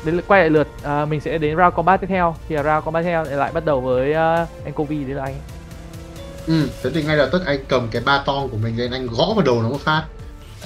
[0.06, 2.36] đến quay lại lượt à, mình sẽ đến round combat tiếp theo.
[2.50, 5.24] Thì là round combat tiếp theo lại bắt đầu với uh, anh Kovi đấy là
[5.24, 5.36] anh.
[6.48, 9.08] Ừ thế thì ngay lập tức anh cầm cái ba tong của mình lên anh
[9.08, 10.04] gõ vào đầu nó một phát.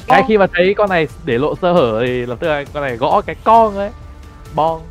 [0.08, 2.84] Ngay khi mà thấy con này để lộ sơ hở thì lập tức là con
[2.84, 3.90] này gõ cái con ấy.
[4.56, 4.82] Bong.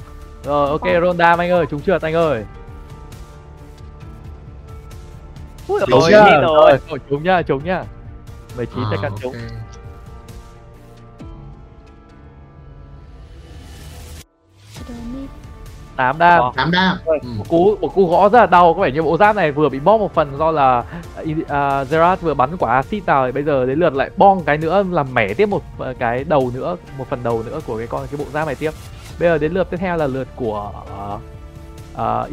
[0.44, 2.44] Rồi ok Ronda anh ơi chúng trượt anh ơi.
[5.68, 6.24] Ui, rồi, chưa?
[6.24, 6.78] đi rồi.
[6.88, 7.84] rồi chúng nhá chúng nhá.
[8.56, 9.12] 19 À, tay căn
[15.96, 16.40] 8 đam.
[16.40, 16.52] Ờ.
[16.56, 16.96] tám đam.
[17.06, 17.28] Rồi, ừ.
[17.38, 19.68] một cú một cú gõ rất là đau có vẻ như bộ giáp này vừa
[19.68, 20.84] bị bóp một phần do là
[21.20, 24.58] uh, Gerard vừa bắn quả acid vào thì bây giờ đến lượt lại bong cái
[24.58, 27.86] nữa làm mẻ tiếp một ờ, cái đầu nữa một phần đầu nữa của cái
[27.86, 28.70] con cái bộ giáp này tiếp.
[29.20, 30.72] Bây giờ đến lượt tiếp theo là lượt của
[31.14, 31.20] uh,
[31.94, 32.32] uh,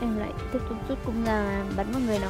[0.00, 2.28] Em lại tiếp tục rút cung ra bắn vào người nó.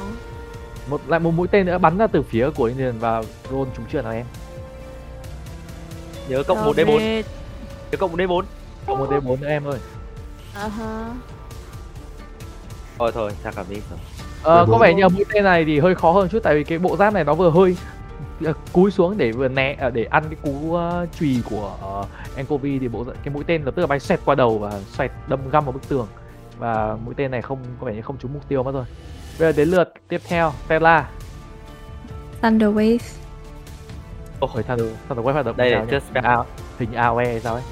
[0.89, 3.85] một lại một mũi tên nữa bắn ra từ phía của Indian và roll trúng
[3.91, 4.25] trượt nào em?
[6.29, 7.23] Nhớ cộng Rồi, 1 D4,
[7.93, 8.43] nhớ cộng 1 D4.
[8.87, 9.79] cộng một D4 nữa em ơi.
[10.55, 11.13] À ha.
[12.99, 13.99] Thôi thôi, chắc là đi rồi.
[14.43, 16.63] Ờ, D4 có vẻ như mũi tên này thì hơi khó hơn chút tại vì
[16.63, 17.77] cái bộ giáp này nó vừa hơi
[18.45, 22.35] ờ, cúi xuống để vừa né ờ, để ăn cái cú uh, chùy của uh,
[22.35, 25.11] Enkovi thì bộ cái mũi tên lập tức là bay xoẹt qua đầu và xoẹt
[25.27, 26.07] đâm găm vào bức tường.
[26.57, 28.85] Và mũi tên này không có vẻ như không trúng mục tiêu mất rồi.
[29.39, 31.09] Bây giờ đến lượt tiếp theo Stella
[32.41, 32.97] Thunder Wave
[34.39, 34.79] Ôi thằng
[35.09, 36.25] thằng quay hoạt động Đây là just spell.
[36.25, 36.37] À,
[36.79, 37.63] hình AOE hay sao ấy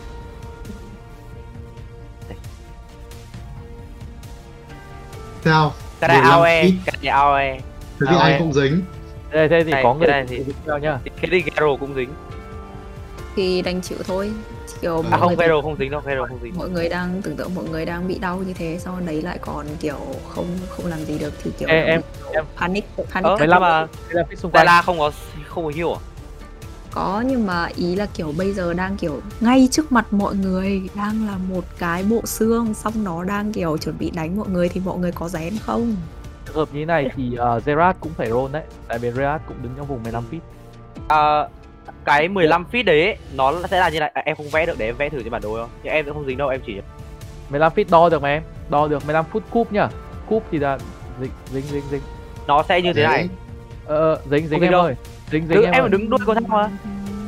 [5.44, 7.60] sao Cái này 15 AOE, cái này AOE.
[8.00, 8.40] thế thì anh em.
[8.40, 8.82] không dính
[9.32, 11.96] đây thế thì Này, có người này thì- tiếp theo nhá Cái đi Gero cũng
[11.96, 12.10] dính.
[13.36, 14.32] thì đành chịu thôi
[14.82, 16.54] kiểu À, mọi không, người Gero không dính đâu, Gero không dính.
[16.58, 19.38] mọi người đang tưởng tượng mọi người đang bị đau như thế sau đấy lại
[19.42, 19.98] còn kiểu
[20.30, 22.02] không không làm gì được thì kiểu Ê, em-
[22.34, 23.50] em- panic panic Ờ, attack.
[23.52, 25.12] nhưng mà đây là xung quanh Stella không có
[25.48, 26.00] không có heal à?
[26.92, 30.82] Có nhưng mà ý là kiểu bây giờ đang kiểu ngay trước mặt mọi người
[30.96, 34.70] đang là một cái bộ xương xong nó đang kiểu chuẩn bị đánh mọi người
[34.70, 35.96] thì mọi người có rén không?
[36.46, 38.64] Trường hợp như thế này thì uh, Gerard cũng phải roll đấy.
[38.88, 40.40] Tại vì Gerard cũng đứng trong vùng 15 feet.
[41.08, 41.48] À,
[42.06, 44.12] cái 15 feet đấy ấy, nó sẽ là như này.
[44.14, 46.06] À, em không vẽ được để em vẽ thử trên bản đồ không nhưng em
[46.06, 46.74] sẽ không dính đâu em chỉ
[47.50, 48.44] 15 feet đo được mà em.
[48.70, 49.88] Đo được 15 phút cúp nhá.
[50.30, 50.78] Cúp thì là
[51.22, 52.02] dính dính dính dính.
[52.48, 53.30] Nó sẽ như thế này.
[53.86, 54.82] Ờ dính dính em dính đâu.
[54.82, 54.96] ơi
[55.32, 56.70] dính dính Cứ- em em đứng đuôi con thang mà?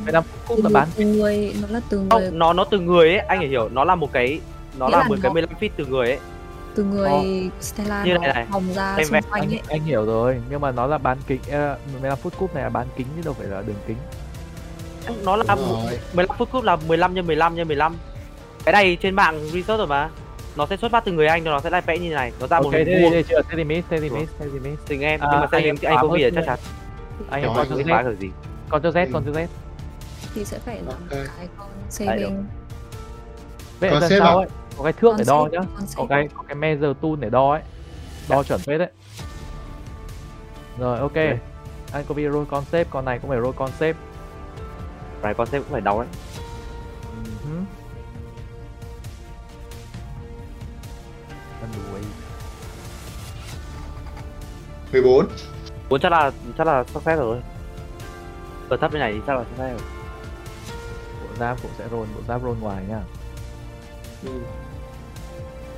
[0.04, 0.88] 15 phút cúp là bán.
[0.96, 2.08] từ người nó là từ người.
[2.10, 3.68] không nó nó từ người ấy anh phải hiểu.
[3.72, 4.40] Nó là một cái
[4.78, 6.18] nó Nghĩa là là một cái nó- 15 feet từ người ấy.
[6.74, 7.20] Từ người Ờ.
[7.60, 8.46] Stella Như nó này này.
[8.50, 9.60] vòng ra Em xung quanh anh, ấy.
[9.68, 12.68] anh hiểu rồi nhưng mà nó là bán kính ờ, 15 phút cúp này là
[12.68, 13.96] bán kính chứ đâu phải là đường kính.
[15.24, 15.98] Nó là Đúng rồi.
[16.14, 17.96] 15 phút cúp là 15 nhân 15 nhân 15
[18.64, 20.08] cái này trên mạng research rồi mà.
[20.56, 22.32] Nó sẽ xuất phát từ người anh nó sẽ lại vẽ như này.
[22.40, 23.12] Nó ra ok một hình vuông.
[23.12, 23.22] thế
[23.56, 24.82] thì miss thế thì miss thế thì miss.
[24.88, 26.24] Tình em À, nhưng mà sẽ anh anh có đi.
[26.34, 26.58] chắc chắn
[27.30, 28.04] anh Rồi, em con chữ cho Z.
[28.04, 28.30] Là gì?
[28.68, 29.46] Con cho Z con cho Z.
[30.34, 31.10] Thì sẽ phải là Ok.
[31.36, 32.46] cái con saving
[33.80, 34.42] vậy Con lần xếp sau à?
[34.44, 34.46] ấy?
[34.78, 35.58] Có cái thước con để đo nhá.
[35.96, 37.62] có cái có cái measure tool để đo ấy.
[38.28, 38.90] Đo chuẩn phết đấy.
[40.78, 41.16] Rồi ok.
[41.92, 43.96] Anh có bị roll concept con này cũng phải roll concept.
[45.20, 46.08] Phải con sẽ cũng phải đau đấy
[47.44, 47.64] Mhm.
[51.62, 52.02] Underway.
[55.88, 57.40] 14 muốn chắc là chắc là success rồi.
[58.68, 59.88] Ở thấp như này thì chắc là success rồi.
[61.22, 63.00] Bộ giáp cũng sẽ roll bộ giáp roll ngoài nha.
[64.24, 64.30] Ừ.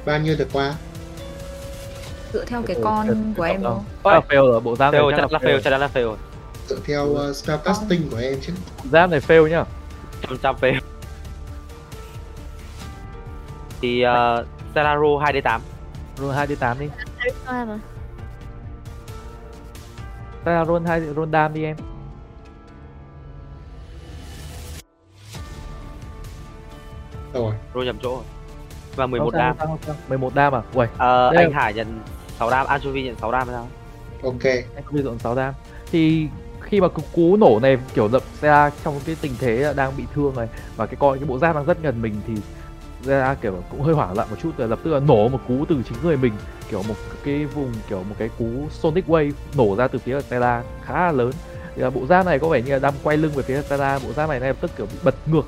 [0.04, 0.74] bao nhiêu được qua
[2.32, 3.84] dựa theo cái Ừ, con của em đâu.
[4.02, 4.12] không?
[4.12, 6.16] Là fail rồi bộ giáp này fail chắc chắc là fail chắc là fail rồi.
[6.68, 8.52] Dựa theo uh, spell casting của em chứ.
[8.92, 9.64] Giáp này fail nhá.
[10.22, 10.80] Trăm trăm fail.
[13.80, 15.60] Thì uh, 2 d 8
[16.18, 16.88] roll 2 d 8 đi.
[17.18, 17.78] Charisma mà.
[20.46, 21.76] Thế là roll 2 roll đam đi em.
[27.32, 27.52] Rồi?
[27.74, 28.24] Rồi nhầm chỗ rồi.
[28.96, 29.56] Và 11 Không sao, đam.
[29.58, 29.96] không sao, không sao.
[30.08, 30.62] 11 đam à?
[30.74, 32.00] Uầy, Ờ, Đây anh là- Hải nhận
[32.38, 33.68] 6 đam Anchovy nhận 6 đam hay sao?
[34.22, 34.44] Ok.
[34.74, 35.54] Anh bị dọn 6 đam.
[35.92, 36.28] Thì
[36.60, 40.04] khi mà cú nổ này kiểu đập ra trong cái tình thế là đang bị
[40.14, 42.34] thương này và cái con cái bộ giáp đang rất gần mình thì
[43.04, 44.50] ra kiểu cũng hơi hoảng loạn một chút.
[44.58, 46.32] Rồi lập tức là nổ một cú từ chính người mình
[46.70, 46.94] kiểu một
[47.24, 51.12] cái vùng kiểu một cái cú sonic wave nổ ra từ phía Stella khá là
[51.12, 51.32] lớn.
[51.76, 53.98] Thì là bộ giáp này có vẻ như là đang quay lưng về phía Stella
[53.98, 55.46] bộ giáp này ngay lập tức kiểu bị bật ngược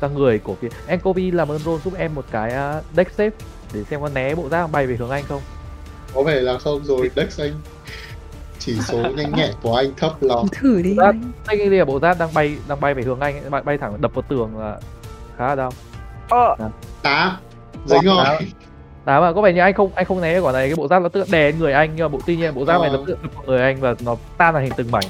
[0.00, 3.30] sang người của phía Enkovi làm ơn roll giúp em một cái uh, deck save
[3.74, 5.40] để xem có né bộ giáp bay về hướng anh không.
[6.14, 7.52] Có vẻ là không rồi Dex anh
[8.58, 10.38] chỉ số nhanh nhẹn của anh thấp lắm.
[10.52, 11.32] Thử đi anh.
[11.46, 14.00] Đây là bộ giáp đang bay đang bay về hướng anh ấy, bay, bay thẳng
[14.00, 14.80] đập vào tường là
[15.36, 15.72] khá là đau.
[16.28, 16.56] Ờ,
[17.02, 17.36] tám.
[17.86, 18.24] Dính Đó.
[18.24, 18.48] rồi
[19.08, 21.02] Đó mà có vẻ như anh không anh không né quả này cái bộ giáp
[21.02, 22.96] nó tự đè người anh nhưng mà bộ tuy nhiên bộ giáp này Ờ.
[22.96, 25.04] nó tự đập người anh và nó tan thành từng mảnh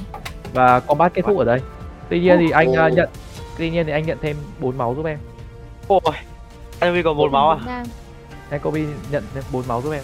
[0.53, 1.61] và combat kết thúc ở đây.
[2.09, 3.09] Tuy nhiên thì anh uh, nhận
[3.59, 5.19] tuy nhiên thì anh nhận thêm 4 máu giúp em.
[5.89, 6.01] ôi
[6.81, 7.85] anh còn một máu à.
[8.51, 8.81] Em Kobe
[9.11, 10.03] nhận bốn máu giúp em.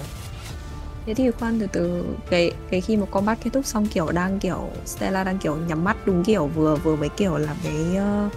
[1.07, 4.39] Thế thì khoan từ từ cái cái khi mà combat kết thúc xong kiểu đang
[4.39, 8.29] kiểu Stella đang kiểu nhắm mắt đúng kiểu vừa vừa mới kiểu làm cái ờ,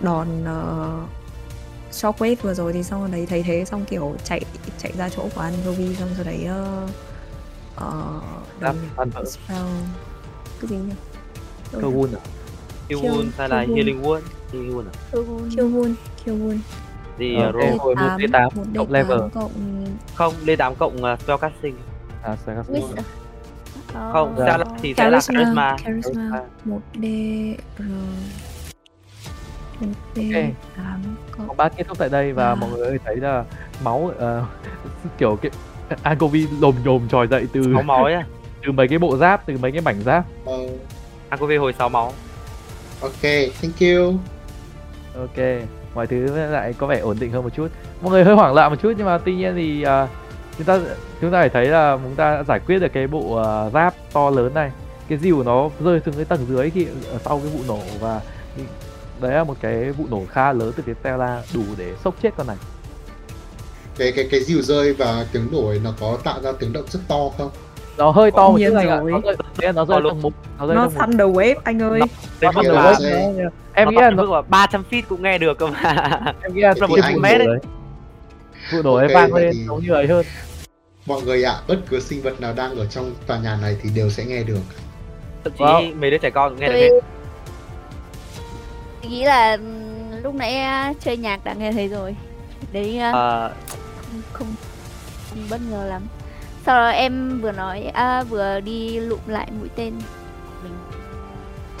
[0.00, 1.19] đòn uh,
[1.92, 4.40] shockwave vừa rồi thì xong rồi đấy thấy thế xong kiểu chạy
[4.78, 6.46] chạy ra chỗ của Anchovy xong rồi đấy
[6.84, 6.90] uh,
[7.76, 8.74] uh, Đáp
[9.26, 9.64] spell
[10.60, 10.92] cái gì nhỉ?
[11.72, 12.20] Cơ Wun à?
[12.88, 13.76] Kill- wound hay là kill wound.
[13.76, 14.20] healing wound
[14.52, 14.92] healing wound à.
[15.56, 15.94] Kill Wound,
[16.24, 16.58] Kill Wound.
[17.18, 19.20] thì Ờ, uh, roll rồi, một D8 một cộng D8 level.
[19.34, 19.50] cộng
[20.14, 21.76] không D8 cộng uh, spellcasting
[22.22, 23.02] À, à?
[23.94, 24.34] Ờ, không.
[24.36, 27.04] Stella thì sẽ là charisma, charisma charisma, một D
[30.14, 30.44] D Ok.
[30.76, 31.02] tám
[31.38, 32.54] cộng combat kết thúc tại đây và À.
[32.54, 33.44] mọi người thấy là
[33.84, 34.44] máu ờ,
[35.18, 35.50] kiểu cái
[36.02, 38.24] Ankovi lồm nhồm trồi dậy từ sáu máu á
[38.66, 40.24] từ mấy cái bộ giáp từ mấy cái mảnh giáp.
[40.46, 40.58] Ờ,
[41.28, 42.12] Akovi hồi 6 máu.
[43.00, 43.22] Ok
[43.62, 44.14] thank you.
[45.18, 45.46] Ok
[45.94, 47.68] mọi thứ lại có vẻ ổn định hơn một chút.
[48.02, 50.08] Mọi người hơi hoảng loạn một chút nhưng mà tuy nhiên thì à,
[50.58, 50.78] chúng ta
[51.20, 53.94] chúng ta phải thấy là chúng ta đã giải quyết được cái bộ à, giáp
[54.12, 54.70] to lớn này.
[55.08, 58.20] Cái dìu nó rơi xuống cái tầng dưới khi ở sau cái vụ nổ và
[59.20, 62.30] đấy là một cái vụ nổ khá lớn từ cái Stella đủ để sốc chết
[62.36, 62.56] con này.
[63.98, 66.84] Cái cái cái dìu rơi và tiếng nổ ấy nó có tạo ra tiếng động
[66.88, 67.50] rất to không?
[67.98, 68.96] Nó hơi to một chút anh ạ.
[69.00, 69.10] rồi.
[69.12, 72.00] nó rơi nó rơi tầng một nó rơi nó thunder wave anh ơi.
[72.40, 73.42] Nó là Wave.
[73.44, 76.20] nó- em nghĩ là nó, mức là 300 feet cũng nghe được cơ mà.
[76.42, 77.58] Em nghĩ là nó một mét đấy.
[78.72, 80.26] vụ nổ ấy vang vậy lên giống như ấy hơn.
[81.06, 83.90] mọi người ạ bất cứ sinh vật nào đang ở trong tòa nhà này thì
[83.94, 84.60] đều sẽ nghe được.
[85.44, 86.00] Thậm chí Wow.
[86.00, 86.90] mấy đứa trẻ con cũng nghe được hết
[89.02, 89.56] nghĩ là
[90.22, 92.16] lúc nãy à, chơi nhạc đã nghe thấy rồi.
[92.72, 93.52] Đấy à, Ờ,
[94.32, 94.54] không,
[95.50, 96.02] bất ngờ lắm.
[96.66, 99.94] Sau đó em vừa nói à, vừa đi lụm lại mũi tên
[100.62, 100.72] mình.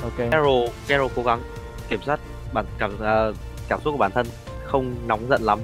[0.02, 0.30] Ok.
[0.30, 1.40] Carol Carol cố gắng
[1.88, 2.20] kiểm soát
[2.52, 3.32] bản cảm ờ,
[3.68, 4.26] cảm xúc của bản thân
[4.64, 5.58] không nóng giận lắm.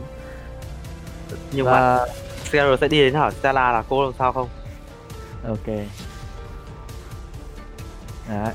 [1.52, 2.06] Nhưng mà và
[2.52, 4.48] Carol sẽ đi đến hỏi Stella là cô làm sao không?
[5.48, 5.66] Ok
[8.28, 8.52] Đấy.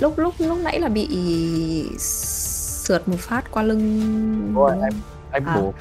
[0.00, 1.08] lúc lúc lúc nãy là bị
[1.98, 4.80] sượt một phát qua lưng Ôi, không?
[5.30, 5.56] anh À.
[5.56, 5.74] bổ.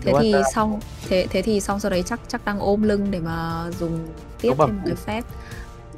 [0.00, 3.20] Thế thì xong thế thế thì xong sau đấy chắc chắc đang ôm lưng để
[3.20, 4.08] mà dùng
[4.40, 5.24] tiếp Đúng thêm một cái phép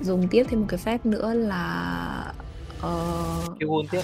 [0.01, 2.33] dùng tiếp thêm một cái phép nữa là
[2.79, 4.03] uh, Kill wound tiếp.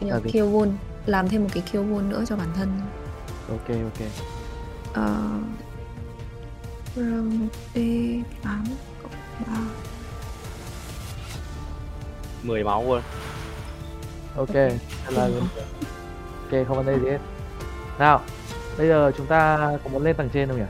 [0.00, 0.72] Là kill wound
[1.06, 2.68] làm thêm một cái kill wound nữa cho bản thân.
[3.48, 4.08] Ok ok.
[4.90, 5.42] Uh,
[7.74, 7.78] D
[8.42, 8.87] 8 cộng 3
[12.42, 13.02] 10 máu luôn
[14.36, 15.22] ok thế là
[16.50, 17.18] ok không vấn đề gì hết.
[17.98, 18.20] Nào
[18.78, 20.64] bây giờ chúng ta có muốn lên tầng trên không nhỉ?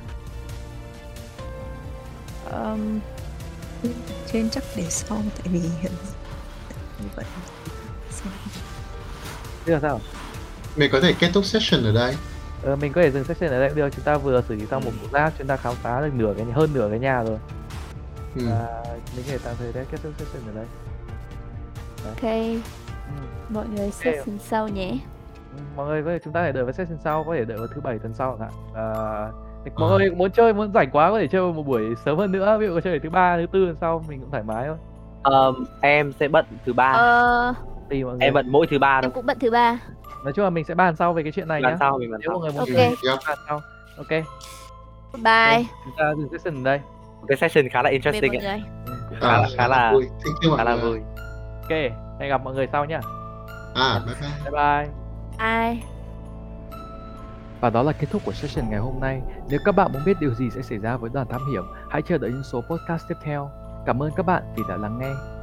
[2.53, 3.01] Um,
[4.33, 5.93] trên chắc để sau tại vì hiện
[7.17, 7.25] vậy.
[9.67, 10.01] Bây giờ sao?
[10.77, 12.17] Mình có thể kết thúc session ở đây.
[12.63, 13.69] Ờ, mình có thể dừng section ở đây.
[13.69, 16.01] Cũng được chúng ta vừa xử lý xong một bộ giáp chúng ta khám phá
[16.01, 17.39] được nửa cái hơn nửa cái nhà rồi
[18.39, 18.47] ừ.
[18.51, 18.83] và
[19.17, 20.67] mình có thể tạm thời đấy kết thúc section ở đây.
[22.05, 22.23] Ok.
[23.09, 23.13] Ừ.
[23.49, 24.99] mọi người sẽ xin sau nhé.
[25.57, 27.45] Ừ, mọi người có thể chúng ta có thể đợi vào session sau có thể
[27.45, 28.85] đợi vào thứ bảy tuần sau hạn à,
[29.77, 32.59] mọi người muốn chơi muốn rảnh quá có thể chơi một buổi sớm hơn nữa.
[32.61, 34.77] Ví dụ chơi thứ ba thứ tư tuần sau mình cũng thoải mái thôi.
[35.23, 36.93] Ờm, em sẽ bận thứ ba.
[36.93, 37.55] Ờ,
[37.91, 38.25] tùy mọi người.
[38.27, 39.79] Em bận mỗi thứ ba em cũng bận thứ ba.
[40.25, 41.77] Nói chung là mình sẽ bàn sau về cái chuyện này lần nhá.
[41.81, 42.39] sau mình lần nếu sau.
[42.39, 42.69] mọi người muốn Ok.
[42.77, 43.19] chơi Yep.
[43.27, 43.61] bàn sau.
[43.97, 44.09] Ok.
[45.25, 45.65] Bye.
[45.85, 46.81] Chúng ta dừng session ở đây
[47.29, 48.63] cái session khá là interesting mọi ấy
[49.11, 50.09] người khá là khá là vui.
[50.57, 51.01] Khá là vui.
[51.63, 51.71] Ok
[52.21, 53.01] hẹn gặp mọi người sau nhá.
[53.75, 54.31] À bye bye.
[54.45, 54.95] Bye bye.
[55.39, 55.83] Ai
[57.61, 59.23] Và đó là kết thúc của session ngày hôm nay.
[59.51, 62.03] Nếu các bạn muốn biết điều gì sẽ xảy ra với đoàn thám hiểm, hãy
[62.03, 63.51] chờ đợi những số podcast tiếp theo.
[63.87, 65.38] Cảm ơn các bạn vì đã lắng nghe.